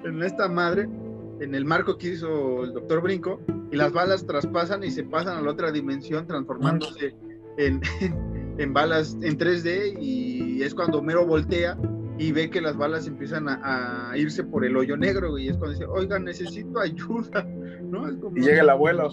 en 0.03 0.21
esta 0.23 0.49
madre, 0.49 0.89
en 1.39 1.55
el 1.55 1.63
marco 1.63 1.97
que 1.97 2.09
hizo 2.09 2.65
el 2.65 2.73
doctor 2.73 3.01
Brinco, 3.01 3.39
y 3.71 3.77
las 3.77 3.93
balas 3.93 4.25
traspasan 4.25 4.83
y 4.83 4.91
se 4.91 5.03
pasan 5.03 5.37
a 5.37 5.41
la 5.41 5.51
otra 5.51 5.71
dimensión, 5.71 6.27
transformándose 6.27 7.15
en, 7.57 7.81
en 8.57 8.73
balas 8.73 9.17
en 9.21 9.37
3D, 9.37 9.97
y 10.01 10.63
es 10.63 10.75
cuando 10.75 10.99
Homero 10.99 11.25
voltea 11.25 11.77
y 12.21 12.31
ve 12.31 12.49
que 12.49 12.61
las 12.61 12.77
balas 12.77 13.07
empiezan 13.07 13.49
a, 13.49 14.11
a 14.11 14.17
irse 14.17 14.43
por 14.43 14.63
el 14.63 14.77
hoyo 14.77 14.95
negro, 14.97 15.37
y 15.37 15.49
es 15.49 15.57
cuando 15.57 15.73
dice, 15.73 15.85
oiga, 15.85 16.19
necesito 16.19 16.79
ayuda. 16.79 17.43
¿no? 17.83 18.07
Es 18.07 18.15
como- 18.17 18.37
Y 18.37 18.41
llega 18.41 18.61
el 18.61 18.69
abuelo. 18.69 19.09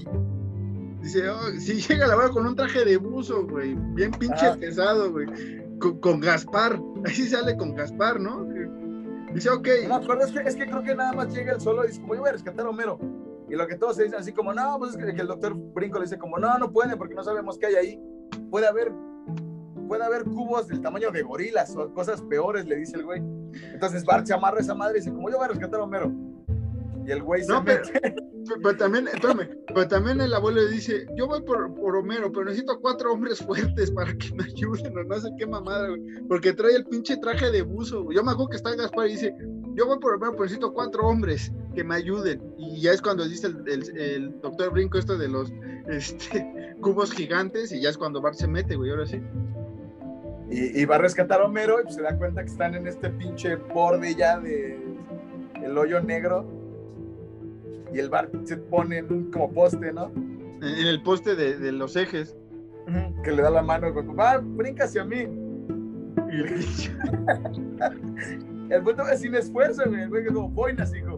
Dice, 1.03 1.29
oh, 1.31 1.39
sí, 1.59 1.81
llega 1.89 2.07
la 2.07 2.17
verdad 2.17 2.31
con 2.33 2.47
un 2.47 2.55
traje 2.57 2.85
de 2.85 2.97
buzo, 2.97 3.47
güey, 3.47 3.75
bien 3.95 4.11
pinche 4.13 4.47
Ah. 4.47 4.57
pesado, 4.59 5.11
güey, 5.13 5.27
con, 5.79 5.99
con 6.01 6.21
Gaspar, 6.21 6.81
ahí 7.07 7.15
sí 7.15 7.29
sale 7.29 7.57
con 7.57 7.75
Gaspar, 7.75 8.21
¿no? 8.21 8.47
Dice, 9.33 9.51
ok. 9.51 9.69
No 9.89 9.97
acuerdo, 9.97 10.25
es 10.25 10.33
que, 10.33 10.41
es 10.41 10.57
que 10.57 10.67
creo 10.67 10.83
que 10.83 10.95
nada 10.95 11.13
más 11.13 11.33
llega 11.35 11.53
el 11.53 11.61
solo 11.61 11.85
y 11.85 11.89
dice, 11.89 12.01
como 12.01 12.15
yo 12.15 12.21
voy 12.21 12.31
a 12.31 12.33
rescatar 12.33 12.67
a 12.67 12.71
Homero. 12.71 12.99
Y 13.49 13.55
lo 13.55 13.67
que 13.67 13.77
todos 13.77 13.97
se 13.97 14.05
dicen 14.05 14.19
así 14.19 14.33
como, 14.33 14.53
no, 14.53 14.77
pues 14.79 14.91
es 14.93 14.97
que, 14.97 15.15
que 15.15 15.21
el 15.23 15.29
doctor 15.29 15.55
Brinco 15.55 15.99
le 15.99 16.05
dice 16.05 16.19
como, 16.19 16.39
no, 16.39 16.59
no 16.59 16.71
puede 16.73 16.97
porque 16.97 17.15
no 17.15 17.23
sabemos 17.23 17.57
qué 17.59 17.67
hay 17.67 17.75
ahí. 17.77 18.01
Puede 18.51 18.67
haber, 18.67 18.93
puede 19.89 20.05
haber 20.05 20.25
cubos 20.25 20.69
del 20.69 20.81
tamaño 20.81 21.11
de 21.11 21.23
gorilas 21.23 21.75
o 21.77 21.93
cosas 21.95 22.21
peores, 22.23 22.67
le 22.67 22.77
dice 22.77 22.97
el 22.97 23.05
güey. 23.05 23.21
Entonces 23.73 24.05
Bart 24.05 24.27
se 24.27 24.35
amarra 24.35 24.59
a 24.59 24.61
esa 24.61 24.75
madre 24.75 24.99
y 24.99 25.01
dice, 25.01 25.13
como 25.13 25.31
yo 25.31 25.37
voy 25.39 25.47
a 25.47 25.49
rescatar 25.49 25.81
a 25.81 25.85
Homero. 25.85 26.13
Y 27.07 27.11
el 27.11 27.23
güey 27.23 27.43
No, 27.47 27.59
se 27.59 27.65
pero- 27.65 27.85
mete. 27.95 28.15
Pero 28.63 28.77
también, 28.79 29.09
espérame, 29.09 29.47
pero 29.67 29.89
también 29.89 30.23
el 30.23 30.33
abuelo 30.33 30.63
le 30.63 30.69
dice, 30.71 31.07
yo 31.17 31.27
voy 31.27 31.43
por, 31.43 31.75
por 31.75 31.97
Homero, 31.97 32.33
pero 32.33 32.47
necesito 32.47 32.81
cuatro 32.81 33.13
hombres 33.13 33.41
fuertes 33.45 33.91
para 33.91 34.15
que 34.17 34.33
me 34.35 34.45
ayuden, 34.45 34.97
o 34.97 35.05
no 35.05 35.21
sé 35.21 35.29
qué 35.39 35.47
mamada, 35.47 35.89
güey, 35.89 36.01
porque 36.29 36.55
trae 36.55 36.75
el 36.77 36.87
pinche 36.87 37.19
traje 37.19 37.51
de 37.51 37.61
buzo. 37.61 38.11
Yo 38.11 38.25
me 38.25 38.31
acuerdo 38.31 38.49
que 38.51 38.57
está 38.57 38.75
Gaspar 38.75 39.07
y 39.09 39.13
dice, 39.13 39.35
yo 39.75 39.87
voy 39.87 39.99
por 39.99 40.15
Homero, 40.15 40.33
pero 40.33 40.45
necesito 40.45 40.73
cuatro 40.73 41.07
hombres 41.07 41.53
que 41.75 41.85
me 41.85 41.97
ayuden. 41.97 42.41
Y 42.57 42.81
ya 42.81 42.93
es 42.93 43.03
cuando 43.03 43.29
dice 43.29 43.49
el, 43.49 43.69
el- 43.69 43.99
el 44.01 44.41
doctor 44.41 44.73
Brinco 44.73 44.97
esto 44.97 45.19
de 45.19 45.29
los 45.29 45.53
este, 45.89 46.75
cubos 46.81 47.13
gigantes, 47.13 47.71
y 47.73 47.83
ya 47.83 47.91
es 47.91 47.99
cuando 47.99 48.23
Bart 48.23 48.37
se 48.37 48.49
mete, 48.49 48.77
güey, 48.77 48.91
ahora 48.93 49.05
sí. 49.05 49.21
Y, 50.51 50.81
y 50.81 50.85
va 50.87 50.97
a 50.97 50.99
rescatar 50.99 51.41
a 51.41 51.45
Homero 51.45 51.81
y 51.81 51.83
pues 51.85 51.97
se 51.97 52.03
da 52.03 52.17
cuenta 52.17 52.43
que 52.43 52.51
están 52.51 52.75
en 52.75 52.87
este 52.87 53.11
pinche 53.11 53.57
borde 53.57 54.15
ya 54.15 54.39
de 54.39 54.79
el 55.63 55.77
hoyo 55.77 56.01
negro. 56.01 56.47
Y 57.93 57.99
el 57.99 58.11
Bart 58.11 58.33
se 58.45 58.57
pone 58.57 58.99
en 58.99 59.13
un 59.13 59.31
como 59.31 59.53
poste, 59.53 59.93
¿no? 59.93 60.13
En, 60.61 60.87
el 60.87 61.03
poste 61.03 61.35
de, 61.35 61.57
de 61.59 61.73
los 61.73 61.97
ejes. 61.97 62.37
Que 63.23 63.33
le 63.33 63.43
da 63.43 63.51
la 63.51 63.63
mano, 63.63 63.93
como, 63.93 64.23
ah, 64.23 64.39
brinca 64.43 64.85
hacia 64.85 65.05
mí. 65.05 65.29
Y 66.31 66.41
El 68.71 68.83
güey 68.83 68.97
toma 68.97 69.15
sin 69.17 69.35
esfuerzo, 69.35 69.83
güey. 69.87 70.03
El 70.03 70.09
güey 70.09 70.25
que 70.25 70.33
como 70.33 70.49
boinas, 70.49 70.95
hijo. 70.95 71.17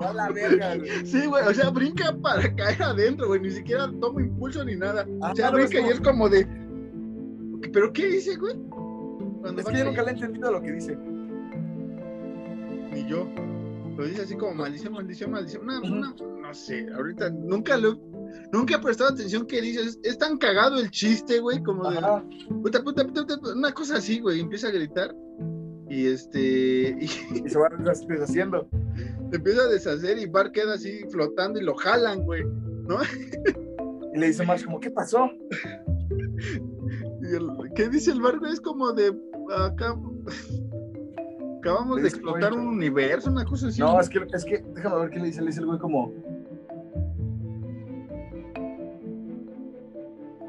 Va 0.00 0.10
a 0.10 0.14
la 0.14 0.28
verga, 0.34 0.76
güey. 0.76 1.06
Sí, 1.06 1.26
güey, 1.26 1.44
o 1.44 1.54
sea, 1.54 1.70
brinca 1.70 2.16
para 2.22 2.54
caer 2.56 2.82
adentro, 2.82 3.28
güey, 3.28 3.40
ni 3.40 3.50
siquiera 3.50 3.90
toma 4.00 4.22
impulso 4.22 4.64
ni 4.64 4.76
nada. 4.76 5.06
Ah, 5.22 5.32
o 5.32 5.36
sea, 5.36 5.50
no, 5.50 5.56
brinca 5.56 5.78
es 5.78 5.86
y 5.86 5.88
es 5.90 6.00
como 6.00 6.28
de. 6.28 6.46
¿Pero 7.72 7.92
qué 7.92 8.06
dice, 8.06 8.36
güey? 8.36 8.56
Cuando 9.40 9.60
Es 9.62 9.66
que 9.68 9.78
yo 9.78 9.84
nunca 9.84 10.02
le 10.02 10.10
he 10.10 10.14
entendido 10.14 10.50
lo 10.52 10.60
que 10.62 10.72
dice. 10.72 10.96
Ni 12.92 13.06
yo. 13.08 13.26
Lo 13.96 14.06
dice 14.06 14.22
así 14.22 14.34
como 14.36 14.54
maldición, 14.54 14.92
maldición, 14.92 15.30
maldición. 15.30 15.68
Ujú. 15.68 15.86
una- 15.92 16.14
no 16.40 16.54
sé, 16.54 16.86
ahorita 16.94 17.30
nunca 17.30 17.76
lo. 17.76 17.98
Nunca 18.52 18.76
he 18.76 18.78
prestado 18.78 19.10
atención 19.10 19.46
que 19.46 19.60
dice. 19.60 19.80
Es, 20.02 20.18
tan 20.18 20.38
cagado 20.38 20.78
el 20.80 20.90
chiste, 20.90 21.38
güey, 21.40 21.62
como 21.62 21.90
de. 21.90 21.96
Puta, 22.62 22.82
puta, 22.82 23.04
puta, 23.06 23.24
puta, 23.26 23.52
una 23.54 23.72
cosa 23.72 23.96
así, 23.96 24.20
güey. 24.20 24.40
Empieza 24.40 24.68
a 24.68 24.72
gritar. 24.72 25.14
Y 25.88 26.06
este. 26.06 26.96
Y 27.00 27.04
Y 27.44 27.48
se 27.48 27.58
va 27.58 27.68
des- 27.78 28.06
deshaciendo. 28.06 28.68
empieza 29.32 29.62
a 29.62 29.68
deshacer 29.68 30.18
y 30.18 30.26
Bar 30.26 30.50
queda 30.52 30.74
así 30.74 31.00
flotando 31.10 31.60
y 31.60 31.64
lo 31.64 31.74
jalan, 31.76 32.22
güey. 32.24 32.42
Y 34.14 34.18
le 34.18 34.26
dice 34.28 34.44
más 34.44 34.64
como, 34.64 34.80
¿qué 34.80 34.90
pasó? 34.90 35.30
El- 37.36 37.72
¿Qué 37.74 37.88
dice 37.88 38.10
el 38.12 38.20
barco? 38.20 38.46
Es 38.46 38.60
como 38.60 38.92
de 38.92 39.08
acá. 39.56 39.96
Acabamos 41.58 42.00
de 42.02 42.08
explotar 42.08 42.52
un 42.54 42.66
universo, 42.68 43.30
una 43.30 43.44
cosa 43.44 43.68
así. 43.68 43.80
No, 43.80 44.00
es 44.00 44.08
que, 44.08 44.26
es 44.32 44.44
que, 44.44 44.64
déjame 44.74 44.96
ver 45.00 45.10
qué 45.10 45.18
le 45.18 45.26
dice. 45.26 45.40
Le 45.42 45.48
dice 45.48 45.60
el 45.60 45.66
güey 45.66 45.78
como... 45.78 46.12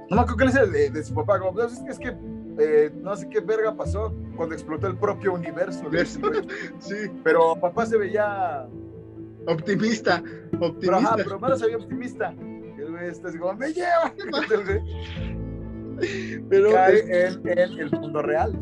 No 0.09 0.15
me 0.17 0.21
acuerdo 0.23 0.37
qué 0.37 0.45
le 0.45 0.51
dice 0.51 0.65
de, 0.67 0.89
de 0.89 1.03
su 1.03 1.13
papá. 1.13 1.39
Como, 1.39 1.53
"Pues, 1.53 1.73
es 1.73 1.79
que, 1.79 1.89
es 1.91 1.99
que 1.99 2.17
eh, 2.59 2.91
no 3.01 3.15
sé 3.15 3.29
qué 3.29 3.39
verga 3.39 3.75
pasó 3.75 4.13
cuando 4.35 4.55
explotó 4.55 4.87
el 4.87 4.97
propio 4.97 5.33
universo. 5.33 5.83
Sí, 6.79 6.95
Pero 7.23 7.55
papá 7.59 7.85
se 7.85 7.97
veía... 7.97 8.67
optimista, 9.47 10.21
Pero, 10.51 10.67
optimista. 10.67 10.97
ajá, 10.97 11.15
pero 11.17 11.31
hermano 11.35 11.55
se 11.57 11.65
veía 11.65 11.77
optimista. 11.77 12.29
El 12.77 12.89
güey 12.91 13.09
está 13.09 13.29
así 13.29 13.37
como, 13.37 13.53
¡me 13.55 13.71
lleva! 13.73 14.13
Pero, 16.49 16.71
cae 16.71 16.97
eh, 16.99 17.27
en, 17.27 17.47
en 17.47 17.79
el 17.79 17.91
mundo 17.91 18.21
real. 18.21 18.53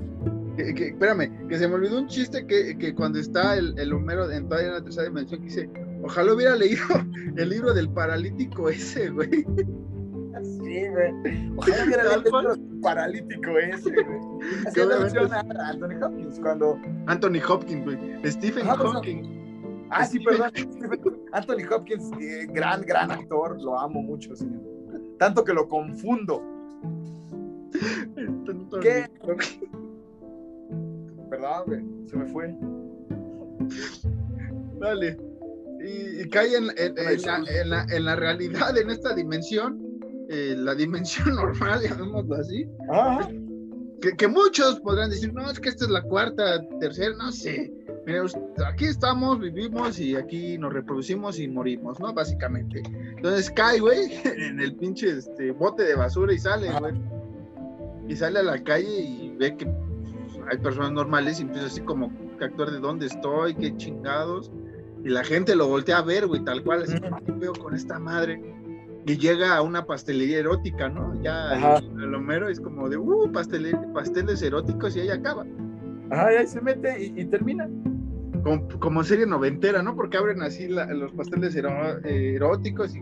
que- 0.58 0.74
que- 0.74 0.88
espérame, 0.90 1.48
que 1.48 1.58
se 1.58 1.68
me 1.68 1.76
olvidó 1.76 2.00
un 2.00 2.08
chiste 2.08 2.46
que, 2.46 2.78
que 2.78 2.94
cuando 2.94 3.20
está 3.20 3.56
el, 3.58 3.78
el 3.80 3.94
Homero 3.94 4.30
en 4.32 4.48
todavía 4.48 4.70
en 4.70 4.74
la 4.76 4.84
tercera 4.84 5.08
dimensión, 5.08 5.40
que 5.42 5.46
dice, 5.48 5.70
ojalá 6.04 6.34
hubiera 6.34 6.56
leído 6.56 6.84
el 7.38 7.50
libro 7.50 7.74
del 7.74 7.90
paralítico 7.90 8.70
ese, 8.70 9.10
güey. 9.10 9.46
Sí, 10.42 10.88
güey. 10.88 11.52
Ojalá 11.58 11.84
hubiera 11.86 12.04
leído 12.04 12.16
el 12.18 12.24
libro 12.24 12.82
paralítico 12.82 13.58
ese, 13.58 13.90
güey. 14.04 14.26
Así 14.68 14.80
menciona 15.02 15.40
a 15.40 15.70
Anthony 15.70 16.02
Hopkins 16.02 16.40
cuando. 16.40 16.80
Anthony 17.08 17.40
Hopkins, 17.48 17.84
güey. 17.84 17.98
Stephen 18.26 18.66
pues, 18.66 18.78
Hawking. 18.78 19.88
Ah, 19.90 20.06
sí, 20.06 20.20
perdón. 20.20 20.52
Anthony 21.34 21.66
Hopkins, 21.74 22.12
eh, 22.22 22.48
gran, 22.52 22.82
gran 22.84 23.12
actor. 23.12 23.60
Lo 23.62 23.78
amo 23.80 24.02
mucho, 24.02 24.36
señor. 24.36 24.62
Tanto 25.18 25.44
que 25.44 25.54
lo 25.54 25.68
confundo. 25.68 26.42
¿Qué? 28.82 29.06
Perdón, 31.30 31.64
güey. 31.68 31.86
Se 32.08 32.18
me 32.18 32.26
fue. 32.28 32.56
Dale. 34.80 35.18
Y, 35.82 36.22
y 36.22 36.30
cae 36.30 36.56
en, 36.58 36.66
en- 36.78 36.98
en 36.98 37.22
la, 37.22 37.38
en 37.62 37.70
la- 37.70 37.86
en 37.90 38.06
la 38.06 38.16
realidad, 38.16 38.78
en 38.78 38.90
esta 38.90 39.14
dimensión, 39.16 39.80
eh, 40.30 40.56
la 40.58 40.76
dimensión 40.76 41.30
normal, 41.36 41.82
llamémoslo 41.82 42.36
así, 42.36 42.66
Ajá. 42.92 43.30
que, 44.02 44.12
que 44.18 44.28
muchos 44.28 44.80
podrán 44.82 45.10
decir, 45.10 45.34
no, 45.34 45.50
es 45.50 45.60
que 45.60 45.70
esta 45.70 45.86
es 45.86 45.92
la 45.92 46.02
cuarta, 46.02 46.68
tercera, 46.80 47.16
no 47.18 47.32
sé. 47.32 47.72
Mira, 48.06 48.24
aquí 48.68 48.86
estamos, 48.86 49.40
vivimos 49.40 50.00
y 50.00 50.16
aquí 50.16 50.58
nos 50.58 50.74
reproducimos 50.74 51.40
y 51.40 51.48
morimos, 51.48 52.00
¿no? 52.00 52.14
Básicamente. 52.14 52.82
Entonces 53.16 53.50
cae, 53.52 53.80
güey, 53.80 54.12
en 54.26 54.60
el 54.60 54.76
pinche 54.76 55.10
este, 55.18 55.52
bote 55.52 55.84
de 55.84 55.96
basura 55.96 56.34
y 56.34 56.40
sale, 56.40 56.70
güey. 56.80 56.94
Y 58.10 58.16
sale 58.16 58.40
a 58.40 58.44
la 58.44 58.62
calle 58.64 59.02
y 59.02 59.34
ve 59.38 59.56
que 59.56 59.66
pues, 59.66 60.40
hay 60.52 60.58
personas 60.58 60.92
normales 60.92 61.40
y 61.40 61.44
empieza 61.44 61.68
así 61.68 61.80
como 61.82 62.12
que 62.38 62.44
actuar 62.46 62.72
de 62.72 62.80
dónde 62.80 63.06
estoy, 63.06 63.56
qué 63.56 63.76
chingados. 63.78 64.52
Y 65.04 65.10
la 65.10 65.24
gente 65.24 65.56
lo 65.56 65.68
voltea 65.68 66.00
a 66.00 66.02
ver, 66.02 66.28
güey, 66.28 66.44
tal 66.44 66.64
cual, 66.64 66.84
así. 66.84 66.96
¿qué 67.26 67.32
veo 67.32 67.54
con 67.54 67.74
esta 67.76 68.00
madre? 68.00 68.42
Y 69.06 69.18
llega 69.18 69.56
a 69.56 69.62
una 69.62 69.86
pastelería 69.86 70.40
erótica, 70.40 70.90
¿no? 70.90 71.22
Ya 71.24 71.78
el, 71.78 72.02
el 72.04 72.14
Homero 72.16 72.50
es 72.50 72.60
como 72.60 72.90
de, 72.90 72.98
uh, 72.98 73.32
pastele- 73.32 73.94
pasteles 73.94 74.42
eróticos 74.42 74.96
y 74.98 75.00
ahí 75.02 75.10
acaba. 75.10 75.46
Ajá, 76.12 76.34
y 76.34 76.38
ahí 76.38 76.48
se 76.48 76.60
mete 76.62 77.06
y, 77.06 77.22
y 77.22 77.26
termina. 77.26 77.70
Como, 78.44 78.68
como 78.80 79.04
serie 79.04 79.26
noventera, 79.26 79.82
¿no? 79.84 79.96
Porque 79.96 80.18
abren 80.18 80.42
así 80.42 80.68
la- 80.68 80.88
los 80.94 81.12
pasteles 81.14 81.56
ero- 81.56 82.00
eh, 82.04 82.36
eróticos 82.36 82.96
y 82.96 83.00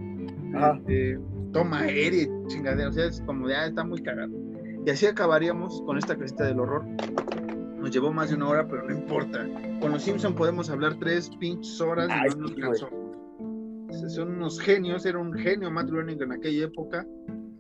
eh, 0.88 1.18
toma 1.52 1.80
aérea 1.80 2.24
y 2.24 2.30
chingadera. 2.48 2.90
O 2.90 2.94
sea, 2.94 3.06
es 3.06 3.22
como 3.26 3.48
de, 3.48 3.56
ah, 3.56 3.66
está 3.68 3.84
muy 3.84 4.02
cagado. 4.02 4.32
Y 4.86 4.90
así 4.90 5.06
acabaríamos 5.06 5.82
con 5.86 5.98
esta 5.98 6.18
casita 6.18 6.46
del 6.46 6.60
horror. 6.60 6.86
Nos 7.78 7.92
llevó 7.92 8.12
más 8.12 8.30
de 8.30 8.36
una 8.36 8.50
hora, 8.50 8.68
pero 8.68 8.84
no 8.84 8.92
importa. 8.92 9.48
Con 9.80 9.92
los 9.92 10.04
Simpson 10.04 10.36
podemos 10.36 10.70
hablar 10.70 10.98
tres 11.00 11.30
pinches 11.40 11.80
horas 11.80 12.10
y 12.10 12.12
Ay, 12.12 12.30
no 12.32 12.48
nos 12.48 12.54
cansó. 12.54 12.90
Son 14.10 14.32
unos 14.32 14.60
genios, 14.60 15.06
era 15.06 15.18
un 15.20 15.34
genio 15.34 15.72
Matt 15.72 15.90
Groening 15.90 16.22
en 16.22 16.32
aquella 16.32 16.66
época. 16.66 17.06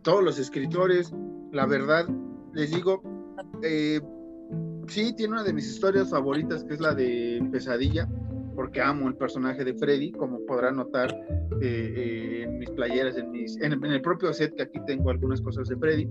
Todos 0.01 0.23
los 0.23 0.39
escritores, 0.39 1.13
la 1.51 1.65
verdad, 1.65 2.07
les 2.53 2.71
digo, 2.71 3.01
eh, 3.63 4.01
sí, 4.87 5.13
tiene 5.15 5.33
una 5.33 5.43
de 5.43 5.53
mis 5.53 5.67
historias 5.67 6.09
favoritas, 6.09 6.63
que 6.63 6.73
es 6.73 6.79
la 6.79 6.93
de 6.93 7.45
Pesadilla, 7.51 8.07
porque 8.55 8.81
amo 8.81 9.07
el 9.07 9.15
personaje 9.15 9.63
de 9.63 9.73
Freddy, 9.75 10.11
como 10.11 10.39
podrán 10.45 10.77
notar 10.77 11.11
eh, 11.61 11.93
eh, 11.95 12.43
en 12.43 12.59
mis 12.59 12.69
playeras, 12.71 13.17
en, 13.17 13.31
mis, 13.31 13.55
en, 13.61 13.73
en 13.73 13.85
el 13.85 14.01
propio 14.01 14.33
set, 14.33 14.55
que 14.55 14.63
aquí 14.63 14.79
tengo 14.85 15.09
algunas 15.09 15.41
cosas 15.41 15.67
de 15.67 15.75
Freddy. 15.77 16.09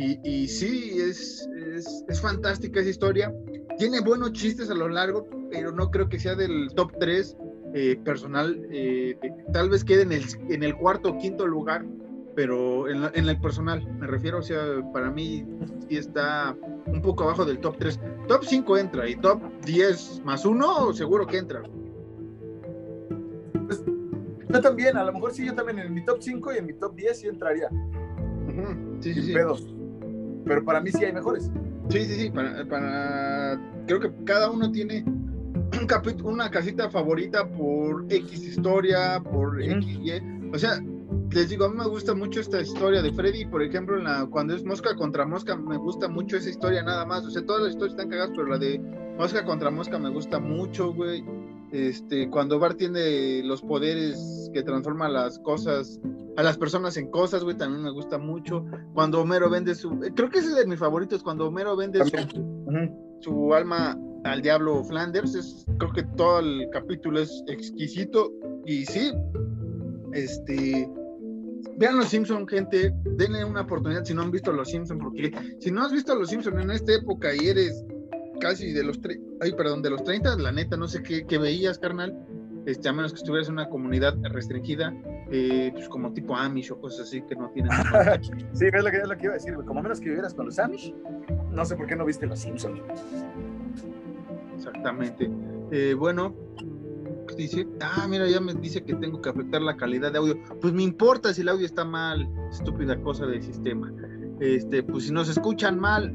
Y, 0.00 0.20
y 0.22 0.46
sí, 0.46 0.92
es, 1.00 1.48
es, 1.74 2.04
es 2.08 2.20
fantástica 2.20 2.78
esa 2.78 2.88
historia. 2.90 3.34
Tiene 3.78 4.00
buenos 4.00 4.32
chistes 4.32 4.70
a 4.70 4.74
lo 4.74 4.88
largo, 4.88 5.26
pero 5.50 5.72
no 5.72 5.90
creo 5.90 6.08
que 6.08 6.20
sea 6.20 6.36
del 6.36 6.68
top 6.76 6.92
3 7.00 7.36
eh, 7.74 7.96
personal. 8.04 8.64
eh, 8.70 9.18
tal 9.52 9.68
vez 9.70 9.82
quede 9.84 10.02
en 10.02 10.12
el, 10.12 10.22
en 10.50 10.62
el 10.62 10.76
cuarto 10.76 11.10
o 11.10 11.18
quinto 11.18 11.48
lugar, 11.48 11.84
pero 12.36 12.88
en, 12.88 13.00
la- 13.02 13.10
en 13.12 13.28
el 13.28 13.40
personal, 13.40 13.84
me 13.98 14.06
refiero, 14.06 14.38
o 14.38 14.42
sea, 14.42 14.62
para 14.92 15.10
mí 15.10 15.44
sí 15.88 15.96
está 15.96 16.56
un 16.86 17.02
poco 17.02 17.24
abajo 17.24 17.44
del 17.44 17.58
top 17.58 17.76
3. 17.78 17.98
Top 18.28 18.44
5 18.44 18.78
entra 18.78 19.08
y 19.08 19.16
top 19.16 19.42
10 19.66 20.22
más 20.24 20.44
1 20.44 20.92
seguro 20.92 21.26
que 21.26 21.38
entra. 21.38 21.60
Yo 24.48 24.60
también, 24.60 24.96
a 24.96 25.02
lo 25.02 25.12
mejor 25.12 25.32
sí, 25.32 25.44
yo 25.44 25.54
también 25.54 25.80
en 25.80 25.92
mi 25.92 26.04
top 26.04 26.18
5 26.20 26.52
y 26.54 26.58
en 26.58 26.66
mi 26.66 26.72
top 26.74 26.94
10 26.94 27.18
sí 27.18 27.26
entraría. 27.26 27.68
Sí, 29.00 29.12
sí, 29.12 29.14
Sin 29.14 29.24
sí. 29.24 29.32
pedos. 29.34 29.74
Pero 30.48 30.64
para 30.64 30.80
mí 30.80 30.90
sí 30.90 31.04
hay 31.04 31.12
mejores. 31.12 31.50
Sí, 31.90 32.04
sí, 32.04 32.14
sí, 32.14 32.30
para, 32.30 32.64
para- 32.66 33.60
creo 33.86 34.00
que 34.00 34.10
cada 34.24 34.50
uno 34.50 34.70
tiene 34.72 35.04
un 35.06 35.86
capítulo, 35.86 36.30
una 36.30 36.50
casita 36.50 36.90
favorita 36.90 37.46
por 37.48 38.04
X 38.08 38.44
historia, 38.44 39.20
por. 39.20 39.62
X, 39.62 39.86
Y. 39.86 40.12
O 40.52 40.58
sea, 40.58 40.80
les 41.30 41.50
digo, 41.50 41.66
a 41.66 41.68
mí 41.70 41.76
me 41.76 41.86
gusta 41.86 42.14
mucho 42.14 42.40
esta 42.40 42.60
historia 42.60 43.02
de 43.02 43.12
Freddy, 43.12 43.44
por 43.44 43.62
ejemplo, 43.62 43.98
en 43.98 44.04
la, 44.04 44.26
cuando 44.26 44.54
es 44.54 44.64
mosca 44.64 44.96
contra 44.96 45.26
mosca, 45.26 45.56
me 45.56 45.76
gusta 45.76 46.08
mucho 46.08 46.36
esa 46.36 46.48
historia 46.48 46.82
nada 46.82 47.04
más. 47.04 47.24
O 47.26 47.30
sea, 47.30 47.44
todas 47.44 47.62
las 47.62 47.72
historias 47.72 47.92
están 47.94 48.08
cagadas, 48.10 48.30
pero 48.34 48.48
la 48.48 48.58
de 48.58 48.80
Mosca 49.18 49.44
contra 49.44 49.70
Mosca 49.70 49.98
me 49.98 50.10
gusta 50.10 50.38
mucho, 50.38 50.92
güey. 50.94 51.24
Este, 51.72 52.30
cuando 52.30 52.58
Bart 52.58 52.78
tiene 52.78 53.42
los 53.44 53.60
poderes 53.60 54.50
que 54.54 54.62
transforma 54.62 55.08
las 55.08 55.38
cosas, 55.40 56.00
a 56.36 56.42
las 56.42 56.56
personas 56.56 56.96
en 56.96 57.10
cosas, 57.10 57.44
güey, 57.44 57.56
también 57.56 57.82
me 57.82 57.90
gusta 57.90 58.16
mucho. 58.18 58.64
Cuando 58.94 59.20
Homero 59.20 59.50
vende 59.50 59.74
su, 59.74 59.90
creo 60.14 60.30
que 60.30 60.38
ese 60.38 60.48
es 60.48 60.56
de 60.56 60.66
mis 60.66 60.78
favoritos, 60.78 61.22
cuando 61.22 61.48
Homero 61.48 61.76
vende 61.76 62.00
su, 62.04 63.20
su 63.20 63.54
alma 63.54 63.98
al 64.24 64.42
diablo 64.42 64.82
Flanders, 64.84 65.34
es, 65.34 65.66
creo 65.78 65.92
que 65.92 66.02
todo 66.16 66.40
el 66.40 66.68
capítulo 66.72 67.20
es 67.20 67.42
exquisito. 67.48 68.32
Y 68.64 68.84
sí, 68.86 69.12
este, 70.12 70.90
vean 71.76 71.98
los 71.98 72.08
Simpson, 72.08 72.46
gente, 72.46 72.92
denle 73.16 73.44
una 73.44 73.62
oportunidad 73.62 74.04
si 74.04 74.14
no 74.14 74.22
han 74.22 74.30
visto 74.30 74.52
los 74.52 74.68
Simpson, 74.68 74.98
porque 74.98 75.32
si 75.60 75.70
no 75.70 75.84
has 75.84 75.92
visto 75.92 76.14
los 76.14 76.30
Simpson 76.30 76.60
en 76.60 76.70
esta 76.70 76.94
época 76.94 77.34
y 77.34 77.48
eres 77.48 77.84
casi 78.38 78.72
de 78.72 78.84
los, 78.84 78.98
ay, 79.40 79.52
perdón, 79.52 79.82
de 79.82 79.90
los 79.90 80.02
30, 80.04 80.36
la 80.36 80.52
neta, 80.52 80.76
no 80.76 80.88
sé 80.88 81.02
qué, 81.02 81.26
qué 81.26 81.38
veías, 81.38 81.78
carnal, 81.78 82.16
este, 82.66 82.88
a 82.88 82.92
menos 82.92 83.12
que 83.12 83.18
estuvieras 83.18 83.48
en 83.48 83.54
una 83.54 83.68
comunidad 83.68 84.14
restringida, 84.24 84.94
eh, 85.30 85.70
pues 85.72 85.88
como 85.88 86.12
tipo 86.12 86.36
Amish 86.36 86.72
o 86.72 86.80
cosas 86.80 87.08
así 87.08 87.22
que 87.22 87.34
no 87.34 87.50
tienen. 87.50 87.72
sí, 88.52 88.66
es 88.66 88.84
lo 88.84 88.90
que, 88.90 88.98
es 88.98 89.08
lo 89.08 89.16
que 89.16 89.24
iba 89.24 89.32
a 89.32 89.36
decir, 89.36 89.54
como 89.54 89.82
menos 89.82 90.00
que 90.00 90.06
vivieras 90.06 90.34
con 90.34 90.46
los 90.46 90.58
Amish, 90.58 90.94
no 91.50 91.64
sé 91.64 91.76
por 91.76 91.86
qué 91.86 91.96
no 91.96 92.04
viste 92.04 92.26
los 92.26 92.38
Simpsons. 92.38 92.80
Exactamente. 94.54 95.30
Eh, 95.70 95.94
bueno, 95.94 96.34
dice, 97.36 97.66
ah, 97.80 98.06
mira, 98.08 98.28
ya 98.28 98.40
me 98.40 98.54
dice 98.54 98.82
que 98.82 98.94
tengo 98.94 99.20
que 99.20 99.30
afectar 99.30 99.62
la 99.62 99.76
calidad 99.76 100.12
de 100.12 100.18
audio. 100.18 100.36
Pues 100.60 100.72
me 100.72 100.82
importa 100.82 101.32
si 101.32 101.42
el 101.42 101.48
audio 101.48 101.66
está 101.66 101.84
mal, 101.84 102.28
estúpida 102.50 103.00
cosa 103.00 103.26
del 103.26 103.42
sistema. 103.42 103.92
Este, 104.40 104.82
pues 104.84 105.04
si 105.04 105.12
nos 105.12 105.28
escuchan 105.28 105.78
mal, 105.80 106.14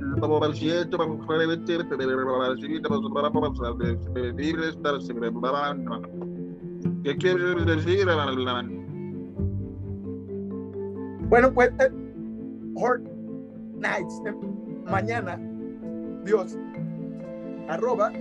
bueno, 11.29 11.53
pues, 11.53 11.71
Hort 12.75 13.03
Nights, 13.75 14.21
mañana, 14.85 15.37
Dios, 16.23 16.57
arroba 17.67 18.11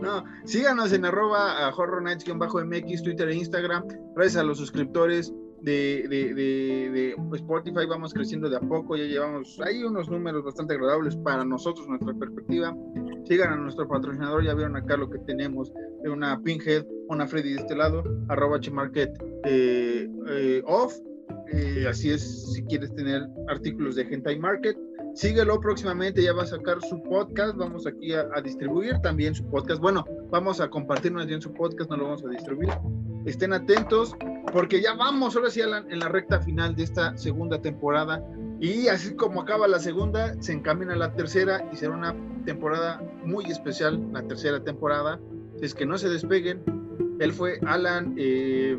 no, 0.00 0.22
síganos 0.44 0.92
en 0.92 1.06
arroba 1.06 1.72
horror 1.74 2.02
nights-mx, 2.02 3.02
Twitter 3.02 3.28
e 3.28 3.34
Instagram. 3.34 3.84
Gracias 4.14 4.36
a 4.36 4.44
los 4.44 4.58
suscriptores 4.58 5.32
de, 5.66 6.34
de, 6.34 7.16
Spotify 7.34 7.86
vamos 7.88 8.14
creciendo 8.14 8.48
de 8.48 8.56
a 8.56 8.60
poco. 8.60 8.96
Ya 8.96 9.04
llevamos 9.04 9.60
ahí 9.60 9.82
unos 9.82 10.08
números 10.08 10.44
bastante 10.44 10.74
agradables 10.74 11.16
para 11.16 11.44
nosotros, 11.44 11.88
nuestra 11.88 12.14
perspectiva. 12.14 12.74
Sigan 13.24 13.52
a 13.52 13.56
nuestro 13.56 13.88
patrocinador, 13.88 14.44
ya 14.44 14.54
vieron 14.54 14.76
acá 14.76 14.96
lo 14.96 15.10
que 15.10 15.18
tenemos 15.20 15.72
de 16.02 16.10
una 16.10 16.40
Pinhead, 16.42 16.86
una 17.08 17.26
Freddy 17.26 17.54
de 17.54 17.60
este 17.60 17.74
lado, 17.74 18.04
arroba 18.28 18.58
Market 18.72 19.10
eh, 19.44 20.08
eh, 20.28 20.62
off. 20.66 20.94
Eh, 21.52 21.86
así 21.88 22.10
es, 22.10 22.52
si 22.52 22.62
quieres 22.64 22.94
tener 22.94 23.26
artículos 23.48 23.96
de 23.96 24.02
Hentai 24.02 24.38
Market. 24.38 24.76
Síguelo 25.14 25.58
próximamente, 25.60 26.22
ya 26.22 26.32
va 26.32 26.42
a 26.42 26.46
sacar 26.46 26.80
su 26.82 27.02
podcast, 27.02 27.56
vamos 27.56 27.86
aquí 27.86 28.12
a, 28.12 28.28
distribuir 28.42 28.98
también 29.00 29.34
su 29.34 29.44
podcast. 29.48 29.80
Bueno, 29.80 30.04
vamos 30.30 30.60
a 30.60 30.68
compartir 30.68 31.12
más 31.12 31.26
bien 31.26 31.40
su 31.40 31.52
podcast, 31.52 31.90
no 31.90 31.96
lo 31.96 32.04
vamos 32.04 32.24
a 32.24 32.28
distribuir. 32.28 32.68
Estén 33.26 33.52
atentos, 33.52 34.16
porque 34.52 34.80
ya 34.80 34.94
vamos 34.94 35.36
ahora 35.36 35.50
sí 35.50 35.60
en 35.60 35.98
la 35.98 36.08
recta 36.08 36.40
final 36.40 36.76
de 36.76 36.84
esta 36.84 37.16
segunda 37.18 37.60
temporada. 37.60 38.24
Y 38.60 38.86
así 38.86 39.14
como 39.14 39.42
acaba 39.42 39.68
la 39.68 39.80
segunda, 39.80 40.40
se 40.40 40.52
encamina 40.52 40.96
la 40.96 41.12
tercera 41.12 41.68
y 41.72 41.76
será 41.76 41.92
una 41.92 42.14
temporada 42.44 43.02
muy 43.24 43.44
especial, 43.46 44.00
la 44.12 44.22
tercera 44.22 44.62
temporada. 44.62 45.20
Es 45.60 45.74
que 45.74 45.84
no 45.84 45.98
se 45.98 46.08
despeguen. 46.08 46.62
Él 47.18 47.32
fue 47.32 47.58
Alan 47.66 48.14
eh, 48.16 48.78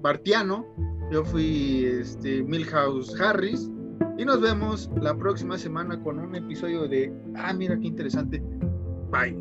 Bartiano, 0.00 0.66
yo 1.10 1.24
fui 1.24 1.84
este, 1.84 2.42
Milhouse 2.42 3.20
Harris 3.20 3.70
y 4.16 4.24
nos 4.24 4.40
vemos 4.40 4.90
la 5.00 5.14
próxima 5.14 5.58
semana 5.58 6.02
con 6.02 6.18
un 6.18 6.34
episodio 6.34 6.88
de, 6.88 7.12
ah, 7.36 7.52
mira 7.52 7.78
qué 7.78 7.88
interesante. 7.88 8.42
Bye. 9.10 9.36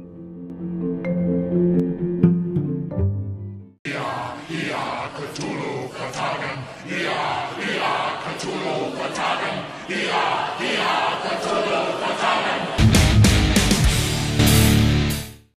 to 8.52 8.58
rule 8.58 8.92
for 8.92 9.14
time. 9.14 9.66
He 9.88 10.10
are, 10.10 10.58
he 10.58 10.78
are 10.78 11.39